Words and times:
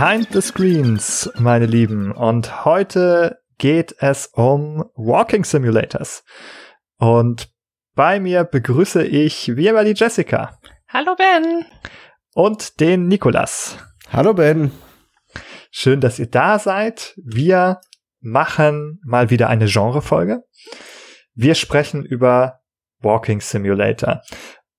Behind 0.00 0.32
the 0.32 0.40
Screens, 0.40 1.30
meine 1.36 1.66
Lieben. 1.66 2.10
Und 2.10 2.64
heute 2.64 3.42
geht 3.58 3.94
es 3.98 4.28
um 4.28 4.82
Walking 4.94 5.44
Simulators. 5.44 6.24
Und 6.96 7.52
bei 7.94 8.18
mir 8.18 8.44
begrüße 8.44 9.04
ich 9.04 9.54
wie 9.56 9.66
immer 9.66 9.84
die 9.84 9.92
Jessica. 9.92 10.58
Hallo 10.88 11.14
Ben. 11.16 11.66
Und 12.32 12.80
den 12.80 13.08
Nikolas. 13.08 13.76
Hallo 14.10 14.32
Ben. 14.32 14.72
Schön, 15.70 16.00
dass 16.00 16.18
ihr 16.18 16.30
da 16.30 16.58
seid. 16.58 17.12
Wir 17.22 17.82
machen 18.20 19.02
mal 19.04 19.28
wieder 19.28 19.50
eine 19.50 19.66
Genrefolge. 19.66 20.44
Wir 21.34 21.54
sprechen 21.54 22.06
über 22.06 22.60
Walking 23.00 23.42
Simulator. 23.42 24.22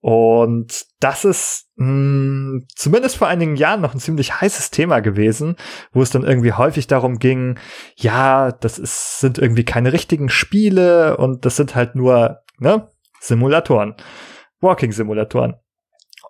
Und 0.02 0.88
das 1.00 1.26
ist 1.26 1.68
mh, 1.76 1.86
hm, 1.86 2.68
zumindest 2.76 3.18
vor 3.18 3.28
einigen 3.28 3.56
Jahren 3.56 3.82
noch 3.82 3.94
ein 3.94 4.00
ziemlich 4.00 4.42
heißes 4.42 4.72
Thema 4.72 5.00
gewesen, 5.00 5.56
wo 5.94 6.02
es 6.02 6.10
dann 6.10 6.24
irgendwie 6.24 6.54
häufig 6.54 6.88
darum 6.88 7.20
ging, 7.20 7.60
ja, 7.96 8.52
das 8.52 8.80
ist, 8.80 9.20
sind 9.20 9.38
irgendwie 9.38 9.64
keine 9.64 9.94
richtigen 9.94 10.30
Spiele 10.30 11.18
und 11.18 11.46
das 11.46 11.56
sind 11.56 11.76
halt 11.76 11.96
nur 11.96 12.40
ne, 12.58 12.90
Simulatoren, 13.20 13.96
Walking-Simulatoren. 14.60 15.56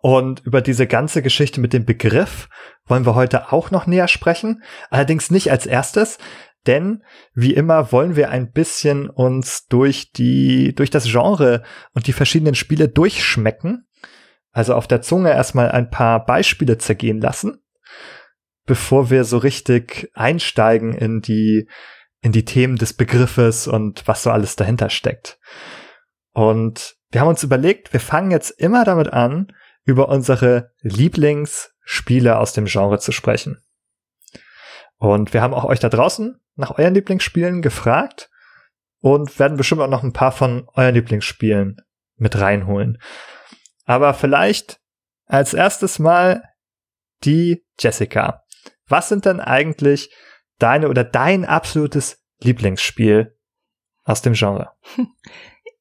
Und 0.02 0.42
über 0.46 0.62
diese 0.62 0.88
ganze 0.88 1.22
Geschichte 1.22 1.62
mit 1.62 1.74
dem 1.74 1.85
Begriff 1.85 2.50
wollen 2.88 3.06
wir 3.06 3.16
heute 3.16 3.54
auch 3.54 3.72
noch 3.72 3.85
näher 3.85 4.08
sprechen. 4.08 4.63
Allerdings 4.90 5.30
nicht 5.30 5.52
als 5.52 5.68
erstes, 5.68 6.18
denn 6.67 7.04
wie 7.34 7.54
immer 7.54 7.91
wollen 7.91 8.15
wir 8.15 8.29
ein 8.29 8.51
bisschen 8.51 9.09
uns 9.09 9.65
durch 9.67 10.12
die, 10.12 10.73
durch 10.76 10.90
das 10.90 11.05
Genre 11.05 11.63
und 11.93 12.07
die 12.07 12.13
verschiedenen 12.13 12.55
Spiele 12.55 12.87
durchschmecken. 12.87 13.87
Also 14.51 14.76
auf 14.76 14.87
der 14.87 15.01
Zunge 15.01 15.32
erstmal 15.32 15.71
ein 15.71 15.89
paar 15.89 16.26
Beispiele 16.26 16.77
zergehen 16.77 17.21
lassen, 17.21 17.63
bevor 18.65 19.09
wir 19.09 19.23
so 19.23 19.37
richtig 19.37 20.12
einsteigen 20.13 20.93
in 20.93 21.21
die, 21.21 21.67
in 22.21 22.32
die 22.32 22.45
Themen 22.45 22.76
des 22.76 22.93
Begriffes 22.93 23.67
und 23.67 24.07
was 24.07 24.23
so 24.23 24.29
alles 24.29 24.55
dahinter 24.55 24.89
steckt. 24.89 25.39
Und 26.34 26.95
wir 27.12 27.21
haben 27.21 27.29
uns 27.29 27.43
überlegt, 27.43 27.93
wir 27.93 27.99
fangen 27.99 28.32
jetzt 28.32 28.51
immer 28.51 28.84
damit 28.84 29.12
an, 29.12 29.54
über 29.84 30.09
unsere 30.09 30.71
Lieblingsspiele 30.82 32.37
aus 32.37 32.54
dem 32.54 32.65
Genre 32.65 32.99
zu 32.99 33.12
sprechen. 33.12 33.63
Und 34.98 35.34
wir 35.34 35.41
haben 35.41 35.54
auch 35.54 35.65
euch 35.65 35.79
da 35.79 35.89
draußen 35.89 36.41
nach 36.55 36.77
euren 36.77 36.94
Lieblingsspielen 36.94 37.62
gefragt 37.62 38.30
und 38.99 39.40
werden 39.40 39.57
bestimmt 39.57 39.82
auch 39.82 39.90
noch 39.90 40.04
ein 40.04 40.13
paar 40.13 40.32
von 40.32 40.68
euren 40.74 40.96
Lieblingsspielen 40.96 41.77
mit 42.18 42.40
reinholen. 42.40 43.02
Aber 43.85 44.13
vielleicht 44.13 44.79
als 45.26 45.54
erstes 45.54 45.99
mal 45.99 46.44
die 47.24 47.66
Jessica. 47.79 48.44
Was 48.88 49.10
sind 49.10 49.26
denn 49.26 49.40
eigentlich 49.40 50.13
deine 50.60 50.90
oder 50.90 51.04
dein 51.04 51.46
absolutes 51.46 52.24
Lieblingsspiel 52.40 53.38
aus 54.04 54.22
dem 54.22 54.34
Genre? 54.34 54.72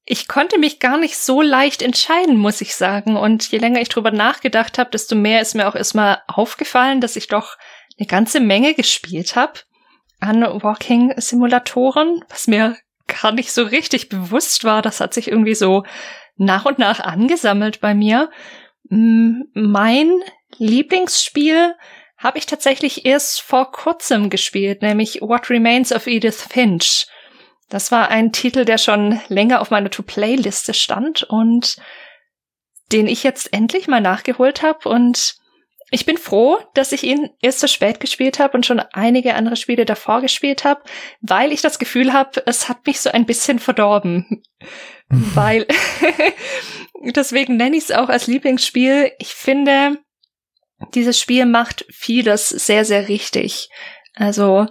Ich 0.07 0.27
konnte 0.27 0.59
mich 0.59 0.81
gar 0.81 0.99
nicht 0.99 1.17
so 1.17 1.41
leicht 1.41 1.83
entscheiden, 1.83 2.37
muss 2.37 2.61
ich 2.61 2.75
sagen. 2.75 3.17
Und 3.17 3.49
je 3.53 3.59
länger 3.59 3.81
ich 3.81 3.91
drüber 3.91 4.11
nachgedacht 4.11 4.77
habe, 4.77 4.91
desto 4.91 5.15
mehr 5.15 5.41
ist 5.41 5.55
mir 5.55 5.69
auch 5.69 5.77
erstmal 5.77 6.21
aufgefallen, 6.27 7.01
dass 7.01 7.15
ich 7.15 7.29
doch 7.29 7.57
eine 7.97 8.09
ganze 8.09 8.41
Menge 8.41 8.75
gespielt 8.75 9.37
habe 9.37 9.61
an 10.21 10.43
Walking-Simulatoren, 10.43 12.25
was 12.29 12.47
mir 12.47 12.77
gar 13.07 13.33
nicht 13.33 13.53
so 13.53 13.63
richtig 13.65 14.09
bewusst 14.09 14.65
war. 14.65 14.83
Das 14.83 15.01
hat 15.01 15.15
sich 15.15 15.29
irgendwie 15.29 15.55
so 15.55 15.85
nach 16.37 16.65
und 16.65 16.79
nach 16.79 17.01
angesammelt 17.01 17.81
bei 17.81 17.95
mir. 17.95 18.31
Mein 18.89 20.13
Lieblingsspiel 20.59 21.75
habe 22.17 22.39
ich 22.39 22.47
tatsächlich 22.47 23.07
erst 23.07 23.41
vor 23.41 23.73
kurzem 23.73 24.31
gespielt, 24.31 24.83
nämlich 24.83 25.21
What 25.23 25.49
Remains 25.51 25.93
of 25.93 26.07
Edith 26.07 26.47
Finch. 26.51 27.07
Das 27.69 27.91
war 27.93 28.09
ein 28.09 28.33
Titel, 28.33 28.65
der 28.65 28.79
schon 28.79 29.21
länger 29.29 29.61
auf 29.61 29.71
meiner 29.71 29.91
To-Play-Liste 29.91 30.75
stand 30.75 31.23
und 31.23 31.77
den 32.93 33.07
ich 33.07 33.23
jetzt 33.23 33.53
endlich 33.53 33.87
mal 33.87 34.01
nachgeholt 34.01 34.63
habe 34.63 34.89
und 34.89 35.37
ich 35.91 36.07
bin 36.07 36.17
froh, 36.17 36.59
dass 36.75 36.93
ich 36.93 37.03
ihn 37.03 37.31
erst 37.41 37.61
so 37.61 37.67
spät 37.67 38.01
gespielt 38.01 38.39
habe 38.39 38.57
und 38.57 38.65
schon 38.65 38.81
einige 38.81 39.35
andere 39.35 39.57
Spiele 39.57 39.85
davor 39.85 40.21
gespielt 40.21 40.65
habe, 40.65 40.83
weil 41.21 41.53
ich 41.53 41.63
das 41.63 41.79
Gefühl 41.79 42.13
habe, 42.13 42.43
es 42.47 42.69
hat 42.69 42.87
mich 42.87 43.01
so 43.01 43.11
ein 43.11 43.27
bisschen 43.27 43.59
verdorben. 43.59 44.43
weil 45.09 45.67
deswegen 47.05 47.57
nenne 47.57 47.77
ich 47.77 47.85
es 47.85 47.91
auch 47.91 48.09
als 48.09 48.29
Lieblingsspiel. 48.29 49.13
Ich 49.19 49.35
finde, 49.35 49.99
dieses 50.95 51.19
Spiel 51.19 51.47
macht 51.47 51.85
vieles 51.91 52.49
sehr, 52.49 52.85
sehr 52.85 53.09
richtig. 53.09 53.69
Also 54.15 54.67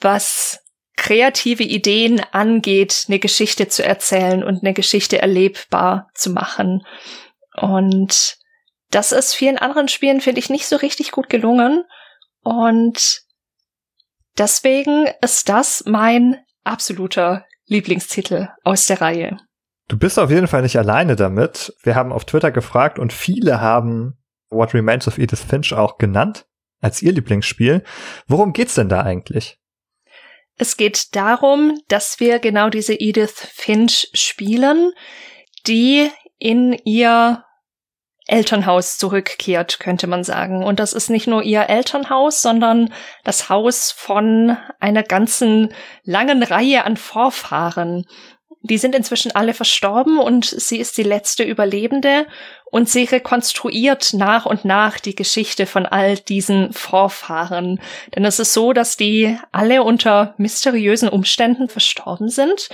was 0.00 0.60
kreative 0.96 1.62
Ideen 1.62 2.20
angeht, 2.32 3.04
eine 3.08 3.18
Geschichte 3.18 3.68
zu 3.68 3.84
erzählen 3.84 4.42
und 4.42 4.62
eine 4.62 4.74
Geschichte 4.74 5.20
erlebbar 5.20 6.10
zu 6.14 6.30
machen. 6.30 6.82
Und 7.56 8.39
das 8.90 9.12
ist 9.12 9.34
vielen 9.34 9.58
anderen 9.58 9.88
Spielen, 9.88 10.20
finde 10.20 10.40
ich, 10.40 10.50
nicht 10.50 10.66
so 10.66 10.76
richtig 10.76 11.12
gut 11.12 11.28
gelungen. 11.28 11.84
Und 12.42 13.22
deswegen 14.36 15.08
ist 15.22 15.48
das 15.48 15.84
mein 15.86 16.38
absoluter 16.64 17.44
Lieblingstitel 17.66 18.48
aus 18.64 18.86
der 18.86 19.00
Reihe. 19.00 19.38
Du 19.88 19.98
bist 19.98 20.18
auf 20.18 20.30
jeden 20.30 20.48
Fall 20.48 20.62
nicht 20.62 20.76
alleine 20.76 21.16
damit. 21.16 21.74
Wir 21.82 21.94
haben 21.94 22.12
auf 22.12 22.24
Twitter 22.24 22.50
gefragt 22.50 22.98
und 22.98 23.12
viele 23.12 23.60
haben 23.60 24.18
What 24.48 24.74
Remains 24.74 25.06
of 25.08 25.18
Edith 25.18 25.40
Finch 25.40 25.72
auch 25.72 25.98
genannt 25.98 26.46
als 26.80 27.02
ihr 27.02 27.12
Lieblingsspiel. 27.12 27.84
Worum 28.26 28.52
geht's 28.52 28.74
denn 28.74 28.88
da 28.88 29.02
eigentlich? 29.02 29.58
Es 30.56 30.76
geht 30.76 31.14
darum, 31.16 31.80
dass 31.88 32.20
wir 32.20 32.38
genau 32.38 32.70
diese 32.70 32.94
Edith 32.94 33.48
Finch 33.52 34.10
spielen, 34.12 34.92
die 35.66 36.10
in 36.38 36.72
ihr 36.84 37.44
Elternhaus 38.30 38.96
zurückkehrt, 38.98 39.80
könnte 39.80 40.06
man 40.06 40.24
sagen. 40.24 40.64
Und 40.64 40.80
das 40.80 40.92
ist 40.92 41.10
nicht 41.10 41.26
nur 41.26 41.42
ihr 41.42 41.68
Elternhaus, 41.68 42.42
sondern 42.42 42.92
das 43.24 43.48
Haus 43.48 43.90
von 43.92 44.56
einer 44.78 45.02
ganzen 45.02 45.74
langen 46.04 46.42
Reihe 46.42 46.84
an 46.84 46.96
Vorfahren. 46.96 48.06
Die 48.62 48.78
sind 48.78 48.94
inzwischen 48.94 49.34
alle 49.34 49.54
verstorben 49.54 50.18
und 50.18 50.44
sie 50.44 50.78
ist 50.78 50.98
die 50.98 51.02
letzte 51.02 51.44
Überlebende 51.44 52.26
und 52.70 52.90
sie 52.90 53.04
rekonstruiert 53.04 54.12
nach 54.12 54.44
und 54.44 54.66
nach 54.66 55.00
die 55.00 55.14
Geschichte 55.14 55.64
von 55.64 55.86
all 55.86 56.16
diesen 56.16 56.72
Vorfahren. 56.72 57.80
Denn 58.14 58.24
es 58.26 58.38
ist 58.38 58.52
so, 58.52 58.74
dass 58.74 58.98
die 58.98 59.38
alle 59.50 59.82
unter 59.82 60.34
mysteriösen 60.36 61.08
Umständen 61.08 61.70
verstorben 61.70 62.28
sind. 62.28 62.68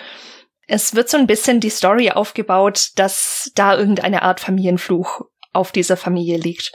Es 0.66 0.96
wird 0.96 1.08
so 1.08 1.16
ein 1.16 1.28
bisschen 1.28 1.60
die 1.60 1.70
Story 1.70 2.10
aufgebaut, 2.10 2.88
dass 2.96 3.52
da 3.54 3.78
irgendeine 3.78 4.22
Art 4.22 4.40
Familienfluch 4.40 5.22
auf 5.56 5.72
dieser 5.72 5.96
Familie 5.96 6.38
liegt. 6.38 6.72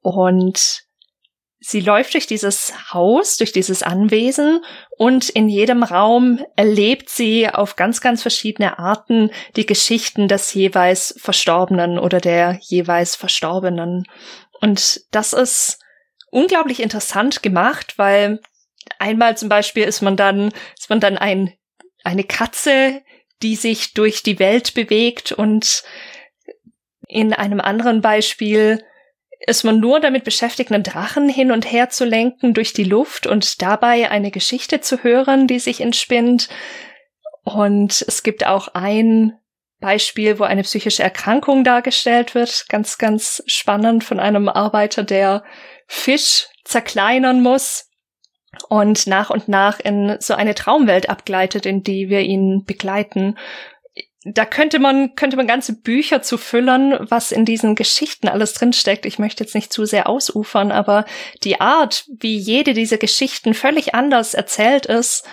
Und 0.00 0.84
sie 1.60 1.80
läuft 1.80 2.14
durch 2.14 2.26
dieses 2.26 2.74
Haus, 2.92 3.38
durch 3.38 3.52
dieses 3.52 3.82
Anwesen 3.82 4.62
und 4.98 5.30
in 5.30 5.48
jedem 5.48 5.82
Raum 5.82 6.44
erlebt 6.56 7.08
sie 7.08 7.48
auf 7.48 7.76
ganz, 7.76 8.00
ganz 8.00 8.20
verschiedene 8.22 8.78
Arten 8.78 9.30
die 9.56 9.64
Geschichten 9.64 10.28
des 10.28 10.52
jeweils 10.52 11.14
Verstorbenen 11.18 11.98
oder 11.98 12.20
der 12.20 12.58
jeweils 12.60 13.16
Verstorbenen. 13.16 14.04
Und 14.60 15.00
das 15.10 15.32
ist 15.32 15.78
unglaublich 16.30 16.80
interessant 16.80 17.42
gemacht, 17.42 17.94
weil 17.96 18.40
einmal 18.98 19.36
zum 19.36 19.48
Beispiel 19.48 19.84
ist 19.84 20.02
man 20.02 20.16
dann, 20.16 20.52
ist 20.78 20.90
man 20.90 21.00
dann 21.00 21.16
ein, 21.16 21.54
eine 22.02 22.24
Katze, 22.24 23.02
die 23.42 23.56
sich 23.56 23.94
durch 23.94 24.22
die 24.22 24.38
Welt 24.38 24.74
bewegt 24.74 25.32
und 25.32 25.82
in 27.08 27.32
einem 27.32 27.60
anderen 27.60 28.00
Beispiel 28.00 28.84
ist 29.46 29.64
man 29.64 29.78
nur 29.78 30.00
damit 30.00 30.24
beschäftigt, 30.24 30.72
einen 30.72 30.82
Drachen 30.82 31.28
hin 31.28 31.52
und 31.52 31.70
her 31.70 31.90
zu 31.90 32.04
lenken 32.04 32.54
durch 32.54 32.72
die 32.72 32.84
Luft 32.84 33.26
und 33.26 33.60
dabei 33.60 34.10
eine 34.10 34.30
Geschichte 34.30 34.80
zu 34.80 35.02
hören, 35.02 35.46
die 35.46 35.58
sich 35.58 35.80
entspinnt. 35.80 36.48
Und 37.42 38.04
es 38.06 38.22
gibt 38.22 38.46
auch 38.46 38.68
ein 38.68 39.38
Beispiel, 39.80 40.38
wo 40.38 40.44
eine 40.44 40.62
psychische 40.62 41.02
Erkrankung 41.02 41.62
dargestellt 41.62 42.34
wird. 42.34 42.66
Ganz, 42.70 42.96
ganz 42.96 43.42
spannend 43.46 44.02
von 44.02 44.18
einem 44.18 44.48
Arbeiter, 44.48 45.02
der 45.02 45.44
Fisch 45.86 46.46
zerkleinern 46.64 47.42
muss 47.42 47.90
und 48.68 49.06
nach 49.06 49.28
und 49.28 49.48
nach 49.48 49.80
in 49.80 50.16
so 50.20 50.34
eine 50.34 50.54
Traumwelt 50.54 51.10
abgleitet, 51.10 51.66
in 51.66 51.82
die 51.82 52.08
wir 52.08 52.20
ihn 52.20 52.64
begleiten 52.64 53.36
da 54.24 54.46
könnte 54.46 54.78
man, 54.78 55.14
könnte 55.16 55.36
man 55.36 55.46
ganze 55.46 55.74
Bücher 55.74 56.22
zu 56.22 56.38
füllen, 56.38 56.96
was 57.10 57.30
in 57.30 57.44
diesen 57.44 57.74
Geschichten 57.74 58.28
alles 58.28 58.54
drinsteckt. 58.54 59.04
Ich 59.04 59.18
möchte 59.18 59.44
jetzt 59.44 59.54
nicht 59.54 59.72
zu 59.72 59.84
sehr 59.84 60.08
ausufern, 60.08 60.72
aber 60.72 61.04
die 61.42 61.60
Art, 61.60 62.06
wie 62.20 62.38
jede 62.38 62.72
dieser 62.72 62.96
Geschichten 62.96 63.52
völlig 63.52 63.94
anders 63.94 64.32
erzählt 64.32 64.86
ist, 64.86 65.26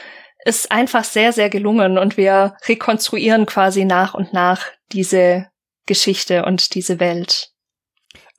ist 0.44 0.72
einfach 0.72 1.06
sehr, 1.06 1.32
sehr 1.32 1.50
gelungen 1.50 1.98
und 1.98 2.18
wir 2.18 2.56
rekonstruieren 2.68 3.46
quasi 3.46 3.86
nach 3.86 4.14
und 4.14 4.34
nach 4.34 4.66
diese 4.92 5.48
Geschichte 5.86 6.44
und 6.44 6.76
diese 6.76 7.00
Welt. 7.00 7.52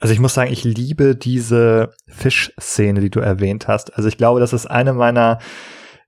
Also 0.01 0.13
ich 0.13 0.21
muss 0.21 0.35
sagen, 0.35 0.53
ich 0.53 0.65
liebe 0.65 1.17
diese 1.17 1.95
Fischszene, 2.09 3.01
die 3.01 3.11
du 3.11 3.21
erwähnt 3.21 3.69
hast. 3.69 3.97
Also 3.97 4.09
ich 4.09 4.19
glaube, 4.19 4.41
das 4.41 4.53
ist 4.53 4.67
eine 4.67 4.93
meiner 4.93 5.39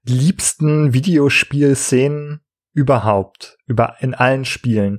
liebsten 0.02 0.92
Videospielszenen 0.92 2.43
überhaupt, 2.74 3.56
über 3.66 3.96
in 4.00 4.14
allen 4.14 4.44
Spielen. 4.44 4.98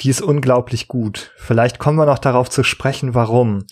Die 0.00 0.10
ist 0.10 0.22
unglaublich 0.22 0.88
gut. 0.88 1.32
Vielleicht 1.36 1.78
kommen 1.78 1.98
wir 1.98 2.06
noch 2.06 2.18
darauf 2.18 2.48
zu 2.48 2.62
sprechen, 2.62 3.14
warum. 3.14 3.64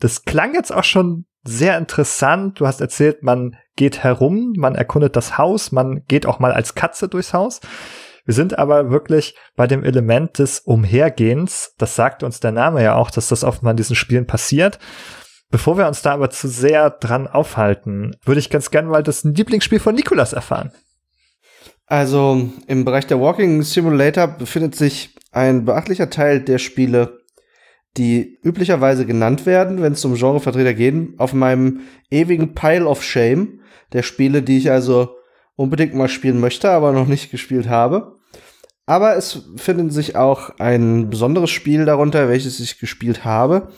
Das 0.00 0.24
klang 0.24 0.54
jetzt 0.54 0.72
auch 0.72 0.84
schon 0.84 1.26
sehr 1.44 1.78
interessant. 1.78 2.58
Du 2.58 2.66
hast 2.66 2.80
erzählt, 2.80 3.22
man 3.22 3.56
geht 3.76 4.02
herum, 4.02 4.54
man 4.56 4.74
erkundet 4.74 5.16
das 5.16 5.38
Haus, 5.38 5.70
man 5.70 6.02
geht 6.08 6.26
auch 6.26 6.38
mal 6.38 6.52
als 6.52 6.74
Katze 6.74 7.08
durchs 7.08 7.32
Haus. 7.32 7.60
Wir 8.24 8.34
sind 8.34 8.58
aber 8.58 8.90
wirklich 8.90 9.36
bei 9.54 9.68
dem 9.68 9.84
Element 9.84 10.38
des 10.40 10.58
Umhergehens. 10.60 11.74
Das 11.78 11.94
sagt 11.94 12.24
uns 12.24 12.40
der 12.40 12.52
Name 12.52 12.82
ja 12.82 12.96
auch, 12.96 13.10
dass 13.10 13.28
das 13.28 13.44
oft 13.44 13.62
mal 13.62 13.70
in 13.70 13.76
diesen 13.76 13.94
Spielen 13.94 14.26
passiert. 14.26 14.80
Bevor 15.50 15.78
wir 15.78 15.86
uns 15.86 16.02
da 16.02 16.12
aber 16.12 16.28
zu 16.30 16.48
sehr 16.48 16.90
dran 16.90 17.28
aufhalten, 17.28 18.16
würde 18.24 18.40
ich 18.40 18.50
ganz 18.50 18.72
gerne 18.72 18.88
mal 18.88 19.04
das 19.04 19.22
Lieblingsspiel 19.22 19.78
von 19.78 19.94
Nikolas 19.94 20.32
erfahren. 20.32 20.72
Also 21.86 22.50
im 22.66 22.84
Bereich 22.84 23.06
der 23.06 23.20
Walking 23.20 23.62
Simulator 23.62 24.26
befindet 24.26 24.74
sich 24.74 25.14
ein 25.30 25.64
beachtlicher 25.64 26.10
Teil 26.10 26.40
der 26.40 26.58
Spiele, 26.58 27.20
die 27.96 28.38
üblicherweise 28.42 29.06
genannt 29.06 29.46
werden, 29.46 29.80
wenn 29.80 29.92
es 29.92 30.04
um 30.04 30.14
Genrevertreter 30.14 30.74
geht, 30.74 31.18
auf 31.18 31.32
meinem 31.32 31.80
ewigen 32.10 32.54
Pile 32.54 32.86
of 32.86 33.02
Shame 33.02 33.60
der 33.92 34.02
Spiele, 34.02 34.42
die 34.42 34.58
ich 34.58 34.70
also 34.70 35.14
unbedingt 35.54 35.94
mal 35.94 36.08
spielen 36.08 36.40
möchte, 36.40 36.70
aber 36.70 36.92
noch 36.92 37.06
nicht 37.06 37.30
gespielt 37.30 37.68
habe. 37.68 38.16
Aber 38.84 39.16
es 39.16 39.42
findet 39.56 39.92
sich 39.92 40.16
auch 40.16 40.58
ein 40.58 41.08
besonderes 41.10 41.50
Spiel 41.50 41.84
darunter, 41.84 42.28
welches 42.28 42.60
ich 42.60 42.78
gespielt 42.78 43.24
habe, 43.24 43.68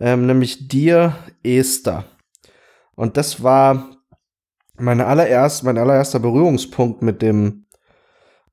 ähm, 0.00 0.26
nämlich 0.26 0.68
Dear 0.68 1.16
Esther. 1.42 2.04
Und 2.94 3.16
das 3.16 3.42
war 3.42 3.97
meine 4.80 5.06
allererst, 5.06 5.64
mein 5.64 5.78
allererster 5.78 6.20
Berührungspunkt 6.20 7.02
mit 7.02 7.22
dem 7.22 7.66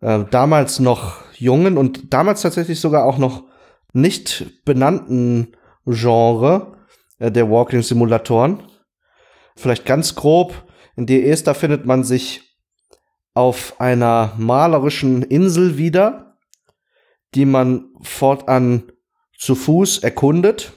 äh, 0.01 0.23
damals 0.31 0.79
noch 0.79 1.17
jungen 1.33 1.77
und 1.77 2.13
damals 2.13 2.41
tatsächlich 2.41 2.79
sogar 2.79 3.05
auch 3.05 3.17
noch 3.17 3.43
nicht 3.93 4.65
benannten 4.65 5.55
Genre 5.85 6.77
äh, 7.19 7.31
der 7.31 7.49
Walking 7.49 7.81
Simulatoren. 7.81 8.63
Vielleicht 9.55 9.85
ganz 9.85 10.15
grob, 10.15 10.65
in 10.95 11.05
der 11.05 11.27
Esther 11.27 11.55
findet 11.55 11.85
man 11.85 12.03
sich 12.03 12.41
auf 13.33 13.79
einer 13.79 14.33
malerischen 14.37 15.21
Insel 15.23 15.77
wieder, 15.77 16.37
die 17.35 17.45
man 17.45 17.89
fortan 18.01 18.91
zu 19.37 19.55
Fuß 19.55 19.99
erkundet 19.99 20.73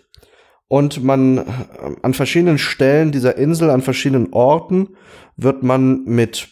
und 0.69 1.03
man 1.03 1.39
an 2.03 2.15
verschiedenen 2.15 2.59
Stellen 2.59 3.11
dieser 3.11 3.37
Insel, 3.37 3.71
an 3.71 3.83
verschiedenen 3.83 4.33
Orten 4.33 4.97
wird 5.37 5.63
man 5.63 6.05
mit 6.05 6.49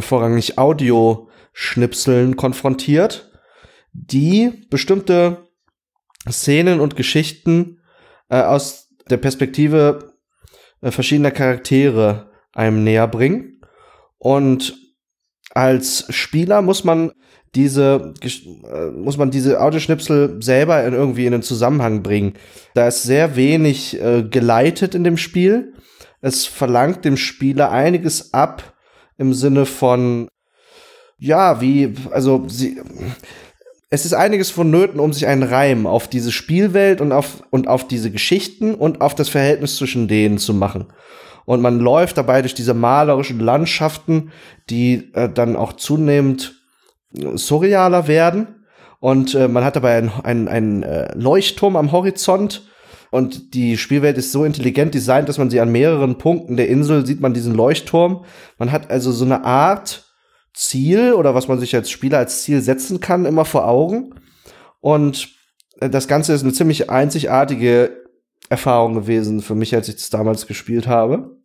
vorrangig 0.00 0.58
Audioschnipseln 0.58 2.36
konfrontiert, 2.36 3.32
die 3.92 4.66
bestimmte 4.70 5.48
Szenen 6.30 6.80
und 6.80 6.96
Geschichten 6.96 7.80
äh, 8.28 8.40
aus 8.40 8.88
der 9.10 9.16
Perspektive 9.16 10.14
äh, 10.80 10.90
verschiedener 10.90 11.30
Charaktere 11.30 12.30
einem 12.52 12.84
näher 12.84 13.08
bringen. 13.08 13.60
Und 14.18 14.76
als 15.50 16.06
Spieler 16.10 16.62
muss 16.62 16.84
man 16.84 17.12
diese 17.54 18.14
äh, 18.22 18.90
muss 18.90 19.16
man 19.16 19.30
diese 19.30 19.60
Audioschnipsel 19.60 20.42
selber 20.42 20.84
in 20.84 20.92
irgendwie 20.92 21.26
in 21.26 21.32
den 21.32 21.42
Zusammenhang 21.42 22.02
bringen. 22.02 22.34
Da 22.74 22.88
ist 22.88 23.02
sehr 23.02 23.36
wenig 23.36 24.00
äh, 24.00 24.22
geleitet 24.22 24.94
in 24.94 25.04
dem 25.04 25.16
Spiel. 25.16 25.72
Es 26.20 26.46
verlangt 26.46 27.04
dem 27.04 27.16
Spieler 27.16 27.70
einiges 27.70 28.34
ab 28.34 28.74
im 29.16 29.32
Sinne 29.32 29.66
von 29.66 30.28
ja, 31.18 31.60
wie 31.60 31.94
also 32.10 32.44
sie 32.48 32.80
es 33.88 34.04
ist 34.04 34.14
einiges 34.14 34.50
vonnöten, 34.50 35.00
um 35.00 35.12
sich 35.12 35.26
einen 35.26 35.44
Reim 35.44 35.86
auf 35.86 36.08
diese 36.08 36.32
Spielwelt 36.32 37.00
und 37.00 37.12
auf 37.12 37.42
und 37.50 37.68
auf 37.68 37.86
diese 37.86 38.10
Geschichten 38.10 38.74
und 38.74 39.00
auf 39.00 39.14
das 39.14 39.28
Verhältnis 39.28 39.76
zwischen 39.76 40.08
denen 40.08 40.38
zu 40.38 40.52
machen 40.52 40.86
und 41.46 41.62
man 41.62 41.80
läuft 41.80 42.18
dabei 42.18 42.42
durch 42.42 42.54
diese 42.54 42.74
malerischen 42.74 43.40
Landschaften, 43.40 44.32
die 44.68 45.10
äh, 45.14 45.30
dann 45.32 45.56
auch 45.56 45.72
zunehmend 45.72 46.55
surrealer 47.12 48.08
werden. 48.08 48.64
Und 49.00 49.34
äh, 49.34 49.48
man 49.48 49.64
hat 49.64 49.76
dabei 49.76 50.10
einen 50.22 50.48
ein, 50.48 50.82
äh, 50.82 51.14
Leuchtturm 51.16 51.76
am 51.76 51.92
Horizont. 51.92 52.68
Und 53.10 53.54
die 53.54 53.78
Spielwelt 53.78 54.18
ist 54.18 54.32
so 54.32 54.44
intelligent 54.44 54.94
designt, 54.94 55.28
dass 55.28 55.38
man 55.38 55.50
sie 55.50 55.60
an 55.60 55.70
mehreren 55.70 56.18
Punkten 56.18 56.56
der 56.56 56.68
Insel 56.68 57.06
sieht 57.06 57.20
man 57.20 57.34
diesen 57.34 57.54
Leuchtturm. 57.54 58.24
Man 58.58 58.72
hat 58.72 58.90
also 58.90 59.12
so 59.12 59.24
eine 59.24 59.44
Art 59.44 60.04
Ziel 60.54 61.12
oder 61.12 61.34
was 61.34 61.48
man 61.48 61.60
sich 61.60 61.74
als 61.76 61.90
Spieler 61.90 62.18
als 62.18 62.42
Ziel 62.42 62.62
setzen 62.62 63.00
kann, 63.00 63.26
immer 63.26 63.44
vor 63.44 63.68
Augen. 63.68 64.14
Und 64.80 65.28
äh, 65.80 65.90
das 65.90 66.08
Ganze 66.08 66.32
ist 66.32 66.42
eine 66.42 66.52
ziemlich 66.52 66.90
einzigartige 66.90 68.04
Erfahrung 68.48 68.94
gewesen 68.94 69.42
für 69.42 69.54
mich, 69.54 69.74
als 69.74 69.88
ich 69.88 69.96
das 69.96 70.10
damals 70.10 70.46
gespielt 70.46 70.86
habe. 70.86 71.36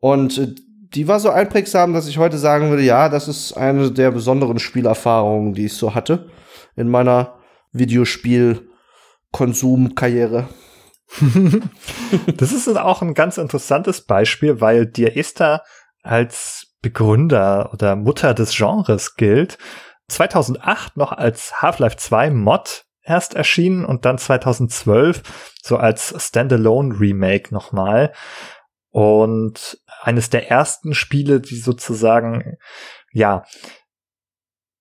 Und 0.00 0.38
äh, 0.38 0.54
die 0.94 1.08
war 1.08 1.20
so 1.20 1.28
einprägsam, 1.30 1.92
dass 1.92 2.08
ich 2.08 2.16
heute 2.18 2.38
sagen 2.38 2.70
würde, 2.70 2.82
ja, 2.82 3.08
das 3.08 3.28
ist 3.28 3.52
eine 3.54 3.90
der 3.90 4.10
besonderen 4.10 4.58
Spielerfahrungen, 4.58 5.54
die 5.54 5.66
ich 5.66 5.74
so 5.74 5.94
hatte 5.94 6.30
in 6.76 6.88
meiner 6.88 7.38
Videospiel-Konsumkarriere. 7.72 10.48
das 12.36 12.52
ist 12.52 12.68
auch 12.68 13.02
ein 13.02 13.14
ganz 13.14 13.38
interessantes 13.38 14.04
Beispiel, 14.04 14.60
weil 14.60 14.86
dir 14.86 15.16
Esther 15.16 15.62
als 16.02 16.66
Begründer 16.80 17.70
oder 17.72 17.96
Mutter 17.96 18.34
des 18.34 18.56
Genres 18.56 19.16
gilt. 19.16 19.58
2008 20.08 20.96
noch 20.96 21.12
als 21.12 21.60
Half-Life 21.60 21.96
2 21.96 22.30
Mod 22.30 22.84
erst 23.02 23.34
erschienen 23.34 23.84
und 23.84 24.04
dann 24.04 24.18
2012 24.18 25.22
so 25.62 25.76
als 25.76 26.14
Standalone 26.18 26.98
Remake 26.98 27.52
nochmal. 27.52 28.12
Und 28.90 29.78
eines 30.00 30.30
der 30.30 30.50
ersten 30.50 30.94
Spiele, 30.94 31.40
die 31.40 31.56
sozusagen, 31.56 32.56
ja, 33.12 33.44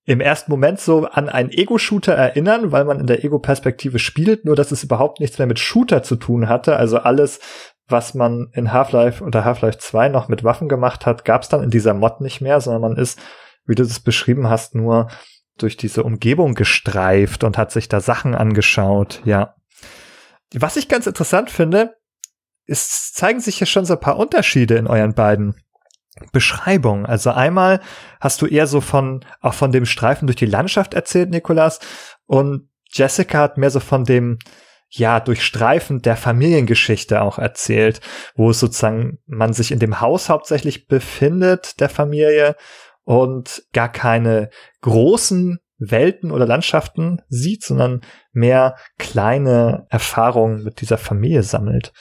im 0.06 0.22
ersten 0.22 0.52
Moment 0.52 0.80
so 0.80 1.06
an 1.06 1.28
einen 1.28 1.50
Ego-Shooter 1.50 2.14
erinnern, 2.14 2.72
weil 2.72 2.86
man 2.86 3.02
in 3.02 3.08
der 3.08 3.26
Ego-Perspektive 3.26 4.00
spielt, 4.00 4.46
nur 4.46 4.56
dass 4.56 4.72
es 4.72 4.84
überhaupt 4.84 5.20
nichts 5.20 5.38
mehr 5.38 5.48
mit 5.48 5.60
Shooter 5.60 6.02
zu 6.02 6.16
tun 6.16 6.48
hatte. 6.48 6.78
Also 6.78 7.00
alles, 7.00 7.42
was 7.90 8.14
man 8.14 8.50
in 8.54 8.72
Half-Life 8.72 9.22
oder 9.22 9.44
Half-Life 9.44 9.80
2 9.80 10.08
noch 10.08 10.30
mit 10.30 10.46
Waffen 10.46 10.70
gemacht 10.70 11.06
hat, 11.06 11.26
gab 11.26 11.42
es 11.42 11.50
dann 11.50 11.62
in 11.62 11.72
dieser 11.72 11.94
Mod 11.94 12.22
nicht 12.22 12.40
mehr, 12.40 12.62
sondern 12.62 12.82
man 12.82 12.98
ist, 12.98 13.20
wie 13.66 13.76
du 13.76 13.84
das 13.84 14.00
beschrieben 14.00 14.50
hast, 14.50 14.76
nur 14.76 15.10
durch 15.58 15.76
diese 15.76 16.04
Umgebung 16.04 16.54
gestreift 16.54 17.44
und 17.44 17.58
hat 17.58 17.72
sich 17.72 17.90
da 17.90 18.00
Sachen 18.00 18.34
angeschaut, 18.34 19.22
ja. 19.26 19.56
Was 20.54 20.78
ich 20.78 20.88
ganz 20.88 21.08
interessant 21.08 21.50
finde, 21.50 21.96
es 22.68 23.14
zeigen 23.14 23.40
sich 23.40 23.58
hier 23.58 23.68
schon 23.68 23.86
so 23.86 23.94
ein 23.94 24.00
paar 24.00 24.18
Unterschiede 24.18 24.76
in 24.76 24.88
euren 24.88 25.14
beiden 25.14 25.56
Beschreibungen. 26.32 27.06
Also 27.06 27.32
einmal 27.32 27.80
hast 28.20 28.42
du 28.42 28.46
eher 28.46 28.68
so 28.68 28.82
von, 28.82 29.24
auch 29.42 29.54
von 29.54 29.72
dem 29.72 29.86
Streifen 29.86 30.28
durch 30.28 30.36
die 30.36 30.46
Landschaft 30.46 30.94
erzählt, 30.94 31.30
Nikolas, 31.30 31.80
und 32.26 32.70
Jessica 32.92 33.40
hat 33.40 33.58
mehr 33.58 33.72
so 33.72 33.80
von 33.80 34.04
dem, 34.04 34.40
ja, 34.90 35.20
Durchstreifen 35.20 36.02
der 36.02 36.16
Familiengeschichte 36.16 37.22
auch 37.22 37.40
erzählt, 37.40 38.00
wo 38.36 38.52
es 38.52 38.60
sozusagen 38.60 39.20
man 39.26 39.52
sich 39.52 39.72
in 39.72 39.80
dem 39.80 40.00
Haus 40.00 40.30
hauptsächlich 40.30 40.88
befindet, 40.88 41.80
der 41.80 41.90
Familie, 41.90 42.56
und 43.04 43.64
gar 43.72 43.90
keine 43.90 44.50
großen 44.82 45.60
Welten 45.78 46.32
oder 46.32 46.46
Landschaften 46.46 47.22
sieht, 47.30 47.64
sondern 47.64 48.02
mehr 48.34 48.76
kleine 48.98 49.88
Erfahrungen 49.90 50.64
mit 50.64 50.82
dieser 50.82 50.98
Familie 50.98 51.44
sammelt 51.44 51.94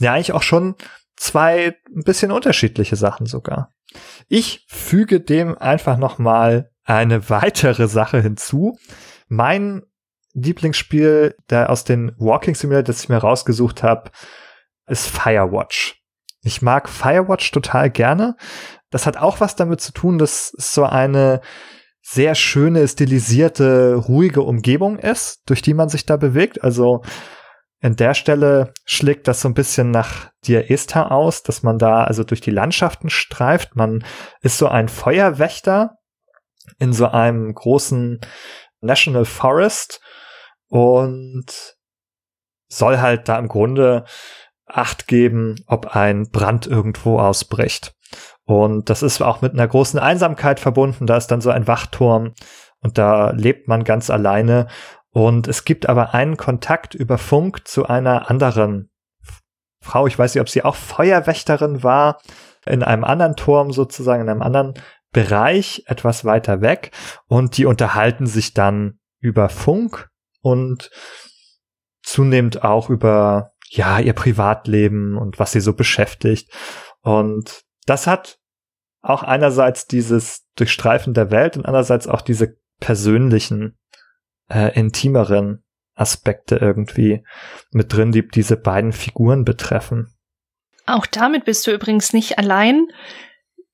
sind 0.00 0.06
ja 0.06 0.14
eigentlich 0.14 0.32
auch 0.32 0.42
schon 0.42 0.76
zwei 1.14 1.76
ein 1.94 2.04
bisschen 2.04 2.32
unterschiedliche 2.32 2.96
Sachen 2.96 3.26
sogar. 3.26 3.74
Ich 4.28 4.64
füge 4.68 5.20
dem 5.20 5.58
einfach 5.58 5.98
noch 5.98 6.18
mal 6.18 6.70
eine 6.84 7.28
weitere 7.28 7.86
Sache 7.86 8.22
hinzu. 8.22 8.78
Mein 9.28 9.82
Lieblingsspiel, 10.32 11.36
der 11.50 11.68
aus 11.68 11.84
den 11.84 12.12
Walking 12.16 12.54
Simulator, 12.54 12.84
das 12.84 13.02
ich 13.02 13.08
mir 13.10 13.18
rausgesucht 13.18 13.82
habe, 13.82 14.10
ist 14.86 15.06
Firewatch. 15.06 16.02
Ich 16.42 16.62
mag 16.62 16.88
Firewatch 16.88 17.50
total 17.50 17.90
gerne. 17.90 18.36
Das 18.88 19.04
hat 19.04 19.18
auch 19.18 19.40
was 19.40 19.56
damit 19.56 19.82
zu 19.82 19.92
tun, 19.92 20.16
dass 20.16 20.54
es 20.56 20.72
so 20.72 20.84
eine 20.84 21.42
sehr 22.00 22.34
schöne, 22.34 22.88
stilisierte, 22.88 23.96
ruhige 23.96 24.40
Umgebung 24.40 24.98
ist, 24.98 25.42
durch 25.44 25.60
die 25.60 25.74
man 25.74 25.90
sich 25.90 26.06
da 26.06 26.16
bewegt. 26.16 26.64
Also 26.64 27.02
in 27.80 27.96
der 27.96 28.14
Stelle 28.14 28.74
schlägt 28.84 29.26
das 29.26 29.40
so 29.40 29.48
ein 29.48 29.54
bisschen 29.54 29.90
nach 29.90 30.30
Dir 30.44 30.70
Esther 30.70 31.10
aus, 31.12 31.42
dass 31.42 31.62
man 31.62 31.78
da 31.78 32.04
also 32.04 32.24
durch 32.24 32.40
die 32.40 32.50
Landschaften 32.50 33.08
streift. 33.08 33.74
Man 33.74 34.04
ist 34.42 34.58
so 34.58 34.68
ein 34.68 34.88
Feuerwächter 34.88 35.96
in 36.78 36.92
so 36.92 37.06
einem 37.06 37.52
großen 37.54 38.20
National 38.80 39.24
Forest 39.24 40.00
und 40.68 41.46
soll 42.68 42.98
halt 42.98 43.28
da 43.28 43.38
im 43.38 43.48
Grunde 43.48 44.04
Acht 44.72 45.08
geben, 45.08 45.56
ob 45.66 45.96
ein 45.96 46.30
Brand 46.30 46.66
irgendwo 46.66 47.18
ausbricht. 47.18 47.92
Und 48.44 48.88
das 48.88 49.02
ist 49.02 49.20
auch 49.20 49.42
mit 49.42 49.52
einer 49.52 49.66
großen 49.66 49.98
Einsamkeit 49.98 50.60
verbunden. 50.60 51.06
Da 51.06 51.16
ist 51.16 51.26
dann 51.28 51.40
so 51.40 51.50
ein 51.50 51.66
Wachturm 51.66 52.34
und 52.80 52.96
da 52.96 53.30
lebt 53.30 53.66
man 53.66 53.82
ganz 53.82 54.10
alleine. 54.10 54.68
Und 55.12 55.48
es 55.48 55.64
gibt 55.64 55.88
aber 55.88 56.14
einen 56.14 56.36
Kontakt 56.36 56.94
über 56.94 57.18
Funk 57.18 57.66
zu 57.66 57.86
einer 57.86 58.30
anderen 58.30 58.90
Frau. 59.82 60.06
Ich 60.06 60.18
weiß 60.18 60.34
nicht, 60.34 60.40
ob 60.40 60.48
sie 60.48 60.62
auch 60.62 60.76
Feuerwächterin 60.76 61.82
war, 61.82 62.20
in 62.66 62.82
einem 62.82 63.04
anderen 63.04 63.36
Turm 63.36 63.72
sozusagen, 63.72 64.22
in 64.22 64.28
einem 64.28 64.42
anderen 64.42 64.74
Bereich, 65.12 65.84
etwas 65.86 66.24
weiter 66.24 66.60
weg. 66.60 66.92
Und 67.26 67.56
die 67.56 67.66
unterhalten 67.66 68.26
sich 68.26 68.54
dann 68.54 69.00
über 69.18 69.48
Funk 69.48 70.10
und 70.42 70.90
zunehmend 72.02 72.62
auch 72.64 72.90
über 72.90 73.52
ja, 73.68 74.00
ihr 74.00 74.14
Privatleben 74.14 75.16
und 75.16 75.38
was 75.38 75.52
sie 75.52 75.60
so 75.60 75.74
beschäftigt. 75.74 76.52
Und 77.02 77.62
das 77.86 78.06
hat 78.06 78.38
auch 79.00 79.22
einerseits 79.22 79.86
dieses 79.86 80.46
Durchstreifen 80.56 81.14
der 81.14 81.30
Welt 81.30 81.56
und 81.56 81.66
andererseits 81.66 82.06
auch 82.06 82.20
diese 82.20 82.56
persönlichen, 82.80 83.78
äh, 84.50 84.78
intimeren 84.78 85.62
Aspekte 85.94 86.56
irgendwie 86.56 87.24
mit 87.70 87.92
drin, 87.92 88.12
die 88.12 88.26
diese 88.26 88.56
beiden 88.56 88.92
Figuren 88.92 89.44
betreffen. 89.44 90.14
Auch 90.86 91.06
damit 91.06 91.44
bist 91.44 91.66
du 91.66 91.72
übrigens 91.72 92.12
nicht 92.12 92.38
allein. 92.38 92.88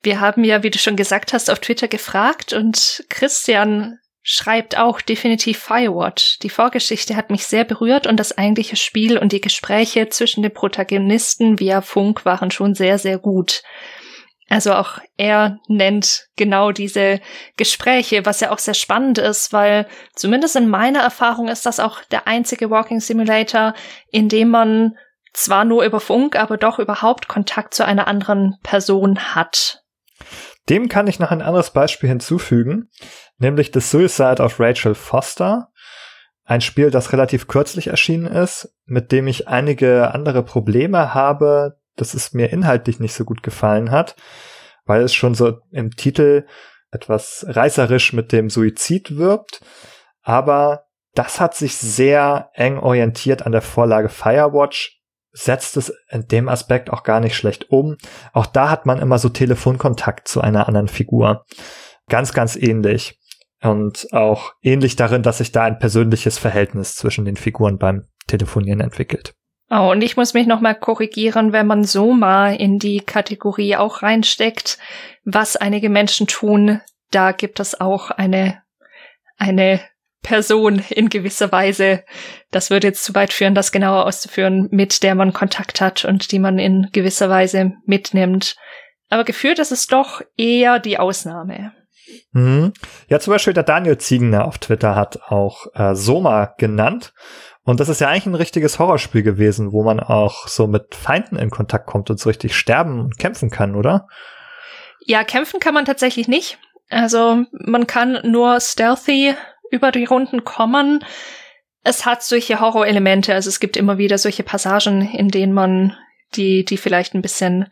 Wir 0.03 0.21
haben 0.21 0.45
ja, 0.45 0.63
wie 0.63 0.71
du 0.71 0.79
schon 0.79 0.97
gesagt 0.97 1.33
hast, 1.33 1.51
auf 1.51 1.61
Twitter 1.61 1.89
gefragt 1.89 2.53
und 2.53 3.05
Christian 3.09 3.99
schreibt 4.23 4.77
auch 4.77 5.01
definitiv 5.01 5.59
Firewatch. 5.59 6.41
Die 6.41 6.51
Vorgeschichte 6.51 7.15
hat 7.15 7.31
mich 7.31 7.47
sehr 7.47 7.65
berührt 7.65 8.09
und 8.09 8.19
das 8.19 8.37
eigentliche 8.37 8.75
Spiel 8.75 9.19
und 9.19 9.31
die 9.31 9.41
Gespräche 9.41 10.09
zwischen 10.09 10.43
den 10.43 10.53
Protagonisten 10.53 11.61
via 11.61 11.81
Funk 11.81 12.25
waren 12.25 12.51
schon 12.51 12.75
sehr, 12.75 12.99
sehr 12.99 13.19
gut. 13.19 13.63
Also 14.49 14.75
auch 14.75 14.99
er 15.17 15.59
nennt 15.67 16.29
genau 16.37 16.71
diese 16.71 17.21
Gespräche, 17.57 18.25
was 18.25 18.41
ja 18.41 18.53
auch 18.53 18.59
sehr 18.59 18.75
spannend 18.75 19.19
ist, 19.19 19.53
weil 19.53 19.87
zumindest 20.15 20.55
in 20.55 20.69
meiner 20.69 21.01
Erfahrung 21.01 21.49
ist 21.49 21.67
das 21.67 21.81
auch 21.81 22.03
der 22.05 22.29
einzige 22.29 22.71
Walking 22.71 23.01
Simulator, 23.01 23.75
in 24.11 24.29
dem 24.29 24.51
man 24.51 24.97
zwar 25.33 25.65
nur 25.65 25.85
über 25.85 26.01
Funk, 26.01 26.37
aber 26.37 26.57
doch 26.57 26.79
überhaupt 26.79 27.29
Kontakt 27.29 27.75
zu 27.75 27.85
einer 27.85 28.07
anderen 28.07 28.57
Person 28.63 29.35
hat. 29.35 29.83
Dem 30.69 30.89
kann 30.89 31.07
ich 31.07 31.19
noch 31.19 31.31
ein 31.31 31.43
anderes 31.43 31.71
Beispiel 31.71 32.09
hinzufügen, 32.09 32.89
nämlich 33.39 33.71
The 33.75 33.81
Suicide 33.81 34.43
of 34.43 34.59
Rachel 34.61 34.95
Foster. 34.95 35.71
Ein 36.45 36.61
Spiel, 36.61 36.91
das 36.91 37.13
relativ 37.13 37.49
kürzlich 37.49 37.89
erschienen 37.89 38.27
ist, 38.27 38.73
mit 38.85 39.11
dem 39.11 39.27
ich 39.27 39.49
einige 39.49 40.13
andere 40.13 40.45
Probleme 40.45 41.13
habe, 41.13 41.79
dass 41.97 42.15
es 42.15 42.33
mir 42.33 42.53
inhaltlich 42.53 43.01
nicht 43.01 43.15
so 43.15 43.25
gut 43.25 43.43
gefallen 43.43 43.91
hat, 43.91 44.17
weil 44.85 45.03
es 45.03 45.15
schon 45.15 45.35
so 45.35 45.59
im 45.71 45.91
Titel 45.91 46.47
etwas 46.91 47.45
reißerisch 47.49 48.13
mit 48.13 48.33
dem 48.33 48.51
Suizid 48.51 49.17
wirbt. 49.17 49.61
Aber 50.23 50.85
das 51.15 51.41
hat 51.41 51.55
sich 51.55 51.77
sehr 51.77 52.51
eng 52.55 52.79
orientiert 52.79 53.45
an 53.45 53.53
der 53.53 53.63
Vorlage 53.63 54.09
Firewatch, 54.09 55.01
setzt 55.33 55.77
es 55.77 55.93
in 56.11 56.29
dem 56.29 56.49
Aspekt 56.49 56.91
auch 56.91 57.03
gar 57.03 57.21
nicht 57.21 57.37
schlecht 57.37 57.71
um. 57.71 57.97
Auch 58.33 58.47
da 58.47 58.71
hat 58.71 58.87
man 58.87 58.99
immer 58.99 59.19
so 59.19 59.29
Telefonkontakt 59.29 60.29
zu 60.29 60.41
einer 60.41 60.67
anderen 60.67 60.89
Figur. 60.89 61.45
Ganz, 62.09 62.33
ganz 62.33 62.57
ähnlich. 62.57 63.19
Und 63.63 64.09
auch 64.13 64.53
ähnlich 64.63 64.97
darin, 64.97 65.23
dass 65.23 65.39
sich 65.39 65.53
da 65.53 65.65
ein 65.65 65.79
persönliches 65.79 66.39
Verhältnis 66.39 66.95
zwischen 66.95 67.25
den 67.25 67.37
Figuren 67.37 67.79
beim 67.79 68.07
Telefonieren 68.27 68.81
entwickelt. 68.81 69.35
Oh, 69.69 69.91
und 69.91 70.03
ich 70.03 70.17
muss 70.17 70.33
mich 70.33 70.47
nochmal 70.47 70.77
korrigieren, 70.77 71.53
wenn 71.53 71.67
man 71.67 71.83
Soma 71.83 72.51
in 72.51 72.79
die 72.79 73.01
Kategorie 73.01 73.77
auch 73.77 74.03
reinsteckt, 74.03 74.79
was 75.25 75.57
einige 75.57 75.89
Menschen 75.89 76.29
tun, 76.29 76.81
da 77.11 77.33
gibt 77.33 77.59
es 77.59 77.81
auch 77.81 78.11
eine, 78.11 78.63
eine 79.39 79.81
Person 80.23 80.83
in 80.91 81.09
gewisser 81.09 81.51
Weise. 81.51 82.05
Das 82.51 82.71
würde 82.71 82.89
jetzt 82.89 83.05
zu 83.05 83.15
weit 83.15 83.33
führen, 83.33 83.55
das 83.55 83.73
genauer 83.73 84.07
auszuführen, 84.07 84.69
mit 84.71 85.03
der 85.03 85.15
man 85.15 85.33
Kontakt 85.33 85.81
hat 85.81 86.05
und 86.05 86.31
die 86.31 86.39
man 86.39 86.59
in 86.59 86.89
gewisser 86.93 87.29
Weise 87.29 87.73
mitnimmt. 87.87 88.57
Aber 89.09 89.25
geführt 89.25 89.59
ist 89.59 89.73
es 89.73 89.87
doch 89.87 90.21
eher 90.37 90.79
die 90.79 90.99
Ausnahme. 90.99 91.73
Mhm. 92.33 92.73
Ja, 93.09 93.19
zum 93.19 93.33
Beispiel 93.33 93.53
der 93.53 93.63
Daniel 93.63 93.99
Ziegener 93.99 94.45
auf 94.45 94.59
Twitter 94.59 94.95
hat 94.95 95.23
auch 95.29 95.67
äh, 95.75 95.95
Soma 95.95 96.55
genannt. 96.59 97.13
Und 97.67 97.81
das 97.81 97.89
ist 97.89 98.01
ja 98.01 98.09
eigentlich 98.09 98.27
ein 98.27 98.35
richtiges 98.37 98.79
Horrorspiel 98.79 99.25
gewesen, 99.25 99.73
wo 99.73 99.83
man 99.83 99.99
auch 99.99 100.47
so 100.47 100.69
mit 100.69 100.95
Feinden 100.95 101.37
in 101.37 101.51
Kontakt 101.51 101.87
kommt 101.87 102.09
und 102.11 102.21
so 102.21 102.29
richtig 102.29 102.57
sterben 102.57 103.01
und 103.01 103.19
kämpfen 103.19 103.51
kann, 103.51 103.75
oder? 103.75 104.07
Ja, 105.01 105.25
kämpfen 105.25 105.59
kann 105.59 105.75
man 105.75 105.85
tatsächlich 105.85 106.29
nicht. 106.29 106.59
Also 106.89 107.45
man 107.51 107.89
kann 107.89 108.21
nur 108.23 108.61
stealthy 108.61 109.35
über 109.73 109.91
die 109.91 110.05
Runden 110.05 110.45
kommen. 110.45 111.05
Es 111.83 112.07
hat 112.07 112.23
solche 112.23 112.61
Horrorelemente, 112.61 113.35
also 113.35 113.49
es 113.49 113.59
gibt 113.59 113.77
immer 113.77 113.99
wieder 113.99 114.17
solche 114.17 114.45
Passagen, 114.45 115.03
in 115.03 115.29
denen 115.29 115.53
man 115.53 115.97
die, 116.37 116.65
die 116.65 116.77
vielleicht 116.77 117.15
ein 117.15 117.23
bisschen 117.23 117.67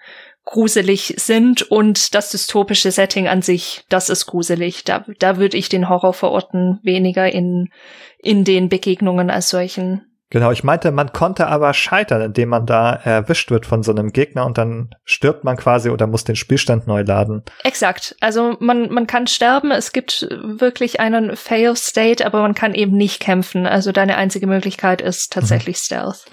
gruselig 0.44 1.14
sind 1.18 1.62
und 1.62 2.14
das 2.14 2.30
dystopische 2.30 2.90
Setting 2.90 3.28
an 3.28 3.42
sich, 3.42 3.84
das 3.88 4.10
ist 4.10 4.26
gruselig. 4.26 4.84
Da, 4.84 5.04
da 5.18 5.38
würde 5.38 5.56
ich 5.56 5.68
den 5.68 5.88
Horror 5.88 6.12
verorten, 6.12 6.80
weniger 6.82 7.30
in, 7.32 7.70
in 8.18 8.44
den 8.44 8.68
Begegnungen 8.68 9.30
als 9.30 9.48
solchen. 9.48 10.02
Genau, 10.30 10.50
ich 10.50 10.64
meinte, 10.64 10.90
man 10.90 11.12
konnte 11.12 11.46
aber 11.46 11.72
scheitern, 11.74 12.20
indem 12.20 12.48
man 12.48 12.66
da 12.66 12.92
erwischt 12.92 13.52
wird 13.52 13.66
von 13.66 13.84
so 13.84 13.92
einem 13.92 14.10
Gegner 14.10 14.44
und 14.46 14.58
dann 14.58 14.90
stirbt 15.04 15.44
man 15.44 15.56
quasi 15.56 15.90
oder 15.90 16.08
muss 16.08 16.24
den 16.24 16.34
Spielstand 16.34 16.88
neu 16.88 17.02
laden. 17.02 17.44
Exakt. 17.62 18.16
Also 18.20 18.56
man, 18.58 18.90
man 18.90 19.06
kann 19.06 19.28
sterben, 19.28 19.70
es 19.70 19.92
gibt 19.92 20.26
wirklich 20.30 20.98
einen 20.98 21.36
Fail 21.36 21.76
State, 21.76 22.26
aber 22.26 22.42
man 22.42 22.54
kann 22.54 22.74
eben 22.74 22.96
nicht 22.96 23.20
kämpfen. 23.20 23.66
Also 23.66 23.92
deine 23.92 24.16
einzige 24.16 24.48
Möglichkeit 24.48 25.00
ist 25.00 25.32
tatsächlich 25.32 25.76
mhm. 25.76 25.84
Stealth. 25.84 26.24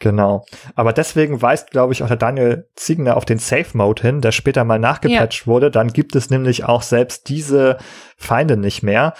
Genau. 0.00 0.46
Aber 0.74 0.94
deswegen 0.94 1.42
weist, 1.42 1.70
glaube 1.70 1.92
ich, 1.92 2.02
auch 2.02 2.08
der 2.08 2.16
Daniel 2.16 2.66
Ziegner 2.74 3.16
auf 3.16 3.26
den 3.26 3.38
Safe 3.38 3.76
Mode 3.76 4.02
hin, 4.02 4.22
der 4.22 4.32
später 4.32 4.64
mal 4.64 4.78
nachgepatcht 4.78 5.42
ja. 5.42 5.46
wurde. 5.46 5.70
Dann 5.70 5.92
gibt 5.92 6.16
es 6.16 6.30
nämlich 6.30 6.64
auch 6.64 6.82
selbst 6.82 7.28
diese 7.28 7.76
Feinde 8.16 8.56
nicht 8.56 8.82
mehr. 8.82 9.12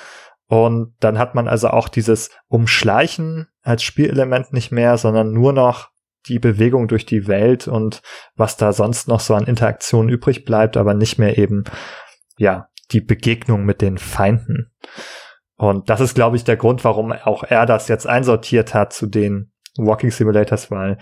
Und 0.47 0.95
dann 0.99 1.19
hat 1.19 1.35
man 1.35 1.49
also 1.49 1.69
auch 1.69 1.89
dieses 1.89 2.31
Umschleichen 2.49 3.47
als 3.63 3.83
Spielelement 3.83 4.53
nicht 4.53 4.73
mehr, 4.73 4.97
sondern 4.97 5.33
nur 5.33 5.53
noch 5.53 5.91
die 6.27 6.39
Bewegung 6.39 6.89
durch 6.89 7.07
die 7.07 7.29
Welt 7.29 7.69
und 7.69 8.03
was 8.35 8.57
da 8.57 8.73
sonst 8.73 9.07
noch 9.07 9.21
so 9.21 9.35
an 9.35 9.47
Interaktion 9.47 10.09
übrig 10.09 10.45
bleibt, 10.45 10.77
aber 10.77 10.95
nicht 10.95 11.19
mehr 11.19 11.39
eben, 11.39 11.65
ja, 12.37 12.69
die 12.91 13.01
Begegnung 13.01 13.65
mit 13.65 13.81
den 13.81 13.99
Feinden. 13.99 14.73
Und 15.57 15.91
das 15.91 16.01
ist, 16.01 16.15
glaube 16.15 16.37
ich, 16.37 16.45
der 16.45 16.57
Grund, 16.57 16.85
warum 16.85 17.13
auch 17.13 17.45
er 17.45 17.67
das 17.67 17.89
jetzt 17.89 18.07
einsortiert 18.07 18.75
hat 18.75 18.93
zu 18.93 19.07
den 19.07 19.53
Walking 19.87 20.11
Simulators, 20.11 20.71
weil 20.71 20.99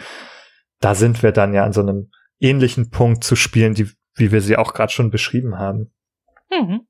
da 0.81 0.95
sind 0.95 1.23
wir 1.23 1.33
dann 1.33 1.55
ja 1.55 1.65
an 1.65 1.73
so 1.73 1.81
einem 1.81 2.11
ähnlichen 2.41 2.91
Punkt 2.91 3.25
zu 3.25 3.37
spielen, 3.37 3.75
die, 3.75 3.91
wie 4.15 4.33
wir 4.33 4.41
sie 4.41 4.57
auch 4.57 4.75
gerade 4.75 4.93
schon 4.93 5.11
beschrieben 5.11 5.59
haben. 5.59 5.93
Mhm. 6.51 6.87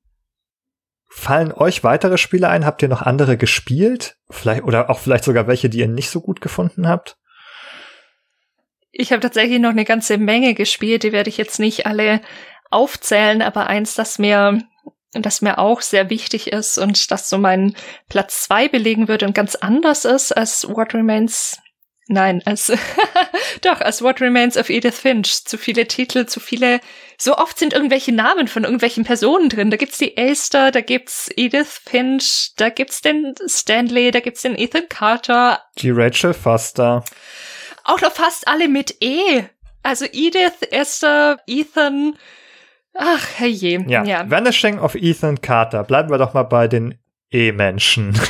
Fallen 1.11 1.51
euch 1.51 1.83
weitere 1.83 2.19
Spiele 2.19 2.49
ein? 2.49 2.65
Habt 2.65 2.83
ihr 2.83 2.87
noch 2.87 3.01
andere 3.01 3.35
gespielt? 3.35 4.17
Vielleicht, 4.29 4.63
oder 4.63 4.89
auch 4.89 4.99
vielleicht 4.99 5.23
sogar 5.23 5.47
welche, 5.47 5.69
die 5.69 5.79
ihr 5.79 5.87
nicht 5.87 6.11
so 6.11 6.21
gut 6.21 6.39
gefunden 6.39 6.87
habt? 6.87 7.17
Ich 8.91 9.11
habe 9.11 9.21
tatsächlich 9.21 9.59
noch 9.59 9.71
eine 9.71 9.85
ganze 9.85 10.17
Menge 10.17 10.53
gespielt, 10.53 11.03
die 11.03 11.11
werde 11.11 11.29
ich 11.29 11.37
jetzt 11.37 11.59
nicht 11.59 11.85
alle 11.85 12.21
aufzählen, 12.69 13.41
aber 13.41 13.67
eins, 13.67 13.95
das 13.95 14.19
mir, 14.19 14.61
das 15.13 15.41
mir 15.41 15.57
auch 15.57 15.81
sehr 15.81 16.09
wichtig 16.09 16.51
ist 16.51 16.77
und 16.77 17.09
das 17.09 17.29
so 17.29 17.37
meinen 17.37 17.75
Platz 18.09 18.43
zwei 18.43 18.67
belegen 18.67 19.07
würde 19.07 19.25
und 19.25 19.33
ganz 19.33 19.55
anders 19.55 20.05
ist 20.05 20.31
als 20.31 20.67
What 20.67 20.93
Remains 20.93 21.59
Nein, 22.11 22.41
als 22.43 22.73
doch, 23.61 23.81
als 23.81 24.01
What 24.01 24.19
Remains 24.19 24.57
of 24.57 24.71
Edith 24.71 24.97
Finch. 24.99 25.45
Zu 25.45 25.59
viele 25.59 25.87
Titel, 25.87 26.25
zu 26.25 26.39
viele. 26.39 26.79
So 27.19 27.37
oft 27.37 27.59
sind 27.59 27.71
irgendwelche 27.71 28.11
Namen 28.11 28.47
von 28.47 28.63
irgendwelchen 28.63 29.03
Personen 29.03 29.47
drin. 29.47 29.69
Da 29.69 29.77
gibt's 29.77 29.99
die 29.99 30.17
Elster, 30.17 30.71
da 30.71 30.81
gibt's 30.81 31.29
Edith 31.35 31.81
Finch, 31.85 32.53
da 32.57 32.69
gibt's 32.69 33.01
den 33.01 33.35
Stanley, 33.45 34.09
da 34.09 34.21
gibt's 34.21 34.41
den 34.41 34.57
Ethan 34.57 34.89
Carter. 34.89 35.61
Die 35.77 35.91
Rachel 35.91 36.33
Foster. 36.33 37.05
Auch 37.83 38.01
noch 38.01 38.13
fast 38.13 38.47
alle 38.47 38.67
mit 38.67 38.95
E. 39.01 39.43
Also 39.83 40.05
Edith, 40.11 40.63
Esther, 40.71 41.37
Ethan. 41.45 42.17
Ach, 42.95 43.27
herrje. 43.35 43.85
Ja. 43.87 44.03
ja. 44.03 44.27
Vanishing 44.27 44.79
of 44.79 44.95
Ethan 44.95 45.41
Carter. 45.41 45.83
Bleiben 45.83 46.09
wir 46.09 46.17
doch 46.17 46.33
mal 46.33 46.41
bei 46.41 46.67
den 46.67 46.98
E-Menschen. 47.31 48.19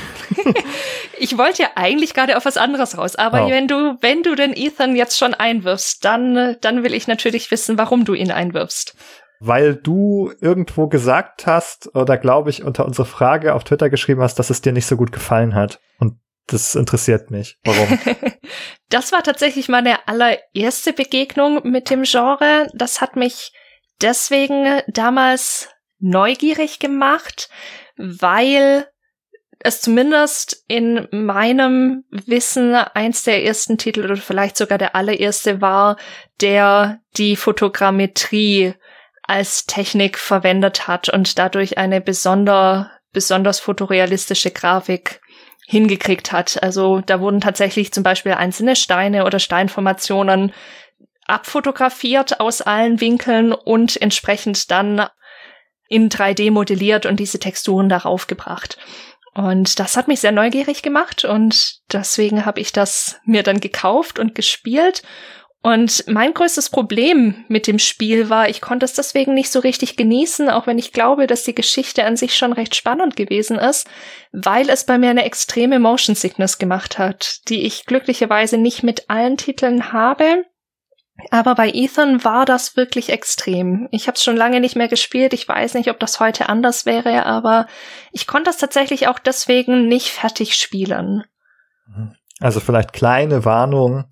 Ich 1.21 1.37
wollte 1.37 1.63
ja 1.63 1.69
eigentlich 1.75 2.13
gerade 2.13 2.37
auf 2.37 2.45
was 2.45 2.57
anderes 2.57 2.97
raus, 2.97 3.15
aber 3.17 3.45
oh. 3.45 3.49
wenn 3.49 3.67
du, 3.67 3.97
wenn 4.01 4.23
du 4.23 4.35
den 4.35 4.53
Ethan 4.55 4.95
jetzt 4.95 5.17
schon 5.17 5.33
einwirfst, 5.33 6.03
dann, 6.03 6.55
dann 6.61 6.83
will 6.83 6.93
ich 6.93 7.07
natürlich 7.07 7.51
wissen, 7.51 7.77
warum 7.77 8.05
du 8.05 8.13
ihn 8.13 8.31
einwirfst. 8.31 8.95
Weil 9.41 9.75
du 9.75 10.31
irgendwo 10.39 10.87
gesagt 10.87 11.45
hast, 11.45 11.93
oder 11.93 12.17
glaube 12.17 12.49
ich, 12.49 12.63
unter 12.63 12.85
unsere 12.85 13.05
Frage 13.05 13.53
auf 13.53 13.65
Twitter 13.65 13.89
geschrieben 13.89 14.21
hast, 14.21 14.35
dass 14.35 14.49
es 14.49 14.61
dir 14.61 14.71
nicht 14.71 14.85
so 14.85 14.95
gut 14.95 15.11
gefallen 15.11 15.55
hat. 15.55 15.79
Und 15.97 16.19
Das 16.47 16.75
interessiert 16.75 17.31
mich. 17.31 17.57
Warum? 17.63 17.99
das 18.89 19.11
war 19.11 19.21
tatsächlich 19.21 19.67
meine 19.67 20.07
allererste 20.07 20.93
Begegnung 20.93 21.69
mit 21.69 21.89
dem 21.89 22.03
Genre. 22.03 22.67
Das 22.73 23.01
hat 23.01 23.15
mich 23.15 23.51
deswegen 24.01 24.81
damals 24.87 25.69
neugierig 25.99 26.79
gemacht, 26.79 27.49
weil 27.99 28.87
es 29.59 29.81
zumindest 29.81 30.63
in 30.69 31.07
meinem 31.11 32.05
Wissen 32.09 32.73
eins 32.73 33.23
der 33.23 33.43
ersten 33.43 33.77
Titel 33.77 34.05
oder 34.05 34.15
vielleicht 34.15 34.55
sogar 34.55 34.77
der 34.77 34.95
allererste 34.95 35.59
war, 35.59 35.97
der 36.39 37.01
die 37.17 37.35
Fotogrammetrie 37.35 38.73
als 39.23 39.65
Technik 39.65 40.17
verwendet 40.17 40.87
hat 40.87 41.09
und 41.09 41.37
dadurch 41.37 41.77
eine 41.77 41.99
besonder, 41.99 42.89
besonders 43.11 43.59
fotorealistische 43.59 44.51
Grafik 44.51 45.19
hingekriegt 45.67 46.31
hat. 46.31 46.63
Also 46.63 47.01
da 47.01 47.19
wurden 47.19 47.41
tatsächlich 47.41 47.91
zum 47.91 48.01
Beispiel 48.01 48.31
einzelne 48.31 48.77
Steine 48.77 49.25
oder 49.25 49.39
Steinformationen 49.39 50.53
abfotografiert 51.27 52.39
aus 52.39 52.61
allen 52.61 53.01
Winkeln 53.01 53.51
und 53.51 54.01
entsprechend 54.01 54.71
dann 54.71 55.05
in 55.89 56.10
3D 56.10 56.51
modelliert 56.51 57.05
und 57.05 57.19
diese 57.19 57.39
Texturen 57.39 57.89
darauf 57.89 58.27
gebracht. 58.27 58.77
Und 59.34 59.79
das 59.79 59.98
hat 59.98 60.08
mich 60.08 60.22
sehr 60.22 60.31
neugierig 60.31 60.81
gemacht 60.81 61.25
und 61.25 61.81
deswegen 61.91 62.46
habe 62.46 62.60
ich 62.62 62.72
das 62.72 63.19
mir 63.25 63.43
dann 63.43 63.60
gekauft 63.60 64.19
und 64.19 64.36
gespielt. 64.36 65.01
Und 65.62 66.05
mein 66.08 66.34
größtes 66.34 66.69
Problem 66.69 67.43
mit 67.50 67.67
dem 67.67 67.79
Spiel 67.79 68.29
war, 68.29 68.48
ich 68.48 68.62
konnte 68.62 68.86
es 68.86 68.93
deswegen 68.93 69.34
nicht 69.34 69.51
so 69.51 69.60
richtig 69.60 69.98
genießen, 69.98 70.50
auch 70.50 70.67
wenn 70.67 70.77
ich 70.77 70.93
glaube, 70.93 71.27
dass 71.27 71.43
die 71.43 71.55
Geschichte 71.55 72.05
an 72.05 72.15
sich 72.15 72.38
schon 72.38 72.53
recht 72.53 72.75
spannend 72.75 73.17
gewesen 73.17 73.58
ist, 73.58 73.86
weil 74.31 74.69
es 74.69 74.86
bei 74.86 74.98
mir 74.98 75.10
eine 75.10 75.25
extreme 75.25 75.79
Motion 75.79 76.15
Sickness 76.15 76.60
gemacht 76.60 76.98
hat, 76.98 77.41
die 77.50 77.65
ich 77.65 77.86
glücklicherweise 77.86 78.58
nicht 78.58 78.84
mit 78.84 79.10
allen 79.10 79.36
Titeln 79.36 79.91
habe. 79.91 80.46
Aber 81.31 81.55
bei 81.55 81.69
Ethan 81.69 82.23
war 82.23 82.45
das 82.45 82.75
wirklich 82.75 83.09
extrem. 83.09 83.88
Ich 83.91 84.07
habe 84.07 84.15
es 84.15 84.23
schon 84.23 84.38
lange 84.38 84.59
nicht 84.59 84.75
mehr 84.75 84.88
gespielt. 84.88 85.33
Ich 85.33 85.47
weiß 85.47 85.73
nicht, 85.73 85.89
ob 85.89 85.99
das 85.99 86.19
heute 86.19 86.49
anders 86.49 86.85
wäre, 86.85 87.25
aber 87.25 87.67
ich 88.11 88.27
konnte 88.27 88.49
das 88.49 88.57
tatsächlich 88.57 89.07
auch 89.07 89.19
deswegen 89.19 89.88
nicht 89.88 90.09
fertig 90.09 90.55
spielen. 90.55 91.23
Also 92.39 92.59
vielleicht 92.59 92.93
kleine 92.93 93.45
Warnung 93.45 94.05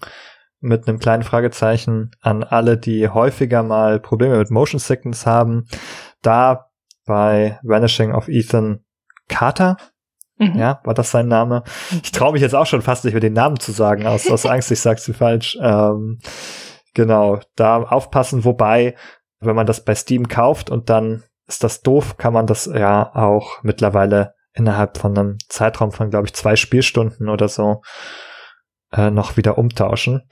mit 0.59 0.87
einem 0.87 0.99
kleinen 0.99 1.23
Fragezeichen 1.23 2.11
an 2.21 2.43
alle, 2.43 2.77
die 2.77 3.09
häufiger 3.09 3.63
mal 3.63 3.99
Probleme 3.99 4.37
mit 4.37 4.49
Motion 4.49 4.79
Sickness 4.79 5.25
haben. 5.25 5.67
Da 6.21 6.69
bei 7.05 7.59
Vanishing 7.63 8.13
of 8.13 8.27
Ethan 8.27 8.83
Carter, 9.29 9.77
mhm. 10.37 10.57
ja, 10.57 10.81
war 10.83 10.93
das 10.93 11.11
sein 11.11 11.27
Name? 11.27 11.63
Ich 12.03 12.11
traue 12.11 12.33
mich 12.33 12.41
jetzt 12.41 12.55
auch 12.55 12.65
schon 12.65 12.81
fast 12.81 13.05
nicht 13.05 13.13
mit 13.13 13.23
den 13.23 13.33
Namen 13.33 13.59
zu 13.59 13.71
sagen, 13.71 14.07
aus, 14.07 14.29
aus 14.29 14.45
Angst, 14.45 14.71
ich 14.71 14.79
sag's 14.79 15.05
sie 15.05 15.13
falsch. 15.13 15.57
Ähm, 15.61 16.19
Genau, 16.97 17.39
da 17.55 17.83
aufpassen, 17.83 18.43
wobei, 18.43 18.95
wenn 19.39 19.55
man 19.55 19.67
das 19.67 19.85
bei 19.85 19.93
Steam 19.93 20.27
kauft 20.27 20.71
und 20.71 20.89
dann 20.89 21.23
ist 21.45 21.63
das 21.63 21.83
doof, 21.83 22.17
kann 22.17 22.33
man 22.33 22.47
das 22.47 22.65
ja 22.65 23.15
auch 23.15 23.61
mittlerweile 23.61 24.33
innerhalb 24.53 24.97
von 24.97 25.15
einem 25.15 25.37
Zeitraum 25.47 25.91
von, 25.91 26.09
glaube 26.09 26.25
ich, 26.25 26.33
zwei 26.33 26.55
Spielstunden 26.55 27.29
oder 27.29 27.49
so 27.49 27.83
äh, 28.91 29.11
noch 29.11 29.37
wieder 29.37 29.59
umtauschen. 29.59 30.27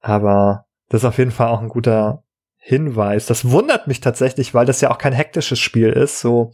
Aber 0.00 0.64
das 0.88 1.02
ist 1.02 1.04
auf 1.04 1.18
jeden 1.18 1.30
Fall 1.30 1.48
auch 1.48 1.60
ein 1.60 1.68
guter 1.68 2.22
Hinweis. 2.56 3.26
Das 3.26 3.50
wundert 3.50 3.86
mich 3.86 4.00
tatsächlich, 4.00 4.54
weil 4.54 4.64
das 4.64 4.80
ja 4.80 4.90
auch 4.90 4.96
kein 4.96 5.12
hektisches 5.12 5.58
Spiel 5.58 5.90
ist, 5.90 6.20
so 6.20 6.52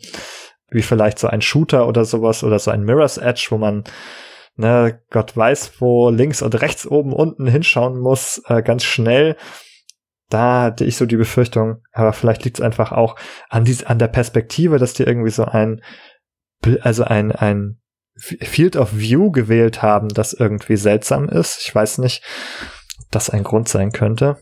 wie 0.68 0.82
vielleicht 0.82 1.20
so 1.20 1.28
ein 1.28 1.42
Shooter 1.42 1.86
oder 1.86 2.04
sowas 2.04 2.42
oder 2.42 2.58
so 2.58 2.72
ein 2.72 2.82
Mirror's 2.82 3.18
Edge, 3.18 3.46
wo 3.50 3.58
man 3.58 3.84
ne, 4.56 5.00
Gott 5.10 5.36
weiß, 5.36 5.80
wo 5.80 6.10
links 6.10 6.42
und 6.42 6.60
rechts 6.60 6.86
oben 6.86 7.12
unten 7.12 7.46
hinschauen 7.46 7.98
muss, 7.98 8.42
äh, 8.46 8.62
ganz 8.62 8.84
schnell. 8.84 9.36
Da 10.30 10.62
hatte 10.62 10.84
ich 10.84 10.96
so 10.96 11.06
die 11.06 11.16
Befürchtung, 11.16 11.82
aber 11.92 12.12
vielleicht 12.12 12.44
liegt 12.44 12.58
es 12.58 12.64
einfach 12.64 12.92
auch 12.92 13.16
an, 13.48 13.64
dies, 13.64 13.84
an 13.84 13.98
der 13.98 14.08
Perspektive, 14.08 14.78
dass 14.78 14.94
die 14.94 15.02
irgendwie 15.02 15.30
so 15.30 15.44
ein, 15.44 15.82
also 16.80 17.04
ein, 17.04 17.32
ein 17.32 17.78
Field 18.16 18.76
of 18.76 18.96
View 18.96 19.30
gewählt 19.30 19.82
haben, 19.82 20.08
das 20.08 20.32
irgendwie 20.32 20.76
seltsam 20.76 21.28
ist. 21.28 21.60
Ich 21.64 21.74
weiß 21.74 21.98
nicht, 21.98 22.22
ob 23.00 23.10
das 23.10 23.28
ein 23.30 23.42
Grund 23.42 23.68
sein 23.68 23.92
könnte. 23.92 24.38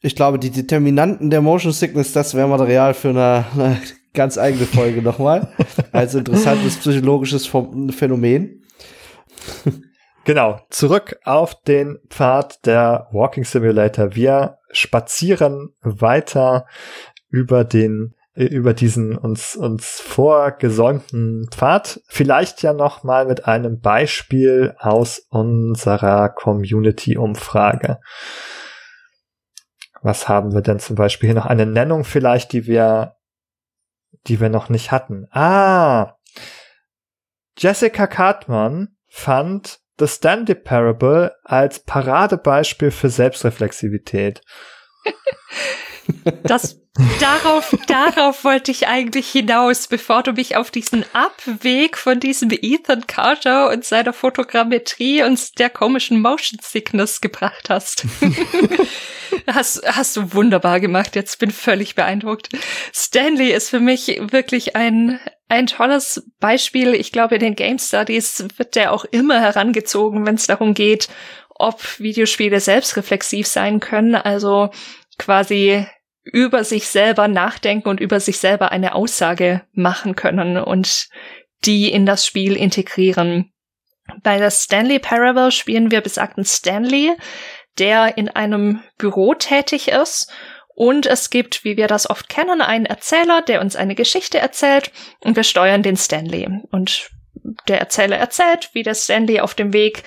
Ich 0.00 0.16
glaube, 0.16 0.38
die 0.38 0.50
Determinanten 0.50 1.30
der 1.30 1.42
Motion 1.42 1.72
Sickness, 1.72 2.12
das 2.12 2.34
wäre 2.34 2.48
Material 2.48 2.92
für 2.92 3.10
eine, 3.10 3.44
eine 3.54 3.82
ganz 4.14 4.36
eigene 4.36 4.66
Folge 4.66 5.00
nochmal. 5.00 5.52
Als 5.92 6.14
interessantes 6.14 6.76
psychologisches 6.78 7.46
Phänomen. 7.46 8.61
Genau, 10.24 10.60
zurück 10.70 11.18
auf 11.24 11.62
den 11.62 11.98
Pfad 12.08 12.64
der 12.64 13.08
Walking 13.10 13.42
Simulator. 13.42 14.14
Wir 14.14 14.58
spazieren 14.70 15.74
weiter 15.80 16.66
über 17.28 17.64
den 17.64 18.14
über 18.34 18.72
diesen 18.72 19.18
uns 19.18 19.56
uns 19.56 20.00
vorgesäumten 20.00 21.48
Pfad. 21.50 22.00
Vielleicht 22.06 22.62
ja 22.62 22.72
noch 22.72 23.02
mal 23.02 23.26
mit 23.26 23.46
einem 23.46 23.80
Beispiel 23.80 24.74
aus 24.78 25.18
unserer 25.28 26.28
Community 26.30 27.18
Umfrage. 27.18 27.98
Was 30.02 30.28
haben 30.28 30.54
wir 30.54 30.62
denn 30.62 30.78
zum 30.78 30.96
Beispiel 30.96 31.28
hier 31.28 31.36
noch 31.36 31.46
eine 31.46 31.66
Nennung 31.66 32.04
vielleicht, 32.04 32.52
die 32.52 32.66
wir 32.66 33.16
die 34.28 34.40
wir 34.40 34.48
noch 34.48 34.68
nicht 34.68 34.92
hatten? 34.92 35.26
Ah, 35.32 36.16
Jessica 37.58 38.06
Cartman 38.06 38.96
fand 39.12 39.78
The 39.98 40.08
Stanley 40.08 40.54
Parable 40.54 41.36
als 41.44 41.80
Paradebeispiel 41.84 42.90
für 42.90 43.10
Selbstreflexivität. 43.10 44.40
Das 46.42 46.80
darauf, 47.20 47.76
darauf 47.86 48.44
wollte 48.44 48.70
ich 48.70 48.88
eigentlich 48.88 49.30
hinaus, 49.30 49.86
bevor 49.86 50.22
du 50.24 50.32
mich 50.32 50.56
auf 50.56 50.70
diesen 50.70 51.04
Abweg 51.12 51.96
von 51.96 52.18
diesem 52.18 52.50
Ethan 52.50 53.06
Carter 53.06 53.70
und 53.70 53.84
seiner 53.84 54.12
Fotogrammetrie 54.12 55.22
und 55.22 55.58
der 55.58 55.70
komischen 55.70 56.20
Motion 56.20 56.58
Sickness 56.60 57.20
gebracht 57.20 57.70
hast. 57.70 58.04
hast, 59.46 59.82
hast 59.86 60.16
du 60.16 60.34
wunderbar 60.34 60.80
gemacht. 60.80 61.14
Jetzt 61.14 61.38
bin 61.38 61.50
völlig 61.50 61.94
beeindruckt. 61.94 62.48
Stanley 62.92 63.52
ist 63.52 63.70
für 63.70 63.80
mich 63.80 64.20
wirklich 64.30 64.76
ein, 64.76 65.20
ein 65.52 65.66
tolles 65.66 66.26
Beispiel. 66.40 66.94
Ich 66.94 67.12
glaube, 67.12 67.34
in 67.34 67.42
den 67.42 67.54
Game 67.54 67.78
Studies 67.78 68.46
wird 68.56 68.74
der 68.74 68.90
auch 68.90 69.04
immer 69.04 69.38
herangezogen, 69.38 70.24
wenn 70.24 70.36
es 70.36 70.46
darum 70.46 70.72
geht, 70.72 71.10
ob 71.50 72.00
Videospiele 72.00 72.58
selbstreflexiv 72.58 73.46
sein 73.46 73.78
können. 73.78 74.14
Also 74.14 74.70
quasi 75.18 75.86
über 76.24 76.64
sich 76.64 76.88
selber 76.88 77.28
nachdenken 77.28 77.90
und 77.90 78.00
über 78.00 78.18
sich 78.18 78.38
selber 78.38 78.72
eine 78.72 78.94
Aussage 78.94 79.60
machen 79.72 80.16
können 80.16 80.56
und 80.56 81.08
die 81.66 81.92
in 81.92 82.06
das 82.06 82.26
Spiel 82.26 82.56
integrieren. 82.56 83.52
Bei 84.22 84.38
der 84.38 84.50
Stanley 84.50 85.00
Parable 85.00 85.52
spielen 85.52 85.90
wir 85.90 86.00
besagten 86.00 86.46
Stanley, 86.46 87.12
der 87.78 88.16
in 88.16 88.30
einem 88.30 88.80
Büro 88.96 89.34
tätig 89.34 89.88
ist 89.88 90.32
und 90.74 91.06
es 91.06 91.30
gibt, 91.30 91.64
wie 91.64 91.76
wir 91.76 91.86
das 91.86 92.08
oft 92.08 92.28
kennen, 92.28 92.60
einen 92.60 92.86
Erzähler, 92.86 93.42
der 93.42 93.60
uns 93.60 93.76
eine 93.76 93.94
Geschichte 93.94 94.38
erzählt 94.38 94.90
und 95.20 95.36
wir 95.36 95.44
steuern 95.44 95.82
den 95.82 95.96
Stanley. 95.96 96.48
Und 96.70 97.10
der 97.68 97.80
Erzähler 97.80 98.16
erzählt, 98.16 98.70
wie 98.72 98.82
der 98.82 98.94
Stanley 98.94 99.40
auf 99.40 99.54
dem 99.54 99.72
Weg 99.72 100.02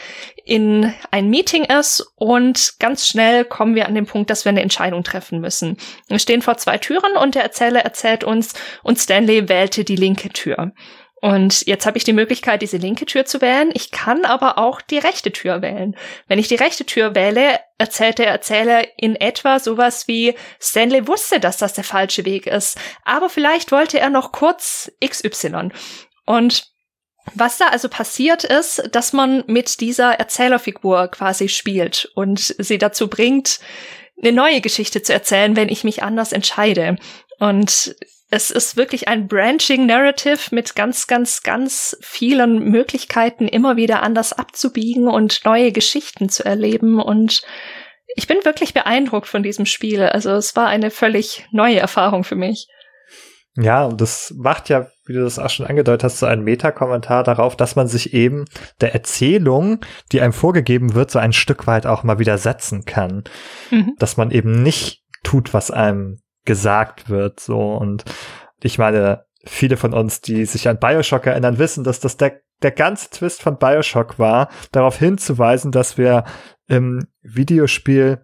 in 0.46 0.94
ein 1.12 1.30
Meeting 1.30 1.66
ist 1.66 2.06
und 2.16 2.76
ganz 2.80 3.08
schnell 3.08 3.46
kommen 3.46 3.76
wir 3.76 3.88
an 3.88 3.96
den 3.96 4.06
Punkt, 4.06 4.30
dass 4.30 4.46
wir 4.46 4.52
eine 4.52 4.62
Entscheidung 4.62 5.04
treffen 5.04 5.42
müssen. 5.42 5.78
Wir 6.08 6.20
stehen 6.20 6.42
vor 6.42 6.58
zwei 6.58 6.78
Türen 6.78 7.18
und 7.18 7.36
der 7.36 7.44
Erzähler 7.44 7.82
erzählt 7.82 8.24
uns 8.24 8.54
und 8.84 9.00
Stanley 9.00 9.50
wählte 9.50 9.84
die 9.84 9.96
linke 9.96 10.30
Tür. 10.30 10.72
Und 11.26 11.66
jetzt 11.66 11.88
habe 11.88 11.98
ich 11.98 12.04
die 12.04 12.14
Möglichkeit, 12.14 12.62
diese 12.62 12.78
linke 12.78 13.08
Tür 13.08 13.26
zu 13.26 13.42
wählen. 13.42 13.72
Ich 13.74 13.90
kann 13.90 14.26
aber 14.26 14.60
auch 14.60 14.80
die 14.80 15.00
rechte 15.00 15.32
Tür 15.32 15.64
wählen. 15.64 15.96
Wenn 16.28 16.38
ich 16.38 16.48
die 16.48 16.54
rechte 16.54 16.86
Tür 16.86 17.16
wähle, 17.16 17.60
erzählt 17.80 18.20
der 18.20 18.28
Erzähler 18.28 18.86
in 18.96 19.16
etwa 19.16 19.58
sowas 19.58 20.08
wie, 20.08 20.36
Stanley 20.62 21.08
wusste, 21.08 21.40
dass 21.40 21.58
das 21.58 21.74
der 21.74 21.84
falsche 21.84 22.26
Weg 22.26 22.46
ist, 22.46 22.78
aber 23.06 23.28
vielleicht 23.28 23.72
wollte 23.72 24.00
er 24.00 24.12
noch 24.12 24.34
kurz 24.34 24.92
XY. 25.04 25.70
Und 26.28 26.68
was 27.34 27.58
da 27.58 27.70
also 27.70 27.90
passiert 27.90 28.44
ist, 28.44 28.88
dass 28.92 29.12
man 29.12 29.44
mit 29.48 29.82
dieser 29.82 30.12
Erzählerfigur 30.12 31.08
quasi 31.08 31.50
spielt 31.50 32.08
und 32.14 32.40
sie 32.40 32.78
dazu 32.78 33.08
bringt, 33.08 33.62
eine 34.22 34.32
neue 34.32 34.62
Geschichte 34.62 35.02
zu 35.02 35.12
erzählen, 35.12 35.56
wenn 35.56 35.70
ich 35.70 35.84
mich 35.84 36.04
anders 36.04 36.34
entscheide. 36.34 36.98
Und 37.40 37.96
es 38.36 38.52
ist 38.52 38.76
wirklich 38.76 39.08
ein 39.08 39.28
Branching 39.28 39.86
Narrative 39.86 40.54
mit 40.54 40.76
ganz, 40.76 41.08
ganz, 41.08 41.42
ganz 41.42 41.98
vielen 42.02 42.70
Möglichkeiten, 42.70 43.48
immer 43.48 43.78
wieder 43.78 44.04
anders 44.04 44.34
abzubiegen 44.34 45.08
und 45.08 45.46
neue 45.46 45.72
Geschichten 45.72 46.28
zu 46.28 46.44
erleben. 46.44 47.02
Und 47.02 47.42
ich 48.16 48.28
bin 48.28 48.44
wirklich 48.44 48.74
beeindruckt 48.74 49.28
von 49.28 49.42
diesem 49.42 49.66
Spiel. 49.66 50.04
Also 50.04 50.32
es 50.32 50.56
war 50.56 50.68
eine 50.68 50.92
völlig 50.92 51.48
neue 51.52 51.80
Erfahrung 51.80 52.24
für 52.26 52.36
mich. 52.36 52.68
Ja, 53.58 53.86
und 53.86 54.02
das 54.02 54.34
macht 54.36 54.68
ja, 54.68 54.88
wie 55.06 55.14
du 55.14 55.24
das 55.24 55.40
auch 55.40 55.50
schon 55.50 55.66
angedeutet 55.66 56.04
hast, 56.04 56.20
so 56.20 56.26
einen 56.26 56.44
Meta-Kommentar 56.44 57.24
darauf, 57.24 57.56
dass 57.56 57.78
man 57.78 57.88
sich 57.88 58.14
eben 58.14 58.44
der 58.82 58.94
Erzählung, 58.94 59.80
die 60.12 60.20
einem 60.20 60.34
vorgegeben 60.34 60.94
wird, 60.94 61.10
so 61.10 61.20
ein 61.20 61.32
Stück 61.32 61.66
weit 61.66 61.86
auch 61.86 62.04
mal 62.04 62.20
widersetzen 62.20 62.84
kann. 62.84 63.24
Mhm. 63.72 63.94
Dass 63.98 64.18
man 64.18 64.32
eben 64.32 64.62
nicht 64.62 65.04
tut, 65.24 65.54
was 65.54 65.72
einem 65.72 66.20
gesagt 66.46 67.10
wird, 67.10 67.40
so. 67.40 67.74
Und 67.74 68.06
ich 68.62 68.78
meine, 68.78 69.26
viele 69.46 69.78
von 69.78 69.94
uns, 69.94 70.22
die 70.22 70.46
sich 70.46 70.68
an 70.68 70.80
Bioshock 70.80 71.28
erinnern, 71.28 71.60
wissen, 71.60 71.84
dass 71.84 72.00
das 72.00 72.18
der, 72.18 72.42
der 72.62 72.72
ganze 72.72 73.10
Twist 73.10 73.42
von 73.42 73.58
Bioshock 73.58 74.18
war, 74.18 74.50
darauf 74.72 74.98
hinzuweisen, 74.98 75.72
dass 75.72 75.98
wir 75.98 76.24
im 76.68 77.08
Videospiel 77.22 78.22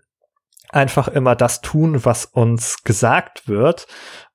einfach 0.69 1.07
immer 1.10 1.36
das 1.36 1.62
tun, 1.62 2.05
was 2.05 2.25
uns 2.25 2.84
gesagt 2.84 3.47
wird 3.47 3.88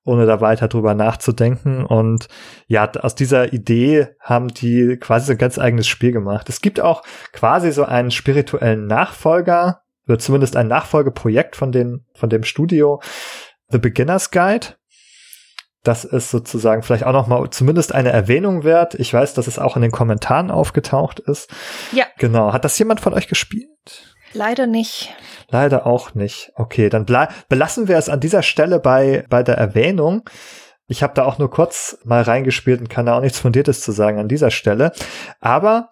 ohne 0.07 0.25
da 0.25 0.39
weiter 0.39 0.69
drüber 0.69 0.93
nachzudenken. 0.93 1.85
Und 1.85 2.29
ja, 2.67 2.89
aus 3.01 3.13
dieser 3.13 3.51
Idee 3.51 4.07
haben 4.21 4.47
die 4.47 4.97
quasi 4.97 5.27
so 5.27 5.31
ein 5.33 5.37
ganz 5.37 5.59
eigenes 5.59 5.87
Spiel 5.87 6.13
gemacht. 6.13 6.47
Es 6.49 6.61
gibt 6.61 6.79
auch 6.79 7.03
quasi 7.33 7.71
so 7.71 7.83
einen 7.83 8.09
spirituellen 8.09 8.87
Nachfolger, 8.87 9.81
oder 10.07 10.17
zumindest 10.17 10.55
ein 10.55 10.69
Nachfolgeprojekt 10.69 11.57
von, 11.57 11.73
den, 11.73 12.05
von 12.15 12.29
dem 12.29 12.43
Studio, 12.43 13.01
The 13.69 13.79
Beginner's 13.79 14.31
Guide. 14.31 14.67
Das 15.83 16.03
ist 16.03 16.31
sozusagen 16.31 16.83
vielleicht 16.83 17.05
auch 17.05 17.13
noch 17.13 17.27
mal 17.27 17.49
zumindest 17.49 17.93
eine 17.93 18.09
Erwähnung 18.09 18.63
wert. 18.63 18.95
Ich 18.95 19.13
weiß, 19.13 19.33
dass 19.33 19.47
es 19.47 19.59
auch 19.59 19.75
in 19.75 19.81
den 19.81 19.91
Kommentaren 19.91 20.51
aufgetaucht 20.51 21.19
ist. 21.19 21.49
Ja. 21.91 22.05
Genau. 22.17 22.51
Hat 22.51 22.65
das 22.65 22.77
jemand 22.77 22.99
von 22.99 23.13
euch 23.13 23.27
gespielt? 23.27 24.15
Leider 24.33 24.67
nicht. 24.67 25.13
Leider 25.49 25.85
auch 25.85 26.13
nicht. 26.13 26.51
Okay, 26.55 26.89
dann 26.89 27.05
belassen 27.47 27.87
wir 27.87 27.97
es 27.97 28.09
an 28.09 28.19
dieser 28.19 28.43
Stelle 28.43 28.79
bei, 28.79 29.25
bei 29.29 29.43
der 29.43 29.57
Erwähnung. 29.57 30.29
Ich 30.87 31.03
habe 31.03 31.13
da 31.13 31.25
auch 31.25 31.37
nur 31.37 31.49
kurz 31.49 31.97
mal 32.03 32.21
reingespielt 32.21 32.79
und 32.79 32.89
kann 32.89 33.05
da 33.05 33.17
auch 33.17 33.21
nichts 33.21 33.39
Fundiertes 33.39 33.81
zu 33.81 33.91
sagen 33.91 34.19
an 34.19 34.27
dieser 34.27 34.51
Stelle. 34.51 34.91
Aber 35.39 35.91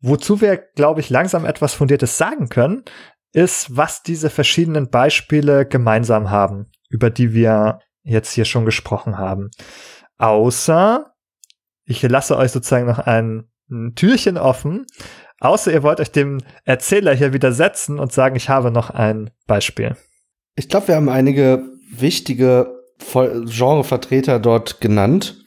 wozu 0.00 0.40
wir, 0.40 0.56
glaube 0.56 1.00
ich, 1.00 1.10
langsam 1.10 1.44
etwas 1.44 1.74
Fundiertes 1.74 2.18
sagen 2.18 2.48
können, 2.48 2.84
ist, 3.32 3.76
was 3.76 4.02
diese 4.02 4.30
verschiedenen 4.30 4.90
Beispiele 4.90 5.66
gemeinsam 5.66 6.30
haben, 6.30 6.70
über 6.88 7.10
die 7.10 7.32
wir 7.32 7.80
jetzt 8.02 8.32
hier 8.32 8.44
schon 8.44 8.64
gesprochen 8.64 9.18
haben. 9.18 9.50
Außer, 10.18 11.12
ich 11.84 12.02
lasse 12.02 12.36
euch 12.36 12.52
sozusagen 12.52 12.86
noch 12.86 12.98
ein, 12.98 13.48
ein 13.70 13.94
Türchen 13.94 14.38
offen, 14.38 14.86
Außer 15.40 15.72
ihr 15.72 15.82
wollt 15.82 16.00
euch 16.00 16.10
dem 16.10 16.38
Erzähler 16.64 17.14
hier 17.14 17.32
widersetzen 17.32 17.98
und 17.98 18.12
sagen, 18.12 18.36
ich 18.36 18.48
habe 18.48 18.70
noch 18.70 18.90
ein 18.90 19.30
Beispiel. 19.46 19.96
Ich 20.56 20.68
glaube, 20.68 20.88
wir 20.88 20.96
haben 20.96 21.08
einige 21.08 21.62
wichtige 21.92 22.74
Genrevertreter 23.12 24.40
dort 24.40 24.80
genannt 24.80 25.44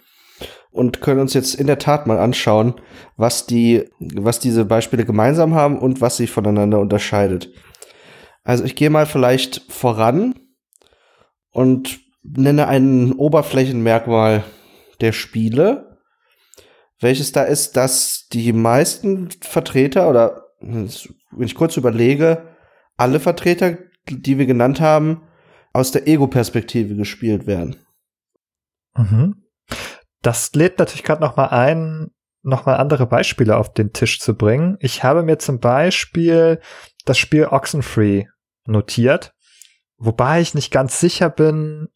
und 0.71 1.01
können 1.01 1.19
uns 1.19 1.33
jetzt 1.33 1.55
in 1.55 1.67
der 1.67 1.79
Tat 1.79 2.07
mal 2.07 2.17
anschauen, 2.17 2.75
was 3.17 3.45
die, 3.45 3.89
was 3.99 4.39
diese 4.39 4.63
Beispiele 4.63 5.03
gemeinsam 5.03 5.53
haben 5.53 5.77
und 5.77 5.99
was 5.99 6.15
sie 6.15 6.27
voneinander 6.27 6.79
unterscheidet. 6.79 7.49
Also 8.45 8.63
ich 8.63 8.77
gehe 8.77 8.89
mal 8.89 9.05
vielleicht 9.05 9.61
voran 9.69 10.35
und 11.51 11.99
nenne 12.23 12.67
ein 12.67 13.13
Oberflächenmerkmal 13.13 14.43
der 14.99 15.11
Spiele, 15.11 15.97
welches 16.99 17.31
da 17.31 17.43
ist, 17.43 17.75
dass 17.77 18.27
die 18.31 18.53
meisten 18.53 19.29
Vertreter 19.41 20.09
oder 20.09 20.43
wenn 20.59 20.87
ich 21.39 21.55
kurz 21.55 21.77
überlege, 21.77 22.55
alle 22.97 23.19
Vertreter, 23.19 23.77
die 24.07 24.37
wir 24.37 24.45
genannt 24.45 24.79
haben, 24.79 25.23
aus 25.73 25.91
der 25.91 26.07
Ego-Perspektive 26.07 26.95
gespielt 26.95 27.47
werden. 27.47 27.77
Mhm. 28.95 29.43
Das 30.21 30.53
lädt 30.53 30.77
natürlich 30.77 31.03
gerade 31.03 31.21
noch 31.21 31.35
mal 31.35 31.47
ein, 31.47 32.11
noch 32.43 32.65
mal 32.65 32.75
andere 32.75 33.07
Beispiele 33.07 33.57
auf 33.57 33.73
den 33.73 33.93
Tisch 33.93 34.19
zu 34.19 34.35
bringen. 34.35 34.77
Ich 34.79 35.03
habe 35.03 35.23
mir 35.23 35.39
zum 35.39 35.59
Beispiel 35.59 36.59
das 37.05 37.17
Spiel 37.17 37.47
Oxenfree 37.47 38.25
notiert, 38.65 39.33
wobei 40.01 40.41
ich 40.41 40.53
nicht 40.53 40.71
ganz 40.71 40.99
sicher 40.99 41.29
bin, 41.29 41.87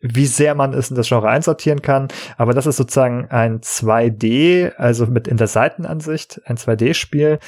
wie 0.00 0.26
sehr 0.26 0.54
man 0.54 0.74
es 0.74 0.90
in 0.90 0.96
das 0.96 1.08
Genre 1.08 1.28
einsortieren 1.28 1.82
kann. 1.82 2.08
Aber 2.36 2.52
das 2.52 2.66
ist 2.66 2.76
sozusagen 2.76 3.26
ein 3.30 3.60
2D, 3.60 4.74
also 4.76 5.06
mit 5.06 5.28
in 5.28 5.36
der 5.36 5.46
Seitenansicht, 5.46 6.40
ein 6.44 6.56
2D-Spiel, 6.56 7.38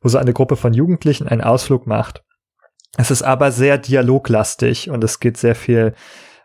wo 0.00 0.08
so 0.08 0.18
eine 0.18 0.32
Gruppe 0.32 0.56
von 0.56 0.72
Jugendlichen 0.72 1.28
einen 1.28 1.42
Ausflug 1.42 1.86
macht. 1.86 2.24
Es 2.96 3.10
ist 3.10 3.22
aber 3.22 3.52
sehr 3.52 3.78
dialoglastig 3.78 4.90
und 4.90 5.02
es 5.02 5.20
geht 5.20 5.36
sehr 5.36 5.54
viel, 5.54 5.94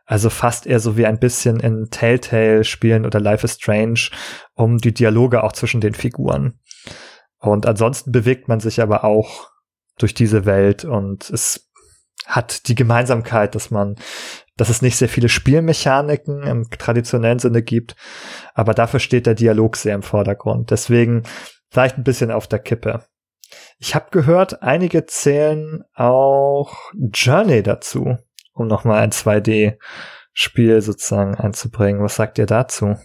also 0.06 0.30
fast 0.30 0.66
eher 0.66 0.80
so 0.80 0.96
wie 0.96 1.06
ein 1.06 1.20
bisschen 1.20 1.60
in 1.60 1.90
Telltale-Spielen 1.90 3.06
oder 3.06 3.20
Life 3.20 3.44
is 3.44 3.56
Strange, 3.56 4.10
um 4.54 4.78
die 4.78 4.94
Dialoge 4.94 5.44
auch 5.44 5.52
zwischen 5.52 5.82
den 5.82 5.94
Figuren. 5.94 6.60
Und 7.40 7.66
ansonsten 7.66 8.12
bewegt 8.12 8.48
man 8.48 8.60
sich 8.60 8.82
aber 8.82 9.04
auch 9.04 9.50
durch 9.98 10.14
diese 10.14 10.46
Welt 10.46 10.86
und 10.86 11.30
es 11.30 11.67
hat 12.28 12.68
die 12.68 12.76
Gemeinsamkeit, 12.76 13.56
dass 13.56 13.72
man 13.72 13.96
dass 14.58 14.70
es 14.70 14.82
nicht 14.82 14.98
sehr 14.98 15.08
viele 15.08 15.30
Spielmechaniken 15.30 16.44
im 16.44 16.70
traditionellen 16.70 17.40
Sinne 17.40 17.62
gibt, 17.62 17.96
aber 18.54 18.74
dafür 18.74 19.00
steht 19.00 19.28
der 19.28 19.36
Dialog 19.36 19.78
sehr 19.78 19.96
im 19.96 20.04
Vordergrund. 20.04 20.72
Deswegen 20.72 21.24
vielleicht 21.70 21.98
ein 21.98 22.04
bisschen 22.04 22.32
auf 22.32 22.48
der 22.48 22.60
Kippe. 22.60 23.06
Ich 23.78 23.96
habe 23.96 24.08
gehört, 24.12 24.64
einige 24.64 25.06
zählen 25.06 25.84
auch 25.94 26.76
Journey 27.14 27.64
dazu, 27.64 28.18
um 28.54 28.68
nochmal 28.68 29.04
ein 29.04 29.12
2D-Spiel 29.12 30.82
sozusagen 30.82 31.36
einzubringen. 31.36 32.02
Was 32.02 32.16
sagt 32.16 32.40
ihr 32.40 32.48
dazu? 32.48 32.96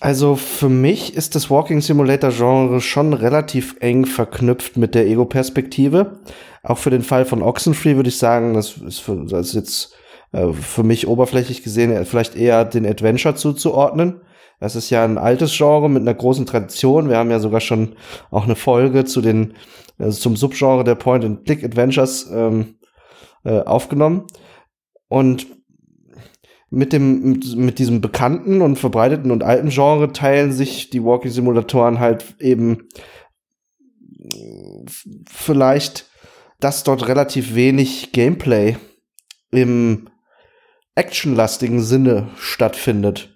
Also 0.00 0.36
für 0.36 0.68
mich 0.68 1.16
ist 1.16 1.34
das 1.34 1.50
Walking 1.50 1.80
Simulator 1.80 2.30
Genre 2.30 2.80
schon 2.80 3.14
relativ 3.14 3.76
eng 3.80 4.04
verknüpft 4.04 4.76
mit 4.76 4.94
der 4.94 5.06
Ego-Perspektive. 5.06 6.20
Auch 6.62 6.78
für 6.78 6.90
den 6.90 7.02
Fall 7.02 7.24
von 7.24 7.42
Oxenfree 7.42 7.96
würde 7.96 8.08
ich 8.08 8.18
sagen, 8.18 8.54
das 8.54 8.76
ist, 8.76 9.00
für, 9.00 9.24
das 9.24 9.48
ist 9.48 9.54
jetzt 9.54 9.94
äh, 10.32 10.52
für 10.52 10.82
mich 10.82 11.06
oberflächlich 11.06 11.62
gesehen 11.62 12.04
vielleicht 12.04 12.36
eher 12.36 12.64
den 12.64 12.86
Adventure 12.86 13.34
zuzuordnen. 13.34 14.20
Das 14.60 14.74
ist 14.74 14.90
ja 14.90 15.04
ein 15.04 15.18
altes 15.18 15.56
Genre 15.56 15.88
mit 15.88 16.02
einer 16.02 16.14
großen 16.14 16.46
Tradition. 16.46 17.08
Wir 17.08 17.16
haben 17.16 17.30
ja 17.30 17.38
sogar 17.38 17.60
schon 17.60 17.94
auch 18.30 18.44
eine 18.44 18.56
Folge 18.56 19.04
zu 19.04 19.20
den 19.20 19.54
also 19.98 20.18
zum 20.18 20.36
Subgenre 20.36 20.84
der 20.84 20.94
Point-and-Click-Adventures 20.94 22.30
ähm, 22.32 22.76
äh, 23.44 23.60
aufgenommen. 23.60 24.26
Und 25.08 25.46
mit 26.70 26.92
dem 26.92 27.40
mit 27.56 27.78
diesem 27.78 28.02
bekannten 28.02 28.60
und 28.60 28.76
verbreiteten 28.76 29.30
und 29.30 29.42
alten 29.42 29.70
Genre 29.70 30.12
teilen 30.12 30.52
sich 30.52 30.90
die 30.90 31.02
Walking 31.02 31.30
Simulatoren 31.30 31.98
halt 31.98 32.36
eben 32.40 32.88
vielleicht, 35.26 36.07
dass 36.60 36.84
dort 36.84 37.06
relativ 37.08 37.54
wenig 37.54 38.12
Gameplay 38.12 38.76
im 39.50 40.08
actionlastigen 40.94 41.80
Sinne 41.80 42.28
stattfindet. 42.36 43.30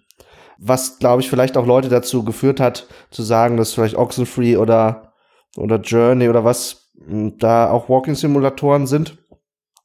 Was, 0.59 0.99
glaube 0.99 1.23
ich, 1.23 1.31
vielleicht 1.31 1.57
auch 1.57 1.67
Leute 1.67 1.89
dazu 1.89 2.25
geführt 2.25 2.61
hat, 2.61 2.87
zu 3.11 3.23
sagen, 3.23 3.57
dass 3.57 3.75
vielleicht 3.75 3.97
Oxenfree 3.97 4.57
oder, 4.57 5.13
oder 5.57 5.77
Journey 5.77 6.29
oder 6.29 6.45
was 6.45 6.91
hm, 7.07 7.39
da 7.39 7.71
auch 7.71 7.89
Walking-Simulatoren 7.89 8.87
sind. 8.87 9.19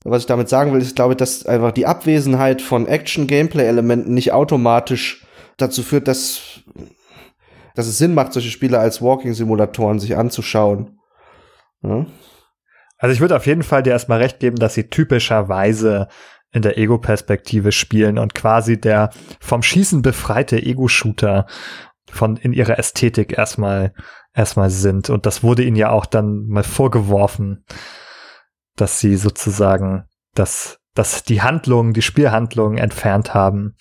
Was 0.04 0.22
ich 0.22 0.28
damit 0.28 0.50
sagen 0.50 0.74
will, 0.74 0.82
ist, 0.82 0.96
glaube 0.96 1.14
ich, 1.14 1.18
dass 1.18 1.46
einfach 1.46 1.72
die 1.72 1.86
Abwesenheit 1.86 2.62
von 2.62 2.88
Action-Gameplay-Elementen 2.88 4.14
nicht 4.14 4.32
automatisch 4.32 5.26
dazu 5.58 5.84
führt, 5.84 6.08
dass, 6.08 6.62
dass 7.76 7.88
es 7.88 7.98
Sinn 7.98 8.14
macht, 8.14 8.34
solche 8.34 8.52
Spiele 8.52 8.80
als 8.80 9.02
Walking-Simulatoren 9.02 10.00
sich 10.00 10.16
anzuschauen. 10.16 11.00
Ja? 11.82 12.06
Also 12.98 13.14
ich 13.14 13.22
würde 13.22 13.36
auf 13.36 13.46
jeden 13.46 13.64
Fall 13.64 13.84
dir 13.84 13.92
erstmal 13.92 14.20
recht 14.20 14.40
geben, 14.40 14.58
dass 14.58 14.74
sie 14.74 14.90
typischerweise 14.90 16.08
in 16.52 16.62
der 16.62 16.78
Ego-Perspektive 16.78 17.72
spielen 17.72 18.18
und 18.18 18.34
quasi 18.34 18.80
der 18.80 19.12
vom 19.40 19.62
Schießen 19.62 20.02
befreite 20.02 20.62
Ego-Shooter 20.62 21.46
von 22.10 22.38
in 22.38 22.54
ihrer 22.54 22.80
Ästhetik 22.80 23.38
erstmal 23.38 23.94
erstmal 24.34 24.70
sind. 24.70 25.10
Und 25.10 25.26
das 25.26 25.44
wurde 25.44 25.64
ihnen 25.64 25.76
ja 25.76 25.90
auch 25.90 26.06
dann 26.06 26.48
mal 26.48 26.64
vorgeworfen, 26.64 27.66
dass 28.76 29.00
sie 29.00 29.18
sozusagen 29.18 30.06
das, 30.36 30.80
dass 30.94 31.24
die 31.24 31.42
Handlungen, 31.42 31.94
die 31.94 32.02
Spielhandlungen 32.02 32.78
entfernt 32.78 33.34
haben 33.34 33.76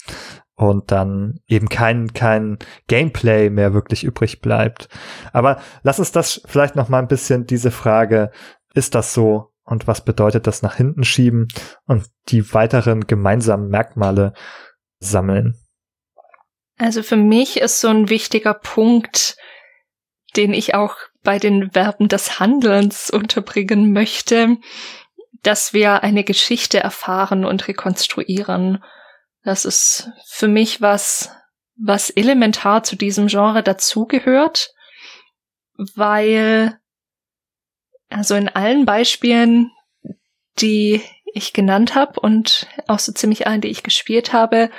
und 0.55 0.91
dann 0.91 1.41
eben 1.47 1.69
kein, 1.69 2.15
kein 2.15 2.59
Gameplay 2.89 3.51
mehr 3.51 3.75
wirklich 3.75 4.05
übrig 4.05 4.41
bleibt. 4.41 4.89
Aber 5.33 5.61
lass 5.83 5.99
uns 5.99 6.13
das 6.13 6.41
vielleicht 6.47 6.77
noch 6.77 6.89
mal 6.89 6.99
ein 6.99 7.09
bisschen 7.09 7.47
diese 7.47 7.71
Frage, 7.71 8.31
ist 8.77 8.95
das 8.95 9.15
so 9.15 9.53
und 9.65 9.87
was 9.87 10.05
bedeutet 10.05 10.47
das 10.47 10.63
nach 10.63 10.77
hinten 10.77 11.05
schieben 11.05 11.49
und 11.87 12.07
die 12.29 12.53
weiteren 12.55 13.07
gemeinsamen 13.07 13.69
Merkmale 13.69 14.33
sammeln. 15.01 15.59
Also 16.79 17.03
für 17.03 17.17
mich 17.17 17.59
ist 17.59 17.81
so 17.81 17.89
ein 17.89 18.09
wichtiger 18.09 18.55
Punkt, 18.55 19.37
den 20.37 20.53
ich 20.53 20.75
auch 20.75 20.97
bei 21.23 21.39
den 21.39 21.71
Verben 21.73 22.09
des 22.09 22.39
Handelns 22.39 23.11
unterbringen 23.11 23.93
möchte, 23.93 24.59
dass 25.43 25.73
wir 25.73 26.03
eine 26.03 26.23
Geschichte 26.23 26.79
erfahren 26.79 27.45
und 27.45 27.67
rekonstruieren. 27.67 28.85
Das 29.43 29.65
ist 29.65 30.11
für 30.27 30.49
mich 30.49 30.81
was, 30.81 31.31
was 31.77 32.11
elementar 32.11 32.83
zu 32.83 32.97
diesem 32.97 33.29
Genre 33.29 33.63
dazugehört, 33.63 34.75
weil 35.95 36.79
also 38.09 38.35
in 38.35 38.49
allen 38.49 38.85
Beispielen, 38.85 39.71
die 40.59 41.03
ich 41.35 41.53
genannt 41.53 41.95
habe 41.95 42.21
und 42.21 42.67
auch 42.87 42.99
so 42.99 43.13
ziemlich 43.13 43.47
allen, 43.47 43.61
die 43.61 43.69
ich 43.69 43.83
gespielt 43.83 44.33
habe, 44.33 44.71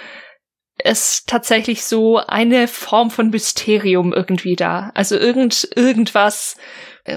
ist 0.84 1.28
tatsächlich 1.28 1.84
so 1.84 2.18
eine 2.18 2.68
Form 2.68 3.10
von 3.10 3.30
Mysterium 3.30 4.14
irgendwie 4.14 4.56
da. 4.56 4.92
Also 4.94 5.18
irgend, 5.18 5.68
irgendwas 5.76 6.56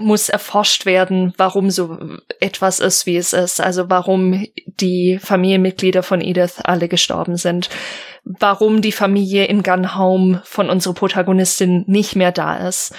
muss 0.00 0.28
erforscht 0.28 0.86
werden, 0.86 1.34
warum 1.36 1.70
so 1.70 1.98
etwas 2.38 2.80
ist, 2.80 3.06
wie 3.06 3.16
es 3.16 3.32
ist. 3.32 3.60
Also 3.60 3.90
warum 3.90 4.46
die 4.66 5.18
Familienmitglieder 5.20 6.02
von 6.02 6.20
Edith 6.20 6.60
alle 6.62 6.88
gestorben 6.88 7.36
sind. 7.36 7.68
Warum 8.24 8.82
die 8.82 8.92
Familie 8.92 9.46
in 9.46 9.62
Gun 9.62 9.96
Home 9.96 10.42
von 10.44 10.70
unserer 10.70 10.94
Protagonistin 10.94 11.84
nicht 11.86 12.16
mehr 12.16 12.32
da 12.32 12.68
ist. 12.68 12.94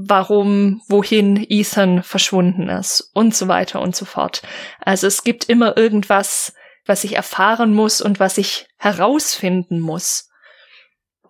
Warum, 0.00 0.80
wohin 0.88 1.44
Ethan 1.48 2.04
verschwunden 2.04 2.68
ist 2.68 3.10
und 3.14 3.34
so 3.34 3.48
weiter 3.48 3.80
und 3.80 3.96
so 3.96 4.04
fort. 4.04 4.42
Also 4.80 5.08
es 5.08 5.24
gibt 5.24 5.48
immer 5.48 5.76
irgendwas, 5.76 6.52
was 6.86 7.02
ich 7.02 7.16
erfahren 7.16 7.74
muss 7.74 8.00
und 8.00 8.20
was 8.20 8.38
ich 8.38 8.68
herausfinden 8.78 9.80
muss. 9.80 10.28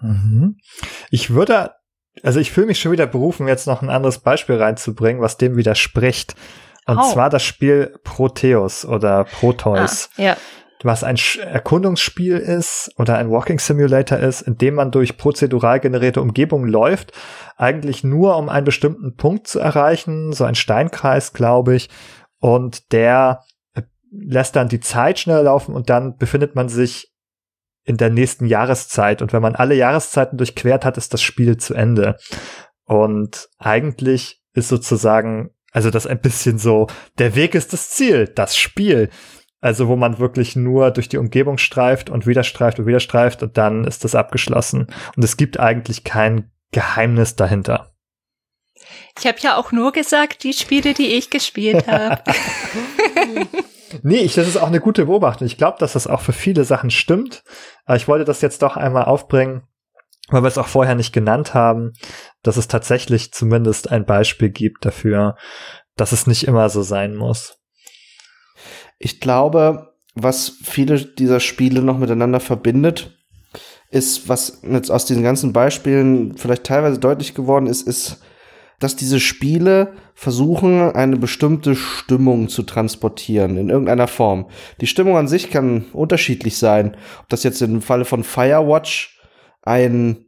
Mhm. 0.00 0.58
Ich 1.10 1.30
würde, 1.30 1.72
also 2.22 2.40
ich 2.40 2.52
fühle 2.52 2.66
mich 2.66 2.78
schon 2.78 2.92
wieder 2.92 3.06
berufen, 3.06 3.48
jetzt 3.48 3.66
noch 3.66 3.82
ein 3.82 3.90
anderes 3.90 4.18
Beispiel 4.18 4.56
reinzubringen, 4.56 5.22
was 5.22 5.38
dem 5.38 5.56
widerspricht. 5.56 6.34
Und 6.86 6.98
oh. 6.98 7.12
zwar 7.12 7.30
das 7.30 7.42
Spiel 7.42 7.98
Proteus 8.04 8.84
oder 8.84 9.24
Proteus. 9.24 10.10
Ah, 10.16 10.22
ja. 10.22 10.36
Was 10.82 11.02
ein 11.02 11.16
Erkundungsspiel 11.40 12.36
ist 12.36 12.92
oder 12.96 13.18
ein 13.18 13.30
Walking 13.30 13.58
Simulator 13.58 14.18
ist, 14.18 14.42
in 14.42 14.58
dem 14.58 14.74
man 14.74 14.90
durch 14.92 15.16
prozedural 15.16 15.80
generierte 15.80 16.22
Umgebungen 16.22 16.68
läuft, 16.68 17.12
eigentlich 17.56 18.04
nur 18.04 18.36
um 18.36 18.48
einen 18.48 18.64
bestimmten 18.64 19.16
Punkt 19.16 19.48
zu 19.48 19.58
erreichen, 19.58 20.32
so 20.32 20.44
ein 20.44 20.54
Steinkreis, 20.54 21.32
glaube 21.32 21.74
ich, 21.74 21.90
und 22.38 22.92
der 22.92 23.42
lässt 24.10 24.56
dann 24.56 24.68
die 24.68 24.80
Zeit 24.80 25.18
schneller 25.18 25.42
laufen 25.42 25.74
und 25.74 25.90
dann 25.90 26.16
befindet 26.16 26.54
man 26.54 26.68
sich 26.68 27.12
in 27.84 27.96
der 27.96 28.10
nächsten 28.10 28.46
Jahreszeit. 28.46 29.22
Und 29.22 29.32
wenn 29.32 29.42
man 29.42 29.54
alle 29.54 29.74
Jahreszeiten 29.74 30.36
durchquert 30.36 30.84
hat, 30.84 30.96
ist 30.96 31.14
das 31.14 31.22
Spiel 31.22 31.56
zu 31.56 31.74
Ende. 31.74 32.16
Und 32.84 33.48
eigentlich 33.58 34.42
ist 34.52 34.68
sozusagen, 34.68 35.50
also 35.72 35.90
das 35.90 36.06
ein 36.06 36.20
bisschen 36.20 36.58
so, 36.58 36.86
der 37.18 37.34
Weg 37.34 37.54
ist 37.54 37.72
das 37.72 37.90
Ziel, 37.90 38.28
das 38.28 38.56
Spiel. 38.56 39.10
Also 39.60 39.88
wo 39.88 39.96
man 39.96 40.18
wirklich 40.18 40.54
nur 40.54 40.90
durch 40.90 41.08
die 41.08 41.18
Umgebung 41.18 41.58
streift 41.58 42.10
und 42.10 42.26
wieder 42.26 42.44
streift 42.44 42.78
und 42.78 42.86
wieder 42.86 43.00
streift 43.00 43.42
und 43.42 43.58
dann 43.58 43.84
ist 43.84 44.04
das 44.04 44.14
abgeschlossen. 44.14 44.86
Und 45.16 45.24
es 45.24 45.36
gibt 45.36 45.58
eigentlich 45.58 46.04
kein 46.04 46.50
Geheimnis 46.70 47.34
dahinter. 47.34 47.92
Ich 49.18 49.26
habe 49.26 49.38
ja 49.40 49.56
auch 49.56 49.72
nur 49.72 49.92
gesagt, 49.92 50.44
die 50.44 50.52
Spiele, 50.52 50.94
die 50.94 51.16
ich 51.16 51.30
gespielt 51.30 51.86
habe. 51.88 52.22
Nee, 54.02 54.18
ich, 54.18 54.34
das 54.34 54.46
ist 54.46 54.56
auch 54.56 54.68
eine 54.68 54.80
gute 54.80 55.06
Beobachtung. 55.06 55.46
Ich 55.46 55.56
glaube, 55.56 55.78
dass 55.80 55.94
das 55.94 56.06
auch 56.06 56.20
für 56.20 56.32
viele 56.32 56.64
Sachen 56.64 56.90
stimmt. 56.90 57.42
Aber 57.84 57.96
ich 57.96 58.06
wollte 58.06 58.24
das 58.24 58.42
jetzt 58.42 58.62
doch 58.62 58.76
einmal 58.76 59.04
aufbringen, 59.04 59.62
weil 60.28 60.42
wir 60.42 60.48
es 60.48 60.58
auch 60.58 60.68
vorher 60.68 60.94
nicht 60.94 61.12
genannt 61.12 61.54
haben, 61.54 61.94
dass 62.42 62.56
es 62.56 62.68
tatsächlich 62.68 63.32
zumindest 63.32 63.90
ein 63.90 64.04
Beispiel 64.04 64.50
gibt 64.50 64.84
dafür, 64.84 65.36
dass 65.96 66.12
es 66.12 66.26
nicht 66.26 66.46
immer 66.46 66.68
so 66.68 66.82
sein 66.82 67.16
muss. 67.16 67.57
Ich 68.98 69.20
glaube, 69.20 69.94
was 70.14 70.58
viele 70.62 70.98
dieser 70.98 71.40
Spiele 71.40 71.82
noch 71.82 71.98
miteinander 71.98 72.40
verbindet, 72.40 73.18
ist, 73.90 74.28
was 74.28 74.60
jetzt 74.62 74.90
aus 74.90 75.06
diesen 75.06 75.22
ganzen 75.22 75.52
Beispielen 75.52 76.36
vielleicht 76.36 76.64
teilweise 76.64 76.98
deutlich 76.98 77.34
geworden 77.34 77.66
ist, 77.66 77.86
ist, 77.86 78.20
dass 78.80 78.96
diese 78.96 79.18
Spiele 79.18 79.94
versuchen, 80.14 80.92
eine 80.92 81.16
bestimmte 81.16 81.74
Stimmung 81.74 82.48
zu 82.48 82.62
transportieren, 82.62 83.56
in 83.56 83.70
irgendeiner 83.70 84.06
Form. 84.06 84.46
Die 84.80 84.86
Stimmung 84.86 85.16
an 85.16 85.26
sich 85.26 85.50
kann 85.50 85.86
unterschiedlich 85.92 86.58
sein. 86.58 86.96
Ob 87.20 87.28
das 87.28 87.42
jetzt 87.42 87.60
im 87.62 87.82
Falle 87.82 88.04
von 88.04 88.22
Firewatch 88.22 89.18
ein 89.62 90.26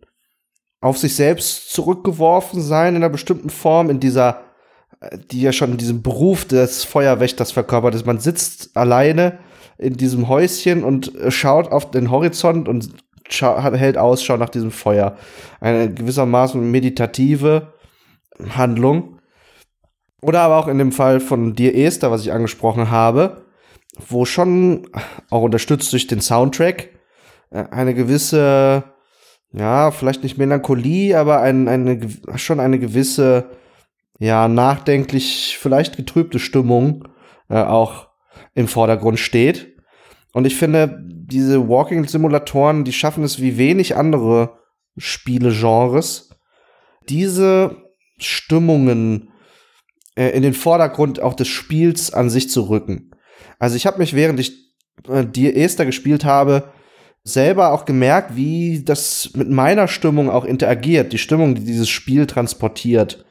auf 0.80 0.96
sich 0.96 1.14
selbst 1.14 1.70
zurückgeworfen 1.72 2.60
sein 2.60 2.96
in 2.96 3.02
einer 3.02 3.10
bestimmten 3.10 3.50
Form, 3.50 3.90
in 3.90 4.00
dieser, 4.00 4.44
die 5.30 5.40
ja 5.40 5.52
schon 5.52 5.72
in 5.72 5.78
diesem 5.78 6.02
Beruf 6.02 6.44
des 6.44 6.84
Feuerwächters 6.84 7.52
verkörpert 7.52 7.94
ist. 7.94 8.06
Man 8.06 8.20
sitzt 8.20 8.76
alleine 8.76 9.38
in 9.78 9.96
diesem 9.96 10.28
Häuschen 10.28 10.84
und 10.84 11.12
schaut 11.28 11.72
auf 11.72 11.90
den 11.90 12.10
Horizont 12.10 12.68
und 12.68 12.90
hält 13.30 13.96
Ausschau 13.96 14.36
nach 14.36 14.50
diesem 14.50 14.70
Feuer. 14.70 15.16
Eine 15.60 15.92
gewissermaßen 15.92 16.70
meditative 16.70 17.74
Handlung. 18.56 19.20
Oder 20.22 20.40
aber 20.40 20.58
auch 20.58 20.68
in 20.68 20.78
dem 20.78 20.92
Fall 20.92 21.20
von 21.20 21.54
Dear 21.54 21.74
Esther, 21.74 22.10
was 22.10 22.22
ich 22.22 22.32
angesprochen 22.32 22.90
habe, 22.90 23.44
wo 24.08 24.24
schon 24.24 24.88
auch 25.30 25.42
unterstützt 25.42 25.92
durch 25.92 26.06
den 26.06 26.20
Soundtrack 26.20 26.90
äh, 27.50 27.64
eine 27.70 27.94
gewisse, 27.94 28.84
ja, 29.52 29.90
vielleicht 29.90 30.22
nicht 30.22 30.36
Melancholie, 30.36 31.18
aber 31.18 31.40
ein, 31.40 31.68
eine, 31.68 32.00
schon 32.36 32.60
eine 32.60 32.78
gewisse, 32.78 33.50
ja, 34.20 34.48
nachdenklich, 34.48 35.56
vielleicht 35.58 35.96
getrübte 35.96 36.38
Stimmung 36.38 37.08
äh, 37.48 37.56
auch 37.56 38.08
im 38.54 38.68
Vordergrund 38.68 39.18
steht. 39.18 39.74
Und 40.32 40.46
ich 40.46 40.56
finde, 40.56 41.00
diese 41.02 41.68
Walking-Simulatoren, 41.68 42.84
die 42.84 42.92
schaffen 42.92 43.24
es 43.24 43.40
wie 43.40 43.56
wenig 43.56 43.96
andere 43.96 44.58
Spielegenres, 44.98 46.30
diese 47.08 47.76
Stimmungen 48.18 49.30
äh, 50.16 50.28
in 50.28 50.42
den 50.42 50.54
Vordergrund 50.54 51.20
auch 51.20 51.34
des 51.34 51.48
Spiels 51.48 52.12
an 52.12 52.28
sich 52.28 52.50
zu 52.50 52.68
rücken. 52.68 53.12
Also 53.58 53.76
ich 53.76 53.86
habe 53.86 53.98
mich, 53.98 54.14
während 54.14 54.38
ich 54.38 54.52
äh, 55.08 55.24
die 55.24 55.54
Esther 55.54 55.86
gespielt 55.86 56.26
habe, 56.26 56.70
selber 57.24 57.72
auch 57.72 57.86
gemerkt, 57.86 58.36
wie 58.36 58.84
das 58.84 59.30
mit 59.34 59.48
meiner 59.48 59.88
Stimmung 59.88 60.28
auch 60.28 60.44
interagiert, 60.44 61.14
die 61.14 61.18
Stimmung, 61.18 61.54
die 61.54 61.64
dieses 61.64 61.88
Spiel 61.88 62.26
transportiert. 62.26 63.24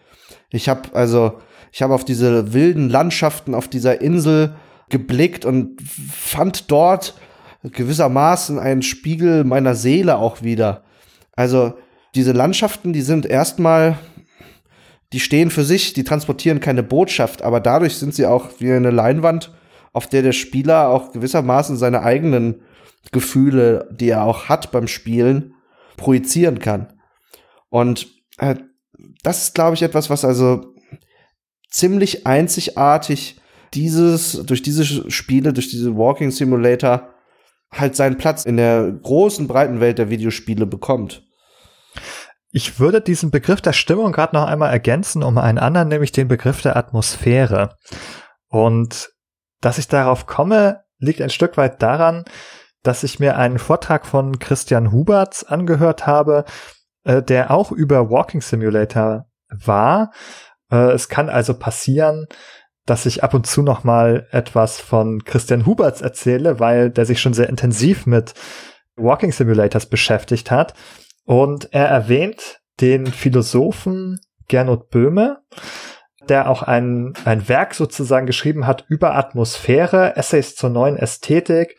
Ich 0.49 0.69
habe 0.69 0.93
also, 0.93 1.39
ich 1.71 1.81
habe 1.81 1.93
auf 1.93 2.05
diese 2.05 2.53
wilden 2.53 2.89
Landschaften 2.89 3.53
auf 3.53 3.67
dieser 3.67 4.01
Insel 4.01 4.55
geblickt 4.89 5.45
und 5.45 5.81
fand 5.81 6.71
dort 6.71 7.13
gewissermaßen 7.63 8.57
einen 8.57 8.81
Spiegel 8.81 9.43
meiner 9.43 9.75
Seele 9.75 10.17
auch 10.17 10.41
wieder. 10.41 10.83
Also 11.35 11.73
diese 12.15 12.31
Landschaften, 12.31 12.93
die 12.93 13.01
sind 13.01 13.25
erstmal 13.25 13.97
die 15.13 15.19
stehen 15.19 15.49
für 15.49 15.63
sich, 15.63 15.93
die 15.93 16.03
transportieren 16.03 16.59
keine 16.59 16.83
Botschaft, 16.83 17.41
aber 17.41 17.59
dadurch 17.59 17.97
sind 17.97 18.13
sie 18.13 18.25
auch 18.25 18.49
wie 18.59 18.71
eine 18.71 18.91
Leinwand, 18.91 19.51
auf 19.91 20.07
der 20.07 20.21
der 20.21 20.33
Spieler 20.33 20.89
auch 20.89 21.11
gewissermaßen 21.11 21.77
seine 21.77 22.03
eigenen 22.03 22.61
Gefühle, 23.11 23.89
die 23.91 24.09
er 24.09 24.23
auch 24.23 24.49
hat 24.49 24.71
beim 24.71 24.87
Spielen, 24.87 25.55
projizieren 25.97 26.59
kann. 26.59 26.93
Und 27.69 28.07
äh, 28.37 28.55
das 29.23 29.43
ist, 29.43 29.55
glaube 29.55 29.75
ich, 29.75 29.83
etwas, 29.83 30.09
was 30.09 30.25
also 30.25 30.73
ziemlich 31.69 32.25
einzigartig 32.25 33.39
dieses, 33.73 34.33
durch 34.45 34.61
diese 34.61 35.11
Spiele, 35.11 35.53
durch 35.53 35.69
diese 35.69 35.95
Walking 35.95 36.31
Simulator 36.31 37.09
halt 37.71 37.95
seinen 37.95 38.17
Platz 38.17 38.45
in 38.45 38.57
der 38.57 38.91
großen, 38.91 39.47
breiten 39.47 39.79
Welt 39.79 39.99
der 39.99 40.09
Videospiele 40.09 40.65
bekommt. 40.65 41.23
Ich 42.51 42.79
würde 42.79 42.99
diesen 42.99 43.29
Begriff 43.29 43.61
der 43.61 43.73
Stimmung 43.73 44.11
gerade 44.11 44.35
noch 44.35 44.47
einmal 44.47 44.71
ergänzen 44.71 45.21
um 45.21 45.37
einen 45.37 45.59
anderen, 45.59 45.87
nämlich 45.87 46.11
den 46.11 46.27
Begriff 46.27 46.61
der 46.61 46.77
Atmosphäre. 46.77 47.75
Und 48.47 49.11
dass 49.61 49.77
ich 49.77 49.87
darauf 49.87 50.25
komme, 50.25 50.81
liegt 50.97 51.21
ein 51.21 51.29
Stück 51.29 51.57
weit 51.57 51.81
daran, 51.83 52.25
dass 52.81 53.03
ich 53.03 53.19
mir 53.19 53.37
einen 53.37 53.59
Vortrag 53.59 54.07
von 54.07 54.39
Christian 54.39 54.91
Huberts 54.91 55.43
angehört 55.43 56.07
habe, 56.07 56.45
äh, 57.03 57.21
der 57.21 57.51
auch 57.51 57.71
über 57.71 58.09
Walking 58.09 58.41
Simulator 58.41 59.25
war. 59.49 60.11
Äh, 60.71 60.91
es 60.91 61.09
kann 61.09 61.29
also 61.29 61.57
passieren, 61.57 62.27
dass 62.85 63.05
ich 63.05 63.23
ab 63.23 63.33
und 63.33 63.45
zu 63.45 63.61
noch 63.61 63.83
mal 63.83 64.27
etwas 64.31 64.79
von 64.79 65.23
Christian 65.23 65.65
Huberts 65.65 66.01
erzähle, 66.01 66.59
weil 66.59 66.89
der 66.89 67.05
sich 67.05 67.21
schon 67.21 67.33
sehr 67.33 67.49
intensiv 67.49 68.05
mit 68.05 68.33
Walking 68.95 69.31
Simulators 69.31 69.85
beschäftigt 69.85 70.51
hat. 70.51 70.73
Und 71.25 71.71
er 71.71 71.87
erwähnt 71.87 72.59
den 72.81 73.07
Philosophen 73.07 74.19
Gernot 74.47 74.89
Böhme, 74.89 75.43
der 76.27 76.49
auch 76.49 76.63
ein, 76.63 77.13
ein 77.25 77.47
Werk 77.47 77.75
sozusagen 77.75 78.25
geschrieben 78.25 78.65
hat 78.65 78.85
über 78.87 79.15
Atmosphäre, 79.15 80.15
Essays 80.15 80.55
zur 80.55 80.69
neuen 80.69 80.97
Ästhetik. 80.97 81.77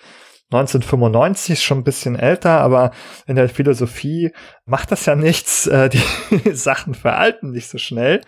1995, 0.51 1.63
schon 1.63 1.79
ein 1.79 1.85
bisschen 1.85 2.19
älter, 2.19 2.61
aber 2.61 2.91
in 3.27 3.37
der 3.37 3.49
Philosophie 3.49 4.33
macht 4.65 4.91
das 4.91 5.07
ja 5.07 5.15
nichts. 5.15 5.67
Äh, 5.71 5.89
die 5.89 6.53
Sachen 6.53 6.95
veralten 6.95 7.51
nicht 7.51 7.69
so 7.69 7.79
schnell. 7.79 8.23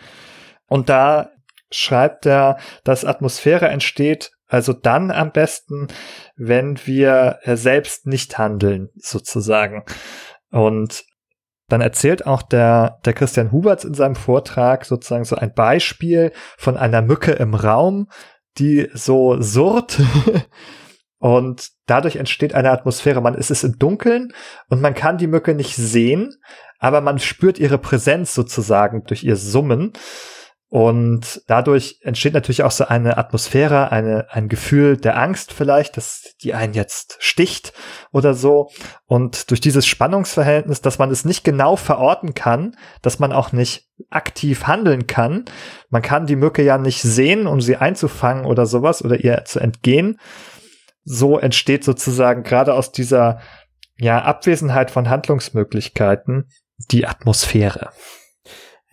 Und 0.69 0.89
da 0.89 1.31
schreibt 1.71 2.25
er, 2.25 2.59
dass 2.85 3.05
Atmosphäre 3.05 3.69
entsteht 3.69 4.31
Also 4.47 4.73
dann 4.73 5.11
am 5.11 5.33
besten, 5.33 5.89
wenn 6.37 6.79
wir 6.87 7.41
äh, 7.43 7.57
selbst 7.57 8.07
nicht 8.07 8.39
handeln, 8.39 8.91
sozusagen. 8.95 9.85
Und 10.51 11.05
dann 11.69 11.81
erzählt 11.81 12.27
auch 12.27 12.43
der, 12.43 13.01
der 13.05 13.15
Christian 13.15 13.51
Huberts 13.51 13.85
in 13.85 13.95
seinem 13.95 14.15
Vortrag 14.15 14.85
sozusagen 14.85 15.25
so 15.25 15.37
ein 15.37 15.55
Beispiel 15.55 16.33
von 16.59 16.77
einer 16.77 17.03
Mücke 17.03 17.33
im 17.33 17.55
Raum, 17.55 18.09
die 18.59 18.91
so 18.93 19.41
surrt 19.41 19.99
und 21.23 21.71
dadurch 21.87 22.17
entsteht 22.17 22.53
eine 22.53 22.73
Atmosphäre. 22.73 23.21
Man 23.21 23.37
ist 23.37 23.53
es 23.53 23.63
im 23.63 23.79
Dunkeln 23.79 24.33
und 24.69 24.81
man 24.81 24.93
kann 24.93 25.19
die 25.19 25.29
Mücke 25.29 25.55
nicht 25.55 25.77
sehen, 25.77 26.35
aber 26.81 27.01
man 27.01 27.21
spürt 27.21 27.61
ihre 27.61 27.79
Präsenz 27.79 28.35
sozusagen 28.35 29.05
durch 29.05 29.23
ihr 29.23 29.37
Summen. 29.37 29.93
Und 30.69 31.43
dadurch 31.47 32.01
entsteht 32.03 32.35
natürlich 32.35 32.65
auch 32.65 32.73
so 32.73 32.87
eine 32.87 33.19
Atmosphäre, 33.19 33.93
eine, 33.93 34.27
ein 34.31 34.49
Gefühl 34.49 34.97
der 34.97 35.17
Angst 35.17 35.53
vielleicht, 35.53 35.97
dass 35.97 36.35
die 36.43 36.55
einen 36.55 36.73
jetzt 36.73 37.19
sticht 37.21 37.73
oder 38.11 38.35
so. 38.35 38.71
Und 39.07 39.53
durch 39.53 39.61
dieses 39.61 39.87
Spannungsverhältnis, 39.87 40.81
dass 40.81 40.99
man 40.99 41.13
es 41.13 41.25
nicht 41.25 41.45
genau 41.45 41.77
verorten 41.77 42.35
kann, 42.35 42.75
dass 43.01 43.21
man 43.21 43.33
auch 43.33 43.53
nicht 43.53 43.91
aktiv 44.11 44.67
handeln 44.67 45.07
kann. 45.07 45.45
Man 45.89 46.03
kann 46.03 46.27
die 46.27 46.37
Mücke 46.37 46.65
ja 46.65 46.79
nicht 46.79 47.01
sehen, 47.03 47.47
um 47.47 47.61
sie 47.61 47.77
einzufangen 47.77 48.45
oder 48.45 48.67
sowas 48.67 49.05
oder 49.05 49.23
ihr 49.23 49.45
zu 49.45 49.61
entgehen. 49.61 50.19
So 51.05 51.39
entsteht 51.39 51.85
sozusagen 51.85 52.43
gerade 52.43 52.75
aus 52.75 52.93
dieser 52.93 53.41
ja, 53.99 54.23
Abwesenheit 54.23 54.91
von 54.91 55.09
Handlungsmöglichkeiten 55.09 56.49
die 56.91 57.07
Atmosphäre. 57.07 57.91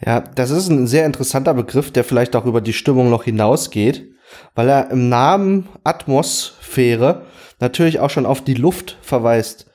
Ja, 0.05 0.21
das 0.21 0.49
ist 0.49 0.69
ein 0.69 0.87
sehr 0.87 1.05
interessanter 1.05 1.53
Begriff, 1.53 1.91
der 1.91 2.03
vielleicht 2.03 2.35
auch 2.35 2.45
über 2.45 2.61
die 2.61 2.73
Stimmung 2.73 3.09
noch 3.09 3.23
hinausgeht, 3.23 4.09
weil 4.55 4.69
er 4.69 4.91
im 4.91 5.09
Namen 5.09 5.67
Atmosphäre 5.83 7.25
natürlich 7.59 7.99
auch 7.99 8.09
schon 8.09 8.25
auf 8.25 8.43
die 8.43 8.53
Luft 8.53 8.97
verweist. 9.01 9.69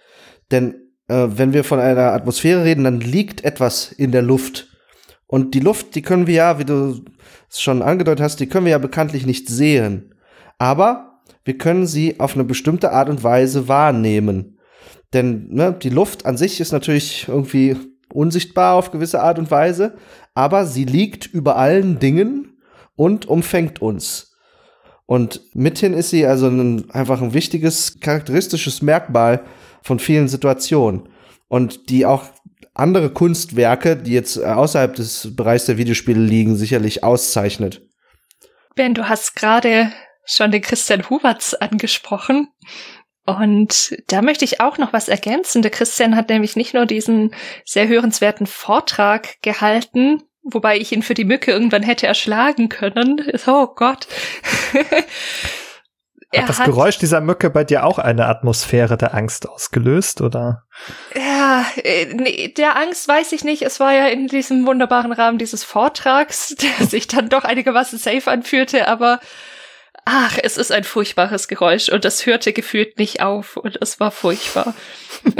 Denn 0.50 0.76
äh, 1.08 1.26
wenn 1.28 1.52
wir 1.52 1.64
von 1.64 1.80
einer 1.80 2.12
Atmosphäre 2.12 2.64
reden, 2.64 2.84
dann 2.84 3.00
liegt 3.00 3.44
etwas 3.44 3.92
in 3.92 4.12
der 4.12 4.22
Luft. 4.22 4.68
Und 5.26 5.54
die 5.54 5.60
Luft, 5.60 5.94
die 5.94 6.02
können 6.02 6.26
wir 6.26 6.34
ja, 6.34 6.58
wie 6.58 6.64
du 6.64 7.04
es 7.50 7.60
schon 7.60 7.82
angedeutet 7.82 8.22
hast, 8.22 8.40
die 8.40 8.48
können 8.48 8.66
wir 8.66 8.72
ja 8.72 8.78
bekanntlich 8.78 9.26
nicht 9.26 9.48
sehen. 9.48 10.14
Aber 10.58 11.13
wir 11.44 11.58
können 11.58 11.86
sie 11.86 12.20
auf 12.20 12.34
eine 12.34 12.44
bestimmte 12.44 12.92
Art 12.92 13.08
und 13.08 13.22
Weise 13.22 13.68
wahrnehmen. 13.68 14.58
Denn 15.12 15.48
ne, 15.50 15.76
die 15.80 15.90
Luft 15.90 16.26
an 16.26 16.36
sich 16.36 16.60
ist 16.60 16.72
natürlich 16.72 17.28
irgendwie 17.28 17.76
unsichtbar 18.12 18.74
auf 18.74 18.90
gewisse 18.90 19.22
Art 19.22 19.38
und 19.38 19.50
Weise, 19.50 19.96
aber 20.34 20.66
sie 20.66 20.84
liegt 20.84 21.26
über 21.26 21.56
allen 21.56 21.98
Dingen 21.98 22.58
und 22.96 23.26
umfängt 23.26 23.82
uns. 23.82 24.36
Und 25.06 25.42
mithin 25.54 25.92
ist 25.92 26.10
sie 26.10 26.26
also 26.26 26.48
ein, 26.48 26.90
einfach 26.90 27.20
ein 27.20 27.34
wichtiges, 27.34 28.00
charakteristisches 28.00 28.82
Merkmal 28.82 29.44
von 29.82 29.98
vielen 29.98 30.28
Situationen. 30.28 31.08
Und 31.48 31.90
die 31.90 32.06
auch 32.06 32.24
andere 32.72 33.10
Kunstwerke, 33.10 33.96
die 33.96 34.12
jetzt 34.12 34.42
außerhalb 34.42 34.94
des 34.94 35.36
Bereichs 35.36 35.66
der 35.66 35.76
Videospiele 35.78 36.20
liegen, 36.20 36.56
sicherlich 36.56 37.04
auszeichnet. 37.04 37.82
Ben, 38.74 38.94
du 38.94 39.08
hast 39.08 39.36
gerade 39.36 39.92
schon 40.24 40.50
den 40.50 40.62
Christian 40.62 41.08
Huberts 41.08 41.54
angesprochen. 41.54 42.48
Und 43.26 43.96
da 44.08 44.20
möchte 44.20 44.44
ich 44.44 44.60
auch 44.60 44.76
noch 44.76 44.92
was 44.92 45.08
ergänzen. 45.08 45.62
Der 45.62 45.70
Christian 45.70 46.14
hat 46.14 46.28
nämlich 46.28 46.56
nicht 46.56 46.74
nur 46.74 46.84
diesen 46.84 47.34
sehr 47.64 47.88
hörenswerten 47.88 48.46
Vortrag 48.46 49.40
gehalten, 49.40 50.22
wobei 50.42 50.76
ich 50.76 50.92
ihn 50.92 51.02
für 51.02 51.14
die 51.14 51.24
Mücke 51.24 51.50
irgendwann 51.50 51.82
hätte 51.82 52.06
erschlagen 52.06 52.68
können. 52.68 53.22
Oh 53.46 53.68
Gott. 53.74 54.06
hat 56.40 56.48
das 56.48 56.58
hat, 56.58 56.66
Geräusch 56.66 56.98
dieser 56.98 57.20
Mücke 57.20 57.50
bei 57.50 57.64
dir 57.64 57.84
auch 57.84 57.98
eine 57.98 58.26
Atmosphäre 58.26 58.96
der 58.96 59.14
Angst 59.14 59.48
ausgelöst, 59.48 60.20
oder? 60.20 60.64
Ja, 61.14 61.64
äh, 61.82 62.06
nee, 62.12 62.48
der 62.48 62.76
Angst 62.76 63.06
weiß 63.06 63.32
ich 63.32 63.44
nicht. 63.44 63.62
Es 63.62 63.80
war 63.80 63.92
ja 63.92 64.06
in 64.06 64.26
diesem 64.26 64.66
wunderbaren 64.66 65.12
Rahmen 65.12 65.38
dieses 65.38 65.64
Vortrags, 65.64 66.54
der 66.80 66.86
sich 66.86 67.06
dann 67.06 67.28
doch 67.28 67.44
einigermaßen 67.44 67.98
safe 67.98 68.30
anfühlte, 68.30 68.88
aber 68.88 69.20
ach, 70.04 70.38
es 70.42 70.56
ist 70.56 70.72
ein 70.72 70.84
furchtbares 70.84 71.48
Geräusch 71.48 71.88
und 71.88 72.04
das 72.04 72.26
hörte 72.26 72.52
gefühlt 72.52 72.98
nicht 72.98 73.22
auf 73.22 73.56
und 73.56 73.78
es 73.80 74.00
war 74.00 74.10
furchtbar. 74.10 74.74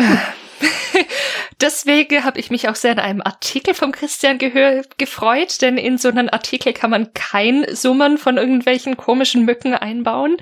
Deswegen 1.60 2.24
habe 2.24 2.38
ich 2.38 2.50
mich 2.50 2.68
auch 2.68 2.74
sehr 2.74 2.92
in 2.92 2.98
einem 2.98 3.20
Artikel 3.20 3.74
vom 3.74 3.92
Christian 3.92 4.38
gefreut, 4.38 5.62
denn 5.62 5.78
in 5.78 5.98
so 5.98 6.08
einem 6.08 6.28
Artikel 6.30 6.72
kann 6.72 6.90
man 6.90 7.12
kein 7.14 7.66
Summen 7.74 8.18
von 8.18 8.36
irgendwelchen 8.36 8.96
komischen 8.96 9.44
Mücken 9.44 9.74
einbauen. 9.74 10.36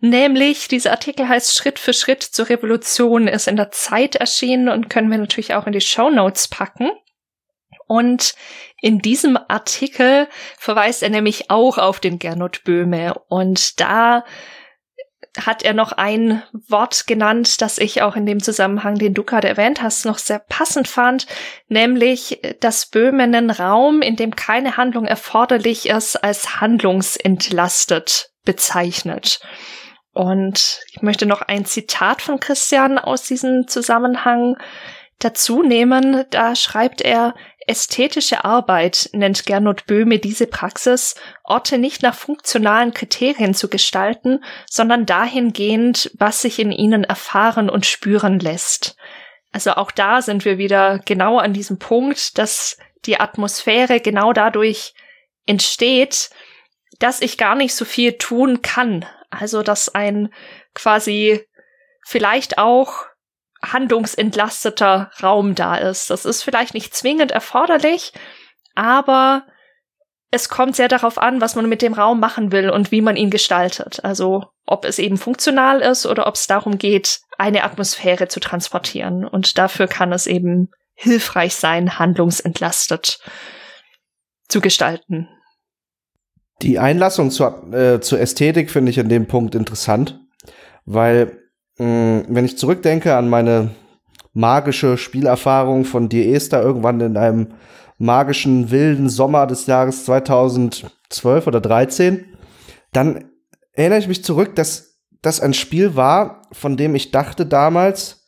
Nämlich, 0.00 0.68
dieser 0.68 0.92
Artikel 0.92 1.28
heißt 1.28 1.54
Schritt 1.54 1.78
für 1.78 1.92
Schritt 1.92 2.22
zur 2.22 2.48
Revolution, 2.48 3.28
ist 3.28 3.48
in 3.48 3.56
der 3.56 3.70
Zeit 3.70 4.16
erschienen 4.16 4.68
und 4.68 4.88
können 4.90 5.10
wir 5.10 5.18
natürlich 5.18 5.54
auch 5.54 5.66
in 5.66 5.72
die 5.72 5.80
Show 5.80 6.10
Notes 6.10 6.48
packen. 6.48 6.90
Und 7.86 8.34
in 8.84 8.98
diesem 8.98 9.38
Artikel 9.48 10.28
verweist 10.58 11.02
er 11.02 11.08
nämlich 11.08 11.50
auch 11.50 11.78
auf 11.78 12.00
den 12.00 12.18
Gernot 12.18 12.64
Böhme. 12.64 13.14
Und 13.28 13.80
da 13.80 14.26
hat 15.40 15.62
er 15.62 15.72
noch 15.72 15.92
ein 15.92 16.42
Wort 16.68 17.06
genannt, 17.06 17.62
das 17.62 17.78
ich 17.78 18.02
auch 18.02 18.14
in 18.14 18.26
dem 18.26 18.42
Zusammenhang, 18.42 18.96
den 18.96 19.14
du 19.14 19.24
gerade 19.24 19.48
erwähnt 19.48 19.80
hast, 19.80 20.04
noch 20.04 20.18
sehr 20.18 20.38
passend 20.38 20.86
fand, 20.86 21.26
nämlich, 21.66 22.42
dass 22.60 22.90
Böhme 22.90 23.22
einen 23.22 23.48
Raum, 23.48 24.02
in 24.02 24.16
dem 24.16 24.36
keine 24.36 24.76
Handlung 24.76 25.06
erforderlich 25.06 25.88
ist, 25.88 26.22
als 26.22 26.60
handlungsentlastet 26.60 28.32
bezeichnet. 28.44 29.40
Und 30.12 30.80
ich 30.92 31.00
möchte 31.00 31.24
noch 31.24 31.40
ein 31.40 31.64
Zitat 31.64 32.20
von 32.20 32.38
Christian 32.38 32.98
aus 32.98 33.22
diesem 33.22 33.66
Zusammenhang 33.66 34.58
dazu 35.20 35.62
nehmen. 35.62 36.24
Da 36.30 36.54
schreibt 36.54 37.00
er, 37.00 37.34
Ästhetische 37.66 38.44
Arbeit 38.44 39.10
nennt 39.12 39.46
Gernot 39.46 39.86
Böhme 39.86 40.18
diese 40.18 40.46
Praxis, 40.46 41.14
Orte 41.42 41.78
nicht 41.78 42.02
nach 42.02 42.14
funktionalen 42.14 42.92
Kriterien 42.92 43.54
zu 43.54 43.68
gestalten, 43.68 44.44
sondern 44.70 45.06
dahingehend, 45.06 46.10
was 46.14 46.42
sich 46.42 46.58
in 46.58 46.72
ihnen 46.72 47.04
erfahren 47.04 47.70
und 47.70 47.86
spüren 47.86 48.38
lässt. 48.38 48.96
Also 49.52 49.72
auch 49.72 49.90
da 49.90 50.20
sind 50.20 50.44
wir 50.44 50.58
wieder 50.58 50.98
genau 51.04 51.38
an 51.38 51.52
diesem 51.52 51.78
Punkt, 51.78 52.38
dass 52.38 52.76
die 53.06 53.20
Atmosphäre 53.20 54.00
genau 54.00 54.32
dadurch 54.32 54.94
entsteht, 55.46 56.30
dass 56.98 57.20
ich 57.20 57.38
gar 57.38 57.54
nicht 57.54 57.74
so 57.74 57.84
viel 57.84 58.14
tun 58.18 58.62
kann. 58.62 59.06
Also 59.30 59.62
dass 59.62 59.94
ein 59.94 60.32
quasi 60.74 61.46
vielleicht 62.04 62.58
auch 62.58 63.06
handlungsentlasteter 63.72 65.10
Raum 65.22 65.54
da 65.54 65.76
ist. 65.76 66.10
Das 66.10 66.24
ist 66.24 66.42
vielleicht 66.42 66.74
nicht 66.74 66.94
zwingend 66.94 67.30
erforderlich, 67.32 68.12
aber 68.74 69.44
es 70.30 70.48
kommt 70.48 70.74
sehr 70.74 70.88
darauf 70.88 71.18
an, 71.18 71.40
was 71.40 71.54
man 71.54 71.68
mit 71.68 71.80
dem 71.80 71.92
Raum 71.92 72.18
machen 72.18 72.50
will 72.50 72.68
und 72.68 72.90
wie 72.90 73.00
man 73.00 73.16
ihn 73.16 73.30
gestaltet. 73.30 74.04
Also 74.04 74.46
ob 74.66 74.84
es 74.84 74.98
eben 74.98 75.16
funktional 75.16 75.80
ist 75.80 76.06
oder 76.06 76.26
ob 76.26 76.34
es 76.34 76.46
darum 76.46 76.78
geht, 76.78 77.20
eine 77.38 77.62
Atmosphäre 77.62 78.28
zu 78.28 78.40
transportieren. 78.40 79.24
Und 79.24 79.58
dafür 79.58 79.86
kann 79.86 80.12
es 80.12 80.26
eben 80.26 80.70
hilfreich 80.94 81.54
sein, 81.54 81.98
handlungsentlastet 81.98 83.20
zu 84.48 84.60
gestalten. 84.60 85.28
Die 86.62 86.78
Einlassung 86.78 87.30
zur, 87.30 87.72
äh, 87.72 88.00
zur 88.00 88.20
Ästhetik 88.20 88.70
finde 88.70 88.90
ich 88.90 88.98
in 88.98 89.08
dem 89.08 89.26
Punkt 89.26 89.54
interessant, 89.54 90.20
weil 90.84 91.43
wenn 91.76 92.44
ich 92.44 92.58
zurückdenke 92.58 93.16
an 93.16 93.28
meine 93.28 93.70
magische 94.32 94.96
Spielerfahrung 94.96 95.84
von 95.84 96.08
Dear 96.08 96.34
Esther 96.34 96.62
irgendwann 96.62 97.00
in 97.00 97.16
einem 97.16 97.54
magischen, 97.98 98.70
wilden 98.70 99.08
Sommer 99.08 99.46
des 99.46 99.66
Jahres 99.66 100.04
2012 100.04 101.46
oder 101.46 101.60
13, 101.60 102.26
dann 102.92 103.30
erinnere 103.72 103.98
ich 103.98 104.08
mich 104.08 104.24
zurück, 104.24 104.54
dass 104.56 105.00
das 105.22 105.40
ein 105.40 105.54
Spiel 105.54 105.96
war, 105.96 106.42
von 106.52 106.76
dem 106.76 106.94
ich 106.94 107.10
dachte 107.10 107.46
damals, 107.46 108.26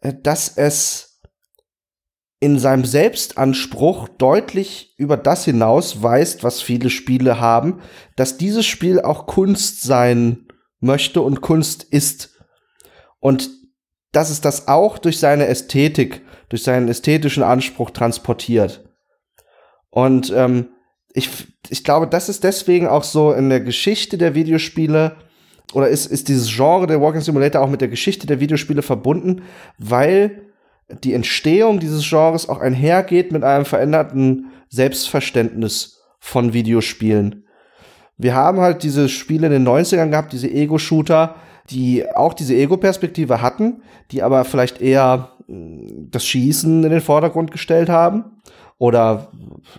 äh, 0.00 0.12
dass 0.22 0.56
es 0.56 1.20
in 2.40 2.58
seinem 2.58 2.84
Selbstanspruch 2.84 4.08
deutlich 4.08 4.94
über 4.98 5.16
das 5.16 5.46
hinaus 5.46 6.02
weist, 6.02 6.44
was 6.44 6.60
viele 6.60 6.90
Spiele 6.90 7.40
haben, 7.40 7.80
dass 8.16 8.36
dieses 8.36 8.66
Spiel 8.66 9.00
auch 9.00 9.26
Kunst 9.26 9.82
sein 9.82 10.46
möchte 10.80 11.22
und 11.22 11.40
Kunst 11.40 11.84
ist. 11.84 12.33
Und 13.24 13.48
dass 14.12 14.28
es 14.28 14.42
das 14.42 14.68
auch 14.68 14.98
durch 14.98 15.18
seine 15.18 15.46
Ästhetik, 15.46 16.20
durch 16.50 16.62
seinen 16.62 16.88
ästhetischen 16.88 17.42
Anspruch 17.42 17.90
transportiert. 17.90 18.84
Und 19.88 20.30
ähm, 20.36 20.68
ich, 21.14 21.30
ich 21.70 21.84
glaube, 21.84 22.06
das 22.06 22.28
ist 22.28 22.44
deswegen 22.44 22.86
auch 22.86 23.02
so 23.02 23.32
in 23.32 23.48
der 23.48 23.60
Geschichte 23.60 24.18
der 24.18 24.34
Videospiele 24.34 25.16
oder 25.72 25.88
ist, 25.88 26.04
ist 26.04 26.28
dieses 26.28 26.54
Genre 26.54 26.86
der 26.86 27.00
Walking 27.00 27.22
Simulator 27.22 27.62
auch 27.62 27.70
mit 27.70 27.80
der 27.80 27.88
Geschichte 27.88 28.26
der 28.26 28.40
Videospiele 28.40 28.82
verbunden, 28.82 29.44
weil 29.78 30.42
die 30.90 31.14
Entstehung 31.14 31.80
dieses 31.80 32.06
Genres 32.06 32.50
auch 32.50 32.60
einhergeht 32.60 33.32
mit 33.32 33.42
einem 33.42 33.64
veränderten 33.64 34.50
Selbstverständnis 34.68 36.02
von 36.18 36.52
Videospielen. 36.52 37.46
Wir 38.18 38.34
haben 38.34 38.60
halt 38.60 38.82
diese 38.82 39.08
Spiele 39.08 39.46
in 39.46 39.52
den 39.54 39.66
90ern 39.66 40.10
gehabt, 40.10 40.34
diese 40.34 40.50
Ego-Shooter, 40.50 41.36
die 41.70 42.04
auch 42.14 42.34
diese 42.34 42.54
Ego-Perspektive 42.54 43.40
hatten, 43.40 43.82
die 44.10 44.22
aber 44.22 44.44
vielleicht 44.44 44.80
eher 44.80 45.30
mm, 45.46 46.10
das 46.10 46.24
Schießen 46.26 46.84
in 46.84 46.90
den 46.90 47.00
Vordergrund 47.00 47.50
gestellt 47.50 47.88
haben. 47.88 48.24
Oder 48.78 49.28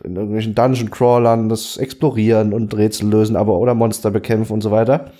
in 0.03 0.15
irgendwelchen 0.15 0.55
Dungeon-Crawlern 0.55 1.49
das 1.49 1.77
Explorieren 1.77 2.53
und 2.53 2.75
Rätsel 2.75 3.09
lösen, 3.09 3.35
aber 3.35 3.59
oder 3.59 3.75
Monster 3.75 4.09
bekämpfen 4.09 4.53
und 4.53 4.61
so 4.61 4.71
weiter. 4.71 5.11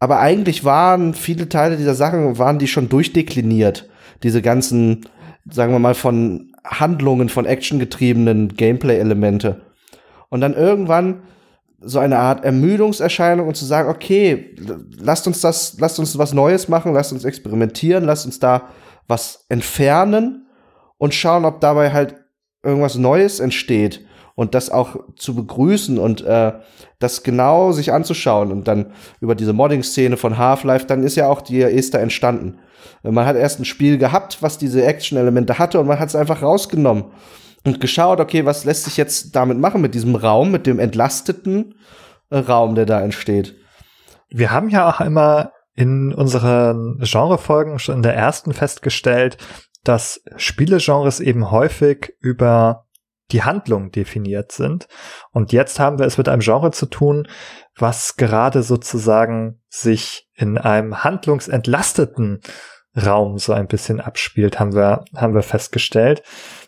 Aber 0.00 0.18
eigentlich 0.18 0.64
waren 0.64 1.14
viele 1.14 1.48
Teile 1.48 1.76
dieser 1.76 1.94
Sachen, 1.94 2.36
waren 2.36 2.58
die 2.58 2.66
schon 2.66 2.88
durchdekliniert. 2.88 3.88
Diese 4.24 4.42
ganzen, 4.42 5.06
sagen 5.48 5.72
wir 5.72 5.78
mal, 5.78 5.94
von 5.94 6.52
Handlungen, 6.64 7.28
von 7.28 7.46
actiongetriebenen 7.46 8.56
Gameplay-Elemente. 8.56 9.62
Und 10.28 10.40
dann 10.40 10.54
irgendwann 10.54 11.22
so 11.84 11.98
eine 11.98 12.18
Art 12.18 12.44
Ermüdungserscheinung 12.44 13.48
und 13.48 13.56
zu 13.56 13.64
sagen, 13.64 13.88
okay, 13.88 14.54
lasst 14.98 15.26
uns 15.26 15.40
das, 15.40 15.76
lasst 15.78 15.98
uns 15.98 16.16
was 16.18 16.32
Neues 16.32 16.68
machen, 16.68 16.92
lasst 16.92 17.12
uns 17.12 17.24
experimentieren, 17.24 18.04
lasst 18.04 18.26
uns 18.26 18.38
da 18.38 18.68
was 19.08 19.44
entfernen 19.48 20.46
und 20.98 21.14
schauen, 21.14 21.44
ob 21.44 21.60
dabei 21.60 21.92
halt 21.92 22.16
irgendwas 22.62 22.96
Neues 22.96 23.40
entsteht 23.40 24.04
und 24.34 24.54
das 24.54 24.70
auch 24.70 24.96
zu 25.16 25.34
begrüßen 25.34 25.98
und 25.98 26.22
äh, 26.22 26.52
das 26.98 27.22
genau 27.22 27.72
sich 27.72 27.92
anzuschauen 27.92 28.52
und 28.52 28.68
dann 28.68 28.92
über 29.20 29.34
diese 29.34 29.52
Modding-Szene 29.52 30.16
von 30.16 30.38
Half-Life, 30.38 30.86
dann 30.86 31.02
ist 31.02 31.16
ja 31.16 31.26
auch 31.26 31.42
die 31.42 31.60
Esther 31.62 32.00
entstanden. 32.00 32.58
Man 33.02 33.26
hat 33.26 33.36
erst 33.36 33.58
ein 33.60 33.64
Spiel 33.64 33.98
gehabt, 33.98 34.38
was 34.40 34.58
diese 34.58 34.84
Action-Elemente 34.84 35.58
hatte 35.58 35.80
und 35.80 35.86
man 35.86 35.98
hat 35.98 36.08
es 36.08 36.16
einfach 36.16 36.42
rausgenommen 36.42 37.04
und 37.64 37.80
geschaut, 37.80 38.20
okay, 38.20 38.44
was 38.44 38.64
lässt 38.64 38.84
sich 38.84 38.96
jetzt 38.96 39.36
damit 39.36 39.58
machen 39.58 39.80
mit 39.80 39.94
diesem 39.94 40.16
Raum, 40.16 40.50
mit 40.50 40.66
dem 40.66 40.78
entlasteten 40.78 41.74
äh, 42.30 42.38
Raum, 42.38 42.74
der 42.74 42.86
da 42.86 43.00
entsteht. 43.00 43.54
Wir 44.28 44.50
haben 44.50 44.68
ja 44.68 44.88
auch 44.88 45.00
immer 45.00 45.52
in 45.74 46.12
unseren 46.12 46.98
Genrefolgen 47.00 47.78
schon 47.78 47.96
in 47.96 48.02
der 48.02 48.14
ersten 48.14 48.52
festgestellt, 48.52 49.38
dass 49.84 50.22
Spielegenres 50.36 51.20
eben 51.20 51.50
häufig 51.50 52.14
über 52.20 52.86
die 53.30 53.42
Handlung 53.42 53.90
definiert 53.90 54.52
sind. 54.52 54.86
Und 55.32 55.52
jetzt 55.52 55.80
haben 55.80 55.98
wir 55.98 56.06
es 56.06 56.18
mit 56.18 56.28
einem 56.28 56.42
Genre 56.42 56.70
zu 56.70 56.86
tun, 56.86 57.26
was 57.76 58.16
gerade 58.16 58.62
sozusagen 58.62 59.60
sich 59.68 60.28
in 60.34 60.58
einem 60.58 61.02
handlungsentlasteten 61.02 62.40
Raum 62.96 63.38
so 63.38 63.52
ein 63.52 63.68
bisschen 63.68 64.00
abspielt, 64.00 64.60
haben 64.60 64.74
wir, 64.74 65.04
haben 65.16 65.34
wir 65.34 65.42
festgestellt. 65.42 66.22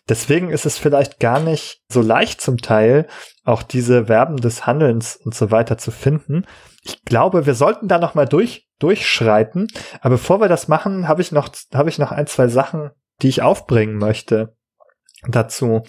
Deswegen 0.09 0.51
ist 0.51 0.67
es 0.67 0.79
vielleicht 0.79 1.21
gar 1.21 1.41
nicht 1.41 1.83
so 1.89 2.01
leicht 2.01 2.41
zum 2.41 2.59
Teil, 2.59 3.07
auch 3.45 3.63
diese 3.63 4.07
Verben 4.07 4.39
des 4.39 4.67
Handelns 4.67 5.17
und 5.17 5.35
so 5.35 5.51
weiter 5.51 5.77
zu 5.77 5.91
finden. 5.91 6.47
Ich 6.83 7.03
glaube, 7.05 7.47
wir 7.47 7.55
sollten 7.55 7.89
da 7.89 7.99
noch 7.99 8.15
mal 8.15 8.27
durch, 8.27 8.69
durchschreiten. 8.79 9.69
Aber 10.01 10.17
bevor 10.17 10.41
wir 10.41 10.49
das 10.49 10.69
machen, 10.69 11.09
habe 11.09 11.23
ich 11.23 11.33
noch, 11.33 11.49
habe 11.75 11.89
ich 11.89 11.99
noch 11.99 12.13
ein, 12.13 12.27
zwei 12.27 12.49
Sachen, 12.49 12.91
die 13.23 13.29
ich 13.29 13.43
aufbringen 13.43 13.97
möchte 13.97 14.57
dazu. 15.29 15.83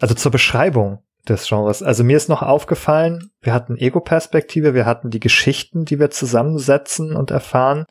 Also 0.00 0.14
zur 0.14 0.32
Beschreibung 0.32 1.03
des 1.28 1.46
Genres. 1.46 1.82
Also 1.82 2.04
mir 2.04 2.16
ist 2.16 2.28
noch 2.28 2.42
aufgefallen, 2.42 3.30
wir 3.40 3.52
hatten 3.52 3.76
Ego-Perspektive, 3.76 4.74
wir 4.74 4.86
hatten 4.86 5.10
die 5.10 5.20
Geschichten, 5.20 5.84
die 5.84 5.98
wir 5.98 6.10
zusammensetzen 6.10 7.16
und 7.16 7.30
erfahren 7.30 7.86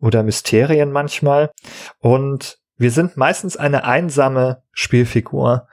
oder 0.00 0.22
Mysterien 0.22 0.92
manchmal. 0.92 1.50
Und 1.98 2.58
wir 2.76 2.90
sind 2.90 3.16
meistens 3.16 3.56
eine 3.56 3.84
einsame 3.84 4.62
Spielfigur, 4.72 5.68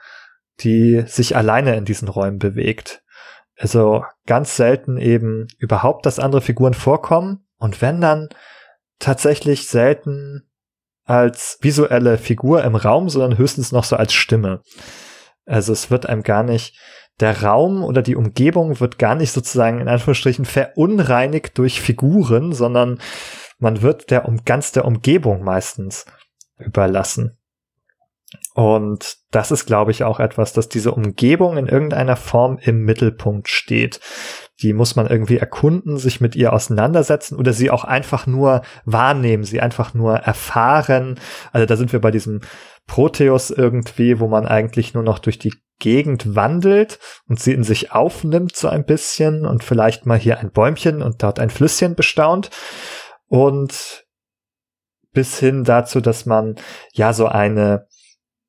die 0.60 1.02
sich 1.06 1.36
alleine 1.36 1.76
in 1.76 1.84
diesen 1.84 2.08
Räumen 2.08 2.38
bewegt. 2.38 3.02
Also 3.58 4.04
ganz 4.26 4.56
selten 4.56 4.96
eben 4.96 5.46
überhaupt, 5.58 6.06
dass 6.06 6.18
andere 6.18 6.40
Figuren 6.40 6.74
vorkommen. 6.74 7.46
Und 7.58 7.82
wenn 7.82 8.00
dann 8.00 8.28
tatsächlich 8.98 9.68
selten 9.68 10.48
als 11.04 11.58
visuelle 11.60 12.18
Figur 12.18 12.64
im 12.64 12.76
Raum, 12.76 13.08
sondern 13.08 13.38
höchstens 13.38 13.72
noch 13.72 13.84
so 13.84 13.96
als 13.96 14.14
Stimme. 14.14 14.62
Also 15.46 15.72
es 15.72 15.90
wird 15.90 16.06
einem 16.06 16.22
gar 16.22 16.42
nicht, 16.42 16.78
der 17.20 17.42
Raum 17.42 17.84
oder 17.84 18.02
die 18.02 18.16
Umgebung 18.16 18.80
wird 18.80 18.98
gar 18.98 19.14
nicht 19.14 19.32
sozusagen 19.32 19.80
in 19.80 19.88
Anführungsstrichen 19.88 20.44
verunreinigt 20.44 21.56
durch 21.58 21.80
Figuren, 21.80 22.52
sondern 22.52 23.00
man 23.58 23.82
wird 23.82 24.10
der 24.10 24.26
um 24.26 24.44
ganz 24.44 24.72
der 24.72 24.84
Umgebung 24.84 25.42
meistens 25.44 26.06
überlassen. 26.58 27.38
Und 28.54 29.16
das 29.30 29.52
ist, 29.52 29.66
glaube 29.66 29.90
ich, 29.92 30.02
auch 30.02 30.18
etwas, 30.18 30.52
dass 30.52 30.68
diese 30.68 30.92
Umgebung 30.92 31.56
in 31.56 31.66
irgendeiner 31.66 32.16
Form 32.16 32.58
im 32.60 32.84
Mittelpunkt 32.84 33.48
steht. 33.48 34.00
Die 34.62 34.72
muss 34.72 34.94
man 34.94 35.06
irgendwie 35.06 35.38
erkunden, 35.38 35.98
sich 35.98 36.20
mit 36.20 36.36
ihr 36.36 36.52
auseinandersetzen 36.52 37.36
oder 37.36 37.52
sie 37.52 37.70
auch 37.70 37.84
einfach 37.84 38.26
nur 38.26 38.62
wahrnehmen, 38.84 39.44
sie 39.44 39.60
einfach 39.60 39.94
nur 39.94 40.16
erfahren. 40.16 41.18
Also 41.52 41.66
da 41.66 41.76
sind 41.76 41.92
wir 41.92 42.00
bei 42.00 42.10
diesem 42.10 42.40
Proteus 42.86 43.50
irgendwie, 43.50 44.20
wo 44.20 44.28
man 44.28 44.46
eigentlich 44.46 44.94
nur 44.94 45.02
noch 45.02 45.18
durch 45.18 45.38
die 45.38 45.54
Gegend 45.80 46.36
wandelt 46.36 47.00
und 47.28 47.40
sie 47.40 47.52
in 47.52 47.64
sich 47.64 47.92
aufnimmt 47.92 48.54
so 48.54 48.68
ein 48.68 48.84
bisschen 48.84 49.44
und 49.44 49.64
vielleicht 49.64 50.06
mal 50.06 50.18
hier 50.18 50.38
ein 50.38 50.52
Bäumchen 50.52 51.02
und 51.02 51.22
dort 51.22 51.40
ein 51.40 51.50
Flüsschen 51.50 51.96
bestaunt. 51.96 52.50
Und 53.26 54.04
bis 55.12 55.38
hin 55.38 55.64
dazu, 55.64 56.00
dass 56.00 56.26
man 56.26 56.56
ja 56.92 57.12
so 57.12 57.26
eine 57.26 57.86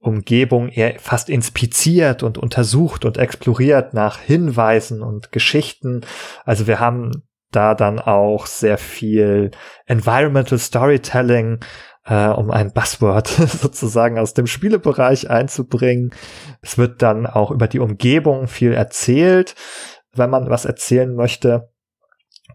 Umgebung 0.06 0.70
eher 0.70 1.00
fast 1.00 1.30
inspiziert 1.30 2.22
und 2.22 2.38
untersucht 2.38 3.06
und 3.06 3.18
exploriert 3.18 3.94
nach 3.94 4.20
Hinweisen 4.20 5.02
und 5.02 5.32
Geschichten. 5.32 6.02
Also 6.44 6.68
wir 6.68 6.80
haben 6.80 7.24
da 7.52 7.74
dann 7.74 8.00
auch 8.00 8.46
sehr 8.46 8.78
viel 8.78 9.52
Environmental 9.86 10.60
Storytelling, 10.60 11.60
äh, 12.06 12.28
um 12.28 12.52
ein 12.52 12.72
Buzzword 12.72 13.28
sozusagen 13.62 14.20
aus 14.20 14.34
dem 14.34 14.46
Spielebereich 14.46 15.30
einzubringen. 15.30 16.12
Es 16.62 16.78
wird 16.78 17.02
dann 17.02 17.26
auch 17.26 17.50
über 17.50 17.68
die 17.68 17.80
Umgebung 17.80 18.48
viel 18.48 18.74
erzählt, 18.74 19.56
wenn 20.14 20.30
man 20.30 20.50
was 20.50 20.66
erzählen 20.66 21.16
möchte. 21.16 21.72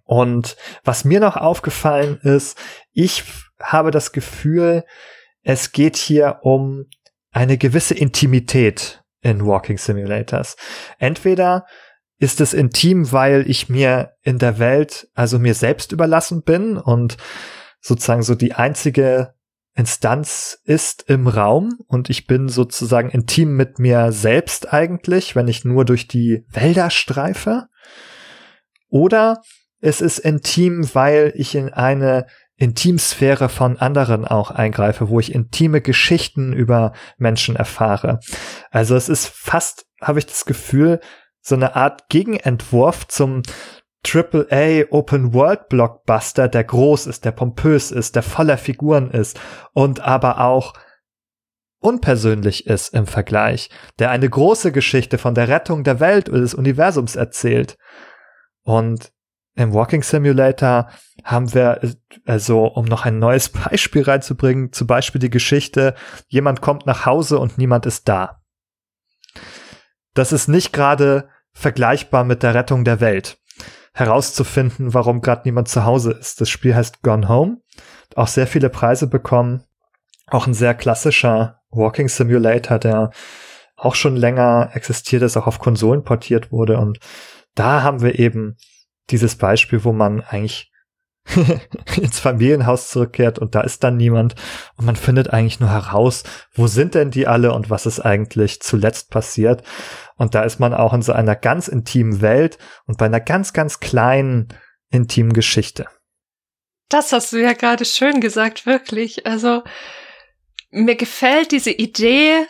Und 0.04 0.56
was 0.84 1.04
mir 1.04 1.20
noch 1.20 1.36
aufgefallen 1.36 2.18
ist, 2.22 2.58
ich 2.92 3.24
habe 3.60 3.90
das 3.90 4.12
Gefühl, 4.12 4.84
es 5.42 5.72
geht 5.72 5.96
hier 5.96 6.40
um 6.42 6.86
eine 7.30 7.58
gewisse 7.58 7.94
Intimität 7.94 9.02
in 9.20 9.44
Walking 9.44 9.78
Simulators. 9.78 10.56
Entweder 10.98 11.66
ist 12.18 12.40
es 12.40 12.52
intim, 12.52 13.12
weil 13.12 13.48
ich 13.48 13.68
mir 13.68 14.12
in 14.22 14.38
der 14.38 14.58
Welt, 14.58 15.08
also 15.14 15.38
mir 15.38 15.54
selbst 15.54 15.92
überlassen 15.92 16.42
bin 16.42 16.76
und 16.76 17.16
sozusagen 17.80 18.22
so 18.22 18.34
die 18.34 18.52
einzige 18.52 19.34
Instanz 19.74 20.60
ist 20.64 21.08
im 21.08 21.26
Raum 21.28 21.78
und 21.86 22.10
ich 22.10 22.26
bin 22.26 22.48
sozusagen 22.48 23.08
intim 23.08 23.56
mit 23.56 23.78
mir 23.78 24.12
selbst 24.12 24.72
eigentlich, 24.72 25.34
wenn 25.34 25.48
ich 25.48 25.64
nur 25.64 25.84
durch 25.84 26.08
die 26.08 26.44
Wälder 26.50 26.90
streife. 26.90 27.68
Oder 28.88 29.40
es 29.80 30.00
ist 30.00 30.18
intim, 30.18 30.88
weil 30.92 31.32
ich 31.36 31.54
in 31.54 31.72
eine 31.72 32.26
Intimsphäre 32.60 33.48
von 33.48 33.78
anderen 33.78 34.26
auch 34.26 34.50
eingreife, 34.50 35.08
wo 35.08 35.18
ich 35.18 35.34
intime 35.34 35.80
Geschichten 35.80 36.52
über 36.52 36.92
Menschen 37.16 37.56
erfahre. 37.56 38.20
Also 38.70 38.96
es 38.96 39.08
ist 39.08 39.28
fast, 39.28 39.86
habe 40.02 40.18
ich 40.18 40.26
das 40.26 40.44
Gefühl, 40.44 41.00
so 41.40 41.54
eine 41.54 41.74
Art 41.74 42.10
Gegenentwurf 42.10 43.08
zum 43.08 43.42
AAA 44.06 44.84
Open 44.90 45.32
World 45.32 45.70
Blockbuster, 45.70 46.48
der 46.48 46.64
groß 46.64 47.06
ist, 47.06 47.24
der 47.24 47.32
pompös 47.32 47.90
ist, 47.90 48.14
der 48.14 48.22
voller 48.22 48.58
Figuren 48.58 49.10
ist 49.10 49.40
und 49.72 50.00
aber 50.00 50.40
auch 50.42 50.74
unpersönlich 51.78 52.66
ist 52.66 52.92
im 52.92 53.06
Vergleich, 53.06 53.70
der 53.98 54.10
eine 54.10 54.28
große 54.28 54.70
Geschichte 54.70 55.16
von 55.16 55.34
der 55.34 55.48
Rettung 55.48 55.82
der 55.82 55.98
Welt 55.98 56.28
oder 56.28 56.40
des 56.40 56.52
Universums 56.52 57.16
erzählt. 57.16 57.78
Und 58.62 59.12
im 59.54 59.72
Walking 59.72 60.02
Simulator 60.02 60.90
haben 61.24 61.52
wir, 61.54 61.80
also 62.26 62.64
um 62.66 62.84
noch 62.84 63.04
ein 63.04 63.18
neues 63.18 63.48
Beispiel 63.50 64.02
reinzubringen, 64.02 64.72
zum 64.72 64.86
Beispiel 64.86 65.20
die 65.20 65.30
Geschichte, 65.30 65.94
jemand 66.28 66.60
kommt 66.60 66.86
nach 66.86 67.06
Hause 67.06 67.38
und 67.38 67.58
niemand 67.58 67.86
ist 67.86 68.08
da. 68.08 68.42
Das 70.14 70.32
ist 70.32 70.48
nicht 70.48 70.72
gerade 70.72 71.28
vergleichbar 71.52 72.24
mit 72.24 72.42
der 72.42 72.54
Rettung 72.54 72.84
der 72.84 73.00
Welt. 73.00 73.38
Herauszufinden, 73.92 74.94
warum 74.94 75.20
gerade 75.20 75.42
niemand 75.44 75.68
zu 75.68 75.84
Hause 75.84 76.12
ist. 76.12 76.40
Das 76.40 76.48
Spiel 76.48 76.74
heißt 76.74 77.02
Gone 77.02 77.28
Home, 77.28 77.58
auch 78.14 78.28
sehr 78.28 78.46
viele 78.46 78.70
Preise 78.70 79.08
bekommen, 79.08 79.64
auch 80.26 80.46
ein 80.46 80.54
sehr 80.54 80.74
klassischer 80.74 81.60
Walking 81.70 82.08
Simulator, 82.08 82.78
der 82.78 83.10
auch 83.76 83.94
schon 83.94 84.16
länger 84.16 84.70
existiert 84.74 85.22
ist, 85.22 85.36
auch 85.36 85.46
auf 85.46 85.58
Konsolen 85.58 86.04
portiert 86.04 86.52
wurde 86.52 86.78
und 86.78 87.00
da 87.54 87.82
haben 87.82 88.00
wir 88.00 88.18
eben 88.18 88.56
dieses 89.10 89.36
Beispiel, 89.36 89.84
wo 89.84 89.92
man 89.92 90.20
eigentlich 90.20 90.69
ins 91.96 92.18
Familienhaus 92.18 92.90
zurückkehrt 92.90 93.38
und 93.38 93.54
da 93.54 93.60
ist 93.60 93.84
dann 93.84 93.96
niemand 93.96 94.34
und 94.76 94.86
man 94.86 94.96
findet 94.96 95.30
eigentlich 95.30 95.60
nur 95.60 95.70
heraus, 95.70 96.22
wo 96.54 96.66
sind 96.66 96.94
denn 96.94 97.10
die 97.10 97.26
alle 97.26 97.52
und 97.52 97.70
was 97.70 97.86
ist 97.86 98.00
eigentlich 98.00 98.60
zuletzt 98.60 99.10
passiert. 99.10 99.62
Und 100.16 100.34
da 100.34 100.42
ist 100.42 100.60
man 100.60 100.74
auch 100.74 100.92
in 100.92 101.02
so 101.02 101.12
einer 101.12 101.36
ganz 101.36 101.68
intimen 101.68 102.20
Welt 102.20 102.58
und 102.86 102.98
bei 102.98 103.06
einer 103.06 103.20
ganz, 103.20 103.52
ganz 103.52 103.80
kleinen 103.80 104.48
intimen 104.90 105.32
Geschichte. 105.32 105.86
Das 106.88 107.12
hast 107.12 107.32
du 107.32 107.40
ja 107.40 107.52
gerade 107.52 107.84
schön 107.84 108.20
gesagt, 108.20 108.66
wirklich. 108.66 109.26
Also 109.26 109.62
mir 110.70 110.96
gefällt 110.96 111.52
diese 111.52 111.70
Idee, 111.70 112.46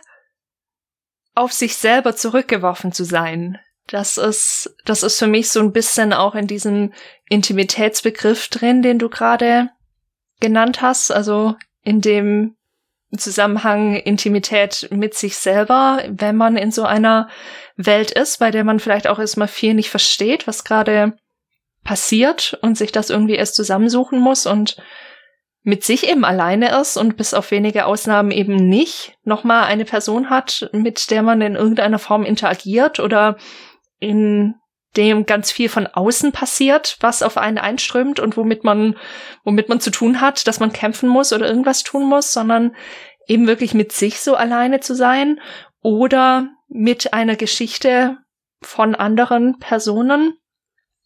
auf 1.34 1.52
sich 1.52 1.76
selber 1.76 2.16
zurückgeworfen 2.16 2.92
zu 2.92 3.04
sein. 3.04 3.58
Das 3.86 4.18
ist, 4.18 4.74
das 4.84 5.02
ist 5.02 5.18
für 5.18 5.26
mich 5.26 5.50
so 5.50 5.60
ein 5.60 5.72
bisschen 5.72 6.12
auch 6.12 6.34
in 6.34 6.46
diesem 6.46 6.92
Intimitätsbegriff 7.28 8.48
drin, 8.48 8.82
den 8.82 8.98
du 8.98 9.08
gerade 9.08 9.70
genannt 10.40 10.80
hast. 10.80 11.10
Also 11.10 11.56
in 11.82 12.00
dem 12.00 12.56
Zusammenhang 13.16 13.96
Intimität 13.96 14.88
mit 14.92 15.14
sich 15.14 15.36
selber, 15.36 16.04
wenn 16.08 16.36
man 16.36 16.56
in 16.56 16.70
so 16.70 16.84
einer 16.84 17.28
Welt 17.76 18.12
ist, 18.12 18.38
bei 18.38 18.50
der 18.50 18.62
man 18.62 18.78
vielleicht 18.78 19.08
auch 19.08 19.18
erstmal 19.18 19.48
viel 19.48 19.74
nicht 19.74 19.90
versteht, 19.90 20.46
was 20.46 20.64
gerade 20.64 21.16
passiert 21.82 22.58
und 22.62 22.78
sich 22.78 22.92
das 22.92 23.10
irgendwie 23.10 23.34
erst 23.34 23.56
zusammensuchen 23.56 24.20
muss 24.20 24.46
und 24.46 24.76
mit 25.62 25.84
sich 25.84 26.08
eben 26.08 26.24
alleine 26.24 26.80
ist 26.80 26.96
und 26.96 27.16
bis 27.16 27.34
auf 27.34 27.50
wenige 27.50 27.84
Ausnahmen 27.84 28.30
eben 28.30 28.56
nicht 28.56 29.14
nochmal 29.24 29.64
eine 29.64 29.84
Person 29.84 30.30
hat, 30.30 30.70
mit 30.72 31.10
der 31.10 31.22
man 31.22 31.40
in 31.42 31.54
irgendeiner 31.54 31.98
Form 31.98 32.24
interagiert 32.24 32.98
oder 32.98 33.36
in 34.00 34.54
dem 34.96 35.24
ganz 35.24 35.52
viel 35.52 35.68
von 35.68 35.86
außen 35.86 36.32
passiert, 36.32 36.96
was 37.00 37.22
auf 37.22 37.36
einen 37.36 37.58
einströmt 37.58 38.18
und 38.18 38.36
womit 38.36 38.64
man, 38.64 38.96
womit 39.44 39.68
man 39.68 39.80
zu 39.80 39.90
tun 39.90 40.20
hat, 40.20 40.46
dass 40.48 40.58
man 40.58 40.72
kämpfen 40.72 41.08
muss 41.08 41.32
oder 41.32 41.46
irgendwas 41.46 41.84
tun 41.84 42.08
muss, 42.08 42.32
sondern 42.32 42.74
eben 43.26 43.46
wirklich 43.46 43.74
mit 43.74 43.92
sich 43.92 44.20
so 44.20 44.34
alleine 44.34 44.80
zu 44.80 44.94
sein 44.94 45.40
oder 45.80 46.48
mit 46.68 47.12
einer 47.12 47.36
Geschichte 47.36 48.18
von 48.62 48.94
anderen 48.94 49.58
Personen. 49.58 50.34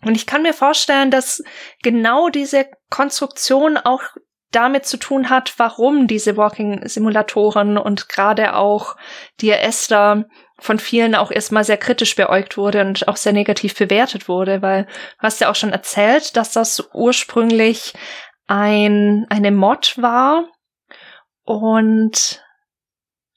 Und 0.02 0.16
ich 0.16 0.26
kann 0.26 0.42
mir 0.42 0.54
vorstellen, 0.54 1.10
dass 1.10 1.42
genau 1.82 2.28
diese 2.28 2.66
Konstruktion 2.90 3.76
auch 3.76 4.02
damit 4.50 4.86
zu 4.86 4.96
tun 4.96 5.30
hat, 5.30 5.54
warum 5.58 6.06
diese 6.06 6.36
Walking-Simulatoren 6.36 7.76
und 7.76 8.08
gerade 8.08 8.54
auch 8.54 8.96
Dear 9.40 9.60
Esther 9.62 10.26
von 10.64 10.78
vielen 10.78 11.14
auch 11.14 11.30
erstmal 11.30 11.62
sehr 11.62 11.76
kritisch 11.76 12.16
beäugt 12.16 12.56
wurde 12.56 12.80
und 12.80 13.06
auch 13.06 13.16
sehr 13.16 13.34
negativ 13.34 13.74
bewertet 13.74 14.28
wurde, 14.28 14.62
weil 14.62 14.84
du 14.84 15.18
hast 15.18 15.42
ja 15.42 15.50
auch 15.50 15.54
schon 15.54 15.72
erzählt, 15.72 16.38
dass 16.38 16.52
das 16.52 16.88
ursprünglich 16.94 17.92
ein, 18.46 19.26
eine 19.28 19.50
Mod 19.50 19.98
war 19.98 20.44
und 21.44 22.42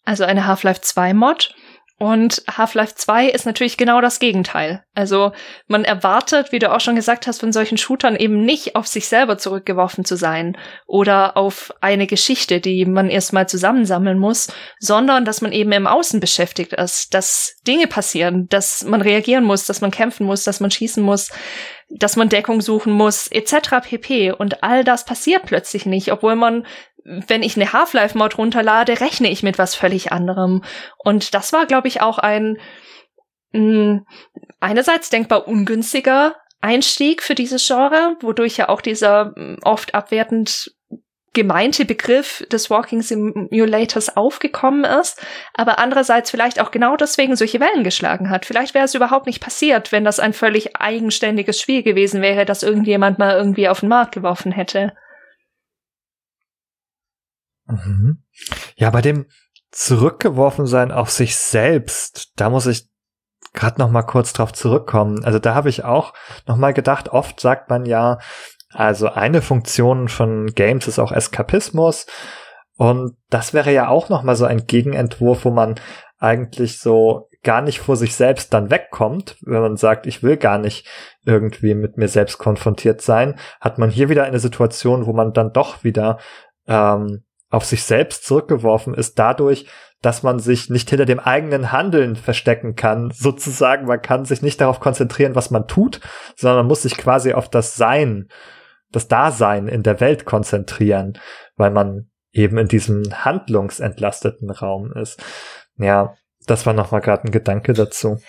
also 0.05 0.23
eine 0.23 0.47
Half-Life 0.47 0.79
2 0.79 1.13
Mod 1.13 1.53
und 1.99 2.43
Half-Life 2.47 2.93
2 2.93 3.29
ist 3.29 3.47
natürlich 3.47 3.75
genau 3.75 4.01
das 4.01 4.19
Gegenteil. 4.19 4.83
Also 4.93 5.31
man 5.67 5.83
erwartet, 5.83 6.51
wie 6.51 6.59
du 6.59 6.71
auch 6.71 6.79
schon 6.79 6.95
gesagt 6.95 7.25
hast, 7.25 7.39
von 7.39 7.51
solchen 7.51 7.77
Shootern 7.77 8.15
eben 8.15 8.45
nicht 8.45 8.75
auf 8.75 8.85
sich 8.85 9.07
selber 9.07 9.39
zurückgeworfen 9.39 10.05
zu 10.05 10.15
sein 10.15 10.55
oder 10.85 11.35
auf 11.35 11.73
eine 11.81 12.05
Geschichte, 12.05 12.61
die 12.61 12.85
man 12.85 13.09
erstmal 13.09 13.49
zusammensammeln 13.49 14.19
muss, 14.19 14.47
sondern 14.79 15.25
dass 15.25 15.41
man 15.41 15.51
eben 15.51 15.71
im 15.71 15.87
Außen 15.87 16.19
beschäftigt 16.19 16.73
ist, 16.73 17.15
dass 17.15 17.55
Dinge 17.65 17.87
passieren, 17.87 18.47
dass 18.47 18.83
man 18.83 19.01
reagieren 19.01 19.43
muss, 19.43 19.65
dass 19.65 19.81
man 19.81 19.89
kämpfen 19.89 20.27
muss, 20.27 20.43
dass 20.43 20.59
man 20.59 20.69
schießen 20.69 21.01
muss, 21.01 21.31
dass 21.89 22.15
man 22.15 22.29
Deckung 22.29 22.61
suchen 22.61 22.93
muss, 22.93 23.27
etc. 23.27 23.81
pp. 23.81 24.33
Und 24.33 24.61
all 24.61 24.83
das 24.83 25.05
passiert 25.05 25.43
plötzlich 25.45 25.87
nicht, 25.87 26.11
obwohl 26.11 26.35
man 26.35 26.65
wenn 27.07 27.41
ich 27.41 27.55
eine 27.55 27.71
Half-Life-Mod 27.71 28.37
runterlade, 28.37 28.99
rechne 28.99 29.29
ich 29.29 29.41
mit 29.41 29.57
was 29.57 29.75
völlig 29.75 30.11
anderem. 30.11 30.63
Und 30.97 31.33
das 31.33 31.53
war, 31.53 31.65
glaube 31.65 31.87
ich, 31.87 32.01
auch 32.01 32.19
ein 32.19 32.57
mh, 33.53 33.61
hm, 33.61 34.05
einerseits 34.59 35.09
denkbar 35.09 35.47
ungünstiger 35.47 36.35
Einstieg 36.59 37.23
für 37.23 37.35
dieses 37.35 37.65
Genre, 37.65 38.17
wodurch 38.19 38.57
ja 38.57 38.67
auch 38.67 38.81
dieser 38.81 39.33
hm, 39.35 39.57
oft 39.63 39.95
abwertend 39.95 40.73
gemeinte 41.33 41.85
Begriff 41.85 42.43
des 42.51 42.69
Walking 42.71 43.03
Simulators 43.03 44.17
aufgekommen 44.17 44.83
ist, 44.83 45.23
aber 45.53 45.77
andererseits 45.77 46.31
vielleicht 46.31 46.59
auch 46.59 46.71
genau 46.71 46.97
deswegen 46.97 47.35
solche 47.35 47.59
Wellen 47.59 47.83
geschlagen 47.83 48.31
hat. 48.31 48.45
Vielleicht 48.45 48.73
wäre 48.73 48.85
es 48.85 48.95
überhaupt 48.95 49.27
nicht 49.27 49.39
passiert, 49.39 49.91
wenn 49.91 50.03
das 50.03 50.19
ein 50.19 50.33
völlig 50.33 50.75
eigenständiges 50.75 51.61
Spiel 51.61 51.83
gewesen 51.83 52.23
wäre, 52.23 52.45
das 52.45 52.63
irgendjemand 52.63 53.19
mal 53.19 53.37
irgendwie 53.37 53.69
auf 53.69 53.81
den 53.81 53.89
Markt 53.89 54.15
geworfen 54.15 54.51
hätte. 54.51 54.93
Mhm. 57.67 58.23
Ja, 58.75 58.89
bei 58.89 59.01
dem 59.01 59.25
zurückgeworfen 59.71 60.65
sein 60.65 60.91
auf 60.91 61.11
sich 61.11 61.35
selbst, 61.35 62.31
da 62.35 62.49
muss 62.49 62.65
ich 62.65 62.89
gerade 63.53 63.79
noch 63.79 63.89
mal 63.89 64.03
kurz 64.03 64.33
drauf 64.33 64.53
zurückkommen. 64.53 65.23
Also 65.23 65.39
da 65.39 65.55
habe 65.55 65.69
ich 65.69 65.83
auch 65.83 66.13
noch 66.45 66.57
mal 66.57 66.73
gedacht, 66.73 67.09
oft 67.09 67.39
sagt 67.39 67.69
man 67.69 67.85
ja, 67.85 68.19
also 68.69 69.09
eine 69.09 69.41
Funktion 69.41 70.07
von 70.07 70.47
Games 70.47 70.87
ist 70.87 70.99
auch 70.99 71.11
Eskapismus 71.11 72.05
und 72.77 73.17
das 73.29 73.53
wäre 73.53 73.73
ja 73.73 73.87
auch 73.87 74.09
noch 74.09 74.23
mal 74.23 74.35
so 74.35 74.45
ein 74.45 74.67
Gegenentwurf, 74.67 75.45
wo 75.45 75.51
man 75.51 75.75
eigentlich 76.19 76.79
so 76.79 77.29
gar 77.43 77.61
nicht 77.61 77.79
vor 77.79 77.95
sich 77.95 78.15
selbst 78.15 78.53
dann 78.53 78.69
wegkommt, 78.69 79.37
wenn 79.41 79.61
man 79.61 79.77
sagt, 79.77 80.05
ich 80.05 80.21
will 80.21 80.37
gar 80.37 80.57
nicht 80.57 80.87
irgendwie 81.23 81.75
mit 81.75 81.97
mir 81.97 82.07
selbst 82.07 82.37
konfrontiert 82.37 83.01
sein, 83.01 83.39
hat 83.61 83.77
man 83.77 83.89
hier 83.89 84.09
wieder 84.09 84.23
eine 84.23 84.39
Situation, 84.39 85.05
wo 85.05 85.13
man 85.13 85.33
dann 85.33 85.53
doch 85.53 85.83
wieder 85.83 86.17
ähm, 86.67 87.23
auf 87.49 87.65
sich 87.65 87.83
selbst 87.83 88.25
zurückgeworfen 88.25 88.93
ist 88.93 89.17
dadurch, 89.19 89.67
dass 90.01 90.21
man 90.21 90.39
sich 90.39 90.69
nicht 90.69 90.89
hinter 90.89 91.05
dem 91.05 91.19
eigenen 91.19 91.71
Handeln 91.71 92.15
verstecken 92.15 92.75
kann. 92.75 93.11
Sozusagen, 93.11 93.87
man 93.87 94.01
kann 94.01 94.25
sich 94.25 94.41
nicht 94.41 94.61
darauf 94.61 94.79
konzentrieren, 94.79 95.35
was 95.35 95.49
man 95.49 95.67
tut, 95.67 96.01
sondern 96.35 96.59
man 96.59 96.67
muss 96.67 96.83
sich 96.83 96.97
quasi 96.97 97.33
auf 97.33 97.49
das 97.49 97.75
Sein, 97.75 98.27
das 98.91 99.07
Dasein 99.07 99.67
in 99.67 99.83
der 99.83 99.99
Welt 99.99 100.25
konzentrieren, 100.25 101.17
weil 101.55 101.71
man 101.71 102.09
eben 102.31 102.57
in 102.57 102.67
diesem 102.67 103.03
handlungsentlasteten 103.25 104.51
Raum 104.51 104.93
ist. 104.93 105.23
Ja, 105.77 106.15
das 106.45 106.65
war 106.65 106.73
noch 106.73 106.91
mal 106.91 106.99
gerade 106.99 107.23
ein 107.23 107.31
Gedanke 107.31 107.73
dazu. 107.73 108.19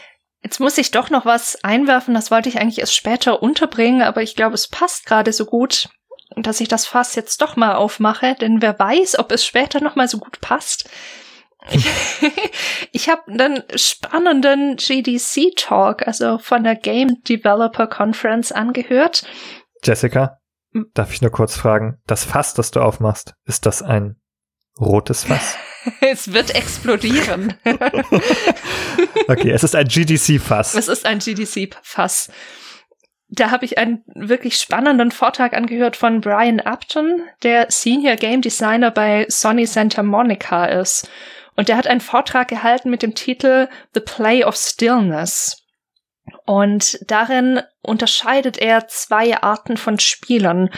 Jetzt 0.43 0.61
muss 0.61 0.79
ich 0.79 0.93
doch 0.93 1.11
noch 1.11 1.27
was 1.27 1.62
einwerfen, 1.64 2.14
das 2.14 2.31
wollte 2.31 2.49
ich 2.49 2.61
eigentlich 2.61 2.79
erst 2.79 2.95
später 2.95 3.43
unterbringen, 3.43 4.03
aber 4.03 4.23
ich 4.23 4.37
glaube, 4.37 4.55
es 4.55 4.69
passt 4.69 5.05
gerade 5.05 5.33
so 5.33 5.45
gut 5.45 5.89
dass 6.43 6.61
ich 6.61 6.68
das 6.68 6.86
Fass 6.86 7.14
jetzt 7.14 7.41
doch 7.43 7.57
mal 7.57 7.74
aufmache, 7.74 8.34
denn 8.41 8.62
wer 8.62 8.78
weiß, 8.78 9.18
ob 9.18 9.32
es 9.32 9.45
später 9.45 9.80
noch 9.80 9.97
mal 9.97 10.09
so 10.09 10.18
gut 10.18 10.41
passt. 10.41 10.89
ich 12.93 13.09
habe 13.09 13.30
einen 13.30 13.62
spannenden 13.74 14.76
GDC 14.76 15.57
Talk, 15.57 16.07
also 16.07 16.39
von 16.39 16.64
der 16.64 16.76
Game 16.76 17.22
Developer 17.24 17.86
Conference 17.86 18.53
angehört. 18.53 19.24
Jessica, 19.82 20.39
darf 20.95 21.12
ich 21.12 21.20
nur 21.20 21.30
kurz 21.30 21.57
fragen, 21.57 21.99
das 22.07 22.24
Fass, 22.24 22.55
das 22.55 22.70
du 22.70 22.80
aufmachst, 22.80 23.34
ist 23.45 23.66
das 23.66 23.82
ein 23.82 24.16
rotes 24.80 25.24
Fass? 25.24 25.57
es 26.01 26.32
wird 26.32 26.55
explodieren. 26.55 27.55
okay, 29.28 29.51
es 29.51 29.64
ist 29.64 29.74
ein 29.74 29.89
GDC 29.89 30.41
Fass. 30.41 30.74
Es 30.74 30.89
ist 30.89 31.07
ein 31.07 31.18
GDC 31.18 31.76
Fass 31.82 32.30
da 33.29 33.51
habe 33.51 33.64
ich 33.64 33.76
einen 33.76 34.03
wirklich 34.14 34.57
spannenden 34.57 35.11
Vortrag 35.11 35.53
angehört 35.53 35.97
von 35.97 36.20
Brian 36.20 36.61
Upton, 36.61 37.22
der 37.43 37.70
Senior 37.70 38.16
Game 38.16 38.41
Designer 38.41 38.91
bei 38.91 39.26
Sony 39.29 39.66
Santa 39.66 40.03
Monica 40.03 40.64
ist. 40.64 41.09
Und 41.55 41.68
der 41.68 41.76
hat 41.76 41.87
einen 41.87 42.01
Vortrag 42.01 42.49
gehalten 42.49 42.89
mit 42.89 43.03
dem 43.03 43.14
Titel 43.14 43.68
The 43.93 44.01
Play 44.01 44.45
of 44.45 44.57
Stillness. 44.57 45.62
Und 46.47 46.99
darin 47.11 47.62
unterscheidet 47.83 48.59
er 48.59 48.89
zwei 48.89 49.37
Arten 49.43 49.76
von 49.76 49.99
Spielern. 49.99 50.70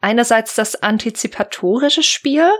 Einerseits 0.00 0.54
das 0.54 0.82
antizipatorische 0.82 2.02
Spiel, 2.02 2.50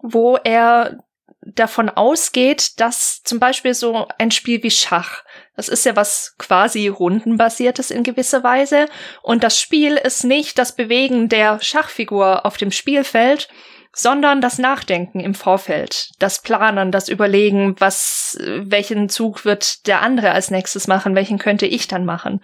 wo 0.00 0.36
er 0.36 0.98
davon 1.42 1.88
ausgeht, 1.88 2.80
dass 2.80 3.22
zum 3.22 3.38
Beispiel 3.38 3.74
so 3.74 4.06
ein 4.18 4.30
Spiel 4.30 4.62
wie 4.62 4.70
Schach, 4.70 5.24
das 5.58 5.68
ist 5.68 5.84
ja 5.84 5.96
was 5.96 6.36
quasi 6.38 6.86
rundenbasiertes 6.86 7.90
in 7.90 8.04
gewisser 8.04 8.44
Weise, 8.44 8.86
und 9.22 9.42
das 9.42 9.60
Spiel 9.60 9.96
ist 9.96 10.22
nicht 10.22 10.56
das 10.56 10.76
Bewegen 10.76 11.28
der 11.28 11.58
Schachfigur 11.60 12.46
auf 12.46 12.56
dem 12.58 12.70
Spielfeld, 12.70 13.48
sondern 13.92 14.40
das 14.40 14.58
Nachdenken 14.58 15.18
im 15.18 15.34
Vorfeld, 15.34 16.10
das 16.20 16.42
Planen, 16.42 16.92
das 16.92 17.08
Überlegen, 17.08 17.74
was, 17.80 18.38
welchen 18.40 19.08
Zug 19.08 19.44
wird 19.44 19.88
der 19.88 20.00
andere 20.00 20.30
als 20.30 20.52
nächstes 20.52 20.86
machen, 20.86 21.16
welchen 21.16 21.38
könnte 21.38 21.66
ich 21.66 21.88
dann 21.88 22.04
machen. 22.04 22.40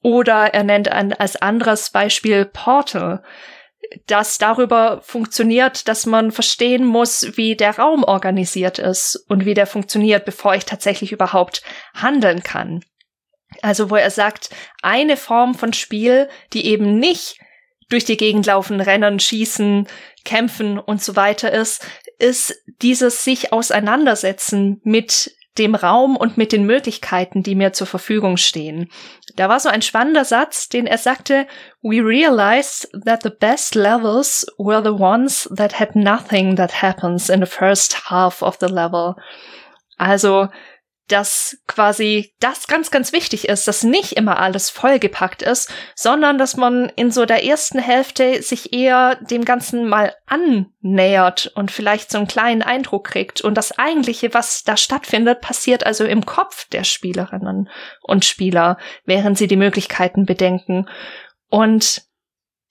Oder 0.00 0.54
er 0.54 0.64
nennt 0.64 0.90
ein, 0.90 1.12
als 1.12 1.36
anderes 1.36 1.90
Beispiel 1.90 2.46
Portal 2.46 3.22
das 4.06 4.38
darüber 4.38 5.00
funktioniert, 5.02 5.88
dass 5.88 6.06
man 6.06 6.30
verstehen 6.30 6.84
muss, 6.84 7.36
wie 7.36 7.56
der 7.56 7.78
Raum 7.78 8.04
organisiert 8.04 8.78
ist 8.78 9.24
und 9.28 9.44
wie 9.44 9.54
der 9.54 9.66
funktioniert, 9.66 10.24
bevor 10.24 10.54
ich 10.54 10.64
tatsächlich 10.64 11.12
überhaupt 11.12 11.62
handeln 11.94 12.42
kann. 12.42 12.84
Also 13.62 13.90
wo 13.90 13.96
er 13.96 14.10
sagt, 14.10 14.50
eine 14.82 15.16
Form 15.16 15.54
von 15.54 15.72
Spiel, 15.72 16.28
die 16.52 16.66
eben 16.66 16.98
nicht 16.98 17.38
durch 17.88 18.04
die 18.04 18.16
Gegend 18.16 18.46
laufen, 18.46 18.80
rennen, 18.80 19.18
schießen, 19.18 19.88
kämpfen 20.24 20.78
und 20.78 21.02
so 21.02 21.16
weiter 21.16 21.52
ist, 21.52 21.84
ist 22.18 22.54
dieses 22.82 23.24
sich 23.24 23.52
auseinandersetzen 23.52 24.80
mit 24.84 25.34
dem 25.58 25.74
Raum 25.74 26.16
und 26.16 26.36
mit 26.36 26.52
den 26.52 26.64
Möglichkeiten, 26.64 27.42
die 27.42 27.54
mir 27.54 27.72
zur 27.72 27.86
Verfügung 27.86 28.36
stehen. 28.36 28.88
Da 29.36 29.48
war 29.48 29.60
so 29.60 29.68
ein 29.68 29.82
spannender 29.82 30.24
Satz, 30.24 30.68
den 30.68 30.86
er 30.86 30.98
sagte, 30.98 31.46
We 31.82 31.96
realized 32.04 32.88
that 33.04 33.22
the 33.22 33.30
best 33.30 33.74
levels 33.74 34.46
were 34.58 34.82
the 34.82 35.02
ones 35.02 35.48
that 35.54 35.78
had 35.78 35.96
nothing 35.96 36.56
that 36.56 36.82
happens 36.82 37.28
in 37.28 37.40
the 37.40 37.50
first 37.50 38.10
half 38.10 38.42
of 38.42 38.58
the 38.60 38.66
level. 38.66 39.16
Also, 39.98 40.48
dass 41.10 41.58
quasi 41.66 42.32
das 42.40 42.66
ganz, 42.66 42.90
ganz 42.90 43.12
wichtig 43.12 43.48
ist, 43.48 43.66
dass 43.66 43.82
nicht 43.82 44.12
immer 44.12 44.38
alles 44.38 44.70
vollgepackt 44.70 45.42
ist, 45.42 45.72
sondern 45.94 46.38
dass 46.38 46.56
man 46.56 46.88
in 46.96 47.10
so 47.10 47.26
der 47.26 47.44
ersten 47.44 47.78
Hälfte 47.78 48.42
sich 48.42 48.72
eher 48.72 49.16
dem 49.16 49.44
Ganzen 49.44 49.88
mal 49.88 50.14
annähert 50.26 51.50
und 51.54 51.70
vielleicht 51.70 52.10
so 52.10 52.18
einen 52.18 52.28
kleinen 52.28 52.62
Eindruck 52.62 53.08
kriegt. 53.08 53.40
Und 53.40 53.54
das 53.54 53.76
eigentliche, 53.78 54.32
was 54.34 54.62
da 54.62 54.76
stattfindet, 54.76 55.40
passiert 55.40 55.84
also 55.84 56.04
im 56.04 56.24
Kopf 56.24 56.68
der 56.68 56.84
Spielerinnen 56.84 57.68
und 58.02 58.24
Spieler, 58.24 58.78
während 59.04 59.36
sie 59.36 59.48
die 59.48 59.56
Möglichkeiten 59.56 60.24
bedenken. 60.24 60.88
Und 61.48 62.02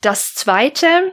das 0.02 0.34
zweite, 0.34 1.12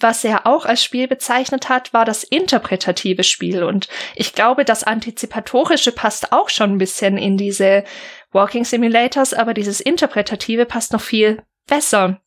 was 0.00 0.24
er 0.24 0.46
auch 0.46 0.64
als 0.64 0.82
Spiel 0.82 1.06
bezeichnet 1.06 1.68
hat, 1.68 1.92
war 1.92 2.04
das 2.04 2.24
interpretative 2.24 3.24
Spiel. 3.24 3.62
Und 3.62 3.88
ich 4.14 4.32
glaube, 4.32 4.64
das 4.64 4.84
Antizipatorische 4.84 5.92
passt 5.92 6.32
auch 6.32 6.48
schon 6.48 6.72
ein 6.72 6.78
bisschen 6.78 7.18
in 7.18 7.36
diese 7.36 7.84
Walking 8.32 8.64
Simulators, 8.64 9.34
aber 9.34 9.54
dieses 9.54 9.80
Interpretative 9.80 10.64
passt 10.64 10.92
noch 10.92 11.02
viel 11.02 11.42
besser, 11.66 12.20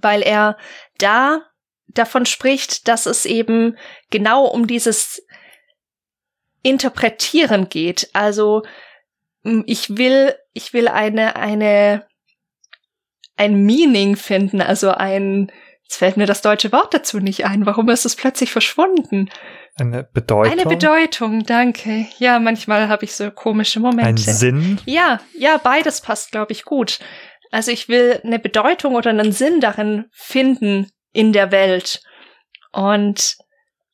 weil 0.00 0.22
er 0.22 0.56
da 0.98 1.42
davon 1.88 2.26
spricht, 2.26 2.88
dass 2.88 3.06
es 3.06 3.26
eben 3.26 3.76
genau 4.10 4.46
um 4.46 4.66
dieses 4.66 5.24
Interpretieren 6.62 7.68
geht. 7.68 8.08
Also 8.14 8.62
ich 9.66 9.98
will, 9.98 10.34
ich 10.54 10.72
will 10.72 10.88
eine, 10.88 11.36
eine, 11.36 12.06
ein 13.36 13.64
Meaning 13.64 14.16
finden, 14.16 14.62
also 14.62 14.90
ein, 14.90 15.52
Jetzt 15.84 15.98
fällt 15.98 16.16
mir 16.16 16.26
das 16.26 16.40
deutsche 16.40 16.72
Wort 16.72 16.94
dazu 16.94 17.20
nicht 17.20 17.44
ein. 17.44 17.66
Warum 17.66 17.88
ist 17.90 18.06
es 18.06 18.16
plötzlich 18.16 18.50
verschwunden? 18.50 19.30
Eine 19.76 20.04
Bedeutung. 20.04 20.52
Eine 20.52 20.64
Bedeutung, 20.64 21.44
danke. 21.44 22.06
Ja, 22.18 22.38
manchmal 22.38 22.88
habe 22.88 23.04
ich 23.04 23.14
so 23.14 23.30
komische 23.30 23.80
Momente. 23.80 24.08
Ein 24.08 24.16
Sinn. 24.16 24.80
Ja, 24.86 25.20
ja, 25.36 25.58
beides 25.58 26.00
passt, 26.00 26.32
glaube 26.32 26.52
ich, 26.52 26.64
gut. 26.64 27.00
Also 27.50 27.70
ich 27.70 27.88
will 27.88 28.20
eine 28.24 28.38
Bedeutung 28.38 28.94
oder 28.94 29.10
einen 29.10 29.32
Sinn 29.32 29.60
darin 29.60 30.06
finden 30.10 30.90
in 31.12 31.32
der 31.32 31.52
Welt. 31.52 32.02
Und 32.72 33.36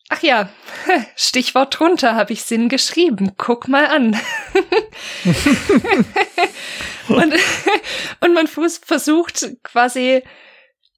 ach 0.08 0.22
ja, 0.22 0.48
Stichwort 1.16 1.78
drunter 1.78 2.14
habe 2.14 2.32
ich 2.32 2.44
Sinn 2.44 2.68
geschrieben. 2.68 3.32
Guck 3.36 3.66
mal 3.66 3.86
an. 3.86 4.16
und, 7.08 7.34
und 8.20 8.34
man 8.34 8.46
versucht 8.46 9.56
quasi 9.62 10.22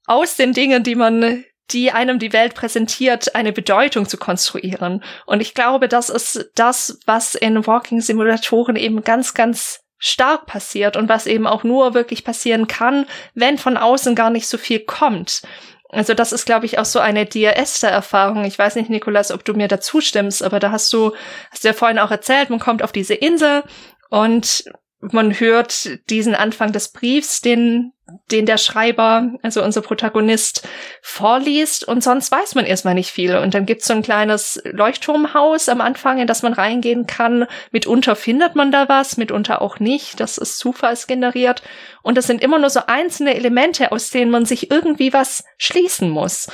aus 0.05 0.35
den 0.35 0.53
Dingen, 0.53 0.83
die 0.83 0.95
man 0.95 1.43
die 1.71 1.91
einem 1.91 2.19
die 2.19 2.33
Welt 2.33 2.55
präsentiert, 2.55 3.35
eine 3.35 3.53
Bedeutung 3.53 4.07
zu 4.07 4.17
konstruieren. 4.17 5.03
Und 5.25 5.41
ich 5.41 5.53
glaube, 5.53 5.87
das 5.87 6.09
ist 6.09 6.51
das, 6.55 6.99
was 7.05 7.35
in 7.35 7.65
Walking-Simulatoren 7.65 8.75
eben 8.75 9.03
ganz, 9.03 9.33
ganz 9.33 9.79
stark 9.97 10.45
passiert 10.45 10.97
und 10.97 11.07
was 11.07 11.25
eben 11.25 11.47
auch 11.47 11.63
nur 11.63 11.93
wirklich 11.93 12.25
passieren 12.25 12.67
kann, 12.67 13.05
wenn 13.33 13.57
von 13.57 13.77
außen 13.77 14.15
gar 14.15 14.29
nicht 14.29 14.47
so 14.47 14.57
viel 14.57 14.81
kommt. 14.81 15.41
Also 15.89 16.13
das 16.13 16.33
ist, 16.33 16.45
glaube 16.45 16.65
ich, 16.65 16.79
auch 16.79 16.85
so 16.85 16.99
eine 16.99 17.25
DRS-Erfahrung. 17.25 18.43
Ich 18.43 18.59
weiß 18.59 18.75
nicht, 18.75 18.89
Nikolas, 18.89 19.31
ob 19.31 19.45
du 19.45 19.53
mir 19.53 19.67
dazu 19.67 20.01
stimmst, 20.01 20.43
aber 20.43 20.59
da 20.59 20.71
hast 20.71 20.91
du, 20.91 21.13
hast 21.51 21.63
du 21.63 21.69
ja 21.69 21.73
vorhin 21.73 21.99
auch 21.99 22.11
erzählt, 22.11 22.49
man 22.49 22.59
kommt 22.59 22.83
auf 22.83 22.91
diese 22.91 23.13
Insel 23.13 23.63
und 24.09 24.65
man 25.11 25.39
hört 25.39 25.99
diesen 26.09 26.35
Anfang 26.35 26.71
des 26.71 26.91
Briefs, 26.91 27.41
den, 27.41 27.91
den 28.31 28.45
der 28.45 28.57
Schreiber, 28.57 29.31
also 29.41 29.63
unser 29.63 29.81
Protagonist, 29.81 30.67
vorliest 31.01 31.87
und 31.87 32.03
sonst 32.03 32.31
weiß 32.31 32.55
man 32.55 32.65
erstmal 32.65 32.93
nicht 32.93 33.11
viel. 33.11 33.35
Und 33.37 33.53
dann 33.53 33.65
gibt's 33.65 33.87
so 33.87 33.93
ein 33.93 34.01
kleines 34.01 34.61
Leuchtturmhaus 34.63 35.67
am 35.67 35.81
Anfang, 35.81 36.19
in 36.19 36.27
das 36.27 36.41
man 36.41 36.53
reingehen 36.53 37.05
kann. 37.05 37.47
Mitunter 37.71 38.15
findet 38.15 38.55
man 38.55 38.71
da 38.71 38.87
was, 38.87 39.17
mitunter 39.17 39.61
auch 39.61 39.79
nicht. 39.79 40.19
Das 40.19 40.37
ist 40.37 40.57
zufallsgeneriert. 40.57 41.63
Und 42.01 42.17
das 42.17 42.27
sind 42.27 42.41
immer 42.41 42.59
nur 42.59 42.69
so 42.69 42.81
einzelne 42.87 43.35
Elemente, 43.35 43.91
aus 43.91 44.09
denen 44.09 44.31
man 44.31 44.45
sich 44.45 44.71
irgendwie 44.71 45.11
was 45.11 45.43
schließen 45.57 46.09
muss. 46.09 46.47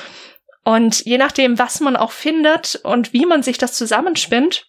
Und 0.64 1.06
je 1.06 1.18
nachdem, 1.18 1.58
was 1.58 1.80
man 1.80 1.96
auch 1.96 2.12
findet 2.12 2.80
und 2.84 3.14
wie 3.14 3.26
man 3.26 3.44
sich 3.44 3.58
das 3.58 3.74
zusammenspinnt, 3.74 4.69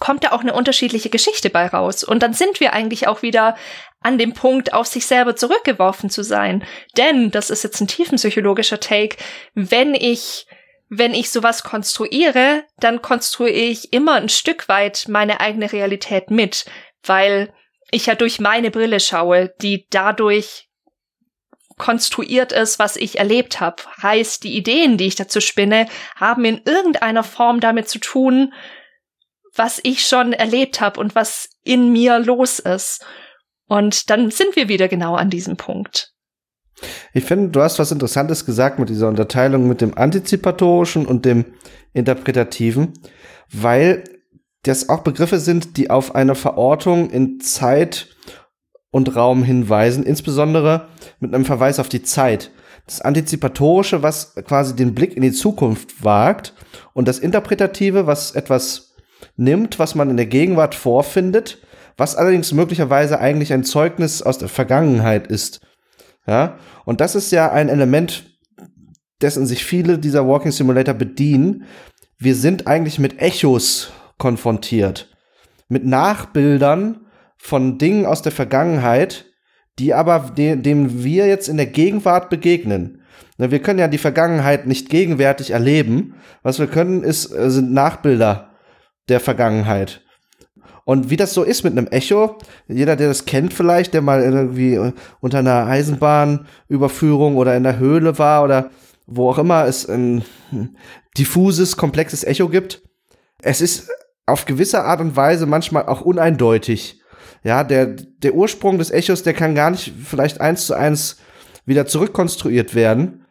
kommt 0.00 0.24
da 0.24 0.32
auch 0.32 0.40
eine 0.40 0.54
unterschiedliche 0.54 1.10
Geschichte 1.10 1.50
bei 1.50 1.66
raus. 1.66 2.04
Und 2.04 2.22
dann 2.22 2.34
sind 2.34 2.60
wir 2.60 2.72
eigentlich 2.72 3.08
auch 3.08 3.22
wieder 3.22 3.56
an 4.00 4.18
dem 4.18 4.32
Punkt, 4.32 4.72
auf 4.72 4.86
sich 4.86 5.06
selber 5.06 5.36
zurückgeworfen 5.36 6.10
zu 6.10 6.24
sein. 6.24 6.64
Denn, 6.96 7.30
das 7.30 7.50
ist 7.50 7.62
jetzt 7.64 7.80
ein 7.80 7.88
tiefenpsychologischer 7.88 8.80
Take, 8.80 9.16
wenn 9.54 9.94
ich 9.94 10.46
wenn 10.94 11.14
ich 11.14 11.30
sowas 11.30 11.62
konstruiere, 11.62 12.64
dann 12.76 13.00
konstruiere 13.00 13.56
ich 13.56 13.94
immer 13.94 14.16
ein 14.16 14.28
Stück 14.28 14.68
weit 14.68 15.06
meine 15.08 15.40
eigene 15.40 15.72
Realität 15.72 16.30
mit, 16.30 16.66
weil 17.02 17.54
ich 17.90 18.04
ja 18.06 18.14
durch 18.14 18.40
meine 18.40 18.70
Brille 18.70 19.00
schaue, 19.00 19.54
die 19.62 19.86
dadurch 19.88 20.68
konstruiert 21.78 22.52
ist, 22.52 22.78
was 22.78 22.96
ich 22.96 23.18
erlebt 23.18 23.58
habe. 23.58 23.82
Heißt, 24.02 24.44
die 24.44 24.54
Ideen, 24.54 24.98
die 24.98 25.06
ich 25.06 25.14
dazu 25.14 25.40
spinne, 25.40 25.88
haben 26.14 26.44
in 26.44 26.60
irgendeiner 26.66 27.24
Form 27.24 27.60
damit 27.60 27.88
zu 27.88 27.98
tun, 27.98 28.52
was 29.54 29.80
ich 29.82 30.06
schon 30.06 30.32
erlebt 30.32 30.80
habe 30.80 31.00
und 31.00 31.14
was 31.14 31.48
in 31.62 31.92
mir 31.92 32.18
los 32.18 32.58
ist. 32.58 33.04
Und 33.68 34.10
dann 34.10 34.30
sind 34.30 34.56
wir 34.56 34.68
wieder 34.68 34.88
genau 34.88 35.14
an 35.14 35.30
diesem 35.30 35.56
Punkt. 35.56 36.12
Ich 37.12 37.24
finde, 37.24 37.50
du 37.50 37.60
hast 37.60 37.78
was 37.78 37.92
Interessantes 37.92 38.44
gesagt 38.44 38.78
mit 38.78 38.88
dieser 38.88 39.08
Unterteilung 39.08 39.68
mit 39.68 39.80
dem 39.80 39.96
Antizipatorischen 39.96 41.06
und 41.06 41.24
dem 41.24 41.44
Interpretativen, 41.92 42.92
weil 43.52 44.04
das 44.62 44.88
auch 44.88 45.00
Begriffe 45.00 45.38
sind, 45.38 45.76
die 45.76 45.90
auf 45.90 46.14
eine 46.14 46.34
Verortung 46.34 47.10
in 47.10 47.40
Zeit 47.40 48.08
und 48.90 49.16
Raum 49.16 49.42
hinweisen, 49.42 50.04
insbesondere 50.04 50.88
mit 51.18 51.34
einem 51.34 51.44
Verweis 51.44 51.78
auf 51.78 51.88
die 51.88 52.02
Zeit. 52.02 52.50
Das 52.86 53.00
Antizipatorische, 53.00 54.02
was 54.02 54.34
quasi 54.34 54.74
den 54.74 54.94
Blick 54.94 55.16
in 55.16 55.22
die 55.22 55.32
Zukunft 55.32 56.04
wagt, 56.04 56.54
und 56.94 57.08
das 57.08 57.18
Interpretative, 57.18 58.06
was 58.06 58.32
etwas 58.32 58.91
nimmt, 59.36 59.78
was 59.78 59.94
man 59.94 60.10
in 60.10 60.16
der 60.16 60.26
Gegenwart 60.26 60.74
vorfindet, 60.74 61.58
was 61.96 62.16
allerdings 62.16 62.52
möglicherweise 62.52 63.20
eigentlich 63.20 63.52
ein 63.52 63.64
Zeugnis 63.64 64.22
aus 64.22 64.38
der 64.38 64.48
Vergangenheit 64.48 65.26
ist. 65.26 65.60
Ja, 66.26 66.58
und 66.84 67.00
das 67.00 67.14
ist 67.14 67.32
ja 67.32 67.50
ein 67.50 67.68
Element, 67.68 68.24
dessen 69.20 69.46
sich 69.46 69.64
viele 69.64 69.98
dieser 69.98 70.26
Walking 70.26 70.52
Simulator 70.52 70.94
bedienen. 70.94 71.64
Wir 72.18 72.34
sind 72.34 72.66
eigentlich 72.66 72.98
mit 72.98 73.20
Echos 73.20 73.92
konfrontiert. 74.18 75.10
Mit 75.68 75.84
Nachbildern 75.84 77.06
von 77.36 77.78
Dingen 77.78 78.06
aus 78.06 78.22
der 78.22 78.32
Vergangenheit, 78.32 79.26
die 79.78 79.94
aber 79.94 80.32
de 80.36 80.56
dem 80.56 81.02
wir 81.02 81.26
jetzt 81.26 81.48
in 81.48 81.56
der 81.56 81.66
Gegenwart 81.66 82.30
begegnen. 82.30 83.02
Wir 83.38 83.60
können 83.60 83.80
ja 83.80 83.88
die 83.88 83.98
Vergangenheit 83.98 84.66
nicht 84.66 84.88
gegenwärtig 84.88 85.50
erleben. 85.50 86.14
Was 86.42 86.60
wir 86.60 86.68
können, 86.68 87.02
ist, 87.02 87.32
äh, 87.32 87.50
sind 87.50 87.72
Nachbilder 87.72 88.51
der 89.08 89.20
Vergangenheit. 89.20 90.02
Und 90.84 91.10
wie 91.10 91.16
das 91.16 91.32
so 91.32 91.44
ist 91.44 91.62
mit 91.62 91.72
einem 91.72 91.86
Echo, 91.86 92.38
jeder, 92.66 92.96
der 92.96 93.08
das 93.08 93.24
kennt 93.24 93.54
vielleicht, 93.54 93.94
der 93.94 94.02
mal 94.02 94.22
irgendwie 94.22 94.92
unter 95.20 95.38
einer 95.38 95.66
Eisenbahnüberführung 95.66 97.36
oder 97.36 97.56
in 97.56 97.62
der 97.62 97.78
Höhle 97.78 98.18
war 98.18 98.42
oder 98.42 98.70
wo 99.06 99.30
auch 99.30 99.38
immer 99.38 99.66
es 99.66 99.88
ein 99.88 100.24
diffuses, 101.16 101.76
komplexes 101.76 102.24
Echo 102.24 102.48
gibt. 102.48 102.82
Es 103.42 103.60
ist 103.60 103.90
auf 104.26 104.44
gewisse 104.44 104.84
Art 104.84 105.00
und 105.00 105.14
Weise 105.14 105.46
manchmal 105.46 105.86
auch 105.86 106.00
uneindeutig. 106.00 107.00
Ja, 107.44 107.64
der, 107.64 107.86
der 107.86 108.34
Ursprung 108.34 108.78
des 108.78 108.90
Echos, 108.90 109.22
der 109.22 109.34
kann 109.34 109.54
gar 109.54 109.70
nicht 109.70 109.92
vielleicht 110.04 110.40
eins 110.40 110.66
zu 110.66 110.74
eins 110.74 111.18
wieder 111.64 111.86
zurückkonstruiert 111.86 112.74
werden. 112.74 113.24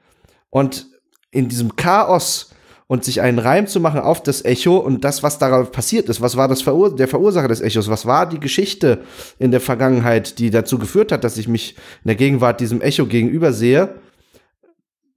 Und 0.50 0.88
in 1.32 1.48
diesem 1.48 1.76
Chaos 1.76 2.51
und 2.92 3.06
sich 3.06 3.22
einen 3.22 3.40
Reim 3.40 3.68
zu 3.68 3.80
machen 3.80 4.02
auf 4.02 4.22
das 4.22 4.44
Echo 4.44 4.76
und 4.76 5.06
das, 5.06 5.24
was 5.24 5.40
darauf 5.40 5.72
passiert 5.72 6.10
ist. 6.10 6.20
Was 6.20 6.36
war 6.36 6.50
das 6.50 6.62
Verur 6.62 6.94
der 6.94 7.08
Verursacher 7.08 7.48
des 7.48 7.62
Echos? 7.62 7.88
Was 7.88 8.06
war 8.06 8.28
die 8.28 8.42
Geschichte 8.42 9.04
in 9.40 9.52
der 9.52 9.62
Vergangenheit, 9.62 10.40
die 10.40 10.50
dazu 10.50 10.78
geführt 10.78 11.14
hat, 11.14 11.24
dass 11.24 11.38
ich 11.38 11.48
mich 11.48 11.78
in 12.04 12.10
der 12.10 12.16
Gegenwart 12.16 12.60
diesem 12.60 12.82
Echo 12.82 13.06
gegenüber 13.06 13.54
sehe? 13.54 13.96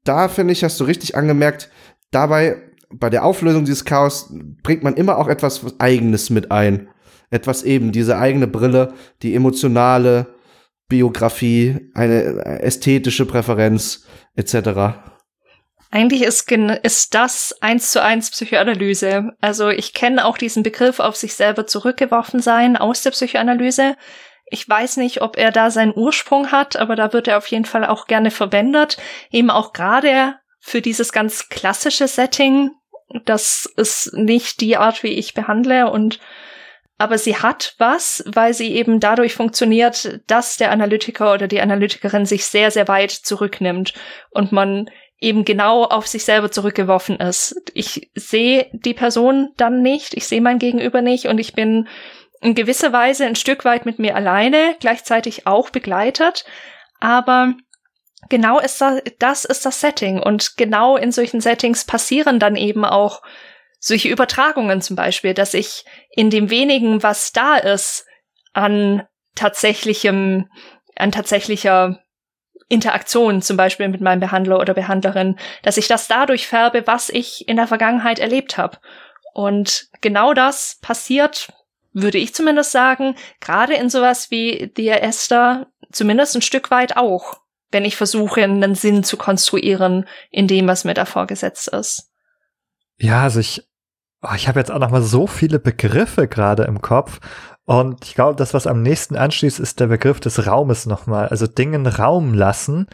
Da 0.04 0.28
finde 0.28 0.52
ich, 0.52 0.62
hast 0.62 0.78
du 0.78 0.84
richtig 0.84 1.16
angemerkt, 1.16 1.68
dabei 2.12 2.62
bei 2.90 3.10
der 3.10 3.24
Auflösung 3.24 3.64
dieses 3.64 3.84
Chaos 3.84 4.32
bringt 4.62 4.84
man 4.84 4.94
immer 4.94 5.18
auch 5.18 5.26
etwas 5.26 5.64
Eigenes 5.80 6.30
mit 6.30 6.52
ein. 6.52 6.86
Etwas 7.30 7.64
eben, 7.64 7.90
diese 7.90 8.18
eigene 8.18 8.46
Brille, 8.46 8.94
die 9.22 9.34
emotionale 9.34 10.28
Biografie, 10.88 11.90
eine 11.94 12.44
ästhetische 12.62 13.26
Präferenz 13.26 14.04
etc. 14.36 15.13
Eigentlich 15.94 16.22
ist, 16.22 16.50
ist 16.50 17.14
das 17.14 17.54
eins 17.60 17.92
zu 17.92 18.02
eins 18.02 18.32
Psychoanalyse. 18.32 19.30
Also 19.40 19.68
ich 19.68 19.94
kenne 19.94 20.24
auch 20.24 20.36
diesen 20.36 20.64
Begriff 20.64 20.98
auf 20.98 21.14
sich 21.14 21.34
selber 21.34 21.68
zurückgeworfen 21.68 22.40
sein 22.40 22.76
aus 22.76 23.02
der 23.02 23.12
Psychoanalyse. 23.12 23.94
Ich 24.46 24.68
weiß 24.68 24.96
nicht, 24.96 25.22
ob 25.22 25.36
er 25.36 25.52
da 25.52 25.70
seinen 25.70 25.94
Ursprung 25.94 26.50
hat, 26.50 26.74
aber 26.74 26.96
da 26.96 27.12
wird 27.12 27.28
er 27.28 27.38
auf 27.38 27.46
jeden 27.46 27.64
Fall 27.64 27.86
auch 27.86 28.08
gerne 28.08 28.32
verwendet. 28.32 28.96
Eben 29.30 29.50
auch 29.50 29.72
gerade 29.72 30.34
für 30.58 30.80
dieses 30.80 31.12
ganz 31.12 31.48
klassische 31.48 32.08
Setting. 32.08 32.72
Das 33.24 33.72
ist 33.76 34.14
nicht 34.14 34.62
die 34.62 34.76
Art, 34.76 35.04
wie 35.04 35.12
ich 35.12 35.32
behandle 35.32 35.92
und 35.92 36.18
aber 36.96 37.18
sie 37.18 37.36
hat 37.36 37.74
was, 37.78 38.22
weil 38.26 38.54
sie 38.54 38.72
eben 38.72 39.00
dadurch 39.00 39.34
funktioniert, 39.34 40.20
dass 40.28 40.56
der 40.56 40.70
Analytiker 40.70 41.34
oder 41.34 41.48
die 41.48 41.60
Analytikerin 41.60 42.24
sich 42.24 42.46
sehr, 42.46 42.70
sehr 42.70 42.86
weit 42.86 43.10
zurücknimmt 43.10 43.94
und 44.30 44.52
man 44.52 44.88
eben 45.24 45.44
genau 45.44 45.84
auf 45.84 46.06
sich 46.06 46.24
selber 46.24 46.50
zurückgeworfen 46.50 47.16
ist. 47.16 47.56
Ich 47.72 48.10
sehe 48.14 48.68
die 48.72 48.94
Person 48.94 49.52
dann 49.56 49.80
nicht, 49.82 50.14
ich 50.14 50.26
sehe 50.26 50.42
mein 50.42 50.58
Gegenüber 50.58 51.00
nicht 51.00 51.26
und 51.26 51.38
ich 51.38 51.54
bin 51.54 51.88
in 52.40 52.54
gewisser 52.54 52.92
Weise 52.92 53.24
ein 53.24 53.36
Stück 53.36 53.64
weit 53.64 53.86
mit 53.86 53.98
mir 53.98 54.14
alleine, 54.14 54.76
gleichzeitig 54.78 55.46
auch 55.46 55.70
begleitet, 55.70 56.44
aber 57.00 57.54
genau 58.28 58.58
ist 58.60 58.80
das, 58.82 59.00
das 59.18 59.44
ist 59.46 59.64
das 59.64 59.80
Setting 59.80 60.20
und 60.20 60.58
genau 60.58 60.98
in 60.98 61.10
solchen 61.10 61.40
Settings 61.40 61.84
passieren 61.84 62.38
dann 62.38 62.54
eben 62.54 62.84
auch 62.84 63.22
solche 63.80 64.08
Übertragungen 64.08 64.82
zum 64.82 64.94
Beispiel, 64.94 65.32
dass 65.32 65.54
ich 65.54 65.84
in 66.10 66.28
dem 66.28 66.50
wenigen, 66.50 67.02
was 67.02 67.32
da 67.32 67.56
ist, 67.56 68.06
an 68.52 69.06
tatsächlichem, 69.34 70.48
an 70.96 71.12
tatsächlicher 71.12 72.03
Interaktion 72.74 73.40
zum 73.40 73.56
Beispiel 73.56 73.88
mit 73.88 74.00
meinem 74.00 74.20
Behandler 74.20 74.58
oder 74.58 74.74
Behandlerin, 74.74 75.36
dass 75.62 75.76
ich 75.76 75.88
das 75.88 76.08
dadurch 76.08 76.46
färbe, 76.46 76.86
was 76.86 77.08
ich 77.08 77.48
in 77.48 77.56
der 77.56 77.66
Vergangenheit 77.66 78.18
erlebt 78.18 78.58
habe. 78.58 78.78
Und 79.32 79.88
genau 80.00 80.34
das 80.34 80.78
passiert, 80.82 81.52
würde 81.92 82.18
ich 82.18 82.34
zumindest 82.34 82.72
sagen, 82.72 83.14
gerade 83.40 83.74
in 83.74 83.88
sowas 83.88 84.30
wie 84.30 84.72
Dear 84.76 85.02
Esther, 85.02 85.68
zumindest 85.92 86.34
ein 86.34 86.42
Stück 86.42 86.70
weit 86.70 86.96
auch, 86.96 87.38
wenn 87.70 87.84
ich 87.84 87.96
versuche, 87.96 88.42
einen 88.42 88.74
Sinn 88.74 89.04
zu 89.04 89.16
konstruieren 89.16 90.06
in 90.30 90.46
dem, 90.46 90.68
was 90.68 90.84
mir 90.84 90.94
da 90.94 91.04
vorgesetzt 91.04 91.68
ist. 91.68 92.10
Ja, 92.98 93.22
also 93.22 93.40
ich 93.40 93.62
oh, 94.24 94.34
ich 94.34 94.48
habe 94.48 94.60
jetzt 94.60 94.70
auch 94.70 94.78
noch 94.78 94.90
mal 94.90 95.02
so 95.02 95.26
viele 95.26 95.58
Begriffe 95.58 96.26
gerade 96.28 96.64
im 96.64 96.80
Kopf. 96.80 97.20
Und 97.66 98.04
ich 98.04 98.14
glaube, 98.14 98.36
das, 98.36 98.52
was 98.52 98.66
am 98.66 98.82
nächsten 98.82 99.16
anschließt, 99.16 99.58
ist 99.58 99.80
der 99.80 99.86
Begriff 99.86 100.20
des 100.20 100.46
Raumes 100.46 100.86
nochmal. 100.86 101.28
Also 101.28 101.46
Dingen 101.46 101.86
Raum 101.86 102.34
lassen. 102.34 102.86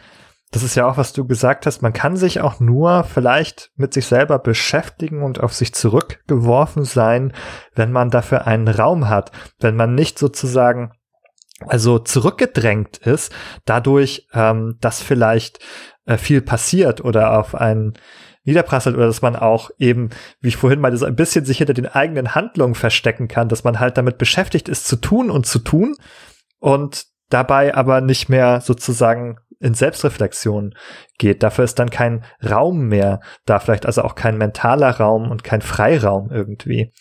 Das 0.51 0.63
ist 0.63 0.75
ja 0.75 0.87
auch, 0.87 0.97
was 0.97 1.13
du 1.13 1.25
gesagt 1.25 1.65
hast. 1.65 1.81
Man 1.81 1.93
kann 1.93 2.17
sich 2.17 2.41
auch 2.41 2.59
nur 2.59 3.03
vielleicht 3.03 3.71
mit 3.75 3.93
sich 3.93 4.05
selber 4.05 4.39
beschäftigen 4.39 5.23
und 5.23 5.41
auf 5.41 5.53
sich 5.53 5.73
zurückgeworfen 5.73 6.83
sein, 6.83 7.33
wenn 7.73 7.91
man 7.91 8.09
dafür 8.09 8.47
einen 8.47 8.67
Raum 8.67 9.09
hat. 9.09 9.31
Wenn 9.59 9.75
man 9.75 9.95
nicht 9.95 10.19
sozusagen 10.19 10.91
also 11.67 11.99
zurückgedrängt 11.99 12.97
ist, 12.97 13.31
dadurch, 13.65 14.27
ähm, 14.33 14.77
dass 14.81 15.01
vielleicht 15.01 15.59
äh, 16.05 16.17
viel 16.17 16.41
passiert 16.41 17.03
oder 17.03 17.37
auf 17.37 17.55
einen 17.55 17.93
niederprasselt 18.43 18.95
oder 18.95 19.07
dass 19.07 19.21
man 19.21 19.35
auch 19.35 19.69
eben, 19.77 20.09
wie 20.39 20.49
ich 20.49 20.57
vorhin 20.57 20.79
meinte, 20.79 20.97
so 20.97 21.05
ein 21.05 21.15
bisschen 21.15 21.45
sich 21.45 21.59
hinter 21.59 21.73
den 21.73 21.87
eigenen 21.87 22.33
Handlungen 22.33 22.75
verstecken 22.75 23.27
kann, 23.27 23.49
dass 23.49 23.63
man 23.63 23.79
halt 23.79 23.97
damit 23.97 24.17
beschäftigt 24.17 24.69
ist, 24.69 24.87
zu 24.87 24.95
tun 24.95 25.29
und 25.29 25.45
zu 25.45 25.59
tun 25.59 25.95
und 26.59 27.05
dabei 27.29 27.75
aber 27.75 28.01
nicht 28.01 28.29
mehr 28.29 28.61
sozusagen 28.61 29.37
in 29.59 29.73
Selbstreflexion 29.75 30.73
geht. 31.17 31.43
Dafür 31.43 31.65
ist 31.65 31.77
dann 31.77 31.91
kein 31.91 32.25
Raum 32.43 32.87
mehr 32.87 33.21
da, 33.45 33.59
vielleicht 33.59 33.85
also 33.85 34.01
auch 34.01 34.15
kein 34.15 34.37
mentaler 34.37 34.89
Raum 34.89 35.29
und 35.29 35.43
kein 35.43 35.61
Freiraum 35.61 36.31
irgendwie. 36.31 36.91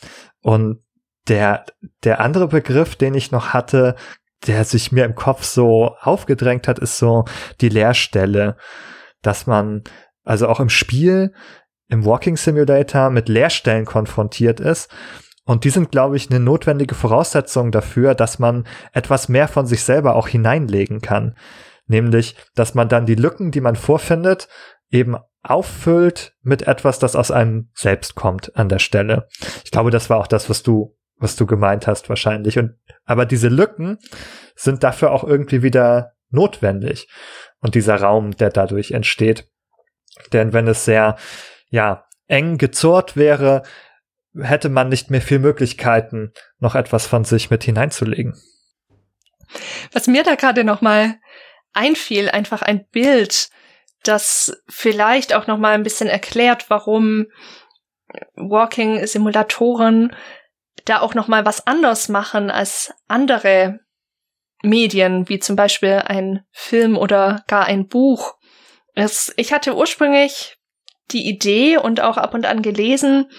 Und 0.43 0.83
der, 1.29 1.65
der 2.05 2.21
andere 2.21 2.49
Begriff, 2.49 2.97
den 2.97 3.15
ich 3.15 3.31
noch 3.31 3.49
hatte, 3.49 3.97
der 4.47 4.65
sich 4.65 4.93
mir 4.93 5.05
im 5.05 5.15
Kopf 5.15 5.45
so 5.45 5.97
aufgedrängt 6.01 6.69
hat, 6.69 6.79
ist 6.79 6.99
so 6.99 7.25
die 7.61 7.69
Leerstelle, 7.69 8.57
dass 9.23 9.47
man 9.47 9.85
also 10.31 10.47
auch 10.47 10.61
im 10.61 10.69
Spiel, 10.69 11.33
im 11.89 12.05
Walking 12.05 12.37
Simulator 12.37 13.11
mit 13.11 13.29
Leerstellen 13.29 13.85
konfrontiert 13.85 14.61
ist. 14.61 14.89
Und 15.45 15.65
die 15.65 15.71
sind, 15.71 15.91
glaube 15.91 16.17
ich, 16.17 16.31
eine 16.31 16.39
notwendige 16.39 16.95
Voraussetzung 16.95 17.73
dafür, 17.73 18.15
dass 18.15 18.39
man 18.39 18.65
etwas 18.93 19.29
mehr 19.29 19.49
von 19.49 19.67
sich 19.67 19.83
selber 19.83 20.15
auch 20.15 20.29
hineinlegen 20.29 21.01
kann. 21.01 21.37
Nämlich, 21.89 22.37
dass 22.55 22.75
man 22.75 22.89
dann 22.89 23.07
die 23.07 23.17
Lücken, 23.17 23.51
die 23.51 23.61
man 23.61 23.75
vorfindet, 23.75 24.47
eben 24.89 25.17
auffüllt 25.43 26.37
mit 26.43 26.63
etwas, 26.69 27.01
das 27.01 27.17
aus 27.17 27.33
einem 27.33 27.71
selbst 27.75 28.15
kommt 28.15 28.55
an 28.57 28.69
der 28.69 28.79
Stelle. 28.79 29.27
Ich 29.65 29.73
glaube, 29.73 29.91
das 29.91 30.11
war 30.11 30.19
auch 30.19 30.29
das, 30.29 30.49
was 30.49 30.63
du, 30.63 30.97
was 31.17 31.35
du 31.35 31.45
gemeint 31.45 31.89
hast 31.89 32.09
wahrscheinlich. 32.09 32.57
Und, 32.57 32.77
aber 33.05 33.27
diese 33.27 33.49
Lücken 33.49 33.99
sind 34.55 34.85
dafür 34.85 35.11
auch 35.11 35.25
irgendwie 35.25 35.65
wieder 35.65 36.13
notwendig. 36.29 37.09
Und 37.59 37.75
dieser 37.75 37.97
Raum, 37.97 38.37
der 38.37 38.51
dadurch 38.51 38.93
entsteht. 38.93 39.51
Denn 40.33 40.53
wenn 40.53 40.69
es 40.69 40.85
sehr, 40.85 41.17
ja, 41.69 42.07
eng 42.27 42.59
gezurrt 42.59 43.17
wäre, 43.17 43.63
hätte 44.39 44.69
man 44.69 44.89
nicht 44.89 45.11
mehr 45.11 45.21
viel 45.21 45.41
Möglichkeiten, 45.41 46.33
noch 46.59 46.75
etwas 46.75 47.07
von 47.07 47.25
sich 47.25 47.51
mit 47.51 47.65
hineinzulegen. 47.65 48.41
Was 49.93 50.07
mir 50.07 50.23
da 50.23 50.37
gerade 50.37 50.63
noch 50.63 50.81
mal 50.81 51.17
einfiel, 51.73 52.29
einfach 52.31 52.63
ein 52.63 52.87
Bild, 52.89 53.49
das 54.05 54.63
vielleicht 54.69 55.35
auch 55.35 55.47
noch 55.47 55.59
mal 55.59 55.75
ein 55.75 55.83
bisschen 55.83 56.09
erklärt, 56.09 56.71
warum 56.71 57.27
Walking-Simulatoren 58.35 60.15
da 60.85 61.01
auch 61.01 61.15
noch 61.15 61.29
mal 61.29 61.45
was 61.45 61.67
anders 61.67 62.09
machen 62.09 62.51
als 62.51 62.93
andere 63.07 63.81
Medien, 64.63 65.29
wie 65.29 65.39
zum 65.39 65.57
Beispiel 65.57 66.03
ein 66.05 66.45
Film 66.53 66.97
oder 66.97 67.45
gar 67.47 67.65
ein 67.65 67.89
Buch. 67.89 68.35
Es, 68.95 69.33
ich 69.37 69.53
hatte 69.53 69.77
ursprünglich 69.77 70.57
die 71.11 71.29
Idee 71.29 71.79
und 71.79 72.01
auch 72.01 72.17
ab 72.17 72.35
und 72.35 72.47
an 72.47 72.63
gelesen, 72.63 73.31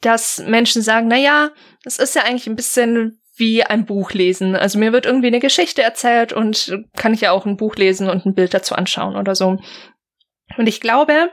dass 0.00 0.38
Menschen 0.38 0.82
sagen, 0.82 1.08
na 1.08 1.16
ja, 1.16 1.50
es 1.84 1.98
ist 1.98 2.14
ja 2.14 2.22
eigentlich 2.22 2.46
ein 2.46 2.56
bisschen 2.56 3.20
wie 3.36 3.64
ein 3.64 3.84
Buch 3.84 4.12
lesen. 4.12 4.54
Also 4.54 4.78
mir 4.78 4.92
wird 4.92 5.06
irgendwie 5.06 5.26
eine 5.26 5.40
Geschichte 5.40 5.82
erzählt 5.82 6.32
und 6.32 6.78
kann 6.96 7.14
ich 7.14 7.22
ja 7.22 7.32
auch 7.32 7.46
ein 7.46 7.56
Buch 7.56 7.74
lesen 7.76 8.08
und 8.08 8.24
ein 8.24 8.34
Bild 8.34 8.54
dazu 8.54 8.74
anschauen 8.74 9.16
oder 9.16 9.34
so. 9.34 9.58
Und 10.56 10.66
ich 10.66 10.80
glaube, 10.80 11.30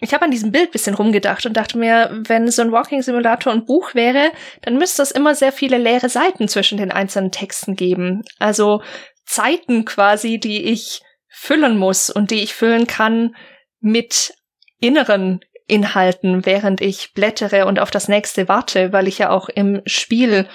ich 0.00 0.14
habe 0.14 0.24
an 0.24 0.30
diesem 0.30 0.52
Bild 0.52 0.72
bisschen 0.72 0.94
rumgedacht 0.94 1.46
und 1.46 1.56
dachte 1.56 1.78
mir, 1.78 2.10
wenn 2.26 2.50
so 2.50 2.62
ein 2.62 2.72
Walking 2.72 3.02
Simulator 3.02 3.52
ein 3.52 3.66
Buch 3.66 3.94
wäre, 3.94 4.32
dann 4.62 4.76
müsste 4.76 5.02
es 5.02 5.10
immer 5.10 5.34
sehr 5.34 5.52
viele 5.52 5.78
leere 5.78 6.08
Seiten 6.08 6.48
zwischen 6.48 6.78
den 6.78 6.92
einzelnen 6.92 7.30
Texten 7.30 7.76
geben. 7.76 8.22
Also 8.38 8.82
Zeiten 9.26 9.84
quasi, 9.84 10.38
die 10.38 10.64
ich 10.64 11.02
füllen 11.40 11.78
muss 11.78 12.10
und 12.10 12.32
die 12.32 12.42
ich 12.42 12.52
füllen 12.52 12.88
kann 12.88 13.36
mit 13.80 14.34
inneren 14.80 15.40
Inhalten, 15.68 16.44
während 16.44 16.80
ich 16.80 17.14
blättere 17.14 17.66
und 17.66 17.78
auf 17.78 17.92
das 17.92 18.08
nächste 18.08 18.48
warte, 18.48 18.92
weil 18.92 19.06
ich 19.06 19.18
ja 19.18 19.30
auch 19.30 19.48
im 19.48 19.80
Spiel 19.86 20.48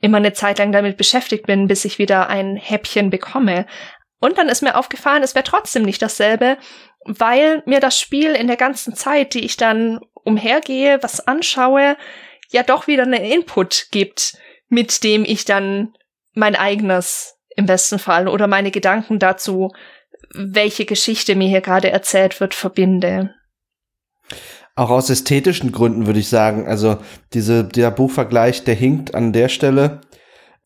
immer 0.00 0.18
eine 0.18 0.32
Zeit 0.32 0.58
lang 0.60 0.70
damit 0.70 0.96
beschäftigt 0.96 1.46
bin, 1.46 1.66
bis 1.66 1.84
ich 1.84 1.98
wieder 1.98 2.28
ein 2.28 2.54
Häppchen 2.54 3.10
bekomme. 3.10 3.66
Und 4.20 4.38
dann 4.38 4.48
ist 4.48 4.62
mir 4.62 4.76
aufgefallen, 4.76 5.24
es 5.24 5.34
wäre 5.34 5.44
trotzdem 5.44 5.82
nicht 5.82 6.00
dasselbe, 6.02 6.56
weil 7.04 7.62
mir 7.66 7.80
das 7.80 7.98
Spiel 7.98 8.34
in 8.34 8.46
der 8.46 8.56
ganzen 8.56 8.94
Zeit, 8.94 9.34
die 9.34 9.44
ich 9.44 9.56
dann 9.56 9.98
umhergehe, 10.12 11.02
was 11.02 11.26
anschaue, 11.26 11.96
ja 12.50 12.62
doch 12.62 12.86
wieder 12.86 13.02
einen 13.02 13.24
Input 13.24 13.88
gibt, 13.90 14.36
mit 14.68 15.02
dem 15.02 15.24
ich 15.24 15.44
dann 15.44 15.94
mein 16.32 16.54
eigenes 16.54 17.38
im 17.56 17.66
besten 17.66 17.98
Fall 17.98 18.28
oder 18.28 18.46
meine 18.46 18.70
Gedanken 18.70 19.18
dazu 19.18 19.72
welche 20.34 20.84
Geschichte 20.84 21.34
mir 21.34 21.48
hier 21.48 21.60
gerade 21.60 21.90
erzählt 21.90 22.40
wird, 22.40 22.54
verbinde. 22.54 23.34
Auch 24.74 24.90
aus 24.90 25.10
ästhetischen 25.10 25.72
Gründen 25.72 26.06
würde 26.06 26.20
ich 26.20 26.28
sagen, 26.28 26.66
also 26.66 26.98
diese, 27.32 27.64
der 27.64 27.90
Buchvergleich, 27.90 28.64
der 28.64 28.74
hinkt 28.74 29.14
an 29.14 29.32
der 29.32 29.48
Stelle, 29.48 30.02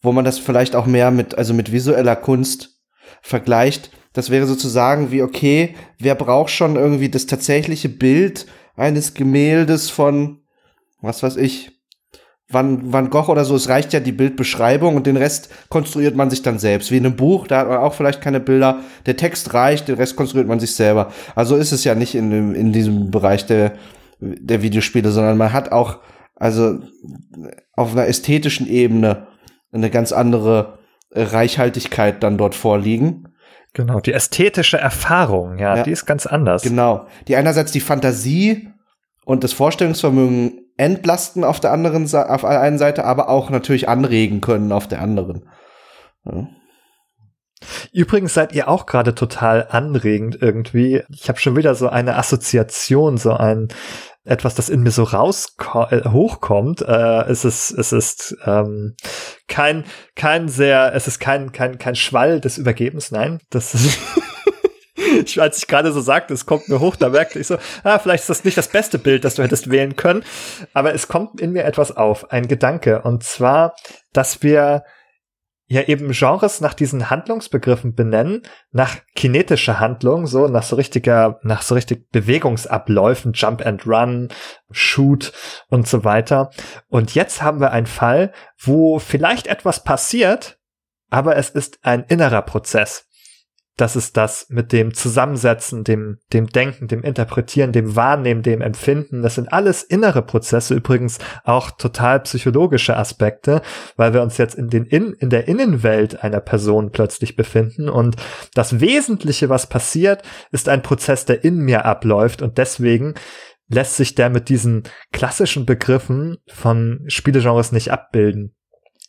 wo 0.02 0.12
man 0.12 0.24
das 0.24 0.38
vielleicht 0.38 0.76
auch 0.76 0.86
mehr 0.86 1.10
mit, 1.10 1.36
also 1.38 1.54
mit 1.54 1.72
visueller 1.72 2.16
Kunst 2.16 2.80
vergleicht. 3.22 3.90
Das 4.12 4.28
wäre 4.28 4.46
sozusagen 4.46 5.10
wie, 5.10 5.22
okay, 5.22 5.74
wer 5.98 6.14
braucht 6.14 6.50
schon 6.50 6.76
irgendwie 6.76 7.08
das 7.08 7.26
tatsächliche 7.26 7.88
Bild 7.88 8.46
eines 8.76 9.14
Gemäldes 9.14 9.88
von, 9.88 10.42
was 11.00 11.22
weiß 11.22 11.36
ich, 11.36 11.81
Van, 12.52 12.92
Van 12.92 13.10
Gogh 13.10 13.30
oder 13.30 13.44
so, 13.44 13.56
es 13.56 13.68
reicht 13.68 13.92
ja 13.92 14.00
die 14.00 14.12
Bildbeschreibung 14.12 14.96
und 14.96 15.06
den 15.06 15.16
Rest 15.16 15.50
konstruiert 15.68 16.16
man 16.16 16.30
sich 16.30 16.42
dann 16.42 16.58
selbst. 16.58 16.90
Wie 16.90 16.96
in 16.96 17.06
einem 17.06 17.16
Buch, 17.16 17.46
da 17.46 17.58
hat 17.58 17.68
man 17.68 17.78
auch 17.78 17.94
vielleicht 17.94 18.20
keine 18.20 18.40
Bilder. 18.40 18.80
Der 19.06 19.16
Text 19.16 19.54
reicht, 19.54 19.88
den 19.88 19.96
Rest 19.96 20.16
konstruiert 20.16 20.48
man 20.48 20.60
sich 20.60 20.74
selber. 20.74 21.12
Also 21.34 21.56
ist 21.56 21.72
es 21.72 21.84
ja 21.84 21.94
nicht 21.94 22.14
in, 22.14 22.30
dem, 22.30 22.54
in 22.54 22.72
diesem 22.72 23.10
Bereich 23.10 23.46
der, 23.46 23.72
der 24.20 24.62
Videospiele, 24.62 25.10
sondern 25.10 25.36
man 25.36 25.52
hat 25.52 25.72
auch, 25.72 25.98
also 26.36 26.80
auf 27.74 27.92
einer 27.92 28.06
ästhetischen 28.06 28.68
Ebene 28.68 29.26
eine 29.72 29.90
ganz 29.90 30.12
andere 30.12 30.78
Reichhaltigkeit 31.12 32.22
dann 32.22 32.38
dort 32.38 32.54
vorliegen, 32.54 33.28
Genau, 33.74 34.00
die 34.00 34.12
ästhetische 34.12 34.76
Erfahrung, 34.76 35.58
ja, 35.58 35.76
ja, 35.76 35.82
die 35.82 35.92
ist 35.92 36.04
ganz 36.04 36.26
anders. 36.26 36.62
Genau. 36.62 37.06
Die 37.26 37.36
einerseits 37.36 37.72
die 37.72 37.80
Fantasie 37.80 38.68
und 39.24 39.44
das 39.44 39.54
Vorstellungsvermögen 39.54 40.61
entlasten 40.76 41.44
auf 41.44 41.60
der 41.60 41.72
anderen 41.72 42.04
auf 42.14 42.40
der 42.42 42.60
einen 42.60 42.78
Seite, 42.78 43.04
aber 43.04 43.28
auch 43.28 43.50
natürlich 43.50 43.88
anregen 43.88 44.40
können 44.40 44.72
auf 44.72 44.88
der 44.88 45.00
anderen. 45.00 45.48
Ja. 46.24 46.48
Übrigens 47.92 48.34
seid 48.34 48.52
ihr 48.52 48.68
auch 48.68 48.86
gerade 48.86 49.14
total 49.14 49.68
anregend 49.70 50.38
irgendwie. 50.40 51.02
Ich 51.10 51.28
habe 51.28 51.38
schon 51.38 51.56
wieder 51.56 51.74
so 51.74 51.88
eine 51.88 52.16
Assoziation, 52.16 53.18
so 53.18 53.32
ein 53.32 53.68
etwas, 54.24 54.54
das 54.54 54.68
in 54.68 54.82
mir 54.82 54.92
so 54.92 55.02
raus 55.02 55.56
äh, 55.90 56.08
hochkommt. 56.08 56.82
Äh, 56.82 57.22
es 57.28 57.44
ist 57.44 57.72
es 57.72 57.92
ist 57.92 58.36
ähm, 58.46 58.94
kein 59.48 59.84
kein 60.14 60.48
sehr 60.48 60.94
es 60.94 61.08
ist 61.08 61.18
kein 61.18 61.52
kein 61.52 61.78
kein 61.78 61.96
Schwall 61.96 62.40
des 62.40 62.58
Übergebens. 62.58 63.10
Nein, 63.10 63.40
das 63.50 63.74
ist 63.74 63.98
ich, 65.12 65.40
als 65.40 65.58
ich 65.58 65.66
gerade 65.66 65.92
so 65.92 66.00
sagte, 66.00 66.34
es 66.34 66.46
kommt 66.46 66.68
mir 66.68 66.80
hoch, 66.80 66.96
da 66.96 67.08
merkte 67.08 67.38
ich 67.38 67.46
so, 67.46 67.56
ah, 67.84 67.98
vielleicht 67.98 68.22
ist 68.22 68.30
das 68.30 68.44
nicht 68.44 68.56
das 68.56 68.68
beste 68.68 68.98
Bild, 68.98 69.24
das 69.24 69.34
du 69.34 69.42
hättest 69.42 69.70
wählen 69.70 69.96
können, 69.96 70.24
aber 70.72 70.94
es 70.94 71.08
kommt 71.08 71.40
in 71.40 71.52
mir 71.52 71.64
etwas 71.64 71.96
auf, 71.96 72.30
ein 72.30 72.48
Gedanke, 72.48 73.02
und 73.02 73.22
zwar, 73.22 73.74
dass 74.12 74.42
wir 74.42 74.84
ja 75.72 75.82
eben 75.82 76.10
Genres 76.10 76.60
nach 76.60 76.74
diesen 76.74 77.08
Handlungsbegriffen 77.08 77.94
benennen, 77.94 78.42
nach 78.72 78.96
kinetischer 79.14 79.80
Handlung, 79.80 80.26
so 80.26 80.46
nach 80.46 80.64
so 80.64 80.76
richtiger, 80.76 81.40
nach 81.42 81.62
so 81.62 81.74
richtig 81.74 82.10
Bewegungsabläufen, 82.10 83.32
Jump 83.32 83.64
and 83.64 83.86
Run, 83.86 84.28
Shoot 84.70 85.32
und 85.68 85.88
so 85.88 86.04
weiter. 86.04 86.50
Und 86.88 87.14
jetzt 87.14 87.42
haben 87.42 87.60
wir 87.60 87.70
einen 87.70 87.86
Fall, 87.86 88.32
wo 88.58 88.98
vielleicht 88.98 89.46
etwas 89.46 89.82
passiert, 89.82 90.58
aber 91.08 91.36
es 91.36 91.48
ist 91.48 91.78
ein 91.82 92.04
innerer 92.04 92.42
Prozess 92.42 93.08
das 93.76 93.96
ist 93.96 94.16
das 94.16 94.46
mit 94.50 94.72
dem 94.72 94.92
Zusammensetzen, 94.92 95.82
dem, 95.82 96.18
dem 96.32 96.46
Denken, 96.48 96.88
dem 96.88 97.02
Interpretieren, 97.02 97.72
dem 97.72 97.96
Wahrnehmen, 97.96 98.42
dem 98.42 98.60
Empfinden. 98.60 99.22
Das 99.22 99.36
sind 99.36 99.52
alles 99.52 99.82
innere 99.82 100.22
Prozesse, 100.22 100.74
übrigens 100.74 101.18
auch 101.44 101.70
total 101.70 102.20
psychologische 102.20 102.96
Aspekte, 102.96 103.62
weil 103.96 104.12
wir 104.12 104.22
uns 104.22 104.36
jetzt 104.36 104.56
in 104.56 104.68
den 104.68 104.84
in, 104.84 105.14
in 105.14 105.30
der 105.30 105.48
Innenwelt 105.48 106.22
einer 106.22 106.40
Person 106.40 106.92
plötzlich 106.92 107.34
befinden 107.34 107.88
und 107.88 108.16
das 108.54 108.80
Wesentliche, 108.80 109.48
was 109.48 109.66
passiert, 109.66 110.22
ist 110.50 110.68
ein 110.68 110.82
Prozess, 110.82 111.24
der 111.24 111.42
in 111.44 111.58
mir 111.58 111.86
abläuft 111.86 112.42
und 112.42 112.58
deswegen 112.58 113.14
lässt 113.68 113.96
sich 113.96 114.14
der 114.14 114.28
mit 114.28 114.50
diesen 114.50 114.82
klassischen 115.12 115.64
Begriffen 115.64 116.36
von 116.46 117.04
Spielegenres 117.06 117.72
nicht 117.72 117.90
abbilden. 117.90 118.54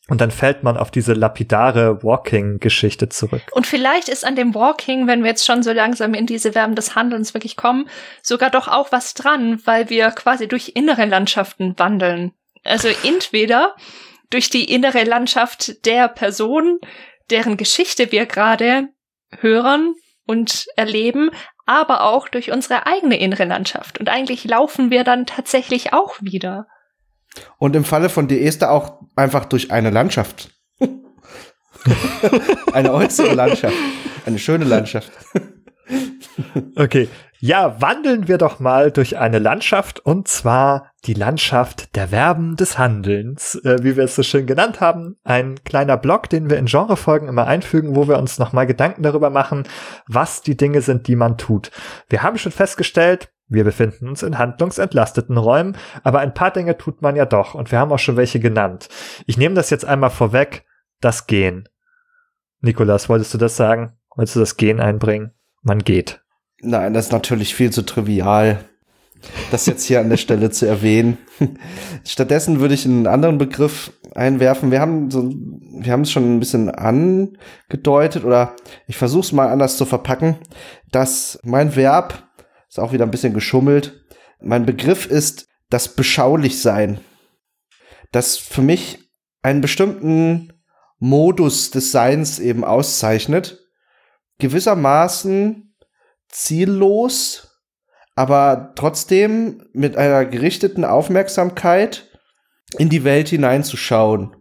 Und 0.10 0.20
dann 0.20 0.32
fällt 0.32 0.64
man 0.64 0.76
auf 0.76 0.92
diese 0.92 1.14
lapidare 1.14 2.04
Walking-Geschichte 2.04 3.08
zurück. 3.08 3.42
Und 3.52 3.66
vielleicht 3.66 4.10
ist 4.10 4.26
an 4.26 4.36
dem 4.36 4.54
Walking, 4.54 5.08
wenn 5.08 5.24
wir 5.24 5.30
jetzt 5.30 5.46
schon 5.46 5.64
so 5.64 5.72
langsam 5.72 6.14
in 6.14 6.26
diese 6.26 6.52
Verben 6.52 6.76
des 6.76 6.96
Handelns 6.96 7.34
wirklich 7.34 7.56
kommen, 7.56 7.88
sogar 8.22 8.50
doch 8.50 8.68
auch 8.68 8.92
was 8.92 9.14
dran, 9.14 9.62
weil 9.66 9.90
wir 9.90 10.12
quasi 10.12 10.48
durch 10.50 10.74
innere 10.76 11.06
Landschaften 11.06 11.74
wandeln. 11.78 12.34
Also 12.66 12.90
entweder 13.04 13.76
durch 14.30 14.50
die 14.50 14.72
innere 14.74 15.04
Landschaft 15.04 15.86
der 15.86 16.10
Person, 16.10 16.80
deren 17.30 17.56
Geschichte 17.56 18.12
wir 18.12 18.26
gerade 18.26 18.90
hören 19.40 19.96
und 20.26 20.66
erleben, 20.76 21.30
aber 21.66 22.04
auch 22.04 22.28
durch 22.28 22.52
unsere 22.52 22.88
eigene 22.88 23.18
innere 23.18 23.46
Landschaft. 23.46 24.00
Und 24.00 24.10
eigentlich 24.10 24.44
laufen 24.44 24.92
wir 24.92 25.06
dann 25.06 25.26
tatsächlich 25.26 25.94
auch 25.94 26.16
wieder. 26.22 26.68
Und 27.58 27.76
im 27.76 27.84
Falle 27.84 28.10
von 28.10 28.28
Deester 28.28 28.72
auch 28.72 29.02
einfach 29.16 29.46
durch 29.46 29.72
eine 29.72 29.90
Landschaft. 29.90 30.52
eine 32.74 32.94
äußere 32.94 33.34
Landschaft. 33.34 33.76
Eine 34.26 34.40
schöne 34.40 34.66
Landschaft. 34.66 35.12
okay. 36.76 37.10
Ja, 37.46 37.82
wandeln 37.82 38.30
wir 38.30 38.38
doch 38.38 38.62
mal 38.62 38.90
durch 38.90 39.18
eine 39.18 39.38
Landschaft 39.38 40.00
und 40.00 40.30
zwar 40.30 40.94
die 41.04 41.14
Landschaft 41.14 41.94
der 41.98 42.08
Verben 42.08 42.56
des 42.56 42.78
Handelns, 42.78 43.56
äh, 43.66 43.84
wie 43.84 43.98
wir 43.98 44.06
es 44.06 44.16
so 44.16 44.24
schön 44.24 44.46
genannt 44.46 44.80
haben. 44.80 45.18
Ein 45.26 45.62
kleiner 45.66 45.98
Blog, 45.98 46.30
den 46.30 46.50
wir 46.50 46.58
in 46.58 46.68
Genrefolgen 46.68 47.28
immer 47.28 47.46
einfügen, 47.46 47.98
wo 47.98 48.08
wir 48.08 48.18
uns 48.18 48.40
nochmal 48.40 48.66
Gedanken 48.66 49.04
darüber 49.04 49.30
machen, 49.30 49.64
was 50.08 50.42
die 50.42 50.56
Dinge 50.56 50.80
sind, 50.80 51.10
die 51.10 51.18
man 51.18 51.38
tut. 51.38 51.72
Wir 52.08 52.24
haben 52.24 52.38
schon 52.38 52.54
festgestellt, 52.54 53.30
wir 53.54 53.64
befinden 53.64 54.08
uns 54.08 54.24
in 54.24 54.38
handlungsentlasteten 54.38 55.38
Räumen, 55.38 55.78
aber 56.04 56.20
ein 56.20 56.34
paar 56.34 56.52
Dinge 56.52 56.78
tut 56.78 57.02
man 57.02 57.16
ja 57.16 57.26
doch 57.26 57.56
und 57.56 57.72
wir 57.72 57.80
haben 57.80 57.92
auch 57.92 58.00
schon 58.00 58.18
welche 58.18 58.40
genannt. 58.40 58.90
Ich 59.26 59.38
nehme 59.38 59.56
das 59.56 59.70
jetzt 59.70 59.86
einmal 59.86 60.10
vorweg, 60.10 60.66
das 61.02 61.28
Gehen. 61.28 61.70
Nikolas, 62.62 63.10
wolltest 63.10 63.34
du 63.34 63.38
das 63.38 63.58
sagen? 63.58 63.94
Wolltest 64.16 64.36
du 64.36 64.40
das 64.40 64.58
Gehen 64.58 64.80
einbringen? 64.80 65.32
Man 65.62 65.80
geht. 65.80 66.22
Nein, 66.62 66.94
das 66.94 67.08
ist 67.08 67.12
natürlich 67.12 67.56
viel 67.56 67.72
zu 67.72 67.82
trivial, 67.82 68.64
das 69.52 69.66
jetzt 69.66 69.84
hier 69.84 70.00
an 70.00 70.10
der 70.10 70.18
Stelle 70.18 70.50
zu 70.50 70.66
erwähnen. 70.66 71.18
Stattdessen 72.06 72.60
würde 72.60 72.74
ich 72.74 72.86
einen 72.86 73.08
anderen 73.08 73.38
Begriff 73.38 73.92
einwerfen. 74.16 74.72
Wir 74.72 74.80
haben 74.80 75.12
so, 75.12 75.30
wir 75.30 75.92
haben 75.92 76.02
es 76.02 76.12
schon 76.12 76.36
ein 76.36 76.40
bisschen 76.40 76.70
angedeutet 76.70 78.24
oder 78.24 78.56
ich 78.88 78.98
versuche 78.98 79.26
es 79.26 79.32
mal 79.32 79.50
anders 79.50 79.78
zu 79.78 79.86
verpacken, 79.86 80.38
dass 80.92 81.40
mein 81.44 81.76
Verb 81.76 82.24
ist 82.74 82.80
auch 82.80 82.92
wieder 82.92 83.06
ein 83.06 83.12
bisschen 83.12 83.36
geschummelt. 83.36 84.04
Mein 84.42 84.66
Begriff 84.66 85.06
ist 85.06 85.48
das 85.70 85.90
Beschaulichsein. 85.90 87.02
Das 88.12 88.38
für 88.38 88.64
mich 88.64 89.12
einen 89.44 89.62
bestimmten 89.62 90.54
Modus 90.98 91.70
des 91.70 91.92
Seins 91.92 92.40
eben 92.40 92.64
auszeichnet. 92.64 93.60
Gewissermaßen 94.40 95.76
ziellos, 96.30 97.62
aber 98.16 98.74
trotzdem 98.76 99.68
mit 99.74 99.96
einer 99.96 100.26
gerichteten 100.26 100.84
Aufmerksamkeit 100.84 102.10
in 102.80 102.90
die 102.90 103.04
Welt 103.04 103.30
hineinzuschauen. 103.30 104.36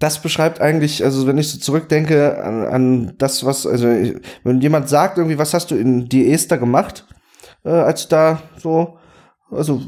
Das 0.00 0.20
beschreibt 0.20 0.60
eigentlich, 0.60 1.04
also 1.04 1.28
wenn 1.28 1.38
ich 1.38 1.52
so 1.52 1.58
zurückdenke 1.60 2.42
an, 2.42 2.66
an 2.66 3.14
das, 3.18 3.44
was, 3.46 3.68
also 3.68 3.86
wenn 3.86 4.60
jemand 4.60 4.88
sagt 4.88 5.18
irgendwie, 5.18 5.38
was 5.38 5.54
hast 5.54 5.70
du 5.70 5.76
in 5.76 6.08
Diester 6.08 6.58
gemacht, 6.58 7.06
äh, 7.66 7.70
als 7.70 8.08
da 8.08 8.40
so, 8.56 8.98
also, 9.50 9.82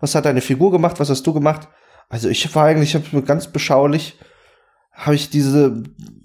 was 0.00 0.14
hat 0.14 0.24
deine 0.24 0.40
Figur 0.40 0.70
gemacht, 0.70 1.00
was 1.00 1.10
hast 1.10 1.26
du 1.26 1.34
gemacht? 1.34 1.68
Also 2.08 2.28
ich 2.28 2.54
war 2.54 2.66
eigentlich 2.66 2.94
ich 2.94 3.24
ganz 3.24 3.48
beschaulich, 3.48 4.18
habe 4.92 5.16
ich 5.16 5.30
diese 5.30 5.82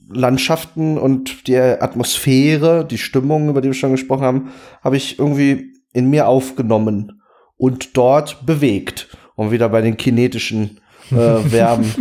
Landschaften 0.10 0.98
und 0.98 1.48
die 1.48 1.58
Atmosphäre, 1.58 2.86
die 2.86 2.98
Stimmung, 2.98 3.50
über 3.50 3.62
die 3.62 3.70
wir 3.70 3.74
schon 3.74 3.92
gesprochen 3.92 4.24
haben, 4.24 4.52
habe 4.84 4.98
ich 4.98 5.20
irgendwie 5.20 5.74
in 5.94 6.10
mir 6.10 6.28
aufgenommen 6.28 7.22
und 7.58 7.98
dort 7.98 8.46
bewegt, 8.46 9.08
um 9.36 9.52
wieder 9.52 9.70
bei 9.70 9.82
den 9.82 9.98
kinetischen 9.98 10.80
äh, 11.12 11.38
Verben 11.50 11.94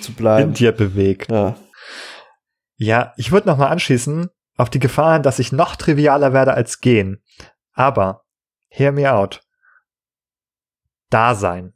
zu 0.00 0.12
bleiben. 0.12 0.50
In 0.50 0.54
dir 0.54 0.72
bewegt. 0.72 1.30
Ja, 1.30 1.56
ja 2.76 3.12
ich 3.16 3.30
würde 3.30 3.48
noch 3.48 3.58
mal 3.58 3.68
anschließen 3.68 4.28
auf 4.56 4.70
die 4.70 4.80
Gefahr, 4.80 5.20
dass 5.20 5.38
ich 5.38 5.52
noch 5.52 5.76
trivialer 5.76 6.32
werde 6.32 6.54
als 6.54 6.80
gehen. 6.80 7.22
Aber, 7.72 8.24
hear 8.68 8.92
me 8.92 9.10
out. 9.10 9.42
Dasein. 11.10 11.74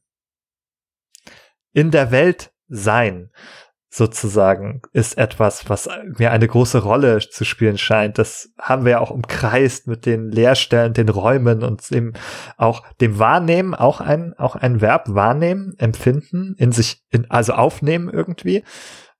In 1.72 1.90
der 1.90 2.10
Welt 2.10 2.52
sein, 2.68 3.30
sozusagen, 3.88 4.82
ist 4.92 5.16
etwas, 5.16 5.68
was 5.70 5.88
mir 6.18 6.30
eine 6.30 6.46
große 6.46 6.78
Rolle 6.82 7.18
zu 7.18 7.44
spielen 7.44 7.78
scheint. 7.78 8.18
Das 8.18 8.50
haben 8.58 8.84
wir 8.84 8.92
ja 8.92 9.00
auch 9.00 9.10
umkreist 9.10 9.86
mit 9.86 10.04
den 10.06 10.30
Leerstellen, 10.30 10.92
den 10.92 11.08
Räumen 11.08 11.62
und 11.62 11.90
dem, 11.90 12.12
auch 12.56 12.82
dem 13.00 13.18
Wahrnehmen, 13.18 13.74
auch 13.74 14.00
ein, 14.00 14.34
auch 14.34 14.56
ein 14.56 14.80
Verb 14.80 15.06
wahrnehmen, 15.08 15.74
empfinden, 15.78 16.54
in 16.58 16.72
sich, 16.72 17.02
in, 17.10 17.30
also 17.30 17.54
aufnehmen 17.54 18.10
irgendwie 18.10 18.64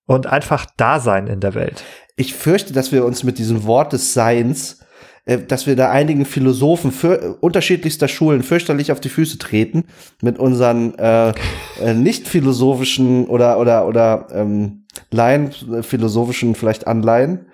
und 0.07 0.27
einfach 0.27 0.67
Dasein 0.77 1.27
in 1.27 1.41
der 1.41 1.55
Welt. 1.55 1.83
Ich 2.17 2.35
fürchte, 2.35 2.73
dass 2.73 2.93
wir 2.93 3.05
uns 3.05 3.23
mit 3.23 3.39
diesem 3.39 3.65
Wort 3.65 3.93
des 3.93 4.15
Seins 4.15 4.81
dass 5.27 5.67
wir 5.67 5.75
da 5.75 5.91
einigen 5.91 6.25
Philosophen 6.25 6.93
für, 6.93 7.37
unterschiedlichster 7.41 8.07
Schulen 8.07 8.45
fürchterlich 8.45 8.93
auf 8.93 9.01
die 9.01 9.09
Füße 9.09 9.39
treten 9.39 9.85
mit 10.23 10.39
unseren 10.39 10.95
äh, 10.99 11.33
äh, 11.81 11.95
nicht 11.95 12.29
philosophischen 12.29 13.27
oder 13.27 13.59
oder 13.59 13.87
oder 13.87 14.29
ähm, 14.31 14.87
Laien 15.11 15.51
philosophischen 15.83 16.55
vielleicht 16.55 16.87
Anleihen. 16.87 17.47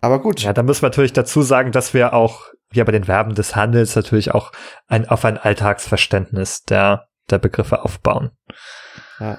Aber 0.00 0.22
gut. 0.22 0.40
Ja, 0.40 0.52
da 0.52 0.62
müssen 0.62 0.82
wir 0.82 0.88
natürlich 0.88 1.12
dazu 1.12 1.42
sagen, 1.42 1.70
dass 1.70 1.92
wir 1.92 2.14
auch 2.14 2.46
ja 2.72 2.84
bei 2.84 2.92
den 2.92 3.04
Verben 3.04 3.34
des 3.34 3.54
Handels 3.54 3.94
natürlich 3.94 4.32
auch 4.32 4.50
ein 4.86 5.06
auf 5.06 5.24
ein 5.24 5.36
Alltagsverständnis 5.36 6.64
der 6.64 7.08
der 7.30 7.38
Begriffe 7.38 7.84
aufbauen. 7.84 8.30
Ja. 9.20 9.38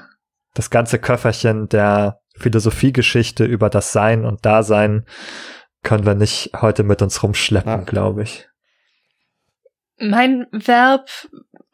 Das 0.53 0.69
ganze 0.69 0.99
Köfferchen 0.99 1.69
der 1.69 2.19
Philosophiegeschichte 2.35 3.45
über 3.45 3.69
das 3.69 3.91
Sein 3.91 4.25
und 4.25 4.45
Dasein 4.45 5.05
können 5.83 6.05
wir 6.05 6.15
nicht 6.15 6.51
heute 6.59 6.83
mit 6.83 7.01
uns 7.01 7.23
rumschleppen, 7.23 7.71
ja. 7.71 7.83
glaube 7.83 8.23
ich. 8.23 8.47
Mein 9.97 10.47
Verb 10.51 11.09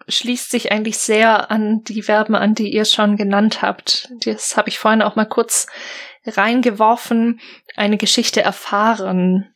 schließt 0.07 0.51
sich 0.51 0.71
eigentlich 0.71 0.97
sehr 0.97 1.51
an 1.51 1.83
die 1.83 2.01
Verben 2.01 2.35
an, 2.35 2.53
die 2.55 2.73
ihr 2.73 2.85
schon 2.85 3.17
genannt 3.17 3.61
habt. 3.61 4.09
Das 4.25 4.57
habe 4.57 4.69
ich 4.69 4.79
vorhin 4.79 5.01
auch 5.01 5.15
mal 5.15 5.25
kurz 5.25 5.67
reingeworfen. 6.25 7.39
Eine 7.75 7.97
Geschichte 7.97 8.41
erfahren. 8.41 9.51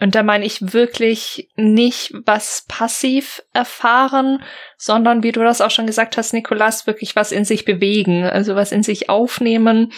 Und 0.00 0.14
da 0.14 0.22
meine 0.22 0.44
ich 0.44 0.72
wirklich 0.72 1.50
nicht 1.56 2.12
was 2.24 2.64
passiv 2.68 3.42
erfahren, 3.52 4.42
sondern 4.76 5.22
wie 5.22 5.32
du 5.32 5.42
das 5.42 5.60
auch 5.60 5.70
schon 5.70 5.86
gesagt 5.86 6.16
hast, 6.16 6.32
Nikolas, 6.32 6.86
wirklich 6.86 7.16
was 7.16 7.32
in 7.32 7.44
sich 7.44 7.64
bewegen, 7.64 8.24
also 8.24 8.54
was 8.54 8.70
in 8.70 8.84
sich 8.84 9.08
aufnehmen, 9.08 9.92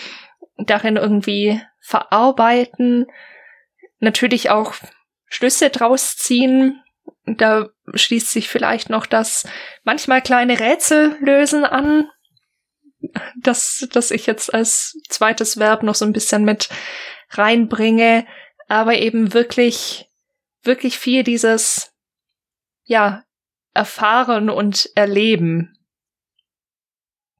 darin 0.56 0.96
irgendwie 0.96 1.60
verarbeiten, 1.80 3.06
natürlich 4.00 4.50
auch 4.50 4.74
Schlüsse 5.26 5.70
draus 5.70 6.16
ziehen. 6.16 6.82
Da 7.26 7.68
schließt 7.94 8.30
sich 8.30 8.48
vielleicht 8.48 8.90
noch 8.90 9.06
das 9.06 9.46
manchmal 9.84 10.22
kleine 10.22 10.58
Rätsel 10.58 11.16
lösen 11.20 11.64
an, 11.64 12.08
das, 13.36 13.86
das 13.92 14.10
ich 14.10 14.26
jetzt 14.26 14.52
als 14.52 14.98
zweites 15.08 15.58
Verb 15.58 15.82
noch 15.82 15.94
so 15.94 16.04
ein 16.04 16.12
bisschen 16.12 16.44
mit 16.44 16.68
reinbringe 17.30 18.26
aber 18.70 18.98
eben 18.98 19.34
wirklich, 19.34 20.08
wirklich 20.62 20.96
viel 20.96 21.24
dieses, 21.24 21.92
ja, 22.84 23.24
erfahren 23.74 24.48
und 24.48 24.88
erleben. 24.94 25.76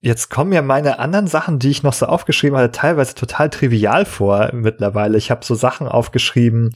Jetzt 0.03 0.31
kommen 0.31 0.53
ja 0.53 0.63
meine 0.63 0.99
anderen 0.99 1.27
Sachen, 1.27 1.59
die 1.59 1.71
ich 1.71 1.83
noch 1.83 1.93
so 1.93 2.07
aufgeschrieben 2.07 2.59
hatte, 2.59 2.73
teilweise 2.73 3.15
total 3.15 3.51
trivial 3.51 4.07
vor 4.07 4.51
mittlerweile. 4.55 5.19
Ich 5.19 5.31
habe 5.31 5.45
so 5.45 5.55
Sachen 5.55 5.89
aufgeschrieben, 5.89 6.75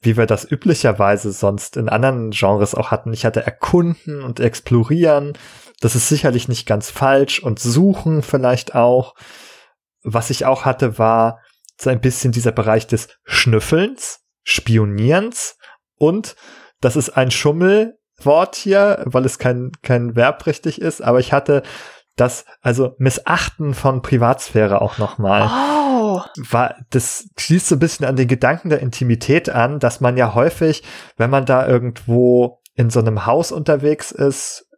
wie 0.00 0.16
wir 0.16 0.24
das 0.24 0.50
üblicherweise 0.50 1.32
sonst 1.32 1.76
in 1.76 1.90
anderen 1.90 2.30
Genres 2.30 2.74
auch 2.74 2.90
hatten. 2.90 3.12
Ich 3.12 3.26
hatte 3.26 3.44
erkunden 3.44 4.22
und 4.22 4.40
explorieren. 4.40 5.36
Das 5.80 5.94
ist 5.94 6.08
sicherlich 6.08 6.48
nicht 6.48 6.66
ganz 6.66 6.90
falsch 6.90 7.40
und 7.40 7.58
suchen 7.58 8.22
vielleicht 8.22 8.74
auch. 8.74 9.14
Was 10.02 10.30
ich 10.30 10.46
auch 10.46 10.64
hatte, 10.64 10.98
war 10.98 11.40
so 11.78 11.90
ein 11.90 12.00
bisschen 12.00 12.32
dieser 12.32 12.52
Bereich 12.52 12.86
des 12.86 13.08
Schnüffelns, 13.24 14.20
Spionierens 14.42 15.58
und 15.96 16.34
das 16.80 16.96
ist 16.96 17.10
ein 17.10 17.30
Schummelwort 17.30 18.56
hier, 18.56 19.02
weil 19.04 19.24
es 19.24 19.38
kein, 19.38 19.72
kein 19.82 20.16
Verb 20.16 20.46
richtig 20.46 20.80
ist, 20.80 21.02
aber 21.02 21.18
ich 21.20 21.32
hatte 21.32 21.62
das, 22.20 22.44
also 22.60 22.94
Missachten 22.98 23.74
von 23.74 24.02
Privatsphäre 24.02 24.80
auch 24.80 24.98
nochmal. 24.98 25.48
Oh. 25.48 26.20
War, 26.50 26.76
das 26.90 27.28
schließt 27.38 27.68
so 27.68 27.76
ein 27.76 27.80
bisschen 27.80 28.06
an 28.06 28.16
den 28.16 28.28
Gedanken 28.28 28.70
der 28.70 28.80
Intimität 28.80 29.48
an, 29.48 29.78
dass 29.78 30.00
man 30.00 30.16
ja 30.16 30.34
häufig, 30.34 30.82
wenn 31.16 31.30
man 31.30 31.46
da 31.46 31.66
irgendwo 31.66 32.60
in 32.74 32.90
so 32.90 33.00
einem 33.00 33.26
Haus 33.26 33.52
unterwegs 33.52 34.12
ist, 34.12 34.68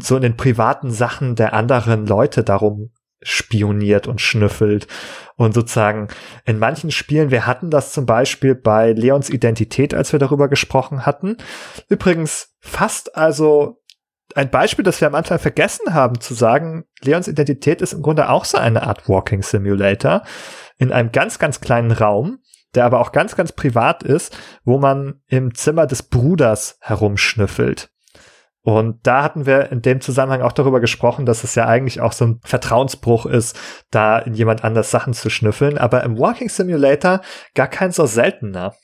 so 0.00 0.16
in 0.16 0.22
den 0.22 0.36
privaten 0.36 0.90
Sachen 0.90 1.34
der 1.34 1.52
anderen 1.52 2.06
Leute 2.06 2.44
darum 2.44 2.90
spioniert 3.22 4.06
und 4.06 4.20
schnüffelt 4.20 4.86
und 5.36 5.52
sozusagen 5.52 6.08
in 6.46 6.58
manchen 6.58 6.90
Spielen, 6.90 7.30
wir 7.30 7.46
hatten 7.46 7.70
das 7.70 7.92
zum 7.92 8.06
Beispiel 8.06 8.54
bei 8.54 8.92
Leons 8.92 9.28
Identität, 9.28 9.92
als 9.94 10.12
wir 10.12 10.18
darüber 10.18 10.48
gesprochen 10.48 11.04
hatten. 11.04 11.36
Übrigens 11.88 12.54
fast 12.60 13.16
also 13.16 13.79
ein 14.36 14.50
Beispiel, 14.50 14.84
das 14.84 15.00
wir 15.00 15.08
am 15.08 15.14
Anfang 15.14 15.38
vergessen 15.38 15.94
haben 15.94 16.20
zu 16.20 16.34
sagen, 16.34 16.84
Leons 17.02 17.28
Identität 17.28 17.82
ist 17.82 17.92
im 17.92 18.02
Grunde 18.02 18.28
auch 18.28 18.44
so 18.44 18.58
eine 18.58 18.82
Art 18.82 19.08
Walking 19.08 19.42
Simulator 19.42 20.22
in 20.78 20.92
einem 20.92 21.12
ganz, 21.12 21.38
ganz 21.38 21.60
kleinen 21.60 21.92
Raum, 21.92 22.38
der 22.74 22.84
aber 22.84 23.00
auch 23.00 23.12
ganz, 23.12 23.36
ganz 23.36 23.52
privat 23.52 24.02
ist, 24.02 24.36
wo 24.64 24.78
man 24.78 25.20
im 25.26 25.54
Zimmer 25.54 25.86
des 25.86 26.02
Bruders 26.02 26.78
herumschnüffelt. 26.80 27.90
Und 28.62 29.06
da 29.06 29.22
hatten 29.22 29.46
wir 29.46 29.72
in 29.72 29.80
dem 29.80 30.00
Zusammenhang 30.00 30.42
auch 30.42 30.52
darüber 30.52 30.80
gesprochen, 30.80 31.24
dass 31.24 31.44
es 31.44 31.54
ja 31.54 31.66
eigentlich 31.66 32.00
auch 32.00 32.12
so 32.12 32.26
ein 32.26 32.40
Vertrauensbruch 32.44 33.24
ist, 33.24 33.58
da 33.90 34.18
in 34.18 34.34
jemand 34.34 34.64
anders 34.64 34.90
Sachen 34.90 35.14
zu 35.14 35.30
schnüffeln, 35.30 35.78
aber 35.78 36.04
im 36.04 36.18
Walking 36.18 36.50
Simulator 36.50 37.22
gar 37.54 37.68
kein 37.68 37.90
so 37.90 38.04
seltener. 38.04 38.74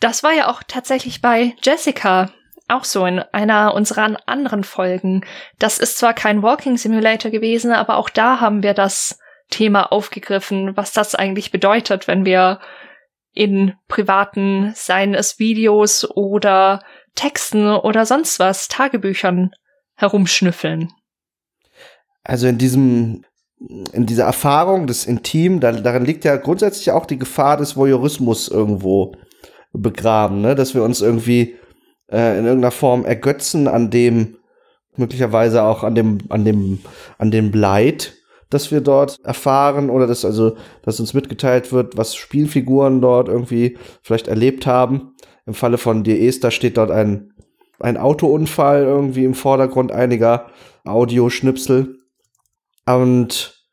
Das 0.00 0.22
war 0.22 0.32
ja 0.32 0.48
auch 0.48 0.62
tatsächlich 0.66 1.22
bei 1.22 1.54
Jessica 1.62 2.30
auch 2.68 2.84
so 2.84 3.04
in 3.06 3.18
einer 3.18 3.74
unserer 3.74 4.16
anderen 4.26 4.64
Folgen. 4.64 5.24
Das 5.58 5.78
ist 5.78 5.98
zwar 5.98 6.14
kein 6.14 6.42
Walking 6.42 6.76
Simulator 6.76 7.30
gewesen, 7.30 7.72
aber 7.72 7.96
auch 7.96 8.10
da 8.10 8.40
haben 8.40 8.62
wir 8.62 8.74
das 8.74 9.18
Thema 9.50 9.90
aufgegriffen, 9.90 10.76
was 10.76 10.92
das 10.92 11.14
eigentlich 11.14 11.50
bedeutet, 11.50 12.06
wenn 12.06 12.24
wir 12.24 12.60
in 13.32 13.74
privaten, 13.88 14.72
seien 14.74 15.14
es 15.14 15.38
Videos 15.38 16.08
oder 16.10 16.82
Texten 17.14 17.68
oder 17.68 18.04
sonst 18.04 18.38
was, 18.38 18.68
Tagebüchern 18.68 19.50
herumschnüffeln. 19.94 20.92
Also 22.24 22.46
in 22.46 22.58
diesem, 22.58 23.24
in 23.58 24.06
dieser 24.06 24.24
Erfahrung 24.24 24.86
des 24.86 25.06
Intim, 25.06 25.60
da, 25.60 25.72
darin 25.72 26.04
liegt 26.04 26.24
ja 26.24 26.36
grundsätzlich 26.36 26.90
auch 26.90 27.06
die 27.06 27.18
Gefahr 27.18 27.56
des 27.56 27.76
Voyeurismus 27.76 28.48
irgendwo 28.48 29.14
begraben, 29.72 30.40
ne? 30.40 30.54
dass 30.54 30.74
wir 30.74 30.82
uns 30.82 31.00
irgendwie 31.00 31.56
äh, 32.10 32.38
in 32.38 32.46
irgendeiner 32.46 32.70
Form 32.70 33.04
ergötzen 33.04 33.68
an 33.68 33.90
dem, 33.90 34.36
möglicherweise 34.96 35.62
auch 35.62 35.84
an 35.84 35.94
dem, 35.94 36.18
an 36.28 36.44
dem, 36.44 36.80
an 37.18 37.30
dem 37.30 37.52
Leid, 37.52 38.14
das 38.50 38.70
wir 38.70 38.80
dort 38.80 39.18
erfahren 39.24 39.90
oder 39.90 40.06
das 40.06 40.24
also, 40.24 40.56
dass 40.82 41.00
uns 41.00 41.14
mitgeteilt 41.14 41.72
wird, 41.72 41.96
was 41.96 42.16
Spielfiguren 42.16 43.00
dort 43.00 43.28
irgendwie 43.28 43.76
vielleicht 44.02 44.28
erlebt 44.28 44.66
haben. 44.66 45.14
Im 45.46 45.54
Falle 45.54 45.78
von 45.78 46.02
dir 46.02 46.20
Esther 46.20 46.50
steht 46.50 46.76
dort 46.76 46.90
ein, 46.90 47.32
ein 47.78 47.96
Autounfall 47.96 48.82
irgendwie 48.82 49.24
im 49.24 49.34
Vordergrund 49.34 49.92
einiger 49.92 50.46
Audioschnipsel. 50.84 51.98
Und 52.86 53.64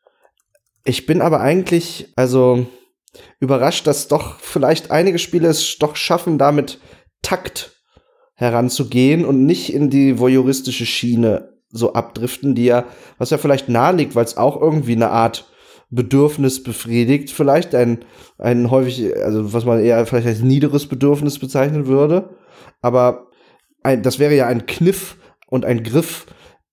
ich 0.84 1.06
bin 1.06 1.22
aber 1.22 1.40
eigentlich, 1.40 2.12
also 2.16 2.66
überrascht, 3.40 3.86
dass 3.86 4.08
doch 4.08 4.38
vielleicht 4.40 4.90
einige 4.90 5.18
Spiele 5.18 5.48
es 5.48 5.78
doch 5.78 5.96
schaffen, 5.96 6.38
damit 6.38 6.80
Takt 7.22 7.75
heranzugehen 8.36 9.24
und 9.24 9.44
nicht 9.44 9.72
in 9.72 9.90
die 9.90 10.18
voyeuristische 10.18 10.86
Schiene 10.86 11.54
so 11.70 11.94
abdriften, 11.94 12.54
die 12.54 12.66
ja, 12.66 12.84
was 13.18 13.30
ja 13.30 13.38
vielleicht 13.38 13.68
naheliegt, 13.68 14.14
weil 14.14 14.24
es 14.24 14.36
auch 14.36 14.60
irgendwie 14.60 14.94
eine 14.94 15.10
Art 15.10 15.50
Bedürfnis 15.90 16.62
befriedigt, 16.62 17.30
vielleicht 17.30 17.74
ein, 17.74 18.04
ein 18.38 18.70
häufig, 18.70 19.16
also 19.16 19.52
was 19.52 19.64
man 19.64 19.80
eher 19.80 20.04
vielleicht 20.06 20.26
als 20.26 20.40
niederes 20.40 20.86
Bedürfnis 20.86 21.38
bezeichnen 21.38 21.86
würde. 21.86 22.30
Aber 22.82 23.28
ein, 23.82 24.02
das 24.02 24.18
wäre 24.18 24.34
ja 24.34 24.46
ein 24.46 24.66
Kniff 24.66 25.16
und 25.48 25.64
ein 25.64 25.82
Griff, 25.82 26.26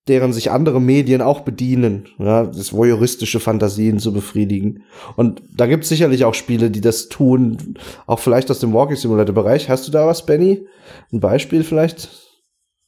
deren 0.08 0.34
sich 0.34 0.51
andere 0.51 0.82
Medien 0.82 1.22
auch 1.22 1.41
bedienen, 1.41 2.10
ja, 2.18 2.43
das 2.43 2.74
voyeuristische 2.74 3.39
Fantasien 3.39 3.99
zu 3.99 4.12
befriedigen. 4.12 4.84
Und 5.16 5.41
da 5.56 5.66
gibt 5.66 5.84
es 5.84 5.89
sicherlich 5.89 6.26
auch 6.26 6.34
Spiele, 6.34 6.70
die 6.70 6.82
das 6.82 7.08
tun, 7.08 7.78
auch 8.06 8.20
vielleicht 8.20 8.51
aus 8.51 8.60
dem 8.60 8.74
Walking 8.74 8.97
Simulator 8.97 9.34
Bereich. 9.34 9.70
Hast 9.70 9.88
du 9.88 9.91
da 9.91 10.06
was, 10.06 10.26
Benny? 10.26 10.68
Ein 11.12 11.22
Beispiel 11.22 11.64
vielleicht? 11.64 12.10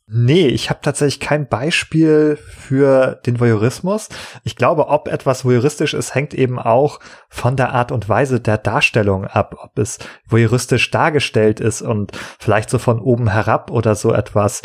Nee, 0.07 0.47
ich 0.49 0.69
habe 0.69 0.81
tatsächlich 0.83 1.19
kein 1.19 1.47
Beispiel 1.47 2.37
für 2.37 3.19
den 3.25 3.39
Voyeurismus. 3.39 4.09
Ich 4.43 4.55
glaube, 4.55 4.89
ob 4.89 5.07
etwas 5.07 5.45
voyeuristisch 5.45 5.95
ist, 5.95 6.13
hängt 6.13 6.35
eben 6.35 6.59
auch 6.59 6.99
von 7.27 7.55
der 7.55 7.73
Art 7.73 7.91
und 7.91 8.07
Weise 8.07 8.39
der 8.39 8.59
Darstellung 8.59 9.25
ab, 9.25 9.55
ob 9.63 9.79
es 9.79 9.97
voyeuristisch 10.27 10.91
dargestellt 10.91 11.59
ist 11.59 11.81
und 11.81 12.11
vielleicht 12.37 12.69
so 12.69 12.77
von 12.77 12.99
oben 12.99 13.31
herab 13.31 13.71
oder 13.71 13.95
so 13.95 14.13
etwas 14.13 14.61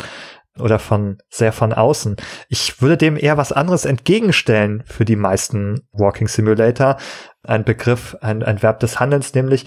oder 0.59 0.79
von 0.79 1.17
sehr 1.29 1.53
von 1.53 1.73
außen. 1.73 2.17
Ich 2.49 2.81
würde 2.81 2.97
dem 2.97 3.17
eher 3.17 3.37
was 3.37 3.51
anderes 3.51 3.85
entgegenstellen 3.85 4.83
für 4.85 5.05
die 5.05 5.15
meisten 5.15 5.87
Walking 5.91 6.27
Simulator. 6.27 6.97
Ein 7.43 7.63
Begriff, 7.63 8.17
ein, 8.21 8.43
ein 8.43 8.61
Verb 8.61 8.79
des 8.79 8.99
Handelns, 8.99 9.33
nämlich 9.33 9.65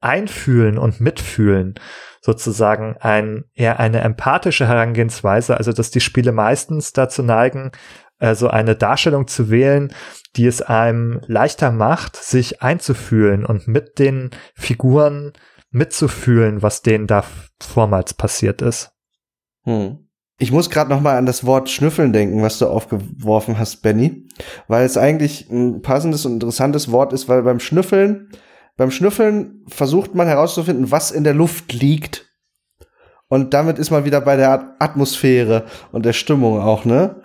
einfühlen 0.00 0.78
und 0.78 1.00
mitfühlen 1.00 1.74
sozusagen 2.22 2.96
ein 3.00 3.44
eher 3.52 3.80
eine 3.80 4.00
empathische 4.00 4.66
Herangehensweise, 4.66 5.56
also 5.56 5.72
dass 5.72 5.90
die 5.90 6.00
Spiele 6.00 6.32
meistens 6.32 6.92
dazu 6.92 7.22
neigen, 7.22 7.72
äh, 8.20 8.36
so 8.36 8.48
eine 8.48 8.76
Darstellung 8.76 9.26
zu 9.26 9.50
wählen, 9.50 9.92
die 10.36 10.46
es 10.46 10.62
einem 10.62 11.20
leichter 11.26 11.72
macht, 11.72 12.16
sich 12.16 12.62
einzufühlen 12.62 13.44
und 13.44 13.66
mit 13.66 13.98
den 13.98 14.30
Figuren 14.54 15.32
mitzufühlen, 15.70 16.62
was 16.62 16.82
denen 16.82 17.08
da 17.08 17.24
vormals 17.60 18.14
passiert 18.14 18.62
ist. 18.62 18.92
Hm. 19.64 20.01
Ich 20.42 20.50
muss 20.50 20.70
gerade 20.70 20.90
noch 20.90 21.00
mal 21.00 21.16
an 21.16 21.24
das 21.24 21.46
Wort 21.46 21.70
Schnüffeln 21.70 22.12
denken, 22.12 22.42
was 22.42 22.58
du 22.58 22.66
aufgeworfen 22.66 23.60
hast, 23.60 23.76
Benny, 23.76 24.26
weil 24.66 24.84
es 24.84 24.96
eigentlich 24.96 25.48
ein 25.48 25.82
passendes 25.82 26.26
und 26.26 26.32
interessantes 26.32 26.90
Wort 26.90 27.12
ist, 27.12 27.28
weil 27.28 27.44
beim 27.44 27.60
Schnüffeln 27.60 28.28
beim 28.76 28.90
Schnüffeln 28.90 29.64
versucht 29.68 30.16
man 30.16 30.26
herauszufinden, 30.26 30.90
was 30.90 31.12
in 31.12 31.22
der 31.22 31.34
Luft 31.34 31.72
liegt. 31.72 32.26
Und 33.28 33.54
damit 33.54 33.78
ist 33.78 33.92
man 33.92 34.04
wieder 34.04 34.20
bei 34.20 34.36
der 34.36 34.74
Atmosphäre 34.80 35.66
und 35.92 36.04
der 36.04 36.12
Stimmung 36.12 36.58
auch, 36.58 36.84
ne? 36.84 37.22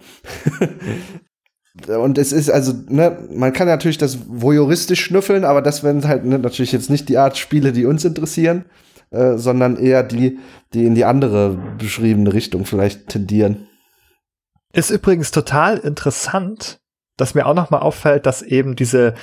und 1.87 2.19
es 2.19 2.31
ist 2.31 2.51
also, 2.51 2.71
ne, 2.87 3.27
man 3.31 3.51
kann 3.51 3.65
natürlich 3.65 3.97
das 3.97 4.19
voyeuristisch 4.27 5.03
schnüffeln, 5.03 5.43
aber 5.43 5.63
das 5.63 5.83
wären 5.83 6.07
halt 6.07 6.23
ne, 6.23 6.37
natürlich 6.37 6.71
jetzt 6.71 6.91
nicht 6.91 7.09
die 7.09 7.17
Art 7.17 7.35
Spiele, 7.35 7.71
die 7.71 7.87
uns 7.87 8.05
interessieren, 8.05 8.65
äh, 9.11 9.37
sondern 9.37 9.77
eher 9.77 10.03
die, 10.03 10.39
die 10.73 10.85
in 10.85 10.95
die 10.95 11.05
andere 11.05 11.57
beschriebene 11.77 12.33
Richtung 12.33 12.65
vielleicht 12.65 13.07
tendieren. 13.07 13.67
Ist 14.73 14.89
übrigens 14.89 15.31
total 15.31 15.77
interessant, 15.77 16.79
dass 17.15 17.33
mir 17.33 17.45
auch 17.45 17.55
noch 17.55 17.69
mal 17.69 17.79
auffällt, 17.79 18.25
dass 18.25 18.41
eben 18.41 18.75
diese 18.75 19.15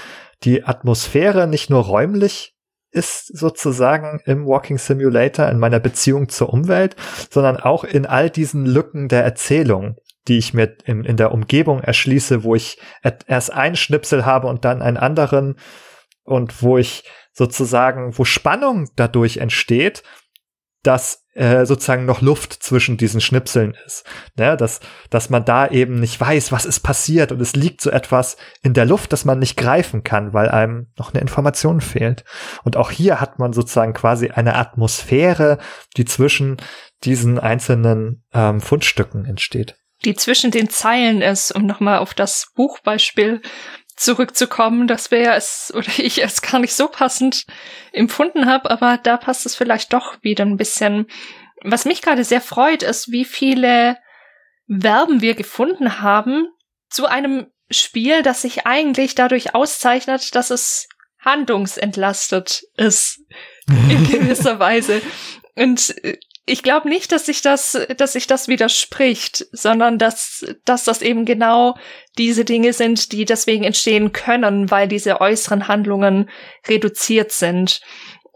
die 0.42 0.64
Atmosphäre 0.64 1.46
nicht 1.46 1.70
nur 1.70 1.84
räumlich 1.84 2.54
ist 2.90 3.26
sozusagen 3.36 4.20
im 4.24 4.46
Walking 4.46 4.78
Simulator 4.78 5.48
in 5.48 5.58
meiner 5.58 5.80
Beziehung 5.80 6.28
zur 6.28 6.52
Umwelt, 6.52 6.96
sondern 7.30 7.56
auch 7.56 7.84
in 7.84 8.06
all 8.06 8.30
diesen 8.30 8.66
Lücken 8.66 9.08
der 9.08 9.24
Erzählung, 9.24 9.96
die 10.28 10.38
ich 10.38 10.54
mir 10.54 10.76
in, 10.84 11.04
in 11.04 11.16
der 11.16 11.32
Umgebung 11.32 11.80
erschließe, 11.80 12.44
wo 12.44 12.54
ich 12.54 12.78
erst 13.26 13.52
einen 13.52 13.76
Schnipsel 13.76 14.24
habe 14.24 14.46
und 14.46 14.64
dann 14.64 14.80
einen 14.80 14.96
anderen 14.96 15.56
und 16.22 16.62
wo 16.62 16.78
ich 16.78 17.04
sozusagen, 17.34 18.16
wo 18.16 18.24
Spannung 18.24 18.88
dadurch 18.96 19.36
entsteht, 19.36 20.02
dass 20.84 21.24
äh, 21.34 21.66
sozusagen 21.66 22.04
noch 22.04 22.20
Luft 22.20 22.52
zwischen 22.52 22.96
diesen 22.96 23.20
Schnipseln 23.20 23.76
ist. 23.86 24.04
Ne? 24.36 24.56
Dass, 24.56 24.80
dass 25.10 25.30
man 25.30 25.44
da 25.44 25.66
eben 25.66 25.98
nicht 25.98 26.20
weiß, 26.20 26.52
was 26.52 26.64
ist 26.64 26.80
passiert 26.80 27.32
und 27.32 27.40
es 27.40 27.56
liegt 27.56 27.80
so 27.80 27.90
etwas 27.90 28.36
in 28.62 28.74
der 28.74 28.84
Luft, 28.84 29.12
das 29.12 29.24
man 29.24 29.38
nicht 29.38 29.56
greifen 29.56 30.04
kann, 30.04 30.32
weil 30.32 30.48
einem 30.48 30.88
noch 30.96 31.12
eine 31.12 31.20
Information 31.20 31.80
fehlt. 31.80 32.24
Und 32.62 32.76
auch 32.76 32.90
hier 32.90 33.20
hat 33.20 33.38
man 33.38 33.52
sozusagen 33.52 33.94
quasi 33.94 34.30
eine 34.30 34.54
Atmosphäre, 34.54 35.58
die 35.96 36.04
zwischen 36.04 36.58
diesen 37.02 37.38
einzelnen 37.38 38.22
ähm, 38.32 38.60
Fundstücken 38.60 39.24
entsteht. 39.24 39.76
Die 40.04 40.14
zwischen 40.14 40.50
den 40.50 40.68
Zeilen 40.68 41.22
ist, 41.22 41.50
um 41.52 41.64
nochmal 41.64 41.98
auf 41.98 42.12
das 42.12 42.48
Buchbeispiel 42.54 43.40
zurückzukommen, 43.96 44.86
das 44.86 45.10
wäre 45.10 45.34
es 45.34 45.72
oder 45.74 45.88
ich 45.98 46.22
es 46.22 46.42
gar 46.42 46.60
nicht 46.60 46.74
so 46.74 46.88
passend 46.88 47.44
empfunden 47.92 48.46
habe, 48.46 48.70
aber 48.70 48.98
da 48.98 49.16
passt 49.16 49.46
es 49.46 49.54
vielleicht 49.54 49.92
doch 49.92 50.16
wieder 50.22 50.44
ein 50.44 50.56
bisschen. 50.56 51.06
Was 51.62 51.84
mich 51.84 52.02
gerade 52.02 52.24
sehr 52.24 52.40
freut, 52.40 52.82
ist, 52.82 53.10
wie 53.10 53.24
viele 53.24 53.96
Verben 54.68 55.20
wir 55.20 55.34
gefunden 55.34 56.00
haben 56.00 56.48
zu 56.88 57.06
einem 57.06 57.46
Spiel, 57.70 58.22
das 58.22 58.42
sich 58.42 58.66
eigentlich 58.66 59.14
dadurch 59.14 59.54
auszeichnet, 59.54 60.34
dass 60.34 60.50
es 60.50 60.88
handlungsentlastet 61.20 62.64
ist 62.76 63.20
in 63.66 64.08
gewisser 64.10 64.58
Weise. 64.58 65.00
Und 65.54 65.96
äh, 66.04 66.18
ich 66.46 66.62
glaube 66.62 66.88
nicht, 66.88 67.10
dass 67.12 67.26
sich 67.26 67.40
das, 67.40 67.78
dass 67.96 68.12
sich 68.12 68.26
das 68.26 68.48
widerspricht, 68.48 69.46
sondern 69.52 69.98
dass, 69.98 70.44
dass 70.64 70.84
das 70.84 71.00
eben 71.00 71.24
genau 71.24 71.76
diese 72.18 72.44
Dinge 72.44 72.72
sind, 72.72 73.12
die 73.12 73.24
deswegen 73.24 73.64
entstehen 73.64 74.12
können, 74.12 74.70
weil 74.70 74.86
diese 74.86 75.20
äußeren 75.20 75.68
Handlungen 75.68 76.28
reduziert 76.68 77.32
sind. 77.32 77.80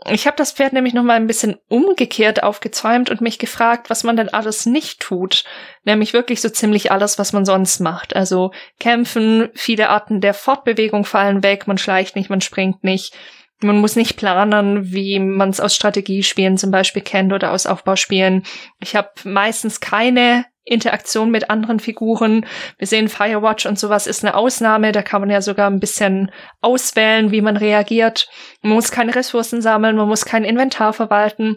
Ich 0.07 0.27
habe 0.27 0.37
das 0.37 0.53
Pferd 0.53 0.73
nämlich 0.73 0.95
noch 0.95 1.03
mal 1.03 1.17
ein 1.17 1.27
bisschen 1.27 1.57
umgekehrt 1.69 2.43
aufgezäumt 2.43 3.11
und 3.11 3.21
mich 3.21 3.39
gefragt, 3.39 3.91
was 3.91 4.05
man 4.05 4.17
denn 4.17 4.29
alles 4.29 4.65
nicht 4.65 5.01
tut, 5.01 5.45
nämlich 5.85 6.13
wirklich 6.13 6.41
so 6.41 6.49
ziemlich 6.49 6.93
alles, 6.93 7.19
was 7.19 7.33
man 7.33 7.45
sonst 7.45 7.81
macht. 7.81 8.15
Also 8.15 8.53
kämpfen, 8.79 9.51
viele 9.55 9.91
Arten 9.91 10.21
der 10.21 10.35
Fortbewegung 10.35 11.05
fallen 11.05 11.43
weg, 11.43 11.67
man 11.67 11.79
schleicht 11.79 12.17
nicht, 12.17 12.31
man 12.31 12.41
springt 12.41 12.85
nicht 12.85 13.13
man 13.61 13.79
muss 13.79 13.97
nicht 13.97 14.17
planen, 14.17 14.93
wie 14.93 15.19
man 15.19 15.51
es 15.51 15.61
aus 15.61 15.75
Strategiespielen 15.75 16.59
zum 16.59 16.71
Beispiel 16.71 17.03
kennt 17.03 17.33
oder 17.33 17.53
aus 17.53 17.67
Aufbauspielen. 17.67 18.45
Ich 18.81 18.95
habe 18.95 19.11
meistens 19.25 19.81
keine 19.81 20.45
Interaktion 20.65 21.31
mit 21.31 21.51
anderen 21.51 21.81
Figuren. 21.81 22.47
Wir 22.77 22.87
sehen 22.87 23.09
Firewatch 23.09 23.67
und 23.67 23.79
sowas 23.79 24.07
ist 24.07 24.25
eine 24.25 24.35
Ausnahme. 24.35 24.93
Da 24.93 25.03
kann 25.03 25.21
man 25.21 25.31
ja 25.31 25.41
sogar 25.41 25.69
ein 25.69 25.81
bisschen 25.81 26.31
auswählen, 26.61 27.33
wie 27.33 27.41
man 27.41 27.57
reagiert. 27.57 28.29
Man 28.63 28.75
muss 28.75 28.91
keine 28.91 29.15
Ressourcen 29.15 29.63
sammeln, 29.63 29.97
man 29.97 30.09
muss 30.09 30.25
kein 30.25 30.45
Inventar 30.45 30.93
verwalten. 30.93 31.57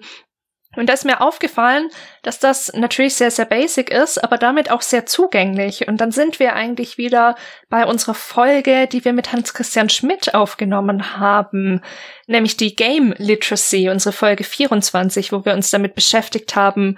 Und 0.78 0.88
da 0.88 0.94
ist 0.94 1.04
mir 1.04 1.20
aufgefallen, 1.20 1.90
dass 2.22 2.40
das 2.40 2.72
natürlich 2.74 3.16
sehr, 3.16 3.30
sehr 3.30 3.46
basic 3.46 3.90
ist, 3.90 4.24
aber 4.24 4.38
damit 4.38 4.72
auch 4.72 4.82
sehr 4.82 5.06
zugänglich. 5.06 5.88
Und 5.90 6.00
dann 6.00 6.12
sind 6.12 6.40
wir 6.40 6.54
eigentlich 6.54 6.98
wieder 6.98 7.36
bei 7.70 7.86
unserer 7.86 8.14
Folge, 8.14 8.88
die 8.88 9.04
wir 9.04 9.12
mit 9.12 9.34
Hans-Christian 9.34 9.90
Schmidt 9.90 10.34
aufgenommen 10.34 11.20
haben, 11.20 11.82
nämlich 12.26 12.56
die 12.56 12.76
Game 12.76 13.14
Literacy, 13.18 13.90
unsere 13.90 14.14
Folge 14.14 14.46
24, 14.46 15.34
wo 15.34 15.44
wir 15.44 15.54
uns 15.54 15.72
damit 15.72 15.94
beschäftigt 15.94 16.56
haben, 16.56 16.98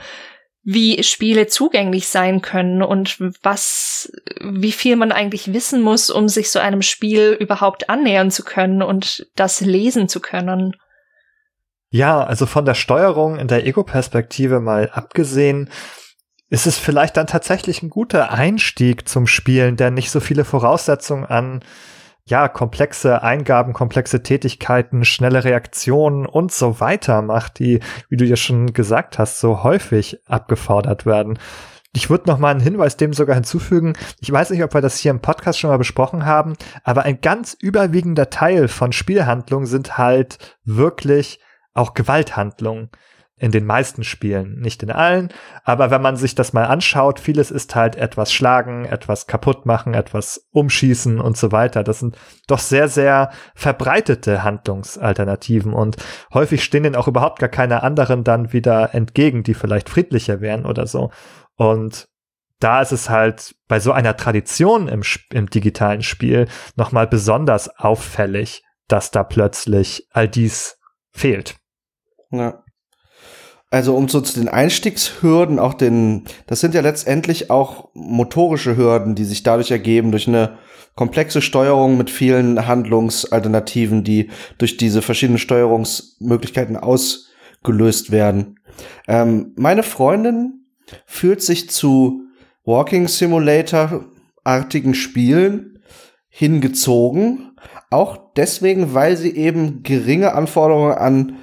wie 0.64 1.04
Spiele 1.04 1.48
zugänglich 1.48 2.08
sein 2.08 2.42
können 2.42 2.84
und 2.84 3.18
was, 3.42 4.12
wie 4.40 4.72
viel 4.72 4.96
man 4.96 5.12
eigentlich 5.12 5.52
wissen 5.52 5.82
muss, 5.82 6.10
um 6.10 6.30
sich 6.30 6.52
so 6.52 6.60
einem 6.60 6.82
Spiel 6.82 7.36
überhaupt 7.38 7.90
annähern 7.90 8.32
zu 8.32 8.44
können 8.44 8.82
und 8.82 9.28
das 9.36 9.62
lesen 9.62 10.08
zu 10.08 10.22
können. 10.22 10.76
Ja, 11.94 12.24
also 12.24 12.48
von 12.48 12.66
der 12.66 12.74
Steuerung 12.74 13.38
in 13.38 13.48
der 13.48 13.68
Ego-Perspektive 13.68 14.60
mal 14.60 14.90
abgesehen, 14.92 15.70
ist 16.50 16.66
es 16.66 16.80
vielleicht 16.80 17.18
dann 17.18 17.28
tatsächlich 17.28 17.84
ein 17.84 17.92
guter 17.92 18.32
Einstieg 18.32 19.08
zum 19.08 19.28
Spielen, 19.28 19.76
der 19.76 19.92
nicht 19.92 20.10
so 20.10 20.20
viele 20.20 20.44
Voraussetzungen 20.44 21.24
an 21.24 21.64
ja, 22.26 22.48
komplexe 22.48 23.22
Eingaben, 23.22 23.74
komplexe 23.74 24.24
Tätigkeiten, 24.24 25.06
schnelle 25.06 25.44
Reaktionen 25.44 26.26
und 26.26 26.52
so 26.52 26.80
weiter 26.80 27.22
macht, 27.22 27.60
die, 27.60 27.80
wie 28.10 28.18
du 28.18 28.26
ja 28.26 28.38
schon 28.38 28.74
gesagt 28.74 29.20
hast, 29.20 29.40
so 29.40 29.62
häufig 29.62 30.20
abgefordert 30.26 31.06
werden. 31.06 31.38
Ich 31.96 32.10
würde 32.10 32.28
noch 32.28 32.40
mal 32.40 32.50
einen 32.50 32.60
Hinweis 32.60 32.98
dem 32.98 33.14
sogar 33.14 33.36
hinzufügen. 33.36 33.94
Ich 34.20 34.32
weiß 34.32 34.50
nicht, 34.50 34.64
ob 34.64 34.74
wir 34.74 34.82
das 34.82 34.98
hier 34.98 35.12
im 35.12 35.22
Podcast 35.22 35.60
schon 35.60 35.70
mal 35.70 35.78
besprochen 35.78 36.26
haben, 36.26 36.56
aber 36.84 37.04
ein 37.04 37.22
ganz 37.22 37.54
überwiegender 37.54 38.32
Teil 38.32 38.68
von 38.68 38.94
Spielhandlungen 38.94 39.68
sind 39.68 40.00
halt 40.00 40.58
wirklich 40.64 41.40
auch 41.74 41.94
Gewalthandlungen 41.94 42.90
in 43.36 43.52
den 43.52 43.66
meisten 43.66 44.04
Spielen, 44.04 44.60
nicht 44.60 44.84
in 44.84 44.92
allen, 44.92 45.30
aber 45.64 45.92
wenn 45.92 46.02
man 46.02 46.16
sich 46.16 46.36
das 46.36 46.54
mal 46.54 46.66
anschaut, 46.66 47.20
vieles 47.20 47.52
ist 47.52 47.76
halt 47.76 47.96
etwas 47.96 48.32
schlagen, 48.32 48.86
etwas 48.86 49.28
kaputt 49.28 49.66
machen, 49.66 49.96
etwas 49.96 50.48
umschießen 50.52 51.20
und 51.20 51.36
so 51.36 51.52
weiter. 51.52 51.84
Das 51.84 52.00
sind 52.00 52.16
doch 52.48 52.60
sehr, 52.60 52.88
sehr 52.88 53.32
verbreitete 53.56 54.44
Handlungsalternativen 54.44 55.74
und 55.74 55.98
häufig 56.34 56.64
stehen 56.64 56.84
denen 56.84 56.96
auch 56.96 57.08
überhaupt 57.08 57.40
gar 57.40 57.50
keine 57.50 57.82
anderen 57.84 58.24
dann 58.24 58.54
wieder 58.54 58.94
entgegen, 58.94 59.44
die 59.44 59.56
vielleicht 59.56 59.90
friedlicher 59.90 60.40
wären 60.40 60.66
oder 60.66 60.86
so. 60.86 61.12
Und 61.56 62.08
da 62.60 62.82
ist 62.82 62.94
es 62.94 63.10
halt 63.10 63.56
bei 63.68 63.80
so 63.80 63.92
einer 63.92 64.16
Tradition 64.16 64.88
im, 64.88 65.02
im 65.32 65.50
digitalen 65.50 66.02
Spiel 66.02 66.48
nochmal 66.76 67.08
besonders 67.08 67.68
auffällig, 67.78 68.64
dass 68.88 69.12
da 69.12 69.24
plötzlich 69.24 70.08
all 70.12 70.30
dies 70.30 70.80
fehlt. 71.12 71.56
Ja. 72.34 72.64
Also 73.70 73.96
um 73.96 74.08
so 74.08 74.22
zu 74.22 74.40
den 74.40 74.50
Einstiegshürden, 74.50 75.58
auch 75.58 75.74
den, 75.74 76.26
das 76.46 76.60
sind 76.60 76.76
ja 76.76 76.82
letztendlich 76.82 77.50
auch 77.50 77.90
motorische 77.94 78.78
Hürden, 78.78 79.16
die 79.16 79.24
sich 79.24 79.42
dadurch 79.42 79.72
ergeben, 79.72 80.12
durch 80.12 80.28
eine 80.28 80.58
komplexe 80.96 81.42
Steuerung 81.42 81.98
mit 81.98 82.12
vielen 82.12 82.68
Handlungsalternativen, 82.68 84.04
die 84.04 84.30
durch 84.60 84.78
diese 84.78 85.02
verschiedenen 85.02 85.40
Steuerungsmöglichkeiten 85.40 86.78
ausgelöst 86.78 88.12
werden. 88.12 88.60
Ähm, 89.08 89.54
meine 89.56 89.82
Freundin 89.82 90.66
fühlt 91.06 91.42
sich 91.42 91.70
zu 91.70 92.22
Walking 92.66 93.08
Simulator 93.08 94.06
artigen 94.44 94.94
Spielen 94.94 95.80
hingezogen, 96.30 97.58
auch 97.90 98.18
deswegen, 98.36 98.94
weil 98.94 99.18
sie 99.18 99.36
eben 99.36 99.84
geringe 99.84 100.34
Anforderungen 100.34 100.94
an 100.94 101.36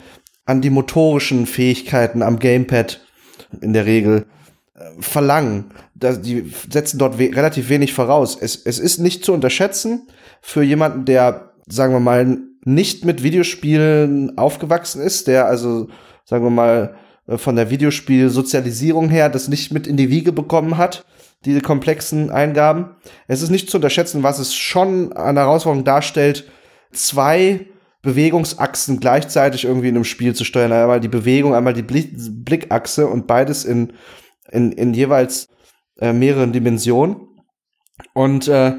an 0.50 0.60
die 0.60 0.70
motorischen 0.70 1.46
Fähigkeiten 1.46 2.22
am 2.22 2.40
Gamepad 2.40 3.00
in 3.60 3.72
der 3.72 3.86
Regel 3.86 4.26
äh, 4.74 4.80
verlangen. 5.00 5.66
Die 5.94 6.52
setzen 6.68 6.98
dort 6.98 7.20
we 7.20 7.30
relativ 7.32 7.68
wenig 7.68 7.92
voraus. 7.92 8.36
Es, 8.40 8.56
es 8.56 8.80
ist 8.80 8.98
nicht 8.98 9.24
zu 9.24 9.32
unterschätzen 9.32 10.08
für 10.42 10.62
jemanden, 10.62 11.04
der, 11.04 11.52
sagen 11.68 11.92
wir 11.92 12.00
mal, 12.00 12.38
nicht 12.64 13.04
mit 13.04 13.22
Videospielen 13.22 14.36
aufgewachsen 14.38 15.00
ist, 15.00 15.28
der 15.28 15.46
also, 15.46 15.88
sagen 16.24 16.44
wir 16.44 16.50
mal, 16.50 16.96
äh, 17.28 17.38
von 17.38 17.54
der 17.54 17.70
Videospielsozialisierung 17.70 19.08
her 19.08 19.28
das 19.28 19.46
nicht 19.46 19.72
mit 19.72 19.86
in 19.86 19.96
die 19.96 20.10
Wiege 20.10 20.32
bekommen 20.32 20.78
hat, 20.78 21.04
diese 21.44 21.60
komplexen 21.60 22.30
Eingaben. 22.30 22.96
Es 23.28 23.40
ist 23.40 23.50
nicht 23.50 23.70
zu 23.70 23.76
unterschätzen, 23.76 24.24
was 24.24 24.40
es 24.40 24.56
schon 24.56 25.12
an 25.12 25.36
Herausforderung 25.36 25.84
darstellt, 25.84 26.50
zwei 26.92 27.66
Bewegungsachsen 28.02 29.00
gleichzeitig 29.00 29.64
irgendwie 29.64 29.88
in 29.88 29.96
einem 29.96 30.04
Spiel 30.04 30.34
zu 30.34 30.44
steuern. 30.44 30.72
Einmal 30.72 31.00
die 31.00 31.08
Bewegung, 31.08 31.54
einmal 31.54 31.74
die 31.74 31.82
Blickachse 31.82 33.06
und 33.06 33.26
beides 33.26 33.64
in, 33.64 33.92
in, 34.50 34.72
in 34.72 34.94
jeweils 34.94 35.48
äh, 35.98 36.12
mehreren 36.12 36.52
Dimensionen. 36.52 37.28
Und 38.14 38.48
äh, 38.48 38.74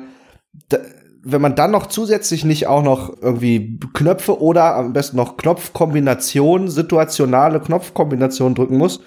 da, 0.70 0.78
wenn 1.24 1.42
man 1.42 1.56
dann 1.56 1.72
noch 1.72 1.88
zusätzlich 1.88 2.46
nicht 2.46 2.68
auch 2.68 2.84
noch 2.84 3.22
irgendwie 3.22 3.80
Knöpfe 3.94 4.42
oder 4.42 4.76
am 4.76 4.94
besten 4.94 5.18
noch 5.18 5.38
Knopfkombinationen, 5.38 6.68
situationale 6.68 7.60
Knopfkombinationen 7.60 8.56
drücken 8.56 8.78
muss, 8.78 9.02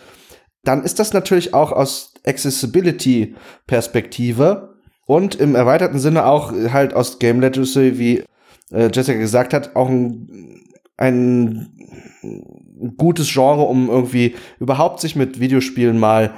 dann 0.62 0.84
ist 0.84 1.00
das 1.00 1.12
natürlich 1.12 1.54
auch 1.54 1.72
aus 1.72 2.14
Accessibility-Perspektive 2.24 4.76
und 5.06 5.34
im 5.34 5.56
erweiterten 5.56 5.98
Sinne 5.98 6.26
auch 6.26 6.52
halt 6.52 6.94
aus 6.94 7.18
Game 7.18 7.40
Literacy, 7.40 7.98
wie 7.98 8.22
äh, 8.70 8.90
Jessica 8.92 9.18
gesagt 9.18 9.54
hat, 9.54 9.76
auch 9.76 9.88
ein, 9.88 10.60
ein 10.96 12.94
gutes 12.96 13.32
Genre, 13.32 13.62
um 13.62 13.88
irgendwie 13.88 14.34
überhaupt 14.58 15.00
sich 15.00 15.16
mit 15.16 15.40
Videospielen 15.40 15.98
mal 15.98 16.34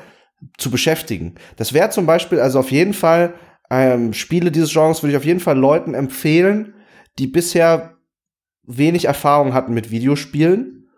zu 0.59 0.71
beschäftigen. 0.71 1.35
Das 1.57 1.73
wäre 1.73 1.91
zum 1.91 2.07
Beispiel, 2.07 2.41
also 2.41 2.59
auf 2.59 2.71
jeden 2.71 2.95
Fall, 2.95 3.35
ähm, 3.71 4.13
Spiele 4.13 4.51
dieses 4.51 4.73
Genres 4.73 5.03
würde 5.03 5.13
ich 5.13 5.17
auf 5.17 5.25
jeden 5.25 5.41
Fall 5.41 5.59
Leuten 5.59 5.95
empfehlen, 5.95 6.75
die 7.19 7.27
bisher 7.27 7.97
wenig 8.63 9.07
Erfahrung 9.07 9.55
hatten 9.55 9.75
mit 9.75 9.91
Videospielen 9.91 10.89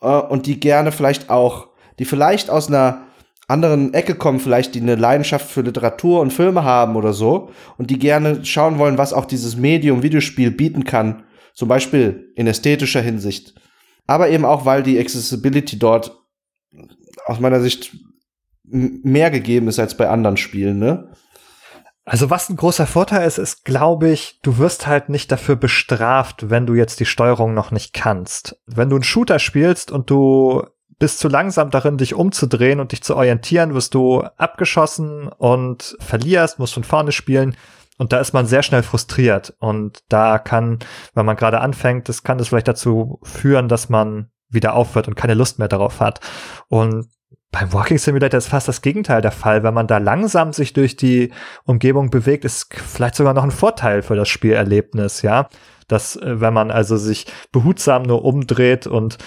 äh, 0.00 0.08
und 0.08 0.46
die 0.46 0.60
gerne 0.60 0.92
vielleicht 0.92 1.30
auch, 1.30 1.68
die 1.98 2.04
vielleicht 2.04 2.50
aus 2.50 2.68
einer 2.68 3.05
anderen 3.48 3.94
Ecke 3.94 4.14
kommen, 4.14 4.40
vielleicht 4.40 4.74
die 4.74 4.80
eine 4.80 4.96
Leidenschaft 4.96 5.48
für 5.48 5.62
Literatur 5.62 6.20
und 6.20 6.32
Filme 6.32 6.64
haben 6.64 6.96
oder 6.96 7.12
so 7.12 7.50
und 7.78 7.90
die 7.90 7.98
gerne 7.98 8.44
schauen 8.44 8.78
wollen, 8.78 8.98
was 8.98 9.12
auch 9.12 9.24
dieses 9.24 9.56
Medium 9.56 10.02
Videospiel 10.02 10.50
bieten 10.50 10.84
kann, 10.84 11.24
zum 11.54 11.68
Beispiel 11.68 12.32
in 12.34 12.46
ästhetischer 12.46 13.00
Hinsicht, 13.00 13.54
aber 14.06 14.28
eben 14.30 14.44
auch, 14.44 14.64
weil 14.64 14.82
die 14.82 14.98
Accessibility 14.98 15.78
dort 15.78 16.18
aus 17.26 17.40
meiner 17.40 17.60
Sicht 17.60 17.96
mehr 18.64 19.30
gegeben 19.30 19.68
ist 19.68 19.78
als 19.78 19.96
bei 19.96 20.08
anderen 20.08 20.36
Spielen, 20.36 20.78
ne? 20.78 21.12
Also 22.08 22.30
was 22.30 22.48
ein 22.48 22.56
großer 22.56 22.86
Vorteil 22.86 23.26
ist, 23.26 23.38
ist, 23.38 23.64
glaube 23.64 24.08
ich, 24.10 24.38
du 24.42 24.58
wirst 24.58 24.86
halt 24.86 25.08
nicht 25.08 25.32
dafür 25.32 25.56
bestraft, 25.56 26.50
wenn 26.50 26.64
du 26.64 26.74
jetzt 26.74 27.00
die 27.00 27.04
Steuerung 27.04 27.52
noch 27.52 27.72
nicht 27.72 27.92
kannst. 27.92 28.62
Wenn 28.64 28.88
du 28.88 28.94
einen 28.94 29.02
Shooter 29.02 29.40
spielst 29.40 29.90
und 29.90 30.08
du 30.08 30.62
bist 30.98 31.18
zu 31.18 31.28
langsam 31.28 31.70
darin, 31.70 31.98
dich 31.98 32.14
umzudrehen 32.14 32.80
und 32.80 32.92
dich 32.92 33.02
zu 33.02 33.16
orientieren, 33.16 33.74
wirst 33.74 33.94
du 33.94 34.22
abgeschossen 34.36 35.28
und 35.28 35.96
verlierst, 36.00 36.58
musst 36.58 36.74
von 36.74 36.84
vorne 36.84 37.12
spielen. 37.12 37.56
Und 37.98 38.12
da 38.12 38.18
ist 38.18 38.32
man 38.32 38.46
sehr 38.46 38.62
schnell 38.62 38.82
frustriert. 38.82 39.54
Und 39.58 40.02
da 40.08 40.38
kann, 40.38 40.78
wenn 41.14 41.26
man 41.26 41.36
gerade 41.36 41.60
anfängt, 41.60 42.08
das 42.08 42.22
kann 42.22 42.38
das 42.38 42.48
vielleicht 42.48 42.68
dazu 42.68 43.20
führen, 43.22 43.68
dass 43.68 43.88
man 43.88 44.30
wieder 44.48 44.74
aufhört 44.74 45.08
und 45.08 45.16
keine 45.16 45.34
Lust 45.34 45.58
mehr 45.58 45.68
darauf 45.68 46.00
hat. 46.00 46.20
Und 46.68 47.08
beim 47.50 47.72
Walking 47.72 47.98
Simulator 47.98 48.38
ist 48.38 48.48
fast 48.48 48.68
das 48.68 48.82
Gegenteil 48.82 49.22
der 49.22 49.32
Fall. 49.32 49.62
Wenn 49.62 49.74
man 49.74 49.86
da 49.86 49.98
langsam 49.98 50.52
sich 50.52 50.72
durch 50.72 50.96
die 50.96 51.32
Umgebung 51.64 52.10
bewegt, 52.10 52.44
ist 52.44 52.68
vielleicht 52.74 53.14
sogar 53.14 53.34
noch 53.34 53.44
ein 53.44 53.50
Vorteil 53.50 54.02
für 54.02 54.16
das 54.16 54.28
Spielerlebnis, 54.28 55.22
ja. 55.22 55.48
Dass, 55.88 56.16
äh, 56.16 56.40
wenn 56.40 56.52
man 56.52 56.70
also 56.70 56.96
sich 56.96 57.26
behutsam 57.52 58.02
nur 58.02 58.24
umdreht 58.24 58.86
und 58.86 59.18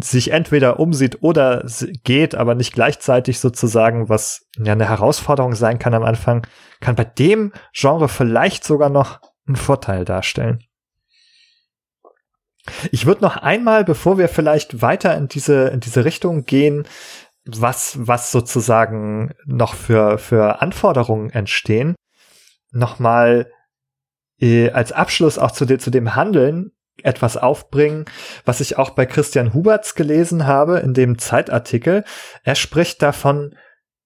sich 0.00 0.32
entweder 0.32 0.80
umsieht 0.80 1.22
oder 1.22 1.64
geht, 2.04 2.34
aber 2.34 2.54
nicht 2.54 2.72
gleichzeitig 2.72 3.40
sozusagen, 3.40 4.08
was 4.08 4.46
ja 4.58 4.72
eine 4.72 4.88
Herausforderung 4.88 5.54
sein 5.54 5.78
kann 5.78 5.94
am 5.94 6.02
Anfang, 6.02 6.46
kann 6.80 6.96
bei 6.96 7.04
dem 7.04 7.52
Genre 7.72 8.08
vielleicht 8.08 8.64
sogar 8.64 8.90
noch 8.90 9.20
einen 9.46 9.56
Vorteil 9.56 10.04
darstellen. 10.04 10.64
Ich 12.92 13.06
würde 13.06 13.22
noch 13.22 13.36
einmal, 13.36 13.84
bevor 13.84 14.18
wir 14.18 14.28
vielleicht 14.28 14.82
weiter 14.82 15.16
in 15.16 15.28
diese, 15.28 15.68
in 15.68 15.80
diese 15.80 16.04
Richtung 16.04 16.44
gehen, 16.44 16.86
was, 17.44 17.96
was 18.00 18.30
sozusagen 18.30 19.32
noch 19.46 19.74
für, 19.74 20.18
für 20.18 20.60
Anforderungen 20.62 21.30
entstehen, 21.30 21.94
nochmal 22.70 23.50
äh, 24.40 24.70
als 24.70 24.92
Abschluss 24.92 25.38
auch 25.38 25.50
zu, 25.50 25.66
zu 25.78 25.90
dem 25.90 26.14
Handeln 26.14 26.72
etwas 27.02 27.36
aufbringen, 27.36 28.04
was 28.44 28.60
ich 28.60 28.76
auch 28.76 28.90
bei 28.90 29.06
Christian 29.06 29.54
Huberts 29.54 29.94
gelesen 29.94 30.46
habe 30.46 30.80
in 30.80 30.94
dem 30.94 31.18
Zeitartikel. 31.18 32.04
Er 32.44 32.54
spricht 32.54 33.00
davon 33.02 33.56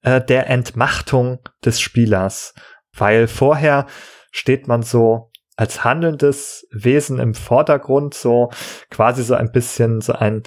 äh, 0.02 0.20
der 0.20 0.48
Entmachtung 0.48 1.40
des 1.64 1.80
Spielers, 1.80 2.54
weil 2.96 3.26
vorher 3.26 3.86
steht 4.30 4.68
man 4.68 4.82
so 4.82 5.30
als 5.56 5.85
handelndes 5.85 6.66
Wesen 6.70 7.18
im 7.18 7.35
Vordergrund, 7.35 8.14
so 8.14 8.51
quasi 8.90 9.22
so 9.22 9.35
ein 9.35 9.52
bisschen 9.52 10.01
so 10.01 10.12
ein 10.12 10.43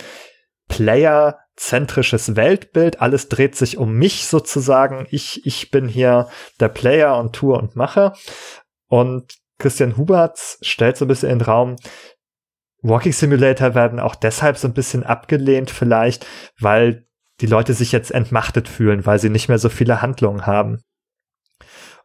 Player-zentrisches 0.68 2.36
Weltbild. 2.36 3.02
Alles 3.02 3.30
dreht 3.30 3.56
sich 3.56 3.78
um 3.78 3.94
mich 3.94 4.26
sozusagen. 4.28 5.08
Ich, 5.12 5.46
ich 5.46 5.72
bin 5.72 5.88
hier 5.88 6.28
der 6.60 6.70
Player 6.70 7.18
und 7.18 7.34
tue 7.34 7.58
und 7.58 7.76
mache. 7.76 8.14
Und 8.88 9.38
Christian 9.60 9.98
Huberts 9.98 10.60
stellt 10.62 10.98
so 10.98 11.06
ein 11.06 11.08
bisschen 11.08 11.30
in 11.30 11.40
den 11.40 11.46
Raum, 11.46 11.76
Walking 12.82 13.14
Simulator 13.14 13.76
werden 13.76 14.00
auch 14.00 14.16
deshalb 14.16 14.58
so 14.58 14.68
ein 14.68 14.74
bisschen 14.74 15.04
abgelehnt 15.04 15.72
vielleicht, 15.72 16.26
weil 16.60 17.08
die 17.42 17.48
Leute 17.48 17.74
sich 17.74 17.92
jetzt 17.92 18.12
entmachtet 18.12 18.68
fühlen, 18.68 19.06
weil 19.06 19.20
sie 19.20 19.30
nicht 19.30 19.48
mehr 19.48 19.60
so 19.60 19.70
viele 19.70 20.02
Handlungen 20.02 20.46
haben. 20.46 20.82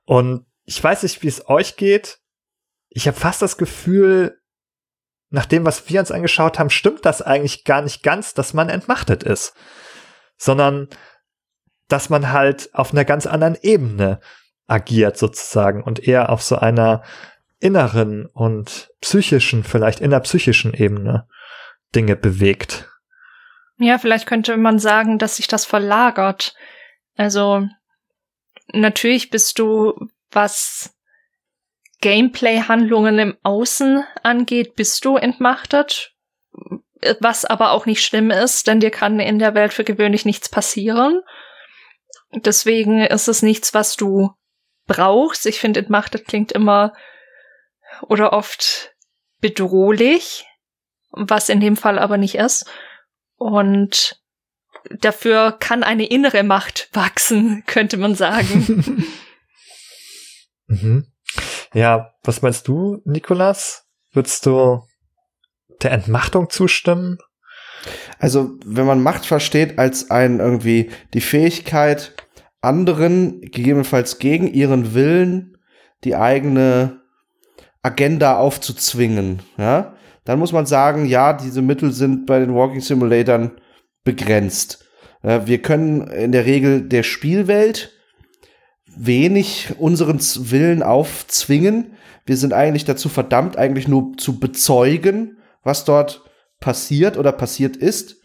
Und 0.05 0.47
ich 0.65 0.83
weiß 0.83 1.03
nicht, 1.03 1.23
wie 1.23 1.29
es 1.29 1.49
euch 1.49 1.77
geht 1.77 2.22
ich 2.95 3.07
habe 3.07 3.19
fast 3.19 3.43
das 3.43 3.57
Gefühl, 3.57 4.41
nach 5.31 5.47
dem, 5.47 5.65
was 5.65 5.89
wir 5.89 6.01
uns 6.01 6.11
angeschaut 6.11 6.59
haben, 6.59 6.71
stimmt 6.71 7.05
das 7.07 7.23
eigentlich 7.23 7.65
gar 7.65 7.83
nicht 7.83 8.03
ganz, 8.03 8.35
dass 8.35 8.53
man 8.53 8.69
entmachtet 8.69 9.23
ist, 9.23 9.55
sondern 10.37 10.89
dass 11.89 12.11
man 12.11 12.33
halt 12.33 12.75
auf 12.75 12.93
einer 12.93 13.05
ganz 13.05 13.27
anderen 13.27 13.57
Ebene 13.61 14.21
agiert 14.67 15.17
sozusagen 15.17 15.83
und 15.83 16.07
eher 16.07 16.31
auf 16.31 16.43
so 16.43 16.57
einer 16.57 17.03
inneren 17.61 18.27
und 18.27 18.91
psychischen, 19.01 19.65
vielleicht 19.65 20.01
innerpsychischen 20.01 20.75
Ebene 20.75 21.29
Dinge 21.95 22.17
bewegt. 22.17 22.91
Ja, 23.79 23.99
vielleicht 23.99 24.27
könnte 24.27 24.57
man 24.57 24.79
sagen, 24.79 25.19
dass 25.19 25.37
sich 25.37 25.47
das 25.47 25.65
verlagert. 25.65 26.55
Also 27.17 27.67
natürlich 28.73 29.31
bist 29.31 29.59
du, 29.59 30.09
was 30.31 30.95
Gameplay-Handlungen 32.03 33.19
im 33.19 33.37
Außen 33.43 34.05
angeht, 34.23 34.77
bist 34.77 35.05
du 35.07 35.17
entmachtet. 35.17 36.15
Was 37.21 37.45
aber 37.47 37.71
auch 37.73 37.87
nicht 37.87 38.05
schlimm 38.05 38.31
ist, 38.31 38.67
denn 38.67 38.81
dir 38.81 38.91
kann 38.91 39.19
in 39.19 39.39
der 39.39 39.55
Welt 39.55 39.73
für 39.73 39.85
gewöhnlich 39.85 40.25
nichts 40.25 40.49
passieren. 40.49 41.23
Deswegen 42.35 43.01
ist 43.01 43.29
es 43.29 43.43
nichts, 43.43 43.73
was 43.73 43.97
du 43.97 44.33
brauchst. 44.87 45.47
Ich 45.47 45.59
finde, 45.59 45.81
entmachtet 45.81 46.27
klingt 46.27 46.53
immer 46.53 46.93
oder 48.03 48.33
oft 48.33 48.95
bedrohlich, 49.41 50.45
was 51.11 51.49
in 51.49 51.61
dem 51.61 51.77
Fall 51.77 51.99
aber 51.99 52.19
nicht 52.19 52.37
ist. 52.37 52.71
Und 53.37 54.21
dafür 54.91 55.53
kann 55.53 55.83
eine 55.83 56.07
innere 56.07 56.43
Macht 56.43 56.89
wachsen, 56.93 57.65
könnte 57.67 57.97
man 57.97 58.15
sagen. 58.15 59.07
mhm. 60.67 61.12
Ja, 61.73 62.13
was 62.23 62.43
meinst 62.43 62.69
du, 62.69 63.01
Nikolas? 63.05 63.85
Würdest 64.13 64.47
du 64.47 64.83
der 65.83 65.93
Entmachtung 65.93 66.51
zustimmen? 66.51 67.19
Also, 68.19 68.53
wenn 68.65 68.87
man 68.87 69.03
Macht 69.03 69.27
versteht 69.27 69.79
als 69.79 70.11
ein 70.11 70.39
irgendwie 70.39 70.91
die 71.15 71.21
Fähigkeit, 71.21 72.15
anderen, 72.61 73.41
gegebenenfalls 73.41 74.19
gegen 74.19 74.47
ihren 74.47 74.95
Willen, 74.95 75.59
die 76.05 76.15
eigene 76.15 77.01
Agenda 77.83 78.37
aufzuzwingen, 78.37 79.43
ja, 79.57 79.97
dann 80.25 80.39
muss 80.39 80.53
man 80.53 80.67
sagen, 80.67 81.07
ja, 81.07 81.33
diese 81.33 81.63
Mittel 81.63 81.91
sind 81.91 82.27
bei 82.27 82.39
den 82.39 82.55
Walking 82.55 82.81
Simulatoren 82.81 83.53
begrenzt. 84.05 84.85
Wir 85.23 85.61
können 85.61 86.07
in 86.09 86.33
der 86.33 86.47
Regel 86.47 86.83
der 86.83 87.03
Spielwelt 87.03 87.92
wenig 88.97 89.75
unseren 89.79 90.21
Willen 90.21 90.83
aufzwingen. 90.83 91.93
Wir 92.25 92.37
sind 92.37 92.53
eigentlich 92.53 92.85
dazu 92.85 93.09
verdammt, 93.09 93.57
eigentlich 93.57 93.89
nur 93.89 94.17
zu 94.17 94.39
bezeugen, 94.39 95.39
was 95.63 95.85
dort 95.85 96.23
passiert 96.61 97.17
oder 97.17 97.33
passiert 97.33 97.77
ist. 97.77 98.17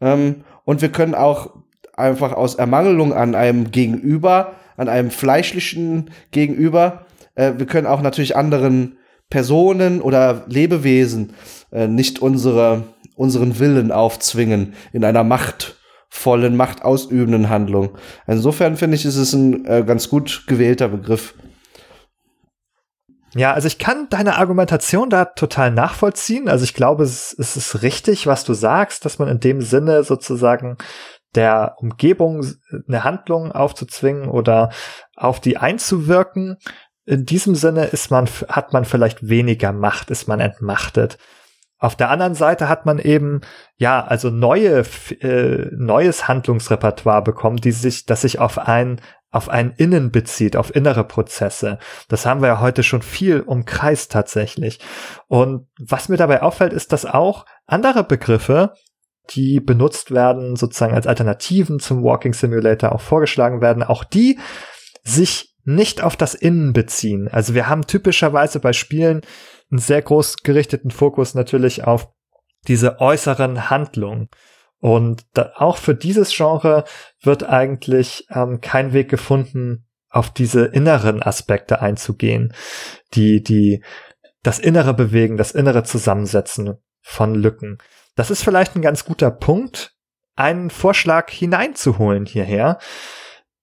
Ähm, 0.00 0.44
und 0.64 0.82
wir 0.82 0.90
können 0.90 1.14
auch 1.14 1.54
einfach 1.94 2.32
aus 2.32 2.54
Ermangelung 2.54 3.12
an 3.12 3.34
einem 3.34 3.70
Gegenüber, 3.70 4.56
an 4.76 4.88
einem 4.88 5.10
fleischlichen 5.10 6.10
Gegenüber, 6.30 7.06
äh, 7.34 7.54
wir 7.56 7.66
können 7.66 7.86
auch 7.86 8.02
natürlich 8.02 8.36
anderen 8.36 8.98
Personen 9.28 10.00
oder 10.00 10.44
Lebewesen 10.48 11.34
äh, 11.72 11.86
nicht 11.86 12.20
unsere, 12.20 12.84
unseren 13.16 13.58
Willen 13.58 13.92
aufzwingen 13.92 14.74
in 14.92 15.04
einer 15.04 15.24
Macht 15.24 15.79
vollen, 16.10 16.56
machtausübenden 16.56 17.48
Handlung. 17.48 17.96
Insofern 18.26 18.76
finde 18.76 18.96
ich, 18.96 19.06
ist 19.06 19.16
es 19.16 19.32
ein 19.32 19.64
äh, 19.64 19.84
ganz 19.86 20.08
gut 20.08 20.44
gewählter 20.46 20.88
Begriff. 20.88 21.34
Ja, 23.34 23.52
also 23.52 23.68
ich 23.68 23.78
kann 23.78 24.08
deine 24.10 24.36
Argumentation 24.36 25.08
da 25.08 25.24
total 25.24 25.70
nachvollziehen. 25.70 26.48
Also 26.48 26.64
ich 26.64 26.74
glaube, 26.74 27.04
es, 27.04 27.34
es 27.38 27.56
ist 27.56 27.82
richtig, 27.82 28.26
was 28.26 28.44
du 28.44 28.54
sagst, 28.54 29.04
dass 29.04 29.20
man 29.20 29.28
in 29.28 29.38
dem 29.38 29.62
Sinne 29.62 30.02
sozusagen 30.02 30.76
der 31.36 31.76
Umgebung 31.78 32.44
eine 32.88 33.04
Handlung 33.04 33.52
aufzuzwingen 33.52 34.28
oder 34.28 34.70
auf 35.14 35.38
die 35.38 35.58
einzuwirken. 35.58 36.56
In 37.06 37.24
diesem 37.24 37.54
Sinne 37.54 37.84
ist 37.84 38.10
man, 38.10 38.26
hat 38.48 38.72
man 38.72 38.84
vielleicht 38.84 39.28
weniger 39.28 39.72
Macht, 39.72 40.10
ist 40.10 40.26
man 40.26 40.40
entmachtet. 40.40 41.18
Auf 41.80 41.96
der 41.96 42.10
anderen 42.10 42.34
Seite 42.34 42.68
hat 42.68 42.84
man 42.84 42.98
eben, 42.98 43.40
ja, 43.76 44.04
also 44.04 44.28
neue, 44.28 44.84
äh, 45.20 45.66
neues 45.72 46.28
Handlungsrepertoire 46.28 47.22
bekommen, 47.22 47.56
die 47.56 47.72
sich, 47.72 48.04
das 48.04 48.20
sich 48.20 48.38
auf 48.38 48.58
ein, 48.58 49.00
auf 49.30 49.48
ein 49.48 49.72
Innen 49.78 50.10
bezieht, 50.10 50.56
auf 50.56 50.74
innere 50.74 51.04
Prozesse. 51.04 51.78
Das 52.08 52.26
haben 52.26 52.42
wir 52.42 52.48
ja 52.48 52.60
heute 52.60 52.82
schon 52.82 53.00
viel 53.00 53.40
umkreist 53.40 54.12
tatsächlich. 54.12 54.78
Und 55.26 55.68
was 55.78 56.10
mir 56.10 56.18
dabei 56.18 56.42
auffällt, 56.42 56.74
ist, 56.74 56.92
dass 56.92 57.06
auch 57.06 57.46
andere 57.66 58.04
Begriffe, 58.04 58.74
die 59.30 59.60
benutzt 59.60 60.10
werden, 60.10 60.56
sozusagen 60.56 60.94
als 60.94 61.06
Alternativen 61.06 61.80
zum 61.80 62.02
Walking 62.02 62.34
Simulator 62.34 62.92
auch 62.92 63.00
vorgeschlagen 63.00 63.62
werden, 63.62 63.82
auch 63.82 64.04
die 64.04 64.38
sich 65.02 65.54
nicht 65.64 66.02
auf 66.02 66.16
das 66.16 66.34
Innen 66.34 66.74
beziehen. 66.74 67.28
Also 67.28 67.54
wir 67.54 67.68
haben 67.68 67.86
typischerweise 67.86 68.60
bei 68.60 68.72
Spielen 68.74 69.22
einen 69.70 69.78
sehr 69.78 70.02
groß 70.02 70.38
gerichteten 70.42 70.90
Fokus 70.90 71.34
natürlich 71.34 71.84
auf 71.84 72.08
diese 72.68 73.00
äußeren 73.00 73.70
Handlungen. 73.70 74.28
Und 74.78 75.26
da, 75.34 75.52
auch 75.56 75.76
für 75.76 75.94
dieses 75.94 76.34
Genre 76.34 76.84
wird 77.22 77.44
eigentlich 77.44 78.26
ähm, 78.30 78.60
kein 78.60 78.92
Weg 78.92 79.08
gefunden, 79.08 79.86
auf 80.08 80.30
diese 80.30 80.64
inneren 80.64 81.22
Aspekte 81.22 81.80
einzugehen, 81.80 82.52
die, 83.14 83.42
die 83.42 83.84
das 84.42 84.58
Innere 84.58 84.94
bewegen, 84.94 85.36
das 85.36 85.52
Innere 85.52 85.84
Zusammensetzen 85.84 86.78
von 87.00 87.34
Lücken. 87.34 87.78
Das 88.16 88.30
ist 88.30 88.42
vielleicht 88.42 88.74
ein 88.74 88.82
ganz 88.82 89.04
guter 89.04 89.30
Punkt, 89.30 89.94
einen 90.34 90.70
Vorschlag 90.70 91.30
hineinzuholen 91.30 92.26
hierher. 92.26 92.78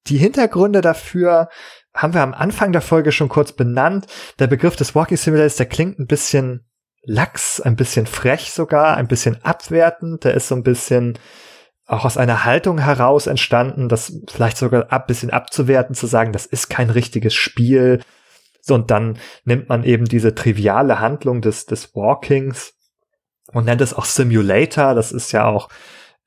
Die 0.07 0.17
Hintergründe 0.17 0.81
dafür 0.81 1.49
haben 1.97 2.13
wir 2.13 2.21
am 2.21 2.33
Anfang 2.33 2.71
der 2.71 2.81
Folge 2.81 3.11
schon 3.11 3.27
kurz 3.29 3.51
benannt. 3.51 4.05
Der 4.39 4.47
Begriff 4.47 4.75
des 4.75 4.95
Walking 4.95 5.17
Simulators, 5.17 5.55
der 5.55 5.65
klingt 5.65 5.99
ein 5.99 6.07
bisschen 6.07 6.65
lax, 7.03 7.59
ein 7.59 7.75
bisschen 7.75 8.05
frech 8.05 8.51
sogar, 8.51 8.97
ein 8.97 9.07
bisschen 9.07 9.43
abwertend. 9.43 10.23
Der 10.23 10.33
ist 10.35 10.47
so 10.47 10.55
ein 10.55 10.63
bisschen 10.63 11.17
auch 11.85 12.05
aus 12.05 12.17
einer 12.17 12.43
Haltung 12.43 12.79
heraus 12.79 13.27
entstanden, 13.27 13.87
das 13.87 14.13
vielleicht 14.27 14.57
sogar 14.57 14.91
ein 14.91 15.03
bisschen 15.07 15.29
abzuwerten, 15.29 15.95
zu 15.95 16.05
sagen, 16.05 16.33
das 16.33 16.45
ist 16.45 16.69
kein 16.69 16.89
richtiges 16.89 17.33
Spiel. 17.33 18.01
Und 18.69 18.91
dann 18.91 19.17
nimmt 19.45 19.69
man 19.69 19.83
eben 19.85 20.05
diese 20.05 20.35
triviale 20.35 20.99
Handlung 20.99 21.41
des, 21.41 21.65
des 21.65 21.95
Walkings 21.95 22.73
und 23.53 23.65
nennt 23.65 23.81
es 23.81 23.93
auch 23.93 24.05
Simulator. 24.05 24.93
Das 24.93 25.13
ist 25.13 25.31
ja 25.31 25.45
auch 25.45 25.69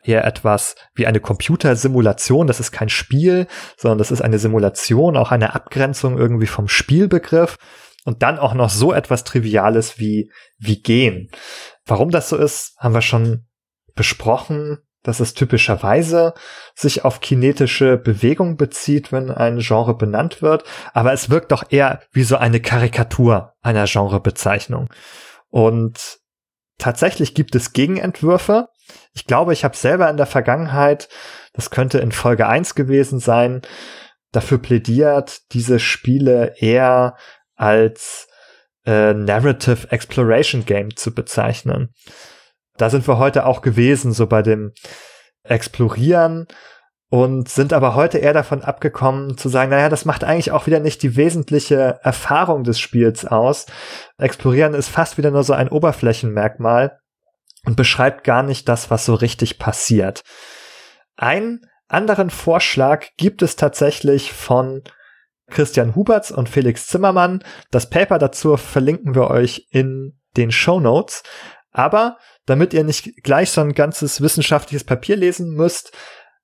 eher 0.02 0.24
etwas 0.24 0.77
wie 0.94 1.06
eine 1.06 1.20
Computersimulation. 1.20 2.47
Das 2.47 2.60
ist 2.60 2.72
kein 2.72 2.89
Spiel, 2.89 3.47
sondern 3.77 3.98
das 3.98 4.10
ist 4.10 4.22
eine 4.22 4.39
Simulation, 4.39 5.16
auch 5.16 5.31
eine 5.31 5.55
Abgrenzung 5.55 6.18
irgendwie 6.18 6.47
vom 6.47 6.68
Spielbegriff. 6.68 7.56
Und 8.05 8.22
dann 8.22 8.39
auch 8.39 8.55
noch 8.55 8.70
so 8.70 8.94
etwas 8.94 9.24
Triviales 9.24 9.98
wie, 9.98 10.31
wie 10.59 10.81
gehen. 10.81 11.31
Warum 11.85 12.10
das 12.10 12.31
so 12.31 12.36
ist, 12.36 12.74
haben 12.78 12.94
wir 12.94 13.02
schon 13.02 13.47
besprochen, 13.94 14.78
dass 15.02 15.20
es 15.20 15.35
typischerweise 15.35 16.35
sich 16.74 17.05
auf 17.05 17.20
kinetische 17.20 17.97
Bewegung 17.97 18.56
bezieht, 18.56 19.12
wenn 19.12 19.31
ein 19.31 19.59
Genre 19.59 19.97
benannt 19.97 20.43
wird. 20.43 20.64
Aber 20.93 21.12
es 21.12 21.31
wirkt 21.31 21.52
doch 21.52 21.64
eher 21.70 22.02
wie 22.12 22.22
so 22.22 22.36
eine 22.36 22.60
Karikatur 22.60 23.55
einer 23.62 23.86
Genrebezeichnung. 23.86 24.89
Und 25.48 26.18
tatsächlich 26.78 27.35
gibt 27.35 27.55
es 27.55 27.72
Gegenentwürfe. 27.72 28.68
Ich 29.12 29.27
glaube, 29.27 29.53
ich 29.53 29.65
habe 29.65 29.77
selber 29.77 30.09
in 30.09 30.17
der 30.17 30.27
Vergangenheit, 30.27 31.09
das 31.53 31.71
könnte 31.71 31.99
in 31.99 32.12
Folge 32.12 32.47
1 32.47 32.75
gewesen 32.75 33.19
sein, 33.19 33.62
dafür 34.33 34.59
plädiert, 34.59 35.53
diese 35.53 35.79
Spiele 35.79 36.55
eher 36.59 37.17
als 37.57 38.29
äh, 38.87 39.12
Narrative 39.12 39.91
Exploration 39.91 40.65
Game 40.65 40.97
zu 40.97 41.15
bezeichnen. 41.15 41.93
Da 42.77 42.89
sind 42.89 43.07
wir 43.07 43.19
heute 43.19 43.47
auch 43.47 43.62
gewesen, 43.62 44.12
so 44.12 44.27
bei 44.27 44.43
dem 44.43 44.73
Explorieren 45.43 46.47
und 47.11 47.49
sind 47.49 47.73
aber 47.73 47.95
heute 47.97 48.19
eher 48.19 48.33
davon 48.33 48.62
abgekommen 48.62 49.37
zu 49.37 49.49
sagen, 49.49 49.71
naja, 49.71 49.89
das 49.89 50.05
macht 50.05 50.23
eigentlich 50.23 50.53
auch 50.53 50.67
wieder 50.67 50.81
nicht 50.81 51.03
die 51.03 51.17
wesentliche 51.17 51.99
Erfahrung 52.03 52.62
des 52.62 52.79
Spiels 52.79 53.27
aus. 53.27 53.67
Explorieren 54.17 54.75
ist 54.75 54.89
fast 54.89 55.19
wieder 55.19 55.33
nur 55.33 55.43
so 55.43 55.53
ein 55.53 55.69
Oberflächenmerkmal 55.69 56.99
und 57.65 57.77
beschreibt 57.77 58.24
gar 58.24 58.43
nicht 58.43 58.69
das, 58.69 58.91
was 58.91 59.05
so 59.05 59.15
richtig 59.15 59.59
passiert. 59.59 60.23
Ein 61.16 61.61
anderen 61.89 62.31
Vorschlag 62.31 63.09
gibt 63.16 63.43
es 63.43 63.57
tatsächlich 63.57 64.32
von 64.32 64.82
Christian 65.51 65.95
Huberts 65.95 66.31
und 66.31 66.49
Felix 66.49 66.87
Zimmermann. 66.87 67.43
Das 67.70 67.91
Paper 67.91 68.19
dazu 68.19 68.57
verlinken 68.57 69.15
wir 69.15 69.28
euch 69.28 69.66
in 69.70 70.19
den 70.37 70.53
Show 70.53 70.81
Notes. 70.81 71.23
Aber 71.73 72.19
damit 72.47 72.73
ihr 72.73 72.85
nicht 72.85 73.23
gleich 73.23 73.51
so 73.51 73.61
ein 73.61 73.74
ganzes 73.74 74.20
wissenschaftliches 74.20 74.85
Papier 74.85 75.16
lesen 75.16 75.55
müsst, 75.55 75.93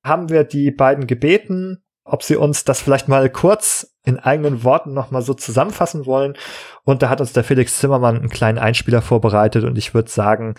haben 0.04 0.28
wir 0.28 0.44
die 0.44 0.70
beiden 0.70 1.06
gebeten, 1.06 1.84
ob 2.04 2.22
sie 2.22 2.36
uns 2.36 2.64
das 2.64 2.80
vielleicht 2.80 3.08
mal 3.08 3.28
kurz 3.30 3.96
in 4.04 4.18
eigenen 4.18 4.62
Worten 4.62 4.94
nochmal 4.94 5.22
so 5.22 5.34
zusammenfassen 5.34 6.06
wollen. 6.06 6.36
Und 6.84 7.02
da 7.02 7.08
hat 7.08 7.20
uns 7.20 7.32
der 7.32 7.42
Felix 7.42 7.78
Zimmermann 7.78 8.16
einen 8.16 8.28
kleinen 8.28 8.58
Einspieler 8.58 9.02
vorbereitet 9.02 9.64
und 9.64 9.76
ich 9.76 9.94
würde 9.94 10.10
sagen, 10.10 10.54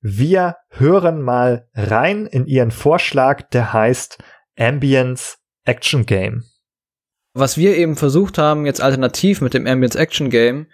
wir 0.00 0.56
hören 0.70 1.22
mal 1.22 1.68
rein 1.74 2.26
in 2.26 2.46
ihren 2.46 2.70
Vorschlag, 2.70 3.42
der 3.50 3.72
heißt 3.72 4.18
Ambience 4.56 5.38
Action 5.64 6.06
Game. 6.06 6.44
Was 7.34 7.56
wir 7.56 7.76
eben 7.76 7.96
versucht 7.96 8.38
haben, 8.38 8.66
jetzt 8.66 8.80
alternativ 8.80 9.40
mit 9.40 9.54
dem 9.54 9.66
Ambience 9.66 9.96
Action 9.96 10.30
Game, 10.30 10.66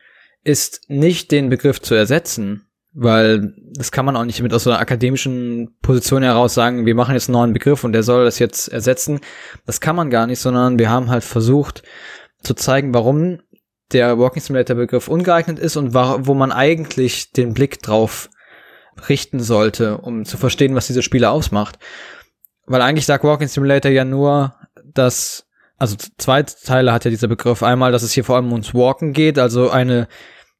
ist 0.42 0.82
nicht 0.88 1.30
den 1.30 1.48
Begriff 1.48 1.80
zu 1.80 1.94
ersetzen, 1.94 2.66
weil 2.92 3.54
das 3.74 3.92
kann 3.92 4.04
man 4.04 4.16
auch 4.16 4.24
nicht 4.24 4.40
mit 4.42 4.52
aus 4.52 4.64
so 4.64 4.70
einer 4.70 4.78
akademischen 4.78 5.76
Position 5.80 6.22
heraus 6.22 6.54
sagen, 6.54 6.86
wir 6.86 6.94
machen 6.94 7.14
jetzt 7.14 7.28
einen 7.28 7.38
neuen 7.38 7.52
Begriff 7.52 7.82
und 7.82 7.92
der 7.92 8.02
soll 8.02 8.24
das 8.24 8.38
jetzt 8.38 8.68
ersetzen. 8.68 9.20
Das 9.66 9.80
kann 9.80 9.96
man 9.96 10.10
gar 10.10 10.26
nicht, 10.26 10.38
sondern 10.38 10.78
wir 10.78 10.90
haben 10.90 11.10
halt 11.10 11.24
versucht 11.24 11.82
zu 12.42 12.54
zeigen, 12.54 12.94
warum 12.94 13.40
der 13.92 14.18
Walking 14.18 14.42
Simulator 14.42 14.76
Begriff 14.76 15.08
ungeeignet 15.08 15.58
ist 15.58 15.76
und 15.76 15.94
wo 15.94 16.34
man 16.34 16.52
eigentlich 16.52 17.32
den 17.32 17.54
Blick 17.54 17.82
drauf 17.82 18.28
richten 19.08 19.40
sollte, 19.40 19.98
um 19.98 20.24
zu 20.24 20.36
verstehen, 20.36 20.74
was 20.74 20.86
diese 20.86 21.02
Spiele 21.02 21.30
ausmacht. 21.30 21.78
Weil 22.66 22.82
eigentlich 22.82 23.06
sagt 23.06 23.24
Walking 23.24 23.48
Simulator 23.48 23.90
ja 23.90 24.04
nur, 24.04 24.54
dass, 24.84 25.46
also 25.76 25.96
zwei 26.18 26.42
Teile 26.42 26.92
hat 26.92 27.04
ja 27.04 27.10
dieser 27.10 27.28
Begriff. 27.28 27.62
Einmal, 27.62 27.92
dass 27.92 28.02
es 28.02 28.12
hier 28.12 28.24
vor 28.24 28.36
allem 28.36 28.52
ums 28.52 28.74
Walken 28.74 29.12
geht, 29.12 29.38
also 29.38 29.70
eine 29.70 30.08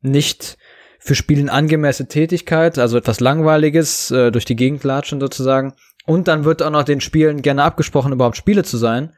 nicht 0.03 0.59
für 0.99 1.15
Spielen 1.15 1.51
angemessene 1.51 2.09
Tätigkeit, 2.09 2.79
also 2.79 2.97
etwas 2.97 3.21
Langweiliges, 3.21 4.11
äh, 4.11 4.31
durch 4.33 4.47
die 4.47 4.57
Gegend 4.57 4.85
latschen 4.85 5.21
sozusagen. 5.21 5.75
Und 6.07 6.29
dann 6.29 6.45
wird 6.45 6.63
auch 6.63 6.71
noch 6.71 6.85
den 6.85 7.03
Spielen 7.03 7.43
gerne 7.43 7.63
abgesprochen, 7.63 8.13
überhaupt 8.13 8.39
Spiele 8.39 8.65
zu 8.65 8.79
sein, 8.79 9.15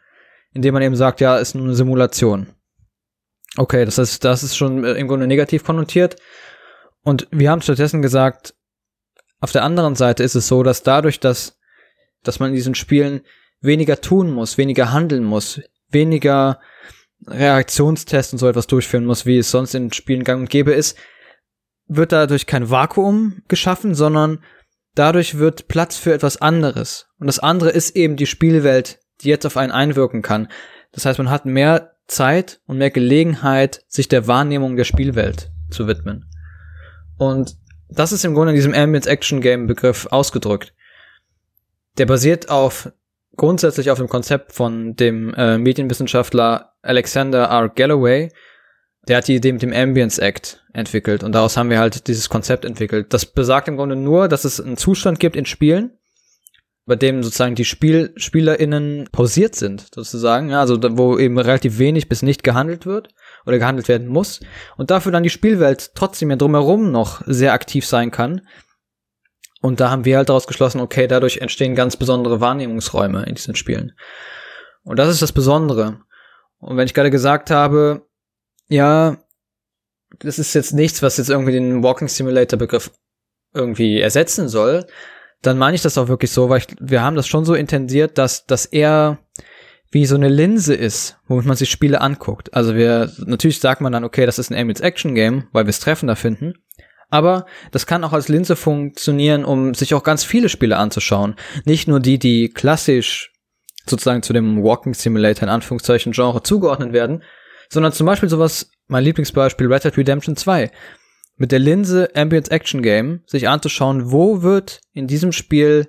indem 0.52 0.74
man 0.74 0.82
eben 0.82 0.96
sagt, 0.96 1.20
ja, 1.20 1.36
ist 1.36 1.54
nur 1.54 1.64
eine 1.64 1.74
Simulation. 1.74 2.48
Okay, 3.56 3.84
das 3.84 3.98
ist, 3.98 4.24
das 4.24 4.42
ist 4.42 4.56
schon 4.56 4.84
im 4.84 5.08
Grunde 5.08 5.26
negativ 5.28 5.64
konnotiert. 5.64 6.16
Und 7.02 7.28
wir 7.30 7.52
haben 7.52 7.62
stattdessen 7.62 8.02
gesagt, 8.02 8.55
auf 9.40 9.52
der 9.52 9.64
anderen 9.64 9.94
Seite 9.94 10.22
ist 10.22 10.34
es 10.34 10.48
so, 10.48 10.62
dass 10.62 10.82
dadurch, 10.82 11.20
dass, 11.20 11.58
dass 12.22 12.40
man 12.40 12.50
in 12.50 12.56
diesen 12.56 12.74
Spielen 12.74 13.20
weniger 13.60 14.00
tun 14.00 14.30
muss, 14.30 14.58
weniger 14.58 14.92
handeln 14.92 15.24
muss, 15.24 15.60
weniger 15.90 16.60
Reaktionstests 17.26 18.32
und 18.32 18.38
so 18.38 18.48
etwas 18.48 18.66
durchführen 18.66 19.04
muss, 19.04 19.26
wie 19.26 19.38
es 19.38 19.50
sonst 19.50 19.74
in 19.74 19.92
Spielen 19.92 20.24
gang 20.24 20.40
und 20.40 20.50
gäbe 20.50 20.72
ist, 20.72 20.96
wird 21.86 22.12
dadurch 22.12 22.46
kein 22.46 22.70
Vakuum 22.70 23.42
geschaffen, 23.48 23.94
sondern 23.94 24.42
dadurch 24.94 25.38
wird 25.38 25.68
Platz 25.68 25.96
für 25.96 26.12
etwas 26.12 26.40
anderes. 26.40 27.06
Und 27.18 27.26
das 27.26 27.38
andere 27.38 27.70
ist 27.70 27.96
eben 27.96 28.16
die 28.16 28.26
Spielwelt, 28.26 28.98
die 29.22 29.28
jetzt 29.28 29.46
auf 29.46 29.56
einen 29.56 29.72
einwirken 29.72 30.22
kann. 30.22 30.48
Das 30.92 31.06
heißt, 31.06 31.18
man 31.18 31.30
hat 31.30 31.46
mehr 31.46 31.96
Zeit 32.06 32.60
und 32.66 32.78
mehr 32.78 32.90
Gelegenheit, 32.90 33.84
sich 33.88 34.08
der 34.08 34.26
Wahrnehmung 34.26 34.76
der 34.76 34.84
Spielwelt 34.84 35.50
zu 35.70 35.86
widmen. 35.86 36.30
Und 37.18 37.56
das 37.88 38.12
ist 38.12 38.24
im 38.24 38.34
Grunde 38.34 38.50
in 38.50 38.56
diesem 38.56 38.74
Ambience 38.74 39.06
Action 39.06 39.40
Game 39.40 39.66
Begriff 39.66 40.06
ausgedrückt. 40.10 40.74
Der 41.98 42.06
basiert 42.06 42.50
auf 42.50 42.92
grundsätzlich 43.36 43.90
auf 43.90 43.98
dem 43.98 44.08
Konzept 44.08 44.52
von 44.52 44.96
dem 44.96 45.32
äh, 45.34 45.58
Medienwissenschaftler 45.58 46.72
Alexander 46.82 47.44
R. 47.44 47.68
Galloway, 47.68 48.30
der 49.08 49.18
hat 49.18 49.28
die 49.28 49.36
Idee 49.36 49.52
mit 49.52 49.62
dem 49.62 49.72
Ambience 49.72 50.18
Act 50.18 50.64
entwickelt 50.72 51.22
und 51.22 51.32
daraus 51.32 51.56
haben 51.56 51.70
wir 51.70 51.78
halt 51.78 52.08
dieses 52.08 52.28
Konzept 52.28 52.64
entwickelt. 52.64 53.12
Das 53.12 53.26
besagt 53.26 53.68
im 53.68 53.76
Grunde 53.76 53.96
nur, 53.96 54.28
dass 54.28 54.44
es 54.44 54.60
einen 54.60 54.76
Zustand 54.76 55.20
gibt 55.20 55.36
in 55.36 55.46
Spielen, 55.46 55.92
bei 56.86 56.96
dem 56.96 57.22
sozusagen 57.22 57.54
die 57.54 57.64
Spiel 57.64 58.12
SpielerInnen 58.16 59.08
pausiert 59.12 59.54
sind, 59.54 59.88
sozusagen, 59.94 60.50
ja, 60.50 60.60
also 60.60 60.78
wo 60.96 61.18
eben 61.18 61.38
relativ 61.38 61.78
wenig 61.78 62.08
bis 62.08 62.22
nicht 62.22 62.42
gehandelt 62.42 62.86
wird 62.86 63.08
oder 63.46 63.58
gehandelt 63.58 63.88
werden 63.88 64.08
muss 64.08 64.40
und 64.76 64.90
dafür 64.90 65.12
dann 65.12 65.22
die 65.22 65.30
Spielwelt 65.30 65.94
trotzdem 65.94 66.30
ja 66.30 66.36
drumherum 66.36 66.90
noch 66.90 67.22
sehr 67.26 67.52
aktiv 67.52 67.86
sein 67.86 68.10
kann. 68.10 68.42
Und 69.62 69.80
da 69.80 69.90
haben 69.90 70.04
wir 70.04 70.18
halt 70.18 70.28
daraus 70.28 70.46
geschlossen, 70.46 70.80
okay, 70.80 71.06
dadurch 71.06 71.38
entstehen 71.38 71.74
ganz 71.74 71.96
besondere 71.96 72.40
Wahrnehmungsräume 72.40 73.24
in 73.24 73.34
diesen 73.34 73.56
Spielen. 73.56 73.92
Und 74.82 74.98
das 74.98 75.08
ist 75.08 75.22
das 75.22 75.32
Besondere. 75.32 76.00
Und 76.58 76.76
wenn 76.76 76.86
ich 76.86 76.94
gerade 76.94 77.10
gesagt 77.10 77.50
habe, 77.50 78.06
ja, 78.68 79.18
das 80.20 80.38
ist 80.38 80.54
jetzt 80.54 80.72
nichts, 80.72 81.02
was 81.02 81.16
jetzt 81.16 81.30
irgendwie 81.30 81.52
den 81.52 81.82
Walking 81.82 82.08
Simulator 82.08 82.58
Begriff 82.58 82.90
irgendwie 83.54 84.00
ersetzen 84.00 84.48
soll, 84.48 84.86
dann 85.42 85.58
meine 85.58 85.74
ich 85.74 85.82
das 85.82 85.98
auch 85.98 86.08
wirklich 86.08 86.30
so, 86.30 86.48
weil 86.48 86.58
ich, 86.58 86.68
wir 86.80 87.02
haben 87.02 87.16
das 87.16 87.26
schon 87.26 87.44
so 87.44 87.54
intendiert, 87.54 88.18
dass, 88.18 88.46
dass 88.46 88.66
er 88.66 89.18
wie 89.96 90.04
so 90.04 90.14
eine 90.14 90.28
Linse 90.28 90.74
ist, 90.74 91.16
womit 91.26 91.46
man 91.46 91.56
sich 91.56 91.70
Spiele 91.70 92.02
anguckt. 92.02 92.52
Also 92.52 92.74
wir, 92.74 93.10
natürlich 93.24 93.60
sagt 93.60 93.80
man 93.80 93.94
dann, 93.94 94.04
okay, 94.04 94.26
das 94.26 94.38
ist 94.38 94.50
ein 94.50 94.58
Ambience 94.58 94.82
Action 94.82 95.14
Game, 95.14 95.48
weil 95.52 95.64
wir 95.64 95.70
es 95.70 95.80
treffender 95.80 96.16
finden. 96.16 96.52
Aber 97.08 97.46
das 97.70 97.86
kann 97.86 98.04
auch 98.04 98.12
als 98.12 98.28
Linse 98.28 98.56
funktionieren, 98.56 99.46
um 99.46 99.72
sich 99.72 99.94
auch 99.94 100.02
ganz 100.02 100.22
viele 100.22 100.50
Spiele 100.50 100.76
anzuschauen. 100.76 101.34
Nicht 101.64 101.88
nur 101.88 101.98
die, 101.98 102.18
die 102.18 102.50
klassisch 102.50 103.32
sozusagen 103.86 104.22
zu 104.22 104.34
dem 104.34 104.62
Walking 104.62 104.92
Simulator 104.92 105.44
in 105.44 105.48
Anführungszeichen 105.48 106.12
Genre 106.12 106.42
zugeordnet 106.42 106.92
werden, 106.92 107.22
sondern 107.70 107.94
zum 107.94 108.06
Beispiel 108.06 108.28
sowas, 108.28 108.70
mein 108.88 109.02
Lieblingsbeispiel 109.02 109.72
Red 109.72 109.84
Dead 109.84 109.96
Redemption 109.96 110.36
2, 110.36 110.70
mit 111.36 111.52
der 111.52 111.58
Linse 111.58 112.10
Ambience 112.14 112.50
Action 112.50 112.82
Game 112.82 113.22
sich 113.24 113.48
anzuschauen, 113.48 114.12
wo 114.12 114.42
wird 114.42 114.82
in 114.92 115.06
diesem 115.06 115.32
Spiel 115.32 115.88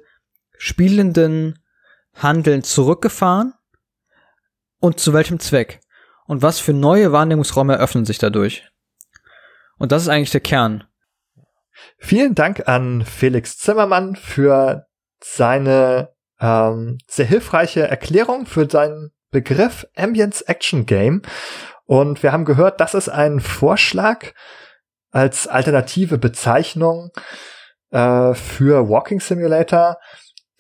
spielenden 0.58 1.60
Handeln 2.14 2.64
zurückgefahren 2.64 3.54
und 4.80 5.00
zu 5.00 5.14
welchem 5.14 5.40
Zweck 5.40 5.80
und 6.26 6.42
was 6.42 6.60
für 6.60 6.74
neue 6.74 7.12
Wahrnehmungsräume 7.12 7.76
eröffnen 7.76 8.06
sich 8.06 8.18
dadurch. 8.18 8.70
Und 9.78 9.92
das 9.92 10.04
ist 10.04 10.10
eigentlich 10.10 10.32
der 10.32 10.42
Kern. 10.42 10.84
Vielen 11.98 12.36
Dank 12.36 12.68
an 12.68 13.06
Felix 13.06 13.58
Zimmermann 13.58 14.16
für 14.16 14.88
seine 15.22 16.10
ähm, 16.40 16.98
sehr 17.08 17.26
hilfreiche 17.26 17.88
Erklärung 17.88 18.46
für 18.46 18.70
seinen 18.70 19.12
Begriff 19.32 19.88
Ambience 19.96 20.42
Action 20.42 20.86
Game. 20.86 21.22
Und 21.86 22.24
wir 22.24 22.32
haben 22.32 22.46
gehört, 22.46 22.82
das 22.82 22.94
ist 22.94 23.10
ein 23.10 23.40
Vorschlag 23.40 24.34
als 25.12 25.48
alternative 25.48 26.18
Bezeichnung 26.18 27.12
äh, 27.92 28.34
für 28.34 28.90
Walking 28.90 29.20
Simulator, 29.20 29.98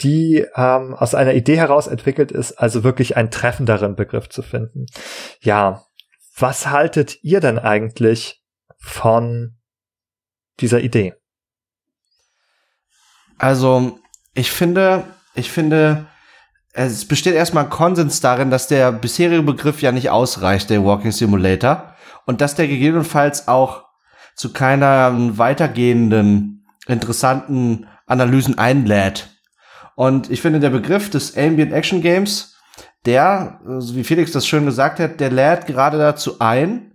die 0.01 0.45
ähm, 0.55 0.93
aus 0.93 1.15
einer 1.15 1.33
Idee 1.33 1.57
heraus 1.57 1.87
entwickelt 1.87 2.31
ist, 2.31 2.53
also 2.53 2.83
wirklich 2.83 3.17
einen 3.17 3.31
treffenderen 3.31 3.95
Begriff 3.95 4.29
zu 4.29 4.41
finden. 4.41 4.85
Ja, 5.41 5.83
was 6.37 6.67
haltet 6.67 7.23
ihr 7.23 7.39
denn 7.39 7.57
eigentlich 7.57 8.43
von 8.77 9.57
dieser 10.59 10.81
Idee? 10.81 11.15
Also, 13.39 13.99
ich 14.33 14.51
finde, 14.51 15.03
ich 15.35 15.51
finde, 15.51 16.07
es 16.73 17.07
besteht 17.07 17.33
erstmal 17.33 17.65
ein 17.65 17.69
Konsens 17.69 18.21
darin, 18.21 18.51
dass 18.51 18.67
der 18.67 18.91
bisherige 18.91 19.41
Begriff 19.41 19.81
ja 19.81 19.91
nicht 19.91 20.09
ausreicht, 20.11 20.69
der 20.69 20.83
Walking 20.83 21.11
Simulator, 21.11 21.95
und 22.25 22.41
dass 22.41 22.55
der 22.55 22.67
gegebenenfalls 22.67 23.47
auch 23.47 23.85
zu 24.35 24.53
keiner 24.53 25.37
weitergehenden, 25.37 26.67
interessanten 26.85 27.87
Analysen 28.05 28.57
einlädt. 28.57 29.36
Und 29.97 30.29
ich 30.29 30.43
finde, 30.43 30.59
der 30.59 30.69
Begriff 30.69 31.09
des 31.09 31.35
Ambient 31.35 31.73
Action 31.73 32.03
Games, 32.03 32.55
der, 33.07 33.59
wie 33.65 34.03
Felix 34.03 34.31
das 34.31 34.45
schön 34.45 34.63
gesagt 34.63 34.99
hat, 34.99 35.19
der 35.19 35.31
lädt 35.31 35.65
gerade 35.65 35.97
dazu 35.97 36.35
ein, 36.37 36.93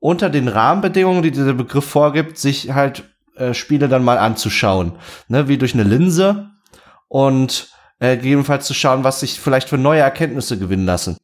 unter 0.00 0.28
den 0.28 0.48
Rahmenbedingungen, 0.48 1.22
die 1.22 1.30
dieser 1.30 1.54
Begriff 1.54 1.86
vorgibt, 1.86 2.36
sich 2.36 2.74
halt 2.74 3.04
äh, 3.36 3.54
Spiele 3.54 3.88
dann 3.88 4.04
mal 4.04 4.18
anzuschauen. 4.18 4.92
Ne, 5.28 5.48
wie 5.48 5.56
durch 5.56 5.72
eine 5.72 5.84
Linse 5.84 6.50
und 7.08 7.70
äh, 8.00 8.16
gegebenenfalls 8.18 8.66
zu 8.66 8.74
schauen, 8.74 9.02
was 9.02 9.20
sich 9.20 9.40
vielleicht 9.40 9.70
für 9.70 9.78
neue 9.78 10.00
Erkenntnisse 10.00 10.58
gewinnen 10.58 10.84
lassen 10.84 11.16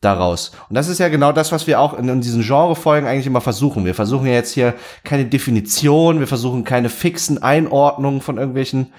daraus. 0.00 0.50
Und 0.68 0.74
das 0.74 0.88
ist 0.88 0.98
ja 0.98 1.10
genau 1.10 1.30
das, 1.30 1.52
was 1.52 1.68
wir 1.68 1.78
auch 1.78 1.96
in, 1.96 2.08
in 2.08 2.20
diesen 2.22 2.42
Genrefolgen 2.42 3.08
eigentlich 3.08 3.28
immer 3.28 3.40
versuchen. 3.40 3.84
Wir 3.84 3.94
versuchen 3.94 4.26
ja 4.26 4.32
jetzt 4.32 4.52
hier 4.52 4.74
keine 5.04 5.26
Definition, 5.26 6.18
wir 6.18 6.26
versuchen 6.26 6.64
keine 6.64 6.88
fixen 6.88 7.40
Einordnungen 7.40 8.20
von 8.20 8.36
irgendwelchen 8.36 8.92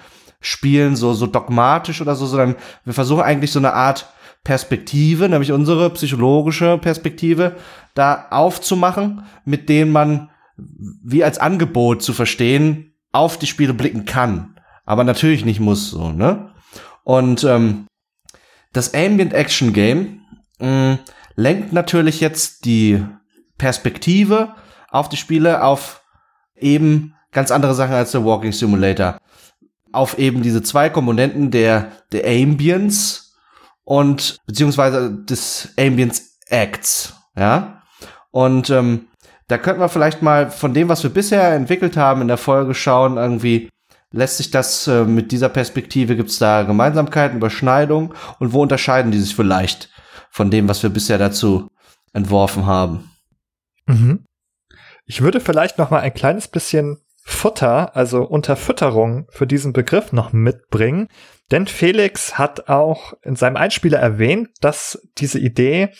Spielen, 0.44 0.94
so, 0.94 1.14
so 1.14 1.26
dogmatisch 1.26 2.00
oder 2.00 2.14
so, 2.14 2.26
sondern 2.26 2.56
wir 2.84 2.92
versuchen 2.92 3.22
eigentlich 3.22 3.50
so 3.50 3.58
eine 3.58 3.72
Art 3.72 4.06
Perspektive, 4.44 5.28
nämlich 5.28 5.52
unsere 5.52 5.88
psychologische 5.90 6.76
Perspektive, 6.76 7.56
da 7.94 8.26
aufzumachen, 8.30 9.24
mit 9.46 9.70
denen 9.70 9.90
man 9.90 10.30
wie 10.56 11.24
als 11.24 11.38
Angebot 11.38 12.02
zu 12.02 12.12
verstehen, 12.12 12.92
auf 13.10 13.38
die 13.38 13.46
Spiele 13.46 13.72
blicken 13.72 14.04
kann. 14.04 14.60
Aber 14.84 15.02
natürlich 15.02 15.46
nicht 15.46 15.60
muss 15.60 15.90
so, 15.90 16.12
ne? 16.12 16.52
Und 17.04 17.42
ähm, 17.44 17.86
das 18.74 18.92
Ambient 18.92 19.32
Action 19.32 19.72
Game 19.72 20.20
mh, 20.58 20.68
mm, 20.68 20.98
lenkt 21.36 21.72
natürlich 21.72 22.20
jetzt 22.20 22.66
die 22.66 23.02
Perspektive 23.56 24.54
auf 24.90 25.08
die 25.08 25.16
Spiele 25.16 25.62
auf 25.62 26.02
eben 26.54 27.14
ganz 27.32 27.50
andere 27.50 27.74
Sachen 27.74 27.94
als 27.94 28.12
der 28.12 28.24
Walking 28.24 28.52
Simulator 28.52 29.18
auf 29.94 30.18
eben 30.18 30.42
diese 30.42 30.62
zwei 30.62 30.90
Komponenten 30.90 31.50
der, 31.50 31.92
der 32.12 32.26
Ambience 32.26 33.34
und 33.84 34.38
beziehungsweise 34.46 35.10
des 35.12 35.74
Ambience 35.78 36.38
Acts, 36.48 37.14
ja. 37.36 37.82
Und 38.30 38.70
ähm, 38.70 39.06
da 39.48 39.58
könnten 39.58 39.80
wir 39.80 39.88
vielleicht 39.88 40.22
mal 40.22 40.50
von 40.50 40.74
dem, 40.74 40.88
was 40.88 41.02
wir 41.02 41.10
bisher 41.10 41.52
entwickelt 41.54 41.96
haben, 41.96 42.22
in 42.22 42.28
der 42.28 42.36
Folge 42.36 42.74
schauen, 42.74 43.16
irgendwie 43.16 43.68
lässt 44.10 44.38
sich 44.38 44.50
das 44.50 44.86
äh, 44.86 45.04
mit 45.04 45.32
dieser 45.32 45.48
Perspektive, 45.48 46.16
gibt 46.16 46.30
es 46.30 46.38
da 46.38 46.62
Gemeinsamkeiten, 46.62 47.38
Überschneidungen 47.38 48.14
und 48.38 48.52
wo 48.52 48.62
unterscheiden 48.62 49.12
die 49.12 49.18
sich 49.18 49.34
vielleicht 49.34 49.90
von 50.30 50.50
dem, 50.50 50.68
was 50.68 50.82
wir 50.82 50.90
bisher 50.90 51.18
dazu 51.18 51.68
entworfen 52.12 52.66
haben? 52.66 53.10
Mhm. 53.86 54.24
Ich 55.06 55.20
würde 55.20 55.40
vielleicht 55.40 55.78
noch 55.78 55.90
mal 55.90 56.00
ein 56.00 56.14
kleines 56.14 56.48
bisschen 56.48 56.98
Futter, 57.26 57.96
also 57.96 58.22
Unterfütterung 58.22 59.26
für 59.30 59.46
diesen 59.46 59.72
Begriff 59.72 60.12
noch 60.12 60.32
mitbringen. 60.32 61.08
Denn 61.50 61.66
Felix 61.66 62.38
hat 62.38 62.68
auch 62.68 63.14
in 63.22 63.34
seinem 63.34 63.56
Einspieler 63.56 63.98
erwähnt, 63.98 64.50
dass 64.60 65.08
diese 65.18 65.38
Idee 65.38 65.90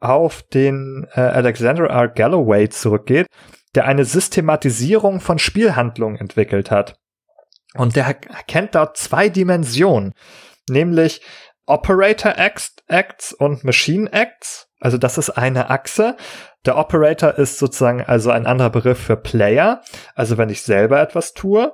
auf 0.00 0.42
den 0.42 1.06
äh, 1.14 1.20
Alexander 1.20 1.86
R. 1.88 2.08
Galloway 2.08 2.68
zurückgeht, 2.68 3.26
der 3.74 3.86
eine 3.86 4.04
Systematisierung 4.04 5.20
von 5.20 5.38
Spielhandlungen 5.38 6.18
entwickelt 6.18 6.70
hat. 6.70 6.96
Und 7.74 7.96
der 7.96 8.04
erkennt 8.06 8.74
dort 8.74 8.96
zwei 8.96 9.28
Dimensionen, 9.28 10.12
nämlich 10.68 11.22
Operator 11.66 12.34
Acts 12.36 13.32
und 13.32 13.64
Machine 13.64 14.12
Acts. 14.12 14.68
Also 14.80 14.98
das 14.98 15.16
ist 15.16 15.30
eine 15.30 15.70
Achse. 15.70 16.16
Der 16.64 16.76
Operator 16.76 17.38
ist 17.38 17.58
sozusagen 17.58 18.02
also 18.02 18.30
ein 18.30 18.46
anderer 18.46 18.70
Begriff 18.70 18.98
für 18.98 19.16
Player, 19.16 19.82
also 20.14 20.38
wenn 20.38 20.48
ich 20.48 20.62
selber 20.62 21.00
etwas 21.00 21.32
tue. 21.32 21.72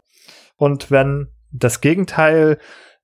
Und 0.56 0.90
wenn 0.90 1.28
das 1.52 1.80
Gegenteil 1.80 2.58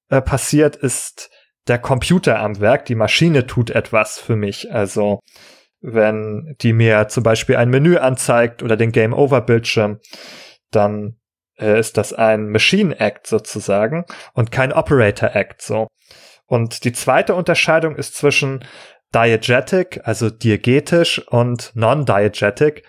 äh, 0.09 0.21
passiert, 0.21 0.77
ist 0.77 1.31
der 1.67 1.79
Computer 1.79 2.41
am 2.41 2.61
Werk, 2.61 2.85
die 2.87 2.95
Maschine 2.95 3.47
tut 3.47 3.71
etwas 3.71 4.19
für 4.19 4.37
mich. 4.37 4.73
Also 4.73 5.21
wenn 5.81 6.57
die 6.61 6.73
mir 6.73 7.09
zum 7.09 7.23
Beispiel 7.23 7.57
ein 7.57 7.71
Menü 7.71 7.97
anzeigt 7.97 8.63
oder 8.63 8.77
den 8.77 8.93
Game 8.93 9.13
Over 9.13 9.43
Bildschirm, 9.43 10.01
dann 10.71 11.17
äh, 11.59 11.79
ist 11.79 11.97
das 11.97 12.13
ein 12.13 12.49
Machine 12.49 12.99
Act 12.99 13.27
sozusagen 13.27 14.05
und 14.33 14.51
kein 14.51 14.73
Operator 14.73 15.35
Act 15.35 15.63
so. 15.63 15.89
Und 16.47 16.85
die 16.85 16.93
zweite 16.93 17.35
Unterscheidung 17.35 17.97
ist 17.97 18.17
zwischen 18.17 18.65
diegetic, 19.15 20.01
also 20.05 20.31
diegetisch 20.31 21.21
und 21.29 21.73
non-diegetic, 21.75 22.85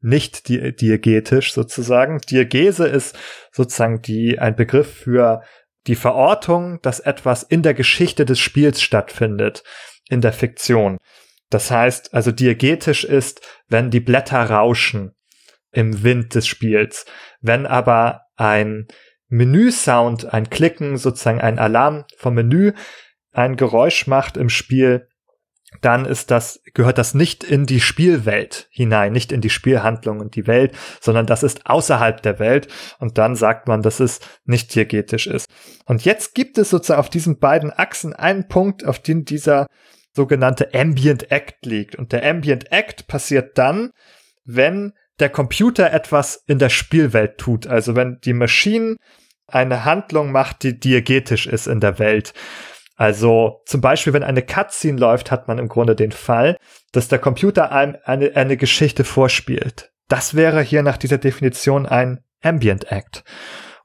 nicht 0.00 0.48
di 0.48 0.74
diegetisch 0.74 1.52
sozusagen. 1.52 2.18
Diegese 2.18 2.86
ist 2.86 3.18
sozusagen 3.52 4.00
die, 4.00 4.38
ein 4.38 4.56
Begriff 4.56 4.92
für 4.92 5.42
die 5.86 5.96
Verortung, 5.96 6.80
dass 6.82 7.00
etwas 7.00 7.42
in 7.42 7.62
der 7.62 7.74
Geschichte 7.74 8.24
des 8.24 8.38
Spiels 8.38 8.80
stattfindet, 8.80 9.64
in 10.08 10.20
der 10.20 10.32
Fiktion. 10.32 10.98
Das 11.50 11.70
heißt, 11.70 12.14
also 12.14 12.30
diegetisch 12.30 13.04
ist, 13.04 13.40
wenn 13.68 13.90
die 13.90 14.00
Blätter 14.00 14.50
rauschen 14.50 15.14
im 15.72 16.02
Wind 16.02 16.34
des 16.34 16.46
Spiels. 16.46 17.06
Wenn 17.40 17.66
aber 17.66 18.22
ein 18.36 18.86
Menü-Sound, 19.28 20.32
ein 20.32 20.50
Klicken, 20.50 20.96
sozusagen 20.96 21.40
ein 21.40 21.58
Alarm 21.58 22.04
vom 22.16 22.34
Menü, 22.34 22.72
ein 23.32 23.56
Geräusch 23.56 24.06
macht 24.06 24.36
im 24.36 24.48
Spiel, 24.48 25.07
dann 25.80 26.06
ist 26.06 26.30
das, 26.30 26.60
gehört 26.74 26.98
das 26.98 27.14
nicht 27.14 27.44
in 27.44 27.66
die 27.66 27.80
Spielwelt 27.80 28.68
hinein, 28.70 29.12
nicht 29.12 29.32
in 29.32 29.40
die 29.40 29.50
Spielhandlung 29.50 30.20
und 30.20 30.34
die 30.34 30.46
Welt, 30.46 30.74
sondern 31.00 31.26
das 31.26 31.42
ist 31.42 31.66
außerhalb 31.66 32.22
der 32.22 32.38
Welt 32.38 32.68
und 32.98 33.18
dann 33.18 33.36
sagt 33.36 33.68
man, 33.68 33.82
dass 33.82 34.00
es 34.00 34.20
nicht 34.44 34.74
diegetisch 34.74 35.26
ist. 35.26 35.46
Und 35.84 36.04
jetzt 36.04 36.34
gibt 36.34 36.58
es 36.58 36.70
sozusagen 36.70 37.00
auf 37.00 37.10
diesen 37.10 37.38
beiden 37.38 37.72
Achsen 37.72 38.14
einen 38.14 38.48
Punkt, 38.48 38.84
auf 38.84 38.98
den 38.98 39.24
dieser 39.24 39.66
sogenannte 40.14 40.74
Ambient 40.74 41.30
Act 41.30 41.64
liegt. 41.64 41.94
Und 41.94 42.12
der 42.12 42.28
Ambient 42.28 42.72
Act 42.72 43.06
passiert 43.06 43.58
dann, 43.58 43.90
wenn 44.44 44.94
der 45.20 45.28
Computer 45.28 45.92
etwas 45.92 46.42
in 46.46 46.58
der 46.58 46.70
Spielwelt 46.70 47.38
tut. 47.38 47.66
Also 47.66 47.94
wenn 47.94 48.18
die 48.24 48.32
Maschine 48.32 48.96
eine 49.46 49.84
Handlung 49.84 50.30
macht, 50.32 50.62
die 50.62 50.78
diegetisch 50.78 51.46
ist 51.46 51.66
in 51.66 51.80
der 51.80 51.98
Welt. 51.98 52.34
Also 52.98 53.62
zum 53.64 53.80
Beispiel, 53.80 54.12
wenn 54.12 54.24
eine 54.24 54.42
Cutscene 54.42 54.98
läuft, 54.98 55.30
hat 55.30 55.46
man 55.46 55.58
im 55.58 55.68
Grunde 55.68 55.94
den 55.94 56.10
Fall, 56.10 56.56
dass 56.90 57.06
der 57.06 57.20
Computer 57.20 57.70
einem 57.70 57.96
eine, 58.04 58.34
eine 58.34 58.56
Geschichte 58.56 59.04
vorspielt. 59.04 59.92
Das 60.08 60.34
wäre 60.34 60.62
hier 60.62 60.82
nach 60.82 60.96
dieser 60.96 61.18
Definition 61.18 61.86
ein 61.86 62.24
Ambient 62.42 62.90
Act. 62.90 63.22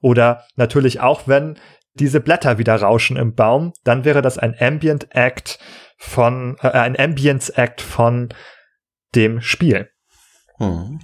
Oder 0.01 0.45
natürlich 0.55 0.99
auch, 0.99 1.27
wenn 1.27 1.59
diese 1.93 2.21
Blätter 2.21 2.57
wieder 2.57 2.75
rauschen 2.75 3.15
im 3.15 3.35
Baum, 3.35 3.73
dann 3.83 4.03
wäre 4.03 4.23
das 4.23 4.39
ein 4.39 4.55
Ambient 4.59 5.15
Act 5.15 5.59
von, 5.99 6.57
äh, 6.63 6.69
ein 6.69 6.99
Ambience 6.99 7.51
Act 7.51 7.81
von 7.81 8.29
dem 9.13 9.41
Spiel. 9.41 9.91
Hm. 10.57 10.99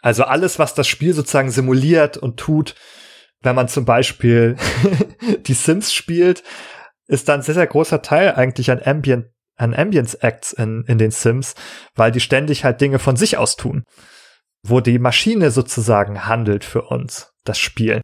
Also 0.00 0.24
alles, 0.24 0.58
was 0.58 0.72
das 0.72 0.88
Spiel 0.88 1.12
sozusagen 1.12 1.50
simuliert 1.50 2.16
und 2.16 2.38
tut, 2.38 2.74
wenn 3.42 3.54
man 3.54 3.68
zum 3.68 3.84
Beispiel 3.84 4.56
die 5.46 5.52
Sims 5.52 5.92
spielt, 5.92 6.42
ist 7.06 7.28
dann 7.28 7.40
ein 7.40 7.42
sehr, 7.42 7.54
sehr 7.54 7.66
großer 7.66 8.02
Teil 8.02 8.34
eigentlich 8.34 8.70
an 8.70 8.80
Ambient, 8.84 9.26
an 9.56 9.74
Ambience 9.74 10.14
Acts 10.14 10.52
in, 10.52 10.84
in 10.86 10.98
den 10.98 11.10
Sims, 11.10 11.54
weil 11.94 12.10
die 12.10 12.20
ständig 12.20 12.64
halt 12.64 12.80
Dinge 12.80 12.98
von 12.98 13.16
sich 13.16 13.36
aus 13.36 13.56
tun. 13.56 13.84
wo 14.64 14.80
die 14.80 14.98
Maschine 14.98 15.50
sozusagen 15.50 16.26
handelt 16.26 16.64
für 16.64 16.82
uns, 16.82 17.32
das 17.44 17.58
Spiel. 17.58 18.00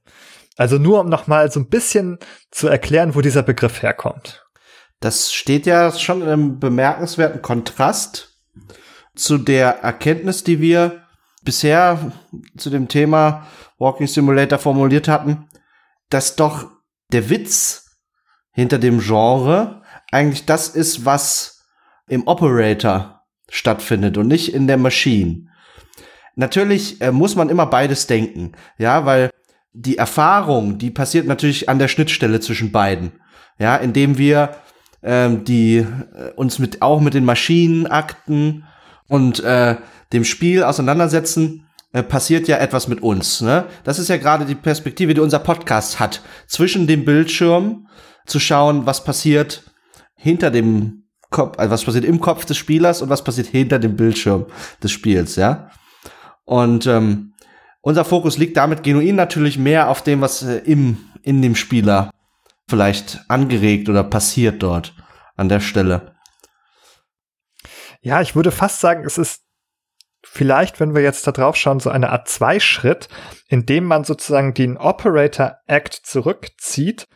Also 0.57 0.77
nur 0.77 1.01
um 1.01 1.09
nochmal 1.09 1.51
so 1.51 1.59
ein 1.59 1.69
bisschen 1.69 2.19
zu 2.51 2.69
erklären, 2.69 3.15
wo 3.15 3.23
dieser 3.23 3.43
Begriff 3.43 3.83
herkommt. 3.83 4.45
Das 5.01 5.33
steht 5.33 5.65
ja 5.65 5.91
schon 5.91 6.21
in 6.21 6.29
einem 6.29 6.59
bemerkenswerten 6.59 7.41
Kontrast 7.41 8.37
zu 9.15 9.39
der 9.39 9.83
Erkenntnis, 9.83 10.45
die 10.45 10.61
wir 10.61 11.07
bisher 11.43 12.13
zu 12.59 12.69
dem 12.69 12.89
Thema 12.89 13.47
Walking 13.79 14.07
Simulator 14.07 14.59
formuliert 14.59 15.09
hatten, 15.09 15.49
dass 16.11 16.37
doch 16.37 16.71
der 17.11 17.31
Witz 17.31 17.90
hinter 18.53 18.79
dem 18.79 19.01
Genre 19.01 19.83
eigentlich 20.11 20.47
das 20.47 20.69
ist, 20.69 21.05
was 21.05 21.65
im 22.09 22.27
Operator 22.27 23.23
stattfindet 23.49 24.19
und 24.19 24.29
nicht 24.29 24.53
in 24.53 24.67
der 24.67 24.77
Maschine. 24.77 25.49
Natürlich 26.37 27.01
äh, 27.01 27.13
muss 27.13 27.37
man 27.37 27.49
immer 27.49 27.67
beides 27.67 28.07
denken, 28.07 28.53
ja, 28.79 29.05
weil 29.05 29.31
die 29.73 29.99
Erfahrung, 29.99 30.79
die 30.79 30.91
passiert 30.91 31.27
natürlich 31.27 31.69
an 31.69 31.79
der 31.79 31.89
Schnittstelle 31.89 32.41
zwischen 32.41 32.73
beiden, 32.73 33.13
ja, 33.59 33.77
indem 33.77 34.19
wir 34.19 34.57
ähm, 35.03 35.45
die 35.45 35.79
äh, 35.79 36.33
uns 36.37 36.59
mit 36.59 36.83
auch 36.83 37.01
mit 37.01 37.15
den 37.15 37.25
Maschinenakten 37.25 38.65
und 39.09 39.41
äh, 39.41 39.77
dem 40.13 40.25
Spiel 40.25 40.63
auseinandersetzen, 40.63 41.67
äh, 41.93 42.03
passiert 42.03 42.49
ja 42.49 42.59
etwas 42.59 42.89
mit 42.89 43.03
uns. 43.03 43.41
Ne? 43.41 43.67
Das 43.85 43.99
ist 43.99 44.09
ja 44.09 44.17
gerade 44.17 44.45
die 44.45 44.55
Perspektive, 44.55 45.15
die 45.15 45.21
unser 45.21 45.39
Podcast 45.39 45.99
hat, 45.99 46.23
zwischen 46.47 46.87
dem 46.87 47.05
Bildschirm 47.05 47.89
zu 48.31 48.41
schauen, 48.41 48.87
was 48.87 49.05
passiert 49.05 49.63
hinter 50.15 50.51
dem 50.51 51.05
Kopf, 51.31 51.59
also 51.59 51.71
was 51.71 51.85
passiert 51.85 52.05
im 52.05 52.21
Kopf 52.21 52.45
des 52.45 52.57
Spielers 52.57 53.03
und 53.03 53.09
was 53.09 53.25
passiert 53.25 53.47
hinter 53.47 53.79
dem 53.79 53.97
Bildschirm 53.97 54.47
des 54.83 54.91
Spiels, 54.91 55.37
ja. 55.37 55.71
Und 56.45 56.87
ähm, 56.87 57.35
unser 57.83 58.05
Fokus 58.05 58.37
liegt 58.37 58.57
damit 58.57 58.83
genuin 58.83 59.15
natürlich 59.15 59.59
mehr 59.59 59.89
auf 59.89 60.03
dem, 60.03 60.21
was 60.21 60.43
äh, 60.43 60.59
im 60.59 60.99
in 61.23 61.43
dem 61.43 61.55
Spieler 61.55 62.11
vielleicht 62.69 63.21
angeregt 63.29 63.89
oder 63.89 64.05
passiert 64.05 64.63
dort 64.63 64.95
an 65.37 65.49
der 65.49 65.61
Stelle. 65.61 66.15
Ja, 68.01 68.21
ich 68.21 68.35
würde 68.35 68.51
fast 68.51 68.81
sagen, 68.81 69.05
es 69.05 69.19
ist 69.19 69.43
vielleicht, 70.25 70.81
wenn 70.81 70.95
wir 70.95 71.03
jetzt 71.03 71.27
da 71.27 71.33
drauf 71.33 71.57
schauen, 71.57 71.81
so 71.81 71.91
eine 71.91 72.11
Art 72.11 72.29
Zweischritt, 72.29 73.09
in 73.49 73.67
dem 73.67 73.85
man 73.85 74.05
sozusagen 74.05 74.55
den 74.55 74.77
Operator 74.77 75.57
Act 75.67 75.95
zurückzieht, 75.95 77.07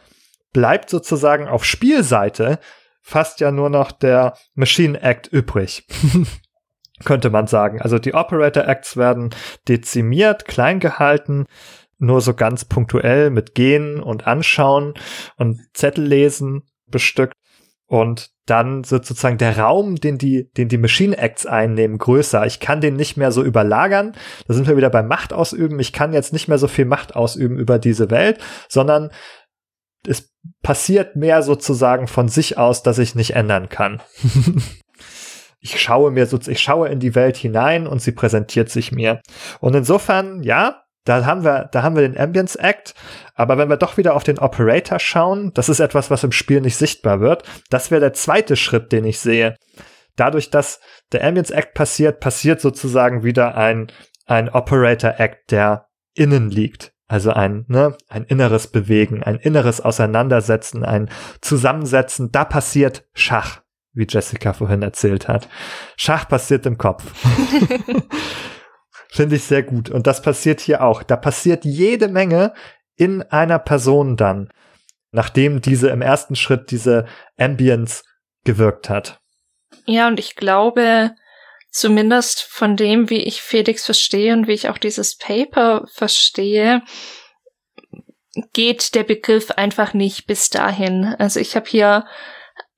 bleibt 0.54 0.88
sozusagen 0.88 1.46
auf 1.46 1.66
Spielseite 1.66 2.58
fast 3.02 3.40
ja 3.40 3.50
nur 3.50 3.68
noch 3.68 3.92
der 3.92 4.32
Machine 4.54 5.00
Act 5.02 5.26
übrig. 5.26 5.86
Könnte 7.04 7.28
man 7.28 7.46
sagen. 7.46 7.82
Also 7.82 7.98
die 7.98 8.14
Operator 8.14 8.66
Acts 8.66 8.96
werden 8.96 9.34
dezimiert, 9.68 10.46
klein 10.46 10.80
gehalten, 10.80 11.44
nur 11.98 12.22
so 12.22 12.32
ganz 12.32 12.64
punktuell 12.64 13.28
mit 13.28 13.54
Gehen 13.54 14.00
und 14.00 14.26
Anschauen 14.26 14.94
und 15.36 15.60
Zettel 15.74 16.06
lesen 16.06 16.62
bestückt. 16.86 17.34
Und 17.86 18.30
dann 18.46 18.90
wird 18.90 19.04
sozusagen 19.04 19.38
der 19.38 19.58
Raum, 19.58 19.96
den 19.96 20.16
die, 20.16 20.50
den 20.52 20.68
die 20.68 20.78
Machine 20.78 21.16
Acts 21.18 21.44
einnehmen, 21.44 21.98
größer. 21.98 22.46
Ich 22.46 22.58
kann 22.58 22.80
den 22.80 22.96
nicht 22.96 23.16
mehr 23.16 23.32
so 23.32 23.42
überlagern. 23.42 24.14
Da 24.48 24.54
sind 24.54 24.66
wir 24.66 24.76
wieder 24.76 24.90
beim 24.90 25.08
Macht 25.08 25.32
ausüben. 25.32 25.78
Ich 25.80 25.92
kann 25.92 26.14
jetzt 26.14 26.32
nicht 26.32 26.48
mehr 26.48 26.58
so 26.58 26.68
viel 26.68 26.86
Macht 26.86 27.14
ausüben 27.14 27.58
über 27.58 27.78
diese 27.78 28.10
Welt, 28.10 28.38
sondern 28.68 29.10
es 30.06 30.32
passiert 30.62 31.16
mehr 31.16 31.42
sozusagen 31.42 32.06
von 32.06 32.28
sich 32.28 32.58
aus, 32.58 32.82
dass 32.82 32.98
ich 32.98 33.14
nicht 33.14 33.34
ändern 33.34 33.68
kann. 33.68 34.02
ich 35.60 35.80
schaue 35.80 36.10
mir 36.10 36.26
so, 36.26 36.38
ich 36.46 36.60
schaue 36.60 36.88
in 36.88 37.00
die 37.00 37.14
Welt 37.14 37.36
hinein 37.36 37.86
und 37.86 38.02
sie 38.02 38.12
präsentiert 38.12 38.68
sich 38.68 38.92
mir. 38.92 39.20
Und 39.60 39.74
insofern, 39.74 40.42
ja, 40.42 40.82
da 41.04 41.26
haben 41.26 41.44
wir, 41.44 41.68
da 41.70 41.82
haben 41.82 41.96
wir 41.96 42.02
den 42.02 42.18
Ambience 42.18 42.56
Act. 42.56 42.94
Aber 43.34 43.58
wenn 43.58 43.68
wir 43.68 43.76
doch 43.76 43.96
wieder 43.96 44.14
auf 44.14 44.24
den 44.24 44.38
Operator 44.38 44.98
schauen, 44.98 45.52
das 45.54 45.68
ist 45.68 45.80
etwas, 45.80 46.10
was 46.10 46.24
im 46.24 46.32
Spiel 46.32 46.60
nicht 46.60 46.76
sichtbar 46.76 47.20
wird. 47.20 47.42
Das 47.70 47.90
wäre 47.90 48.00
der 48.00 48.14
zweite 48.14 48.56
Schritt, 48.56 48.90
den 48.92 49.04
ich 49.04 49.20
sehe. 49.20 49.56
Dadurch, 50.16 50.50
dass 50.50 50.80
der 51.12 51.24
Ambience 51.24 51.50
Act 51.50 51.74
passiert, 51.74 52.20
passiert 52.20 52.60
sozusagen 52.60 53.22
wieder 53.22 53.56
ein, 53.56 53.90
ein 54.26 54.48
Operator 54.48 55.14
Act, 55.18 55.50
der 55.50 55.88
innen 56.14 56.50
liegt. 56.50 56.93
Also 57.06 57.32
ein, 57.32 57.64
ne, 57.68 57.96
ein 58.08 58.24
inneres 58.24 58.68
Bewegen, 58.68 59.22
ein 59.22 59.36
inneres 59.36 59.80
Auseinandersetzen, 59.80 60.84
ein 60.84 61.10
Zusammensetzen. 61.40 62.32
Da 62.32 62.44
passiert 62.44 63.04
Schach, 63.12 63.60
wie 63.92 64.06
Jessica 64.08 64.54
vorhin 64.54 64.82
erzählt 64.82 65.28
hat. 65.28 65.48
Schach 65.96 66.28
passiert 66.28 66.64
im 66.66 66.78
Kopf. 66.78 67.04
Finde 69.10 69.36
ich 69.36 69.44
sehr 69.44 69.62
gut. 69.62 69.90
Und 69.90 70.06
das 70.06 70.22
passiert 70.22 70.60
hier 70.60 70.82
auch. 70.82 71.02
Da 71.02 71.16
passiert 71.16 71.64
jede 71.64 72.08
Menge 72.08 72.52
in 72.96 73.22
einer 73.22 73.58
Person 73.58 74.16
dann, 74.16 74.48
nachdem 75.12 75.60
diese 75.60 75.88
im 75.90 76.02
ersten 76.02 76.36
Schritt 76.36 76.70
diese 76.70 77.06
Ambience 77.38 78.02
gewirkt 78.44 78.88
hat. 78.88 79.20
Ja, 79.86 80.08
und 80.08 80.18
ich 80.18 80.36
glaube, 80.36 81.12
zumindest 81.74 82.42
von 82.42 82.76
dem, 82.76 83.10
wie 83.10 83.24
ich 83.24 83.42
Felix 83.42 83.84
verstehe 83.84 84.32
und 84.32 84.46
wie 84.46 84.52
ich 84.52 84.68
auch 84.68 84.78
dieses 84.78 85.16
Paper 85.16 85.84
verstehe, 85.92 86.82
geht 88.52 88.94
der 88.94 89.02
Begriff 89.02 89.50
einfach 89.50 89.92
nicht 89.92 90.26
bis 90.26 90.50
dahin. 90.50 91.16
Also 91.18 91.40
ich 91.40 91.56
habe 91.56 91.68
hier 91.68 92.06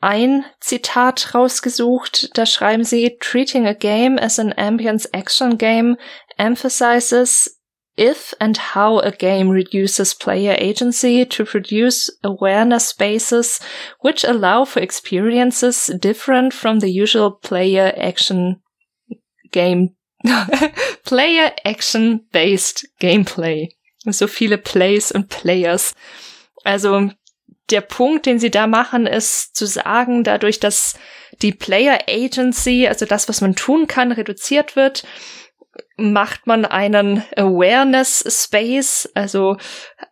ein 0.01 0.45
Zitat 0.61 1.35
rausgesucht, 1.35 2.37
da 2.39 2.47
schreiben 2.47 2.85
sie, 2.85 3.19
Treating 3.21 3.67
a 3.67 3.75
game 3.75 4.19
as 4.19 4.39
an 4.39 4.53
ambience 4.55 5.07
action 5.13 5.59
game 5.59 5.97
emphasizes 6.39 7.61
if 7.99 8.35
and 8.41 8.75
how 8.75 8.99
a 8.99 9.11
game 9.11 9.51
reduces 9.51 10.15
player 10.15 10.57
agency 10.59 11.27
to 11.27 11.45
produce 11.45 12.11
awareness 12.23 12.89
spaces 12.89 13.61
which 14.01 14.25
allow 14.25 14.65
for 14.65 14.81
experiences 14.81 15.91
different 16.01 16.53
from 16.53 16.81
the 16.81 16.91
usual 16.91 17.31
player 17.31 17.93
action 17.97 18.61
game 19.51 19.97
player 21.05 21.53
action 21.65 22.27
based 22.31 22.89
gameplay. 22.99 23.69
So 24.05 24.29
viele 24.29 24.59
Plays 24.59 25.11
und 25.13 25.29
Players. 25.29 25.95
Also 26.65 27.11
der 27.71 27.81
Punkt, 27.81 28.27
den 28.27 28.39
sie 28.39 28.51
da 28.51 28.67
machen, 28.67 29.07
ist 29.07 29.57
zu 29.57 29.67
sagen, 29.67 30.23
dadurch, 30.23 30.61
dass 30.61 30.95
die 31.43 31.53
Player 31.53 31.99
Agency, 32.09 32.87
also 32.87 33.07
das, 33.07 33.29
was 33.29 33.41
man 33.41 33.57
tun 33.57 33.87
kann, 33.87 34.13
reduziert 34.13 34.77
wird, 34.77 35.05
macht 35.97 36.47
man 36.47 36.65
einen 36.65 37.25
Awareness 37.37 38.25
Space, 38.45 39.11
also 39.15 39.57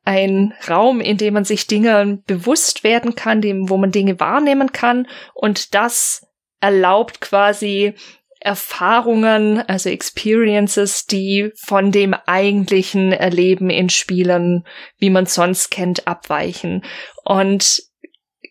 ein 0.05 0.55
Raum, 0.69 1.01
in 1.01 1.16
dem 1.16 1.35
man 1.35 1.44
sich 1.44 1.66
Dinge 1.66 2.23
bewusst 2.27 2.85
werden 2.85 3.15
kann, 3.15 3.40
dem, 3.40 3.69
wo 3.69 3.77
man 3.77 3.93
Dinge 3.93 4.19
wahrnehmen 4.19 4.73
kann. 4.73 5.06
Und 5.35 5.74
das 5.74 6.27
erlaubt 6.61 7.20
quasi 7.20 7.94
Erfahrungen, 8.45 9.59
also 9.69 9.89
Experiences, 9.89 11.07
die 11.07 11.51
von 11.57 11.91
dem 11.91 12.15
eigentlichen 12.27 13.12
Erleben 13.12 13.71
in 13.71 13.89
Spielen, 13.89 14.66
wie 14.99 15.09
man 15.09 15.25
sonst 15.25 15.71
kennt, 15.71 16.07
abweichen. 16.07 16.85
Und 17.25 17.83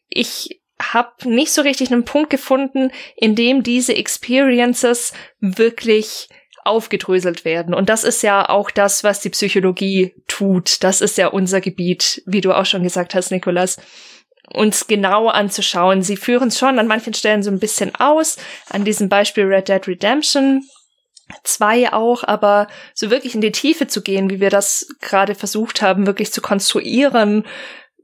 ich 0.09 0.61
habe 0.81 1.29
nicht 1.29 1.51
so 1.51 1.61
richtig 1.61 1.91
einen 1.91 2.05
Punkt 2.05 2.31
gefunden, 2.31 2.91
in 3.15 3.35
dem 3.35 3.61
diese 3.61 3.95
Experiences 3.95 5.13
wirklich 5.39 6.27
aufgedröselt 6.65 7.45
werden. 7.45 7.73
Und 7.73 7.89
das 7.89 8.03
ist 8.03 8.23
ja 8.23 8.49
auch 8.49 8.71
das, 8.71 9.03
was 9.03 9.19
die 9.19 9.29
Psychologie 9.29 10.15
tut. 10.27 10.83
Das 10.83 11.01
ist 11.01 11.17
ja 11.17 11.27
unser 11.27 11.61
Gebiet, 11.61 12.23
wie 12.25 12.41
du 12.41 12.53
auch 12.53 12.65
schon 12.65 12.83
gesagt 12.83 13.13
hast, 13.13 13.31
Nikolas. 13.31 13.77
Uns 14.49 14.87
genau 14.87 15.29
anzuschauen. 15.29 16.01
Sie 16.01 16.17
führen 16.17 16.49
es 16.49 16.59
schon 16.59 16.77
an 16.79 16.87
manchen 16.87 17.13
Stellen 17.13 17.43
so 17.43 17.49
ein 17.49 17.59
bisschen 17.59 17.95
aus. 17.95 18.37
An 18.69 18.83
diesem 18.83 19.09
Beispiel 19.09 19.45
Red 19.45 19.69
Dead 19.69 19.87
Redemption 19.87 20.63
2 21.43 21.93
auch, 21.93 22.23
aber 22.23 22.67
so 22.93 23.09
wirklich 23.09 23.35
in 23.35 23.41
die 23.41 23.51
Tiefe 23.51 23.87
zu 23.87 24.01
gehen, 24.01 24.29
wie 24.29 24.39
wir 24.39 24.49
das 24.49 24.87
gerade 24.99 25.35
versucht 25.35 25.81
haben, 25.81 26.05
wirklich 26.05 26.33
zu 26.33 26.41
konstruieren, 26.41 27.45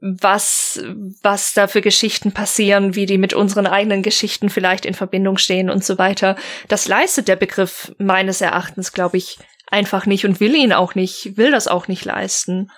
was, 0.00 0.82
was 1.22 1.52
da 1.52 1.66
für 1.66 1.82
Geschichten 1.82 2.32
passieren, 2.32 2.94
wie 2.94 3.06
die 3.06 3.18
mit 3.18 3.34
unseren 3.34 3.66
eigenen 3.66 4.02
Geschichten 4.02 4.48
vielleicht 4.48 4.86
in 4.86 4.94
Verbindung 4.94 5.36
stehen 5.36 5.68
und 5.68 5.84
so 5.84 5.98
weiter. 5.98 6.36
Das 6.68 6.88
leistet 6.88 7.28
der 7.28 7.36
Begriff 7.36 7.92
meines 7.98 8.40
Erachtens, 8.40 8.92
glaube 8.92 9.18
ich, 9.18 9.38
einfach 9.66 10.06
nicht 10.06 10.24
und 10.24 10.40
will 10.40 10.54
ihn 10.54 10.72
auch 10.72 10.94
nicht, 10.94 11.36
will 11.36 11.50
das 11.50 11.68
auch 11.68 11.86
nicht 11.86 12.04
leisten. 12.04 12.70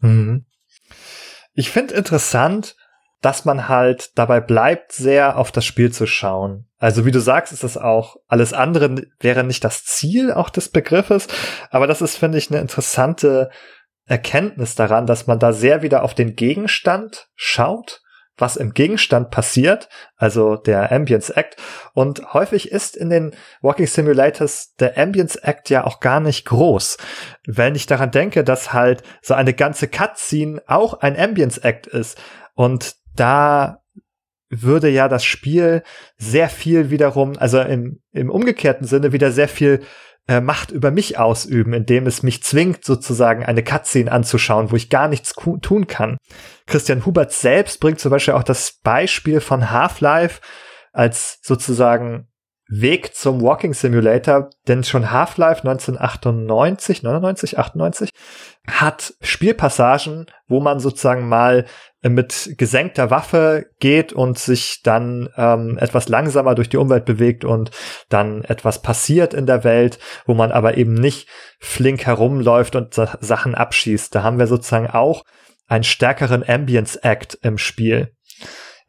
Mhm. 0.00 0.44
Ich 1.58 1.70
finde 1.70 1.94
interessant, 1.94 2.76
dass 3.20 3.44
man 3.44 3.66
halt 3.66 4.16
dabei 4.16 4.38
bleibt, 4.40 4.92
sehr 4.92 5.36
auf 5.36 5.50
das 5.50 5.64
Spiel 5.64 5.90
zu 5.90 6.06
schauen. 6.06 6.68
Also 6.78 7.04
wie 7.04 7.10
du 7.10 7.18
sagst, 7.18 7.52
ist 7.52 7.64
das 7.64 7.76
auch, 7.76 8.14
alles 8.28 8.52
andere 8.52 9.08
wäre 9.18 9.42
nicht 9.42 9.64
das 9.64 9.82
Ziel 9.82 10.32
auch 10.32 10.50
des 10.50 10.68
Begriffes, 10.68 11.26
aber 11.72 11.88
das 11.88 12.00
ist, 12.00 12.16
finde 12.16 12.38
ich, 12.38 12.48
eine 12.48 12.60
interessante 12.60 13.50
Erkenntnis 14.04 14.76
daran, 14.76 15.06
dass 15.06 15.26
man 15.26 15.40
da 15.40 15.52
sehr 15.52 15.82
wieder 15.82 16.04
auf 16.04 16.14
den 16.14 16.36
Gegenstand 16.36 17.26
schaut, 17.34 18.02
was 18.38 18.56
im 18.56 18.72
Gegenstand 18.72 19.30
passiert, 19.30 19.88
also 20.16 20.56
der 20.56 20.90
Ambience 20.92 21.30
Act. 21.30 21.56
Und 21.94 22.32
häufig 22.32 22.70
ist 22.70 22.96
in 22.96 23.10
den 23.10 23.34
Walking 23.60 23.86
Simulators 23.86 24.74
der 24.76 24.96
Ambience 24.96 25.36
Act 25.36 25.70
ja 25.70 25.84
auch 25.84 26.00
gar 26.00 26.20
nicht 26.20 26.46
groß. 26.46 26.96
Wenn 27.46 27.74
ich 27.74 27.86
daran 27.86 28.10
denke, 28.10 28.44
dass 28.44 28.72
halt 28.72 29.02
so 29.22 29.34
eine 29.34 29.54
ganze 29.54 29.88
Cutscene 29.88 30.62
auch 30.66 31.00
ein 31.00 31.18
Ambience 31.18 31.58
Act 31.58 31.86
ist 31.86 32.18
und 32.54 32.96
da 33.14 33.82
würde 34.50 34.88
ja 34.88 35.08
das 35.08 35.24
Spiel 35.24 35.82
sehr 36.16 36.48
viel 36.48 36.90
wiederum, 36.90 37.36
also 37.38 37.60
im, 37.60 38.00
im 38.12 38.30
umgekehrten 38.30 38.86
Sinne 38.86 39.12
wieder 39.12 39.30
sehr 39.30 39.48
viel 39.48 39.82
äh, 40.28 40.40
Macht 40.40 40.70
über 40.70 40.90
mich 40.90 41.18
ausüben, 41.18 41.72
indem 41.72 42.06
es 42.06 42.22
mich 42.22 42.42
zwingt, 42.42 42.84
sozusagen 42.84 43.44
eine 43.44 43.64
Cutscene 43.64 44.12
anzuschauen, 44.12 44.70
wo 44.70 44.76
ich 44.76 44.90
gar 44.90 45.08
nichts 45.08 45.34
tun 45.62 45.86
kann. 45.86 46.18
Christian 46.66 47.04
Hubert 47.06 47.32
selbst 47.32 47.80
bringt 47.80 47.98
zum 47.98 48.10
Beispiel 48.10 48.34
auch 48.34 48.42
das 48.42 48.78
Beispiel 48.82 49.40
von 49.40 49.70
Half-Life 49.70 50.40
als 50.92 51.38
sozusagen 51.42 52.28
Weg 52.68 53.14
zum 53.14 53.40
Walking 53.40 53.72
Simulator, 53.72 54.50
denn 54.68 54.84
schon 54.84 55.10
Half-Life 55.10 55.66
1998, 55.66 57.02
99, 57.02 57.58
98 57.58 58.10
hat 58.70 59.14
Spielpassagen, 59.22 60.26
wo 60.48 60.60
man 60.60 60.78
sozusagen 60.78 61.28
mal 61.28 61.64
mit 62.02 62.54
gesenkter 62.58 63.10
Waffe 63.10 63.70
geht 63.80 64.12
und 64.12 64.38
sich 64.38 64.82
dann 64.82 65.30
ähm, 65.36 65.78
etwas 65.80 66.08
langsamer 66.08 66.54
durch 66.54 66.68
die 66.68 66.76
Umwelt 66.76 67.06
bewegt 67.06 67.44
und 67.44 67.70
dann 68.08 68.44
etwas 68.44 68.82
passiert 68.82 69.34
in 69.34 69.46
der 69.46 69.64
Welt, 69.64 69.98
wo 70.26 70.34
man 70.34 70.52
aber 70.52 70.76
eben 70.76 70.94
nicht 70.94 71.28
flink 71.58 72.06
herumläuft 72.06 72.76
und 72.76 72.94
Sachen 72.94 73.54
abschießt. 73.54 74.14
Da 74.14 74.22
haben 74.22 74.38
wir 74.38 74.46
sozusagen 74.46 74.88
auch 74.88 75.24
einen 75.66 75.84
stärkeren 75.84 76.46
Ambience 76.46 76.96
Act 76.96 77.38
im 77.42 77.58
Spiel. 77.58 78.12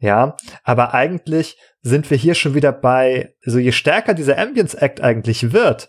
Ja, 0.00 0.36
aber 0.64 0.94
eigentlich 0.94 1.58
sind 1.82 2.10
wir 2.10 2.16
hier 2.16 2.34
schon 2.34 2.54
wieder 2.54 2.72
bei, 2.72 3.34
also 3.44 3.58
je 3.58 3.72
stärker 3.72 4.14
dieser 4.14 4.38
Ambience 4.38 4.74
Act 4.74 5.02
eigentlich 5.02 5.52
wird, 5.52 5.88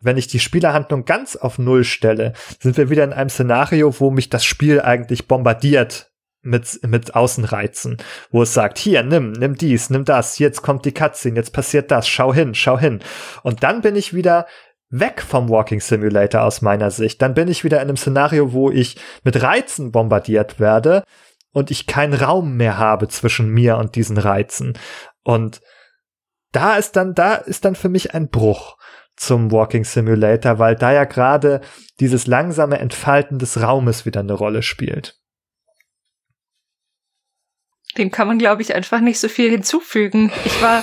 wenn 0.00 0.16
ich 0.16 0.26
die 0.26 0.40
Spielerhandlung 0.40 1.04
ganz 1.04 1.36
auf 1.36 1.58
Null 1.58 1.84
stelle, 1.84 2.32
sind 2.58 2.76
wir 2.78 2.88
wieder 2.88 3.04
in 3.04 3.12
einem 3.12 3.28
Szenario, 3.28 4.00
wo 4.00 4.10
mich 4.10 4.30
das 4.30 4.44
Spiel 4.44 4.80
eigentlich 4.80 5.28
bombardiert 5.28 6.10
mit, 6.40 6.80
mit 6.86 7.14
Außenreizen, 7.14 7.98
wo 8.30 8.42
es 8.42 8.54
sagt, 8.54 8.78
hier, 8.78 9.02
nimm, 9.02 9.32
nimm 9.32 9.56
dies, 9.56 9.90
nimm 9.90 10.04
das, 10.06 10.38
jetzt 10.38 10.62
kommt 10.62 10.86
die 10.86 10.92
Cutscene, 10.92 11.36
jetzt 11.36 11.52
passiert 11.52 11.90
das, 11.90 12.08
schau 12.08 12.32
hin, 12.32 12.54
schau 12.54 12.78
hin. 12.78 13.00
Und 13.42 13.62
dann 13.62 13.82
bin 13.82 13.96
ich 13.96 14.14
wieder 14.14 14.46
weg 14.90 15.22
vom 15.22 15.48
Walking 15.48 15.80
Simulator 15.80 16.42
aus 16.42 16.62
meiner 16.62 16.90
Sicht. 16.90 17.20
Dann 17.20 17.34
bin 17.34 17.48
ich 17.48 17.64
wieder 17.64 17.78
in 17.78 17.88
einem 17.88 17.96
Szenario, 17.96 18.52
wo 18.52 18.70
ich 18.70 18.96
mit 19.22 19.42
Reizen 19.42 19.90
bombardiert 19.90 20.60
werde 20.60 21.02
und 21.54 21.70
ich 21.70 21.86
keinen 21.86 22.12
Raum 22.12 22.56
mehr 22.56 22.76
habe 22.76 23.08
zwischen 23.08 23.48
mir 23.48 23.78
und 23.78 23.94
diesen 23.94 24.18
Reizen. 24.18 24.76
Und 25.22 25.62
da 26.52 26.76
ist 26.76 26.96
dann, 26.96 27.14
da 27.14 27.36
ist 27.36 27.64
dann 27.64 27.76
für 27.76 27.88
mich 27.88 28.12
ein 28.12 28.28
Bruch 28.28 28.76
zum 29.16 29.52
Walking 29.52 29.84
Simulator, 29.84 30.58
weil 30.58 30.74
da 30.74 30.92
ja 30.92 31.04
gerade 31.04 31.60
dieses 32.00 32.26
langsame 32.26 32.78
Entfalten 32.80 33.38
des 33.38 33.62
Raumes 33.62 34.04
wieder 34.04 34.20
eine 34.20 34.34
Rolle 34.34 34.62
spielt. 34.62 35.16
Dem 37.96 38.10
kann 38.10 38.26
man, 38.26 38.38
glaube 38.38 38.60
ich, 38.60 38.74
einfach 38.74 38.98
nicht 38.98 39.20
so 39.20 39.28
viel 39.28 39.50
hinzufügen. 39.50 40.32
Ich 40.44 40.60
war, 40.60 40.82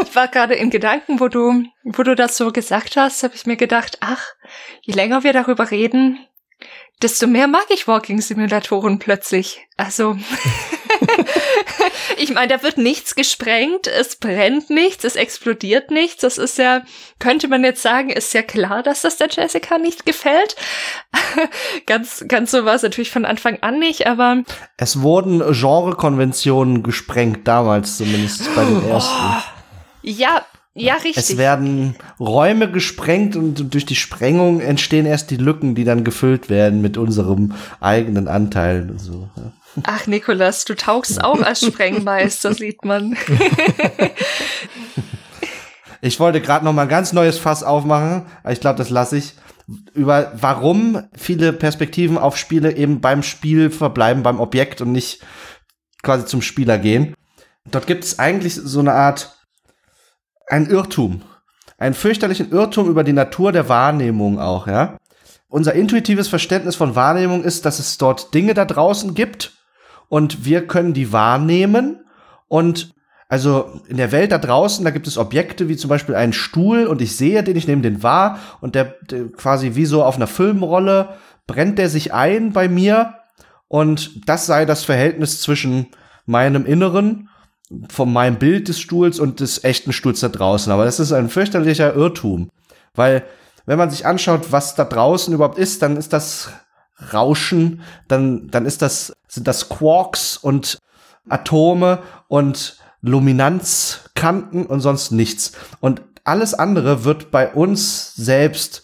ich 0.00 0.14
war 0.14 0.28
gerade 0.28 0.54
in 0.54 0.70
Gedanken, 0.70 1.18
wo 1.18 1.26
du, 1.26 1.64
wo 1.82 2.04
du 2.04 2.14
das 2.14 2.36
so 2.36 2.52
gesagt 2.52 2.94
hast, 2.94 3.24
habe 3.24 3.34
ich 3.34 3.46
mir 3.46 3.56
gedacht, 3.56 3.98
ach, 4.00 4.24
je 4.82 4.94
länger 4.94 5.24
wir 5.24 5.32
darüber 5.32 5.72
reden, 5.72 6.24
desto 7.04 7.26
mehr 7.26 7.48
mag 7.48 7.66
ich 7.68 7.86
Walking 7.86 8.22
Simulatoren 8.22 8.98
plötzlich. 8.98 9.68
Also 9.76 10.16
ich 12.16 12.32
meine, 12.32 12.48
da 12.48 12.62
wird 12.62 12.78
nichts 12.78 13.14
gesprengt, 13.14 13.86
es 13.86 14.16
brennt 14.16 14.70
nichts, 14.70 15.04
es 15.04 15.14
explodiert 15.14 15.90
nichts. 15.90 16.22
Das 16.22 16.38
ist 16.38 16.56
ja, 16.56 16.82
könnte 17.18 17.46
man 17.46 17.62
jetzt 17.62 17.82
sagen, 17.82 18.08
ist 18.08 18.32
ja 18.32 18.40
klar, 18.40 18.82
dass 18.82 19.02
das 19.02 19.18
der 19.18 19.28
Jessica 19.30 19.76
nicht 19.76 20.06
gefällt. 20.06 20.56
ganz, 21.86 22.24
ganz 22.26 22.50
so 22.50 22.64
war 22.64 22.76
es 22.76 22.82
natürlich 22.82 23.10
von 23.10 23.26
Anfang 23.26 23.58
an 23.60 23.78
nicht, 23.78 24.06
aber. 24.06 24.42
Es 24.78 25.02
wurden 25.02 25.40
Genrekonventionen 25.40 26.82
gesprengt, 26.82 27.46
damals 27.46 27.98
zumindest 27.98 28.54
bei 28.54 28.64
den 28.64 28.82
oh. 28.82 28.88
ersten. 28.88 29.12
Oh, 29.14 29.42
ja, 30.00 30.46
ja, 30.74 30.94
richtig. 30.94 31.16
Es 31.16 31.38
werden 31.38 31.94
Räume 32.18 32.70
gesprengt 32.70 33.36
und 33.36 33.72
durch 33.72 33.86
die 33.86 33.94
Sprengung 33.94 34.60
entstehen 34.60 35.06
erst 35.06 35.30
die 35.30 35.36
Lücken, 35.36 35.76
die 35.76 35.84
dann 35.84 36.02
gefüllt 36.02 36.50
werden 36.50 36.82
mit 36.82 36.96
unserem 36.96 37.54
eigenen 37.80 38.26
Anteil. 38.26 38.90
Und 38.90 39.00
so. 39.00 39.28
Ach, 39.84 40.06
Nikolas, 40.08 40.64
du 40.64 40.74
taugst 40.74 41.22
auch 41.22 41.40
als 41.40 41.64
Sprengmeister, 41.64 42.54
sieht 42.54 42.84
man. 42.84 43.16
ich 46.00 46.18
wollte 46.18 46.40
gerade 46.40 46.64
noch 46.64 46.72
mal 46.72 46.82
ein 46.82 46.88
ganz 46.88 47.12
neues 47.12 47.38
Fass 47.38 47.62
aufmachen, 47.62 48.26
aber 48.42 48.52
ich 48.52 48.60
glaube, 48.60 48.78
das 48.78 48.90
lasse 48.90 49.16
ich. 49.18 49.34
Über 49.94 50.32
warum 50.34 51.04
viele 51.16 51.52
Perspektiven 51.52 52.18
auf 52.18 52.36
Spiele 52.36 52.76
eben 52.76 53.00
beim 53.00 53.22
Spiel 53.22 53.70
verbleiben, 53.70 54.22
beim 54.22 54.40
Objekt 54.40 54.80
und 54.80 54.92
nicht 54.92 55.20
quasi 56.02 56.26
zum 56.26 56.42
Spieler 56.42 56.78
gehen. 56.78 57.14
Dort 57.70 57.86
gibt 57.86 58.04
es 58.04 58.18
eigentlich 58.18 58.54
so 58.54 58.80
eine 58.80 58.92
Art, 58.92 59.33
ein 60.48 60.66
Irrtum. 60.66 61.22
Einen 61.78 61.94
fürchterlichen 61.94 62.50
Irrtum 62.52 62.88
über 62.88 63.04
die 63.04 63.12
Natur 63.12 63.52
der 63.52 63.68
Wahrnehmung 63.68 64.38
auch, 64.38 64.66
ja. 64.66 64.96
Unser 65.48 65.74
intuitives 65.74 66.28
Verständnis 66.28 66.76
von 66.76 66.96
Wahrnehmung 66.96 67.44
ist, 67.44 67.64
dass 67.64 67.78
es 67.78 67.98
dort 67.98 68.34
Dinge 68.34 68.54
da 68.54 68.64
draußen 68.64 69.14
gibt, 69.14 69.52
und 70.08 70.44
wir 70.44 70.66
können 70.66 70.94
die 70.94 71.12
wahrnehmen 71.12 72.04
und 72.48 72.94
also 73.28 73.80
in 73.88 73.96
der 73.96 74.12
Welt 74.12 74.32
da 74.32 74.38
draußen, 74.38 74.84
da 74.84 74.90
gibt 74.90 75.06
es 75.06 75.18
Objekte 75.18 75.68
wie 75.68 75.76
zum 75.76 75.88
Beispiel 75.88 76.14
einen 76.14 76.32
Stuhl 76.32 76.86
und 76.86 77.02
ich 77.02 77.16
sehe 77.16 77.42
den, 77.42 77.56
ich 77.56 77.66
nehme 77.66 77.82
den 77.82 78.02
wahr 78.02 78.38
und 78.60 78.74
der, 78.74 78.94
der 79.10 79.32
quasi 79.32 79.74
wie 79.74 79.86
so 79.86 80.04
auf 80.04 80.16
einer 80.16 80.26
Filmrolle 80.26 81.16
brennt 81.46 81.78
der 81.78 81.88
sich 81.88 82.12
ein 82.12 82.52
bei 82.52 82.68
mir 82.68 83.14
und 83.66 84.28
das 84.28 84.46
sei 84.46 84.66
das 84.66 84.84
Verhältnis 84.84 85.40
zwischen 85.40 85.88
meinem 86.26 86.64
Inneren 86.64 87.28
von 87.88 88.12
meinem 88.12 88.38
Bild 88.38 88.68
des 88.68 88.80
Stuhls 88.80 89.18
und 89.18 89.40
des 89.40 89.64
echten 89.64 89.92
Stuhls 89.92 90.20
da 90.20 90.28
draußen. 90.28 90.72
Aber 90.72 90.84
das 90.84 91.00
ist 91.00 91.12
ein 91.12 91.28
fürchterlicher 91.28 91.94
Irrtum, 91.94 92.50
weil 92.94 93.24
wenn 93.66 93.78
man 93.78 93.90
sich 93.90 94.06
anschaut, 94.06 94.52
was 94.52 94.74
da 94.74 94.84
draußen 94.84 95.32
überhaupt 95.32 95.58
ist, 95.58 95.82
dann 95.82 95.96
ist 95.96 96.12
das 96.12 96.50
Rauschen, 97.12 97.80
dann, 98.08 98.48
dann 98.48 98.66
ist 98.66 98.82
das, 98.82 99.14
sind 99.26 99.48
das 99.48 99.68
Quarks 99.68 100.36
und 100.36 100.78
Atome 101.28 102.00
und 102.28 102.78
Luminanzkanten 103.00 104.66
und 104.66 104.80
sonst 104.80 105.10
nichts. 105.10 105.52
Und 105.80 106.02
alles 106.24 106.54
andere 106.54 107.04
wird 107.04 107.30
bei 107.30 107.52
uns 107.52 108.14
selbst 108.14 108.82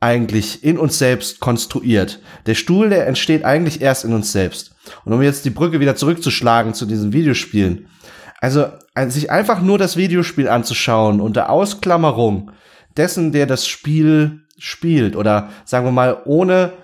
eigentlich 0.00 0.64
in 0.64 0.78
uns 0.78 0.98
selbst 0.98 1.40
konstruiert. 1.40 2.20
Der 2.46 2.54
Stuhl, 2.54 2.90
der 2.90 3.06
entsteht 3.06 3.44
eigentlich 3.44 3.80
erst 3.80 4.04
in 4.04 4.12
uns 4.12 4.32
selbst. 4.32 4.74
Und 5.04 5.14
um 5.14 5.22
jetzt 5.22 5.46
die 5.46 5.50
Brücke 5.50 5.80
wieder 5.80 5.96
zurückzuschlagen 5.96 6.74
zu 6.74 6.84
diesen 6.84 7.12
Videospielen. 7.14 7.88
Also, 8.44 8.66
sich 9.08 9.30
einfach 9.30 9.62
nur 9.62 9.78
das 9.78 9.96
Videospiel 9.96 10.50
anzuschauen 10.50 11.22
unter 11.22 11.48
Ausklammerung 11.48 12.50
dessen, 12.94 13.32
der 13.32 13.46
das 13.46 13.66
Spiel 13.66 14.42
spielt 14.58 15.16
oder 15.16 15.48
sagen 15.64 15.86
wir 15.86 15.92
mal 15.92 16.18
ohne 16.26 16.74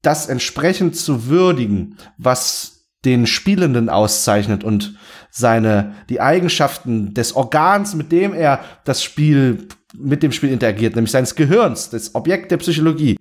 das 0.00 0.30
entsprechend 0.30 0.96
zu 0.96 1.26
würdigen, 1.26 1.98
was 2.16 2.86
den 3.04 3.26
Spielenden 3.26 3.90
auszeichnet 3.90 4.64
und 4.64 4.96
seine, 5.30 5.94
die 6.08 6.22
Eigenschaften 6.22 7.12
des 7.12 7.36
Organs, 7.36 7.94
mit 7.94 8.10
dem 8.10 8.32
er 8.32 8.60
das 8.84 9.02
Spiel, 9.02 9.68
mit 9.94 10.22
dem 10.22 10.32
Spiel 10.32 10.52
interagiert, 10.52 10.94
nämlich 10.94 11.12
seines 11.12 11.34
Gehirns, 11.34 11.90
das 11.90 12.14
Objekt 12.14 12.50
der 12.50 12.56
Psychologie, 12.56 13.18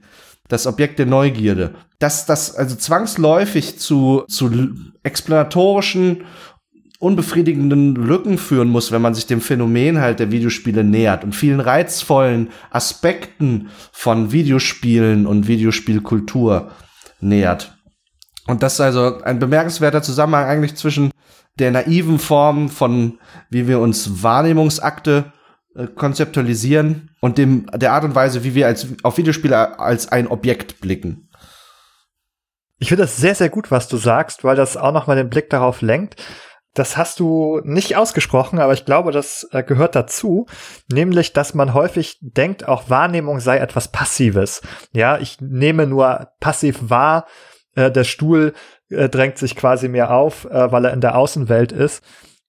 das 0.47 0.67
Objekt 0.67 0.99
der 0.99 1.05
Neugierde, 1.05 1.75
dass 1.99 2.25
das 2.25 2.55
also 2.55 2.77
zwangsläufig 2.77 3.77
zu, 3.77 4.23
zu 4.29 4.71
exploratorischen 5.03 6.23
unbefriedigenden 7.03 7.95
Lücken 7.95 8.37
führen 8.37 8.69
muss, 8.69 8.91
wenn 8.91 9.01
man 9.01 9.13
sich 9.13 9.25
dem 9.25 9.41
Phänomen 9.41 9.99
halt 9.99 10.19
der 10.19 10.31
Videospiele 10.31 10.83
nähert 10.83 11.23
und 11.23 11.35
vielen 11.35 11.59
reizvollen 11.59 12.49
Aspekten 12.71 13.69
von 13.91 14.31
Videospielen 14.31 15.27
und 15.27 15.47
Videospielkultur 15.47 16.71
nähert. 17.19 17.77
Und 18.47 18.63
das 18.63 18.73
ist 18.73 18.81
also 18.81 19.21
ein 19.21 19.39
bemerkenswerter 19.39 20.01
Zusammenhang 20.01 20.45
eigentlich 20.45 20.75
zwischen 20.75 21.11
der 21.59 21.71
naiven 21.71 22.19
Form 22.19 22.69
von, 22.69 23.19
wie 23.49 23.67
wir 23.67 23.79
uns 23.79 24.23
Wahrnehmungsakte 24.23 25.31
äh, 25.75 25.87
konzeptualisieren 25.87 27.11
und 27.21 27.37
dem, 27.37 27.67
der 27.73 27.93
Art 27.93 28.05
und 28.05 28.15
Weise, 28.15 28.43
wie 28.43 28.55
wir 28.55 28.67
als, 28.67 28.87
auf 29.03 29.17
Videospiele 29.17 29.79
als 29.79 30.11
ein 30.11 30.27
Objekt 30.27 30.81
blicken. 30.81 31.29
Ich 32.79 32.89
finde 32.89 33.03
das 33.03 33.17
sehr, 33.17 33.35
sehr 33.35 33.49
gut, 33.49 33.71
was 33.71 33.87
du 33.87 33.97
sagst, 33.97 34.43
weil 34.43 34.55
das 34.55 34.77
auch 34.77 34.91
nochmal 34.91 35.15
den 35.15 35.29
Blick 35.29 35.49
darauf 35.49 35.81
lenkt, 35.81 36.21
das 36.73 36.97
hast 36.97 37.19
du 37.19 37.61
nicht 37.63 37.95
ausgesprochen, 37.95 38.59
aber 38.59 38.73
ich 38.73 38.85
glaube, 38.85 39.11
das 39.11 39.47
äh, 39.51 39.63
gehört 39.63 39.95
dazu, 39.95 40.47
nämlich, 40.91 41.33
dass 41.33 41.53
man 41.53 41.73
häufig 41.73 42.17
denkt, 42.21 42.67
auch 42.67 42.89
Wahrnehmung 42.89 43.39
sei 43.39 43.57
etwas 43.57 43.89
Passives. 43.89 44.61
Ja, 44.91 45.19
ich 45.19 45.39
nehme 45.39 45.85
nur 45.85 46.29
passiv 46.39 46.89
wahr, 46.89 47.27
äh, 47.75 47.91
der 47.91 48.03
Stuhl 48.03 48.53
äh, 48.89 49.07
drängt 49.07 49.37
sich 49.37 49.55
quasi 49.55 49.87
mehr 49.87 50.11
auf, 50.11 50.45
äh, 50.45 50.71
weil 50.71 50.85
er 50.85 50.93
in 50.93 51.01
der 51.01 51.17
Außenwelt 51.17 51.71
ist. 51.71 52.03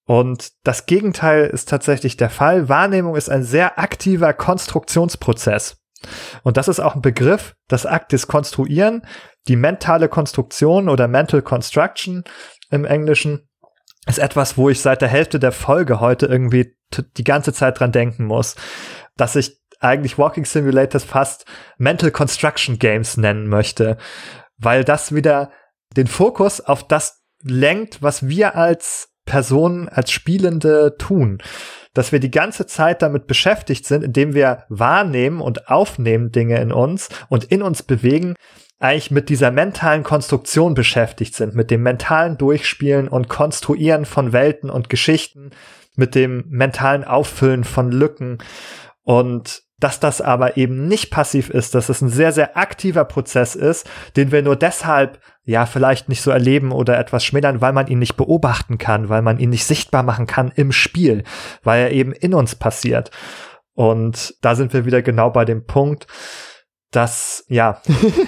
Und 0.06 0.52
das 0.64 0.86
Gegenteil 0.86 1.46
ist 1.46 1.68
tatsächlich 1.68 2.16
der 2.16 2.30
Fall. 2.30 2.68
Wahrnehmung 2.68 3.16
ist 3.16 3.30
ein 3.30 3.42
sehr 3.42 3.78
aktiver 3.78 4.32
Konstruktionsprozess. 4.32 5.78
Und 6.42 6.58
das 6.58 6.68
ist 6.68 6.80
auch 6.80 6.94
ein 6.94 7.02
Begriff, 7.02 7.54
das 7.68 7.86
Akt 7.86 8.12
des 8.12 8.26
Konstruieren, 8.26 9.06
die 9.48 9.56
mentale 9.56 10.08
Konstruktion 10.08 10.90
oder 10.90 11.08
Mental 11.08 11.40
Construction 11.40 12.24
im 12.70 12.84
Englischen 12.84 13.48
ist 14.06 14.18
etwas, 14.18 14.56
wo 14.56 14.68
ich 14.68 14.80
seit 14.80 15.02
der 15.02 15.08
Hälfte 15.08 15.38
der 15.38 15.52
Folge 15.52 16.00
heute 16.00 16.26
irgendwie 16.26 16.76
die 17.16 17.24
ganze 17.24 17.52
Zeit 17.52 17.80
dran 17.80 17.92
denken 17.92 18.26
muss, 18.26 18.54
dass 19.16 19.36
ich 19.36 19.60
eigentlich 19.80 20.18
Walking 20.18 20.44
Simulators 20.44 21.04
fast 21.04 21.46
Mental 21.78 22.10
Construction 22.10 22.78
Games 22.78 23.16
nennen 23.16 23.48
möchte, 23.48 23.96
weil 24.56 24.84
das 24.84 25.14
wieder 25.14 25.50
den 25.96 26.06
Fokus 26.06 26.60
auf 26.60 26.86
das 26.86 27.22
lenkt, 27.42 28.02
was 28.02 28.28
wir 28.28 28.56
als 28.56 29.10
Personen, 29.26 29.88
als 29.88 30.10
Spielende 30.10 30.96
tun. 30.98 31.38
Dass 31.92 32.12
wir 32.12 32.18
die 32.18 32.30
ganze 32.30 32.66
Zeit 32.66 33.02
damit 33.02 33.26
beschäftigt 33.26 33.86
sind, 33.86 34.02
indem 34.02 34.34
wir 34.34 34.64
wahrnehmen 34.68 35.40
und 35.40 35.68
aufnehmen 35.68 36.32
Dinge 36.32 36.60
in 36.60 36.72
uns 36.72 37.08
und 37.28 37.44
in 37.44 37.62
uns 37.62 37.82
bewegen, 37.82 38.34
eigentlich 38.84 39.10
mit 39.10 39.30
dieser 39.30 39.50
mentalen 39.50 40.02
Konstruktion 40.02 40.74
beschäftigt 40.74 41.34
sind, 41.34 41.54
mit 41.54 41.70
dem 41.70 41.82
mentalen 41.82 42.36
Durchspielen 42.36 43.08
und 43.08 43.28
Konstruieren 43.28 44.04
von 44.04 44.34
Welten 44.34 44.68
und 44.68 44.90
Geschichten, 44.90 45.50
mit 45.96 46.14
dem 46.14 46.44
mentalen 46.48 47.02
Auffüllen 47.02 47.64
von 47.64 47.90
Lücken 47.90 48.38
und 49.02 49.62
dass 49.78 50.00
das 50.00 50.20
aber 50.20 50.56
eben 50.56 50.86
nicht 50.86 51.10
passiv 51.10 51.50
ist, 51.50 51.74
dass 51.74 51.88
es 51.88 52.00
ein 52.00 52.10
sehr, 52.10 52.32
sehr 52.32 52.56
aktiver 52.56 53.04
Prozess 53.04 53.54
ist, 53.54 53.88
den 54.16 54.32
wir 54.32 54.42
nur 54.42 54.56
deshalb 54.56 55.18
ja 55.44 55.66
vielleicht 55.66 56.08
nicht 56.08 56.22
so 56.22 56.30
erleben 56.30 56.70
oder 56.70 56.98
etwas 56.98 57.24
schmälern, 57.24 57.60
weil 57.60 57.72
man 57.72 57.86
ihn 57.86 57.98
nicht 57.98 58.16
beobachten 58.16 58.78
kann, 58.78 59.08
weil 59.08 59.22
man 59.22 59.38
ihn 59.38 59.50
nicht 59.50 59.64
sichtbar 59.64 60.02
machen 60.02 60.26
kann 60.26 60.52
im 60.54 60.72
Spiel, 60.72 61.24
weil 61.62 61.84
er 61.84 61.90
eben 61.92 62.12
in 62.12 62.34
uns 62.34 62.54
passiert. 62.54 63.10
Und 63.74 64.34
da 64.42 64.54
sind 64.54 64.72
wir 64.72 64.84
wieder 64.84 65.02
genau 65.02 65.30
bei 65.30 65.44
dem 65.44 65.66
Punkt, 65.66 66.06
dass, 66.94 67.44
ja, 67.48 67.80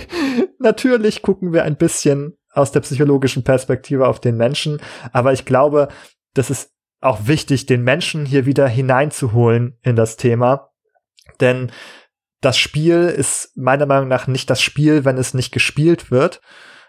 natürlich 0.58 1.22
gucken 1.22 1.52
wir 1.52 1.64
ein 1.64 1.76
bisschen 1.76 2.36
aus 2.52 2.72
der 2.72 2.80
psychologischen 2.80 3.44
Perspektive 3.44 4.08
auf 4.08 4.20
den 4.20 4.36
Menschen, 4.36 4.80
aber 5.12 5.32
ich 5.32 5.44
glaube, 5.44 5.88
das 6.34 6.50
ist 6.50 6.72
auch 7.00 7.26
wichtig, 7.26 7.66
den 7.66 7.82
Menschen 7.82 8.24
hier 8.24 8.46
wieder 8.46 8.66
hineinzuholen 8.66 9.78
in 9.82 9.96
das 9.96 10.16
Thema 10.16 10.70
denn 11.40 11.70
das 12.40 12.58
Spiel 12.58 13.04
ist 13.04 13.56
meiner 13.56 13.86
Meinung 13.86 14.08
nach 14.08 14.26
nicht 14.26 14.50
das 14.50 14.62
Spiel, 14.62 15.04
wenn 15.04 15.18
es 15.18 15.34
nicht 15.34 15.52
gespielt 15.52 16.10
wird. 16.10 16.40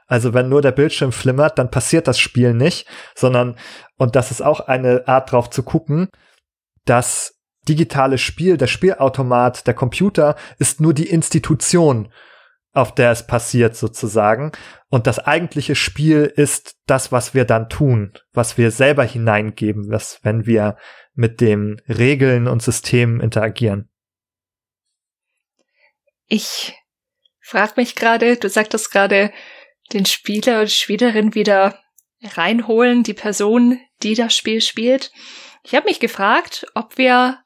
Also 0.06 0.34
wenn 0.34 0.50
nur 0.50 0.62
der 0.62 0.72
Bildschirm 0.72 1.12
flimmert, 1.12 1.58
dann 1.58 1.72
passiert 1.72 2.08
das 2.08 2.20
Spiel 2.20 2.54
nicht, 2.54 2.88
sondern, 3.16 3.58
und 3.98 4.16
das 4.16 4.32
ist 4.32 4.42
auch 4.42 4.62
eine 4.62 5.08
Art 5.08 5.32
drauf 5.32 5.50
zu 5.50 5.64
gucken, 5.64 6.10
das 6.86 7.37
digitale 7.68 8.18
Spiel, 8.18 8.58
der 8.58 8.68
Spielautomat, 8.68 9.68
der 9.68 9.74
Computer 9.74 10.36
ist 10.60 10.82
nur 10.82 10.94
die 10.94 11.10
Institution, 11.10 12.12
auf 12.74 12.94
der 12.94 13.12
es 13.12 13.26
passiert 13.26 13.76
sozusagen. 13.76 14.52
Und 14.90 15.08
das 15.08 15.20
eigentliche 15.20 15.76
Spiel 15.76 16.32
ist 16.36 16.78
das, 16.86 17.12
was 17.12 17.34
wir 17.34 17.46
dann 17.46 17.70
tun, 17.70 18.14
was 18.34 18.58
wir 18.58 18.72
selber 18.72 19.04
hineingeben, 19.04 19.90
was, 19.90 20.20
wenn 20.24 20.46
wir 20.46 20.78
mit 21.14 21.42
den 21.42 21.82
Regeln 21.88 22.48
und 22.48 22.62
Systemen 22.62 23.20
interagieren. 23.20 23.90
Ich 26.28 26.76
frag 27.40 27.78
mich 27.78 27.96
gerade, 27.96 28.36
du 28.38 28.50
sagtest 28.50 28.92
gerade, 28.92 29.32
den 29.94 30.06
Spieler 30.06 30.62
und 30.62 30.72
Spielerin 30.72 31.34
wieder 31.34 31.80
reinholen, 32.22 33.04
die 33.04 33.14
Person, 33.14 33.80
die 34.04 34.16
das 34.16 34.36
Spiel 34.36 34.62
spielt. 34.62 35.12
Ich 35.64 35.76
habe 35.76 35.86
mich 35.86 36.00
gefragt, 36.00 36.66
ob 36.76 36.98
wir 36.98 37.40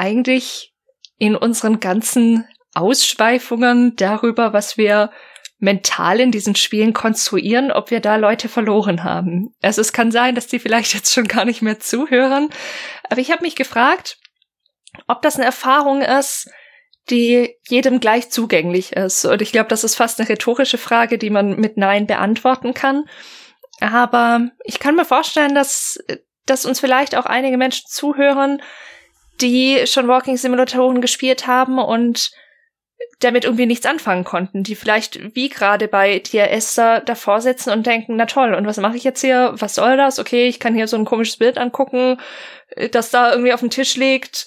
eigentlich 0.00 0.72
in 1.18 1.36
unseren 1.36 1.78
ganzen 1.78 2.48
Ausschweifungen 2.74 3.94
darüber, 3.96 4.52
was 4.52 4.78
wir 4.78 5.10
mental 5.58 6.20
in 6.20 6.32
diesen 6.32 6.54
Spielen 6.54 6.94
konstruieren, 6.94 7.70
ob 7.70 7.90
wir 7.90 8.00
da 8.00 8.16
Leute 8.16 8.48
verloren 8.48 9.04
haben. 9.04 9.54
Also 9.60 9.82
es 9.82 9.92
kann 9.92 10.10
sein, 10.10 10.34
dass 10.34 10.46
die 10.46 10.58
vielleicht 10.58 10.94
jetzt 10.94 11.12
schon 11.12 11.28
gar 11.28 11.44
nicht 11.44 11.60
mehr 11.60 11.78
zuhören, 11.78 12.48
aber 13.10 13.20
ich 13.20 13.30
habe 13.30 13.42
mich 13.42 13.56
gefragt, 13.56 14.16
ob 15.06 15.20
das 15.20 15.36
eine 15.36 15.44
Erfahrung 15.44 16.00
ist, 16.00 16.50
die 17.10 17.54
jedem 17.68 18.00
gleich 18.00 18.30
zugänglich 18.30 18.92
ist. 18.94 19.24
Und 19.24 19.42
ich 19.42 19.52
glaube, 19.52 19.68
das 19.68 19.84
ist 19.84 19.96
fast 19.96 20.18
eine 20.18 20.28
rhetorische 20.28 20.78
Frage, 20.78 21.18
die 21.18 21.30
man 21.30 21.56
mit 21.56 21.76
Nein 21.76 22.06
beantworten 22.06 22.72
kann. 22.72 23.04
Aber 23.80 24.48
ich 24.64 24.78
kann 24.78 24.96
mir 24.96 25.04
vorstellen, 25.04 25.54
dass, 25.54 25.98
dass 26.46 26.64
uns 26.64 26.80
vielleicht 26.80 27.16
auch 27.16 27.26
einige 27.26 27.56
Menschen 27.56 27.86
zuhören, 27.88 28.62
die 29.40 29.86
schon 29.86 30.08
Walking 30.08 30.36
Simulatoren 30.36 31.00
gespielt 31.00 31.46
haben 31.46 31.78
und 31.78 32.30
damit 33.20 33.44
irgendwie 33.44 33.66
nichts 33.66 33.86
anfangen 33.86 34.24
konnten, 34.24 34.62
die 34.62 34.74
vielleicht 34.74 35.34
wie 35.34 35.48
gerade 35.48 35.88
bei 35.88 36.18
dir 36.18 36.50
Esther 36.50 37.00
davor 37.00 37.40
sitzen 37.40 37.70
und 37.70 37.86
denken, 37.86 38.16
na 38.16 38.26
toll, 38.26 38.54
und 38.54 38.66
was 38.66 38.78
mache 38.78 38.96
ich 38.96 39.04
jetzt 39.04 39.20
hier? 39.20 39.52
Was 39.56 39.74
soll 39.74 39.96
das? 39.96 40.18
Okay, 40.18 40.48
ich 40.48 40.60
kann 40.60 40.74
hier 40.74 40.88
so 40.88 40.96
ein 40.96 41.04
komisches 41.04 41.36
Bild 41.36 41.58
angucken, 41.58 42.18
das 42.92 43.10
da 43.10 43.32
irgendwie 43.32 43.52
auf 43.52 43.60
dem 43.60 43.70
Tisch 43.70 43.96
liegt 43.96 44.46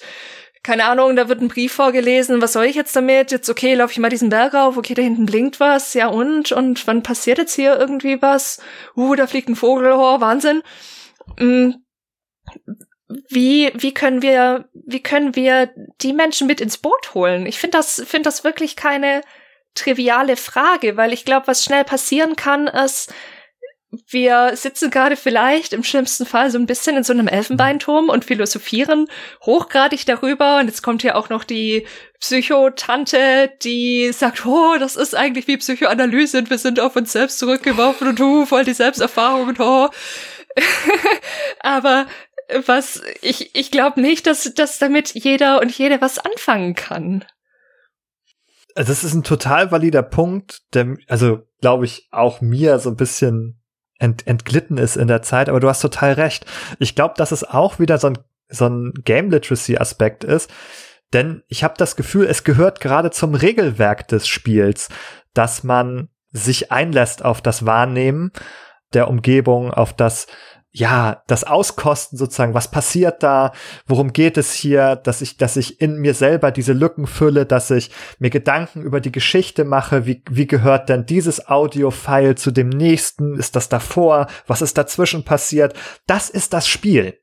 keine 0.64 0.86
Ahnung, 0.86 1.14
da 1.14 1.28
wird 1.28 1.42
ein 1.42 1.48
Brief 1.48 1.74
vorgelesen, 1.74 2.40
was 2.40 2.54
soll 2.54 2.64
ich 2.64 2.74
jetzt 2.74 2.96
damit? 2.96 3.30
Jetzt, 3.30 3.50
okay, 3.50 3.74
laufe 3.74 3.92
ich 3.92 3.98
mal 3.98 4.08
diesen 4.08 4.30
Berg 4.30 4.54
rauf, 4.54 4.78
okay, 4.78 4.94
da 4.94 5.02
hinten 5.02 5.26
blinkt 5.26 5.60
was, 5.60 5.92
ja 5.92 6.08
und? 6.08 6.52
Und 6.52 6.86
wann 6.86 7.02
passiert 7.02 7.36
jetzt 7.36 7.54
hier 7.54 7.78
irgendwie 7.78 8.20
was? 8.22 8.60
Uh, 8.96 9.14
da 9.14 9.26
fliegt 9.26 9.50
ein 9.50 9.56
Vogel, 9.56 9.92
oh, 9.92 10.20
Wahnsinn. 10.20 10.62
Hm, 11.38 11.84
wie, 13.08 13.70
wie 13.74 13.92
können 13.92 14.22
wir, 14.22 14.68
wie 14.72 15.02
können 15.02 15.36
wir 15.36 15.70
die 16.00 16.12
Menschen 16.12 16.46
mit 16.46 16.60
ins 16.60 16.78
Boot 16.78 17.14
holen? 17.14 17.46
Ich 17.46 17.58
finde 17.58 17.78
das, 17.78 18.02
finde 18.06 18.24
das 18.24 18.44
wirklich 18.44 18.76
keine 18.76 19.22
triviale 19.74 20.36
Frage, 20.36 20.96
weil 20.96 21.12
ich 21.12 21.24
glaube, 21.24 21.46
was 21.46 21.64
schnell 21.64 21.84
passieren 21.84 22.36
kann, 22.36 22.66
ist, 22.66 23.12
wir 24.08 24.52
sitzen 24.56 24.90
gerade 24.90 25.16
vielleicht 25.16 25.72
im 25.72 25.84
schlimmsten 25.84 26.26
Fall 26.26 26.50
so 26.50 26.58
ein 26.58 26.66
bisschen 26.66 26.96
in 26.96 27.04
so 27.04 27.12
einem 27.12 27.28
Elfenbeinturm 27.28 28.08
und 28.08 28.24
philosophieren 28.24 29.06
hochgradig 29.44 30.04
darüber. 30.06 30.58
Und 30.58 30.66
jetzt 30.66 30.82
kommt 30.82 31.02
hier 31.02 31.16
auch 31.16 31.28
noch 31.28 31.44
die 31.44 31.86
Psychotante, 32.20 33.52
die 33.62 34.10
sagt, 34.12 34.46
oh, 34.46 34.76
das 34.78 34.96
ist 34.96 35.14
eigentlich 35.14 35.46
wie 35.46 35.56
Psychoanalyse 35.56 36.38
und 36.38 36.50
wir 36.50 36.58
sind 36.58 36.80
auf 36.80 36.96
uns 36.96 37.12
selbst 37.12 37.38
zurückgeworfen 37.38 38.08
und 38.08 38.20
uh, 38.20 38.46
voll 38.46 38.64
die 38.64 38.74
Selbsterfahrung 38.74 39.48
und 39.48 39.60
oh. 39.60 39.88
Aber 41.60 42.06
was, 42.66 43.02
ich, 43.22 43.54
ich 43.54 43.70
glaube 43.70 44.00
nicht, 44.00 44.26
dass, 44.26 44.52
dass 44.54 44.78
damit 44.78 45.14
jeder 45.14 45.60
und 45.60 45.76
jede 45.76 46.00
was 46.00 46.18
anfangen 46.18 46.74
kann. 46.74 47.24
Also 48.74 48.92
das 48.92 49.04
ist 49.04 49.14
ein 49.14 49.22
total 49.22 49.70
valider 49.70 50.02
Punkt, 50.02 50.62
der, 50.74 50.96
also 51.08 51.42
glaube 51.60 51.84
ich, 51.84 52.08
auch 52.10 52.40
mir 52.40 52.78
so 52.78 52.90
ein 52.90 52.96
bisschen 52.96 53.62
ent, 53.98 54.26
entglitten 54.26 54.78
ist 54.78 54.96
in 54.96 55.08
der 55.08 55.22
Zeit, 55.22 55.48
aber 55.48 55.60
du 55.60 55.68
hast 55.68 55.80
total 55.80 56.12
recht. 56.12 56.44
Ich 56.78 56.94
glaube, 56.94 57.14
dass 57.16 57.32
es 57.32 57.44
auch 57.44 57.78
wieder 57.78 57.98
so 57.98 58.08
ein, 58.08 58.18
so 58.48 58.66
ein 58.66 58.92
Game 59.04 59.30
Literacy 59.30 59.78
Aspekt 59.78 60.24
ist, 60.24 60.50
denn 61.12 61.44
ich 61.46 61.62
habe 61.62 61.74
das 61.78 61.94
Gefühl, 61.94 62.26
es 62.26 62.42
gehört 62.42 62.80
gerade 62.80 63.10
zum 63.12 63.34
Regelwerk 63.34 64.08
des 64.08 64.26
Spiels, 64.26 64.88
dass 65.32 65.62
man 65.62 66.08
sich 66.32 66.72
einlässt 66.72 67.24
auf 67.24 67.40
das 67.40 67.64
Wahrnehmen 67.64 68.32
der 68.92 69.08
Umgebung, 69.08 69.72
auf 69.72 69.92
das 69.92 70.26
ja, 70.76 71.22
das 71.28 71.44
Auskosten 71.44 72.18
sozusagen, 72.18 72.52
was 72.52 72.68
passiert 72.68 73.22
da, 73.22 73.52
worum 73.86 74.12
geht 74.12 74.36
es 74.36 74.52
hier, 74.52 74.96
dass 74.96 75.22
ich, 75.22 75.36
dass 75.36 75.56
ich 75.56 75.80
in 75.80 76.00
mir 76.00 76.14
selber 76.14 76.50
diese 76.50 76.72
Lücken 76.72 77.06
fülle, 77.06 77.46
dass 77.46 77.70
ich 77.70 77.92
mir 78.18 78.30
Gedanken 78.30 78.82
über 78.82 79.00
die 79.00 79.12
Geschichte 79.12 79.64
mache, 79.64 80.04
wie, 80.04 80.24
wie 80.28 80.48
gehört 80.48 80.88
denn 80.88 81.06
dieses 81.06 81.46
Audio-File 81.48 82.34
zu 82.34 82.50
dem 82.50 82.70
nächsten, 82.70 83.36
ist 83.36 83.54
das 83.54 83.68
davor, 83.68 84.26
was 84.48 84.62
ist 84.62 84.76
dazwischen 84.76 85.24
passiert, 85.24 85.74
das 86.08 86.28
ist 86.28 86.52
das 86.52 86.66
Spiel. 86.66 87.20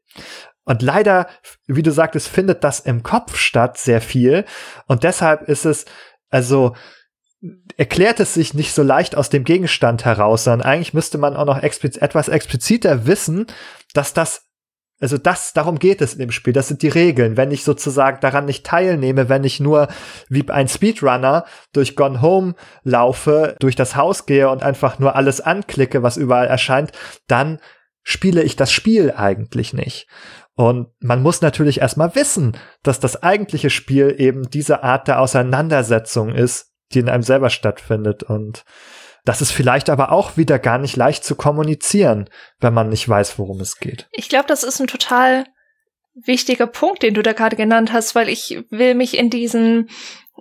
Und 0.64 0.82
leider, 0.82 1.28
wie 1.68 1.84
du 1.84 1.92
sagtest, 1.92 2.30
findet 2.30 2.64
das 2.64 2.80
im 2.80 3.04
Kopf 3.04 3.36
statt 3.36 3.78
sehr 3.78 4.00
viel. 4.00 4.46
Und 4.88 5.04
deshalb 5.04 5.50
ist 5.50 5.66
es, 5.66 5.84
also, 6.30 6.74
erklärt 7.78 8.20
es 8.20 8.34
sich 8.36 8.54
nicht 8.54 8.74
so 8.74 8.84
leicht 8.84 9.16
aus 9.16 9.30
dem 9.30 9.44
Gegenstand 9.44 10.06
heraus, 10.06 10.44
sondern 10.44 10.68
eigentlich 10.68 10.94
müsste 10.94 11.18
man 11.18 11.36
auch 11.36 11.46
noch 11.46 11.62
expliz 11.62 11.98
etwas 11.98 12.28
expliziter 12.28 13.08
wissen, 13.08 13.48
dass 13.94 14.14
das 14.14 14.48
also 15.02 15.18
das, 15.18 15.54
darum 15.54 15.80
geht 15.80 16.00
es 16.00 16.14
in 16.14 16.20
dem 16.20 16.32
Spiel. 16.32 16.54
Das 16.54 16.68
sind 16.68 16.84
die 16.84 16.88
Regeln. 16.88 17.36
Wenn 17.36 17.50
ich 17.50 17.64
sozusagen 17.64 18.20
daran 18.22 18.46
nicht 18.46 18.64
teilnehme, 18.68 19.30
wenn 19.30 19.44
ich 19.44 19.60
nur 19.60 19.88
wie 20.30 20.48
ein 20.52 20.68
Speedrunner 20.68 21.46
durch 21.74 21.96
Gone 21.96 22.22
Home 22.22 22.54
laufe, 22.84 23.56
durch 23.60 23.76
das 23.76 23.96
Haus 23.96 24.28
gehe 24.28 24.48
und 24.48 24.62
einfach 24.62 25.00
nur 25.00 25.16
alles 25.16 25.42
anklicke, 25.42 26.04
was 26.04 26.18
überall 26.18 26.46
erscheint, 26.46 26.92
dann 27.28 27.60
spiele 28.04 28.44
ich 28.44 28.56
das 28.56 28.72
Spiel 28.72 29.12
eigentlich 29.12 29.74
nicht. 29.74 30.08
Und 30.54 30.90
man 31.00 31.24
muss 31.24 31.42
natürlich 31.42 31.82
erstmal 31.82 32.14
wissen, 32.14 32.56
dass 32.84 33.00
das 33.00 33.24
eigentliche 33.24 33.72
Spiel 33.72 34.14
eben 34.20 34.52
diese 34.52 34.84
Art 34.84 35.08
der 35.08 35.20
Auseinandersetzung 35.20 36.30
ist, 36.30 36.71
die 36.92 37.00
in 37.00 37.10
einem 37.10 37.24
selber 37.24 37.50
stattfindet. 37.50 38.24
Und 38.24 38.64
Das 39.26 39.42
ist 39.42 39.52
vielleicht 39.52 39.90
aber 39.90 40.12
auch 40.12 40.38
wieder 40.38 40.60
gar 40.60 40.78
nicht 40.78 40.96
leicht 40.96 41.24
zu 41.24 41.36
kommunizieren, 41.36 42.30
wenn 42.60 42.74
man 42.74 42.90
nicht 42.90 43.08
weiß, 43.08 43.40
worum 43.40 43.60
es 43.60 43.80
geht. 43.80 44.08
Ich 44.12 44.30
glaube, 44.30 44.48
das 44.48 44.64
ist 44.64 44.80
ein 44.80 44.88
total 44.88 45.46
wichtiger 46.14 46.68
Punkt, 46.68 47.04
den 47.04 47.14
du 47.14 47.24
da 47.24 47.34
gerade 47.34 47.56
genannt 47.56 47.94
hast, 47.94 48.16
weil 48.16 48.28
ich 48.30 48.64
will 48.70 48.96
mich 48.96 49.18
in 49.18 49.30
diesen 49.30 49.90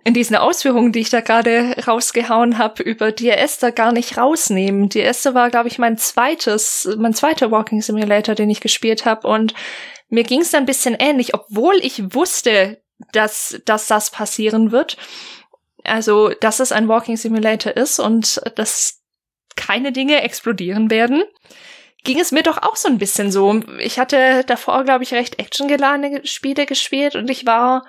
in 0.05 0.15
diesen 0.15 0.37
Ausführungen, 0.37 0.93
die 0.93 1.01
ich 1.01 1.11
da 1.11 1.21
gerade 1.21 1.75
rausgehauen 1.87 2.59
habe, 2.59 2.83
über 2.83 3.13
DRS 3.13 3.59
da 3.59 3.71
gar 3.71 3.93
nicht 3.93 4.17
rausnehmen. 4.17 4.89
DRS 4.89 5.27
war, 5.35 5.51
glaube 5.51 5.69
ich, 5.69 5.79
mein 5.79 5.99
zweites, 5.99 6.89
mein 6.99 7.13
zweiter 7.13 7.51
Walking 7.51 7.83
Simulator, 7.83 8.35
den 8.35 8.49
ich 8.49 8.61
gespielt 8.61 9.05
habe. 9.05 9.29
Und 9.29 9.53
mir 10.09 10.25
ging 10.25 10.41
es 10.41 10.55
ein 10.55 10.65
bisschen 10.65 10.97
ähnlich, 10.99 11.35
obwohl 11.35 11.75
ich 11.83 12.15
wusste, 12.15 12.81
dass, 13.13 13.61
dass 13.67 13.89
das 13.89 14.11
passieren 14.11 14.73
wird. 14.73 14.97
Also, 15.91 16.31
dass 16.41 16.61
es 16.61 16.73
ein 16.73 16.89
Walking 16.89 17.17
Simulator 17.17 17.77
ist 17.77 17.99
und 17.99 18.41
dass 18.57 19.03
keine 19.57 19.93
Dinge 19.93 20.23
explodieren 20.23 20.91
werden 20.91 21.23
ging 22.05 22.19
es 22.19 22.33
mir 22.33 22.43
doch 22.43 22.59
auch 22.63 22.77
so 22.77 22.89
ein 22.89 22.99
bisschen 22.99 23.31
so. 23.31 23.61
Ich 23.79 23.99
hatte 23.99 24.45
davor, 24.47 24.85
glaube 24.85 25.05
ich, 25.05 25.13
recht 25.13 25.39
actiongeladene 25.39 26.27
Spiele 26.27 26.67
gespielt 26.67 27.15
und 27.15 27.29
ich 27.29 27.47
war 27.47 27.85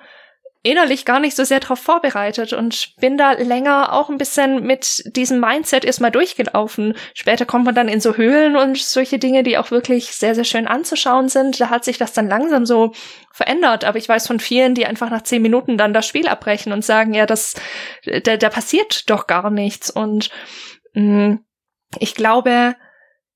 innerlich 0.64 1.04
gar 1.04 1.18
nicht 1.18 1.36
so 1.36 1.42
sehr 1.42 1.58
darauf 1.58 1.80
vorbereitet 1.80 2.52
und 2.52 2.94
bin 3.00 3.18
da 3.18 3.32
länger 3.32 3.92
auch 3.92 4.10
ein 4.10 4.18
bisschen 4.18 4.64
mit 4.64 5.02
diesem 5.16 5.40
Mindset 5.40 5.84
erstmal 5.84 6.12
durchgelaufen. 6.12 6.94
Später 7.14 7.46
kommt 7.46 7.64
man 7.64 7.74
dann 7.74 7.88
in 7.88 8.00
so 8.00 8.16
Höhlen 8.16 8.56
und 8.56 8.78
solche 8.78 9.18
Dinge, 9.18 9.42
die 9.42 9.58
auch 9.58 9.72
wirklich 9.72 10.12
sehr, 10.12 10.36
sehr 10.36 10.44
schön 10.44 10.68
anzuschauen 10.68 11.28
sind. 11.28 11.60
Da 11.60 11.68
hat 11.68 11.84
sich 11.84 11.98
das 11.98 12.12
dann 12.12 12.28
langsam 12.28 12.64
so 12.64 12.92
verändert. 13.32 13.84
Aber 13.84 13.98
ich 13.98 14.08
weiß 14.08 14.28
von 14.28 14.38
vielen, 14.38 14.76
die 14.76 14.86
einfach 14.86 15.10
nach 15.10 15.22
zehn 15.22 15.42
Minuten 15.42 15.76
dann 15.76 15.92
das 15.92 16.06
Spiel 16.06 16.28
abbrechen 16.28 16.72
und 16.72 16.84
sagen, 16.84 17.12
ja, 17.12 17.26
das, 17.26 17.54
da, 18.22 18.36
da 18.36 18.48
passiert 18.48 19.10
doch 19.10 19.26
gar 19.26 19.50
nichts. 19.50 19.90
Und 19.90 20.30
mh, 20.94 21.28
mm, 21.28 21.44
ich 21.98 22.14
glaube, 22.14 22.76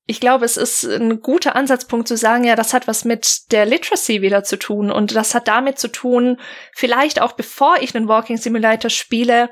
ich 0.07 0.21
glaube, 0.21 0.45
es 0.45 0.55
ist 0.55 0.85
ein 0.85 1.21
guter 1.21 1.55
Ansatzpunkt 1.55 2.07
zu 2.07 2.15
sagen, 2.15 2.45
ja, 2.45 2.55
das 2.55 2.73
hat 2.73 2.87
was 2.87 3.03
mit 3.03 3.51
der 3.51 3.65
Literacy 3.65 4.21
wieder 4.21 4.43
zu 4.43 4.57
tun 4.57 4.89
und 4.89 5.13
das 5.13 5.35
hat 5.35 5.49
damit 5.49 5.77
zu 5.77 5.89
tun, 5.89 6.37
vielleicht 6.73 7.21
auch 7.21 7.33
bevor 7.33 7.75
ich 7.81 7.93
einen 7.93 8.07
Walking 8.07 8.37
Simulator 8.37 8.89
spiele, 8.89 9.49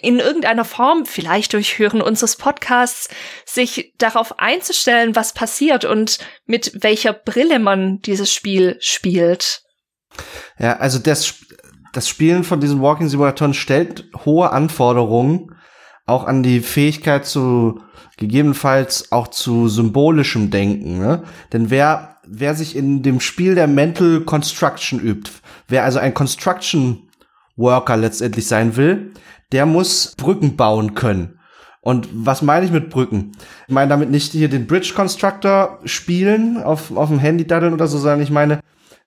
in 0.00 0.18
irgendeiner 0.18 0.64
Form, 0.64 1.06
vielleicht 1.06 1.52
durch 1.54 1.78
Hören 1.78 2.02
unseres 2.02 2.36
Podcasts, 2.36 3.08
sich 3.46 3.94
darauf 3.98 4.38
einzustellen, 4.38 5.16
was 5.16 5.32
passiert 5.32 5.84
und 5.84 6.18
mit 6.46 6.82
welcher 6.82 7.12
Brille 7.12 7.58
man 7.58 8.00
dieses 8.00 8.32
Spiel 8.32 8.76
spielt. 8.80 9.62
Ja, 10.58 10.76
also 10.76 10.98
das, 10.98 11.36
das 11.92 12.08
Spielen 12.08 12.44
von 12.44 12.60
diesen 12.60 12.82
Walking 12.82 13.08
Simulatoren 13.08 13.54
stellt 13.54 14.04
hohe 14.24 14.50
Anforderungen 14.50 15.54
auch 16.06 16.24
an 16.24 16.42
die 16.42 16.60
Fähigkeit 16.60 17.24
zu 17.24 17.80
gegebenenfalls 18.16 19.10
auch 19.12 19.28
zu 19.28 19.68
symbolischem 19.68 20.50
Denken. 20.50 20.98
Ne? 20.98 21.22
Denn 21.52 21.70
wer, 21.70 22.16
wer 22.26 22.54
sich 22.54 22.76
in 22.76 23.02
dem 23.02 23.20
Spiel 23.20 23.54
der 23.54 23.66
Mental 23.66 24.20
Construction 24.20 25.00
übt, 25.00 25.30
wer 25.68 25.84
also 25.84 25.98
ein 25.98 26.14
Construction 26.14 27.08
Worker 27.56 27.96
letztendlich 27.96 28.46
sein 28.46 28.76
will, 28.76 29.12
der 29.52 29.66
muss 29.66 30.14
Brücken 30.16 30.56
bauen 30.56 30.94
können. 30.94 31.38
Und 31.80 32.08
was 32.12 32.40
meine 32.40 32.64
ich 32.64 32.72
mit 32.72 32.88
Brücken? 32.88 33.32
Ich 33.68 33.74
meine 33.74 33.90
damit 33.90 34.10
nicht 34.10 34.32
hier 34.32 34.48
den 34.48 34.66
Bridge 34.66 34.92
Constructor 34.96 35.80
spielen 35.84 36.56
auf, 36.62 36.96
auf 36.96 37.10
dem 37.10 37.18
Handy 37.18 37.46
daddeln 37.46 37.74
oder 37.74 37.86
so, 37.86 37.98
sondern 37.98 38.22
ich 38.22 38.30
meine, 38.30 38.60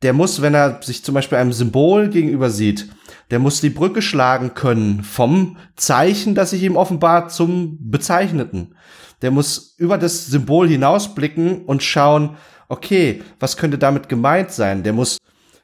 der 0.03 0.13
muss, 0.13 0.43
wenn 0.43 0.53
er 0.53 0.79
sich 0.83 1.03
zum 1.03 1.15
Beispiel 1.15 1.39
einem 1.39 1.53
Symbol 1.53 2.09
gegenüber 2.09 2.51
sieht, 2.51 2.87
der 3.29 3.39
muss 3.39 3.61
die 3.61 3.69
Brücke 3.69 4.01
schlagen 4.01 4.53
können 4.53 5.03
vom 5.03 5.57
Zeichen, 5.75 6.35
das 6.35 6.51
sich 6.51 6.63
ihm 6.63 6.77
offenbart, 6.77 7.31
zum 7.31 7.77
Bezeichneten. 7.89 8.75
Der 9.21 9.31
muss 9.31 9.75
über 9.77 9.97
das 9.97 10.27
Symbol 10.27 10.69
hinausblicken 10.69 11.65
und 11.65 11.83
schauen, 11.83 12.37
okay, 12.69 13.23
was 13.39 13.57
könnte 13.57 13.77
damit 13.77 14.09
gemeint 14.09 14.51
sein? 14.51 14.83
Der 14.83 14.93
muss 14.93 15.17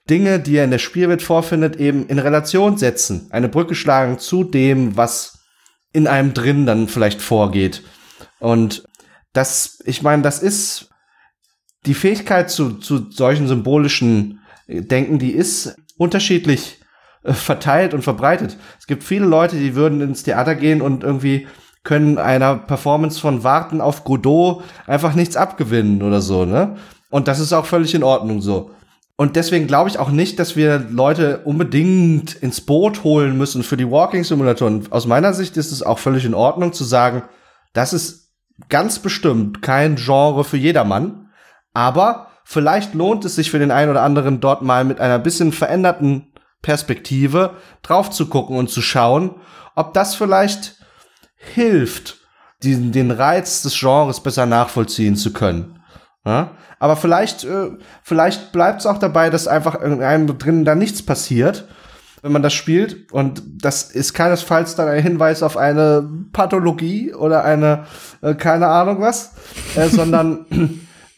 Dinge, 0.10 0.40
die 0.40 0.58
er 0.58 0.66
in 0.66 0.72
der 0.72 0.80
Spielwelt 0.80 1.22
vorfindet, 1.22 1.78
eben 1.78 2.08
in 2.08 2.20
Relation 2.20 2.78
setzen, 2.78 3.28
eine 3.30 3.48
Brücke 3.48 3.76
schlagen 3.76 4.20
zu 4.20 4.44
dem, 4.44 4.98
was 4.98 5.40
in 5.94 6.08
einem 6.08 6.34
drin 6.34 6.66
dann 6.66 6.88
vielleicht 6.88 7.22
vorgeht. 7.22 7.84
Und 8.40 8.84
das, 9.32 9.80
ich 9.86 10.02
meine, 10.02 10.22
das 10.22 10.42
ist 10.42 10.90
die 11.86 11.94
Fähigkeit 11.94 12.50
zu, 12.50 12.74
zu 12.74 13.10
solchen 13.12 13.48
symbolischen 13.48 14.42
Denken, 14.68 15.20
die 15.20 15.32
ist 15.32 15.76
unterschiedlich 15.98 16.83
verteilt 17.24 17.94
und 17.94 18.04
verbreitet. 18.04 18.58
Es 18.80 18.88
gibt 18.88 19.04
viele 19.04 19.26
Leute, 19.26 19.56
die 19.56 19.76
würden 19.76 20.02
ins 20.02 20.24
Theater 20.24 20.56
gehen 20.56 20.82
und 20.82 21.04
irgendwie 21.04 21.48
können 21.84 22.18
einer 22.18 22.56
Performance 22.56 23.20
von 23.20 23.44
Warten 23.44 23.82
auf 23.82 24.04
Godot 24.04 24.64
einfach 24.88 25.16
nichts 25.16 25.36
abgewinnen 25.36 26.02
oder 26.02 26.22
so, 26.22 26.46
ne? 26.46 26.78
Und 27.10 27.28
das 27.28 27.40
ist 27.40 27.54
auch 27.54 27.66
völlig 27.66 27.94
in 27.94 28.04
Ordnung 28.04 28.42
so. 28.42 28.72
Und 29.16 29.36
deswegen 29.36 29.68
glaube 29.68 29.90
ich 29.90 30.00
auch 30.00 30.10
nicht, 30.10 30.40
dass 30.40 30.56
wir 30.56 30.80
Leute 30.90 31.42
unbedingt 31.46 32.34
ins 32.34 32.62
Boot 32.62 33.04
holen 33.04 33.38
müssen 33.38 33.62
für 33.62 33.78
die 33.78 33.90
Walking-Simulatoren. 33.90 34.92
Aus 34.92 35.06
meiner 35.06 35.34
Sicht 35.34 35.56
ist 35.56 35.72
es 35.72 35.84
auch 35.84 36.00
völlig 36.00 36.26
in 36.26 36.34
Ordnung 36.34 36.74
zu 36.74 36.84
sagen, 36.84 37.24
das 37.74 37.94
ist 37.94 38.32
ganz 38.70 39.00
bestimmt 39.00 39.62
kein 39.62 39.96
Genre 39.98 40.44
für 40.44 40.58
jedermann. 40.58 41.30
Aber 41.74 42.28
vielleicht 42.44 42.96
lohnt 42.96 43.24
es 43.26 43.36
sich 43.36 43.52
für 43.52 43.60
den 43.60 43.72
einen 43.72 43.92
oder 43.92 44.02
anderen 44.02 44.40
dort 44.40 44.64
mal 44.64 44.84
mit 44.84 45.00
einer 45.00 45.20
bisschen 45.20 45.52
veränderten 45.52 46.33
Perspektive 46.64 47.58
drauf 47.84 48.10
zu 48.10 48.28
gucken 48.28 48.58
und 48.58 48.72
zu 48.72 48.82
schauen, 48.82 49.36
ob 49.76 49.94
das 49.94 50.16
vielleicht 50.16 50.78
hilft, 51.36 52.18
diesen, 52.64 52.92
den 52.92 53.12
Reiz 53.12 53.62
des 53.62 53.80
Genres 53.80 54.22
besser 54.22 54.48
nachvollziehen 54.48 55.16
zu 55.16 55.34
können. 55.34 55.80
Ja? 56.26 56.52
Aber 56.80 56.96
vielleicht, 56.96 57.44
äh, 57.44 57.72
vielleicht 58.02 58.52
bleibt 58.52 58.80
es 58.80 58.86
auch 58.86 58.98
dabei, 58.98 59.30
dass 59.30 59.48
einfach 59.48 59.76
irgendeinem 59.80 60.38
drin 60.38 60.66
da 60.66 60.74
nichts 60.74 61.04
passiert, 61.04 61.68
wenn 62.22 62.32
man 62.32 62.42
das 62.42 62.54
spielt. 62.54 63.12
Und 63.12 63.44
das 63.62 63.84
ist 63.92 64.14
keinesfalls 64.14 64.76
dann 64.76 64.88
ein 64.88 65.04
Hinweis 65.04 65.44
auf 65.44 65.58
eine 65.58 66.10
Pathologie 66.32 67.14
oder 67.14 67.44
eine, 67.44 67.86
äh, 68.22 68.36
keine 68.36 68.68
Ahnung 68.68 69.02
was, 69.02 69.34
äh, 69.76 69.88
sondern 69.90 70.46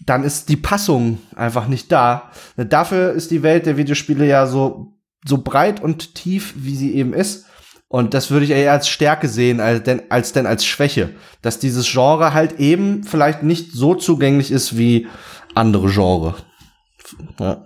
dann 0.05 0.23
ist 0.23 0.49
die 0.49 0.57
Passung 0.57 1.19
einfach 1.35 1.67
nicht 1.67 1.91
da. 1.91 2.31
Dafür 2.57 3.11
ist 3.11 3.31
die 3.31 3.43
Welt 3.43 3.67
der 3.67 3.77
Videospiele 3.77 4.25
ja 4.25 4.47
so, 4.47 4.94
so 5.27 5.39
breit 5.39 5.81
und 5.81 6.15
tief, 6.15 6.53
wie 6.57 6.75
sie 6.75 6.95
eben 6.95 7.13
ist. 7.13 7.45
Und 7.87 8.13
das 8.13 8.31
würde 8.31 8.45
ich 8.45 8.51
eher 8.51 8.71
als 8.71 8.89
Stärke 8.89 9.27
sehen, 9.27 9.59
als 9.59 9.83
denn, 9.83 10.03
als 10.09 10.33
denn 10.33 10.45
als 10.45 10.65
Schwäche. 10.65 11.11
Dass 11.41 11.59
dieses 11.59 11.89
Genre 11.91 12.33
halt 12.33 12.59
eben 12.59 13.03
vielleicht 13.03 13.43
nicht 13.43 13.71
so 13.73 13.95
zugänglich 13.95 14.51
ist 14.51 14.77
wie 14.77 15.07
andere 15.53 15.89
Genre. 15.89 16.35
Ja. 17.39 17.63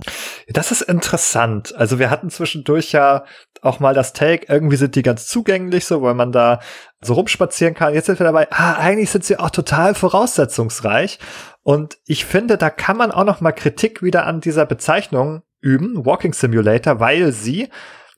Das 0.48 0.72
ist 0.72 0.82
interessant. 0.82 1.74
Also 1.76 2.00
wir 2.00 2.10
hatten 2.10 2.30
zwischendurch 2.30 2.92
ja 2.92 3.24
auch 3.62 3.80
mal 3.80 3.94
das 3.94 4.14
Take, 4.14 4.46
irgendwie 4.48 4.76
sind 4.76 4.96
die 4.96 5.02
ganz 5.02 5.28
zugänglich, 5.28 5.86
so 5.86 6.02
weil 6.02 6.14
man 6.14 6.32
da 6.32 6.60
so 7.02 7.14
rumspazieren 7.14 7.74
kann. 7.74 7.94
Jetzt 7.94 8.08
sind 8.08 8.20
wir 8.20 8.26
dabei, 8.26 8.48
ah, 8.52 8.74
eigentlich 8.74 9.10
sind 9.10 9.24
sie 9.24 9.38
auch 9.38 9.50
total 9.50 9.96
voraussetzungsreich. 9.96 11.20
Und 11.64 11.98
ich 12.06 12.26
finde, 12.26 12.58
da 12.58 12.70
kann 12.70 12.98
man 12.98 13.12
auch 13.12 13.24
noch 13.24 13.42
mal 13.42 13.52
Kritik 13.52 14.02
wieder 14.02 14.26
an 14.26 14.42
dieser 14.42 14.66
Bezeichnung 14.66 15.44
üben, 15.62 16.06
Walking 16.06 16.34
Simulator, 16.34 17.00
weil 17.00 17.32
sie, 17.32 17.70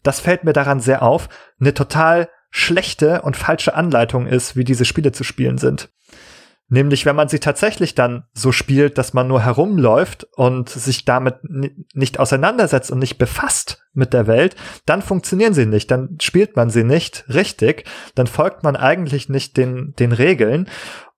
das 0.03 0.19
fällt 0.19 0.43
mir 0.43 0.53
daran 0.53 0.79
sehr 0.79 1.03
auf, 1.03 1.29
eine 1.59 1.73
total 1.73 2.29
schlechte 2.49 3.21
und 3.21 3.37
falsche 3.37 3.75
Anleitung 3.75 4.27
ist, 4.27 4.55
wie 4.55 4.63
diese 4.63 4.85
Spiele 4.85 5.11
zu 5.11 5.23
spielen 5.23 5.57
sind. 5.57 5.89
Nämlich, 6.73 7.05
wenn 7.05 7.17
man 7.17 7.27
sie 7.27 7.39
tatsächlich 7.39 7.95
dann 7.95 8.23
so 8.33 8.53
spielt, 8.53 8.97
dass 8.97 9.13
man 9.13 9.27
nur 9.27 9.41
herumläuft 9.43 10.25
und 10.37 10.69
sich 10.69 11.03
damit 11.03 11.35
nicht 11.93 12.17
auseinandersetzt 12.17 12.91
und 12.91 12.99
nicht 12.99 13.17
befasst 13.17 13.83
mit 13.91 14.13
der 14.13 14.25
Welt, 14.25 14.55
dann 14.85 15.01
funktionieren 15.01 15.53
sie 15.53 15.65
nicht, 15.65 15.91
dann 15.91 16.17
spielt 16.21 16.55
man 16.55 16.69
sie 16.69 16.85
nicht 16.85 17.25
richtig, 17.27 17.83
dann 18.15 18.25
folgt 18.25 18.63
man 18.63 18.77
eigentlich 18.77 19.27
nicht 19.27 19.57
den, 19.57 19.93
den 19.99 20.13
Regeln. 20.13 20.69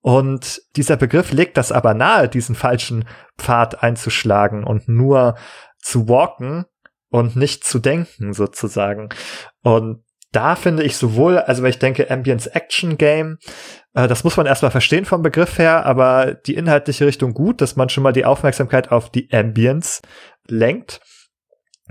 Und 0.02 0.64
dieser 0.76 0.98
Begriff 0.98 1.32
legt 1.32 1.56
das 1.58 1.72
aber 1.72 1.94
nahe, 1.94 2.28
diesen 2.30 2.56
falschen 2.56 3.06
Pfad 3.38 3.84
einzuschlagen 3.84 4.64
und 4.64 4.90
nur 4.90 5.36
zu 5.84 6.07
walken 6.10 6.65
und 7.10 7.35
nicht 7.35 7.64
zu 7.64 7.80
denken 7.80 8.34
sozusagen. 8.34 9.10
Und 9.61 10.03
da 10.31 10.55
finde 10.55 10.84
ich 10.84 10.97
sowohl, 10.97 11.38
also 11.38 11.61
wenn 11.61 11.69
ich 11.69 11.80
denke 11.80 12.10
Ambience 12.10 12.47
Action 12.47 12.97
Game, 12.97 13.38
äh, 13.93 14.07
das 14.07 14.23
muss 14.23 14.35
man 14.35 14.47
erstmal 14.47 14.72
verstehen 14.72 15.05
vom 15.05 15.22
Begriff 15.22 15.60
her, 15.60 15.85
aber 15.85 16.34
die 16.34 16.55
inhaltliche 16.55 17.05
Richtung 17.05 17.34
gut, 17.34 17.61
dass 17.61 17.76
man 17.76 17.89
schon 17.89 18.03
mal 18.03 18.14
die 18.14 18.26
Aufmerksamkeit 18.26 18.91
auf 18.91 19.11
die 19.11 19.31
Ambience 19.31 20.01
lenkt. 20.47 21.01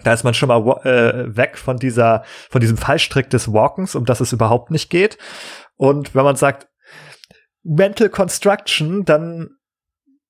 Da 0.03 0.13
ist 0.13 0.25
man 0.25 0.35
schon 0.35 0.49
mal 0.49 0.61
äh, 0.85 1.37
weg 1.37 1.57
von 1.57 1.77
dieser, 1.77 2.25
von 2.51 2.61
diesem 2.61 2.77
Fallstrick 2.77 3.31
des 3.31 3.53
Walkens, 3.53 3.95
um 3.95 4.05
das 4.05 4.21
es 4.21 4.33
überhaupt 4.33 4.71
nicht 4.73 4.91
geht. 4.91 5.19
Und 5.77 6.15
wenn 6.15 6.25
man 6.25 6.37
sagt 6.37 6.69
Mental 7.63 8.09
Construction, 8.09 9.05
dann 9.05 9.51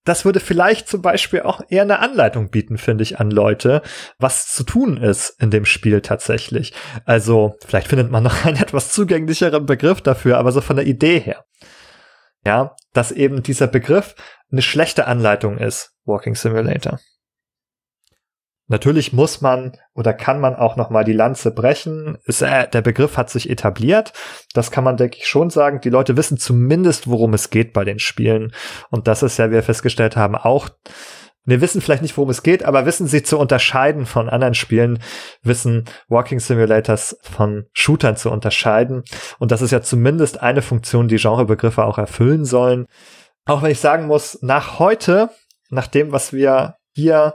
das 0.04 0.24
würde 0.24 0.40
vielleicht 0.40 0.88
zum 0.88 1.02
Beispiel 1.02 1.42
auch 1.42 1.60
eher 1.68 1.82
eine 1.82 2.00
Anleitung 2.00 2.50
bieten, 2.50 2.78
finde 2.78 3.02
ich, 3.02 3.20
an 3.20 3.30
Leute, 3.30 3.82
was 4.18 4.48
zu 4.48 4.64
tun 4.64 4.96
ist 4.96 5.40
in 5.40 5.50
dem 5.50 5.64
Spiel 5.64 6.00
tatsächlich. 6.00 6.72
Also, 7.04 7.54
vielleicht 7.66 7.88
findet 7.88 8.10
man 8.10 8.22
noch 8.22 8.44
einen 8.44 8.56
etwas 8.56 8.92
zugänglicheren 8.92 9.66
Begriff 9.66 10.00
dafür, 10.00 10.38
aber 10.38 10.52
so 10.52 10.60
von 10.60 10.76
der 10.76 10.86
Idee 10.86 11.20
her. 11.20 11.44
Ja, 12.44 12.74
dass 12.92 13.12
eben 13.12 13.42
dieser 13.42 13.68
Begriff 13.68 14.16
eine 14.50 14.62
schlechte 14.62 15.06
Anleitung 15.06 15.58
ist, 15.58 15.92
Walking 16.04 16.34
Simulator. 16.34 16.98
Natürlich 18.72 19.12
muss 19.12 19.42
man 19.42 19.76
oder 19.92 20.14
kann 20.14 20.40
man 20.40 20.56
auch 20.56 20.76
noch 20.76 20.88
mal 20.88 21.04
die 21.04 21.12
Lanze 21.12 21.50
brechen. 21.50 22.16
Ist, 22.24 22.40
äh, 22.40 22.66
der 22.66 22.80
Begriff 22.80 23.18
hat 23.18 23.28
sich 23.28 23.50
etabliert. 23.50 24.14
Das 24.54 24.70
kann 24.70 24.82
man, 24.82 24.96
denke 24.96 25.18
ich, 25.18 25.28
schon 25.28 25.50
sagen. 25.50 25.82
Die 25.82 25.90
Leute 25.90 26.16
wissen 26.16 26.38
zumindest, 26.38 27.06
worum 27.06 27.34
es 27.34 27.50
geht 27.50 27.74
bei 27.74 27.84
den 27.84 27.98
Spielen. 27.98 28.54
Und 28.88 29.08
das 29.08 29.22
ist 29.22 29.36
ja, 29.36 29.50
wie 29.50 29.54
wir 29.56 29.62
festgestellt 29.62 30.16
haben, 30.16 30.34
auch 30.34 30.70
wir 31.44 31.60
wissen 31.60 31.82
vielleicht 31.82 32.00
nicht, 32.00 32.16
worum 32.16 32.30
es 32.30 32.42
geht, 32.42 32.64
aber 32.64 32.86
wissen 32.86 33.06
sie 33.06 33.22
zu 33.22 33.38
unterscheiden 33.38 34.06
von 34.06 34.30
anderen 34.30 34.54
Spielen, 34.54 35.00
wissen 35.42 35.84
Walking 36.08 36.40
Simulators 36.40 37.18
von 37.20 37.66
Shootern 37.74 38.16
zu 38.16 38.30
unterscheiden. 38.30 39.02
Und 39.38 39.52
das 39.52 39.60
ist 39.60 39.72
ja 39.72 39.82
zumindest 39.82 40.40
eine 40.40 40.62
Funktion, 40.62 41.08
die 41.08 41.16
Genrebegriffe 41.16 41.84
auch 41.84 41.98
erfüllen 41.98 42.46
sollen. 42.46 42.86
Auch 43.44 43.62
wenn 43.62 43.72
ich 43.72 43.80
sagen 43.80 44.06
muss, 44.06 44.38
nach 44.40 44.78
heute, 44.78 45.28
nach 45.68 45.88
dem, 45.88 46.12
was 46.12 46.32
wir 46.32 46.76
hier 46.94 47.34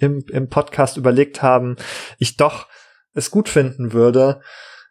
im, 0.00 0.24
im 0.30 0.48
Podcast 0.48 0.96
überlegt 0.96 1.42
haben, 1.42 1.76
ich 2.18 2.36
doch 2.36 2.66
es 3.12 3.30
gut 3.30 3.48
finden 3.48 3.92
würde 3.92 4.40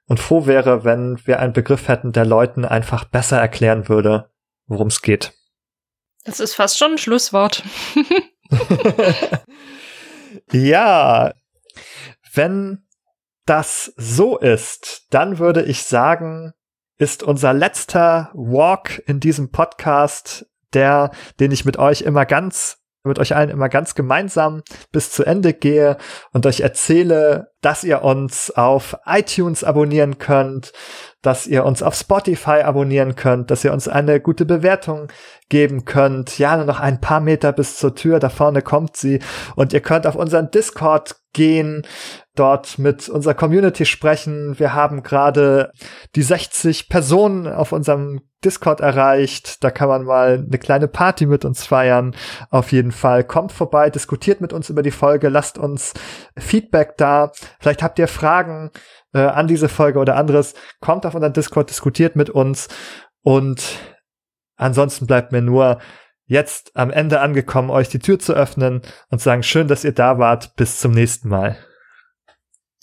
und 0.05 0.19
froh 0.19 0.45
wäre, 0.45 0.83
wenn 0.83 1.19
wir 1.25 1.39
einen 1.39 1.53
Begriff 1.53 1.87
hätten, 1.87 2.11
der 2.11 2.25
Leuten 2.25 2.65
einfach 2.65 3.05
besser 3.05 3.39
erklären 3.39 3.89
würde, 3.89 4.31
worum 4.67 4.87
es 4.87 5.01
geht. 5.01 5.33
Das 6.25 6.39
ist 6.39 6.55
fast 6.55 6.77
schon 6.77 6.93
ein 6.93 6.97
Schlusswort. 6.97 7.63
ja, 10.51 11.33
wenn 12.33 12.85
das 13.45 13.93
so 13.97 14.37
ist, 14.37 15.07
dann 15.09 15.39
würde 15.39 15.63
ich 15.63 15.83
sagen, 15.83 16.53
ist 16.97 17.23
unser 17.23 17.53
letzter 17.53 18.31
Walk 18.33 19.01
in 19.07 19.19
diesem 19.19 19.51
Podcast 19.51 20.45
der, 20.73 21.11
den 21.39 21.51
ich 21.51 21.65
mit 21.65 21.77
euch 21.77 22.01
immer 22.01 22.25
ganz 22.25 22.78
mit 23.03 23.19
euch 23.19 23.35
allen 23.35 23.49
immer 23.49 23.69
ganz 23.69 23.95
gemeinsam 23.95 24.61
bis 24.91 25.11
zu 25.11 25.23
Ende 25.23 25.53
gehe 25.53 25.97
und 26.31 26.45
euch 26.45 26.59
erzähle, 26.61 27.51
dass 27.61 27.83
ihr 27.83 28.03
uns 28.03 28.51
auf 28.51 28.97
iTunes 29.05 29.63
abonnieren 29.63 30.17
könnt, 30.17 30.73
dass 31.21 31.47
ihr 31.47 31.65
uns 31.65 31.83
auf 31.83 31.95
Spotify 31.95 32.61
abonnieren 32.63 33.15
könnt, 33.15 33.51
dass 33.51 33.63
ihr 33.63 33.73
uns 33.73 33.87
eine 33.87 34.21
gute 34.21 34.45
Bewertung 34.45 35.07
geben 35.49 35.85
könnt. 35.85 36.39
Ja, 36.39 36.55
nur 36.55 36.65
noch 36.65 36.79
ein 36.79 37.01
paar 37.01 37.19
Meter 37.19 37.51
bis 37.51 37.77
zur 37.77 37.95
Tür, 37.95 38.19
da 38.19 38.29
vorne 38.29 38.61
kommt 38.61 38.95
sie. 38.95 39.19
Und 39.55 39.73
ihr 39.73 39.81
könnt 39.81 40.07
auf 40.07 40.15
unseren 40.15 40.51
Discord 40.51 41.15
gehen, 41.33 41.85
dort 42.35 42.79
mit 42.79 43.09
unserer 43.09 43.33
Community 43.33 43.85
sprechen. 43.85 44.57
Wir 44.57 44.73
haben 44.73 45.03
gerade 45.03 45.71
die 46.15 46.21
60 46.21 46.89
Personen 46.89 47.47
auf 47.47 47.71
unserem 47.71 48.21
Discord 48.43 48.79
erreicht. 48.79 49.63
Da 49.63 49.71
kann 49.71 49.89
man 49.89 50.05
mal 50.05 50.45
eine 50.47 50.57
kleine 50.57 50.87
Party 50.87 51.25
mit 51.25 51.43
uns 51.43 51.65
feiern. 51.65 52.15
Auf 52.49 52.71
jeden 52.71 52.91
Fall 52.91 53.23
kommt 53.25 53.51
vorbei, 53.51 53.89
diskutiert 53.89 54.39
mit 54.39 54.53
uns 54.53 54.69
über 54.69 54.81
die 54.81 54.91
Folge, 54.91 55.29
lasst 55.29 55.57
uns 55.57 55.93
Feedback 56.37 56.95
da. 56.97 57.31
Vielleicht 57.59 57.83
habt 57.83 57.99
ihr 57.99 58.07
Fragen 58.07 58.71
äh, 59.13 59.19
an 59.19 59.47
diese 59.47 59.69
Folge 59.69 59.99
oder 59.99 60.15
anderes. 60.15 60.53
Kommt 60.79 61.05
auf 61.05 61.15
unseren 61.15 61.33
Discord, 61.33 61.69
diskutiert 61.69 62.15
mit 62.15 62.29
uns. 62.29 62.67
Und 63.21 63.63
ansonsten 64.55 65.07
bleibt 65.07 65.31
mir 65.31 65.41
nur 65.41 65.79
jetzt 66.25 66.75
am 66.75 66.91
Ende 66.91 67.21
angekommen, 67.21 67.69
euch 67.69 67.89
die 67.89 67.99
Tür 67.99 68.19
zu 68.19 68.33
öffnen 68.33 68.81
und 69.09 69.19
zu 69.19 69.25
sagen, 69.25 69.43
schön, 69.43 69.67
dass 69.67 69.83
ihr 69.83 69.93
da 69.93 70.19
wart. 70.19 70.55
Bis 70.55 70.79
zum 70.79 70.91
nächsten 70.91 71.29
Mal. 71.29 71.57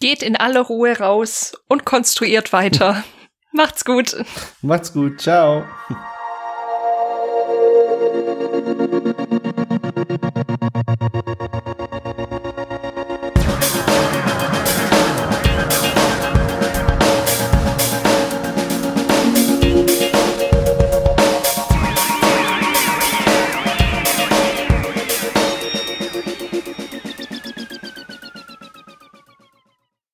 Geht 0.00 0.22
in 0.22 0.36
aller 0.36 0.62
Ruhe 0.62 0.98
raus 0.98 1.54
und 1.68 1.84
konstruiert 1.84 2.52
weiter. 2.52 3.02
Macht's 3.52 3.84
gut. 3.84 4.16
Macht's 4.62 4.92
gut. 4.92 5.20
Ciao. 5.20 5.64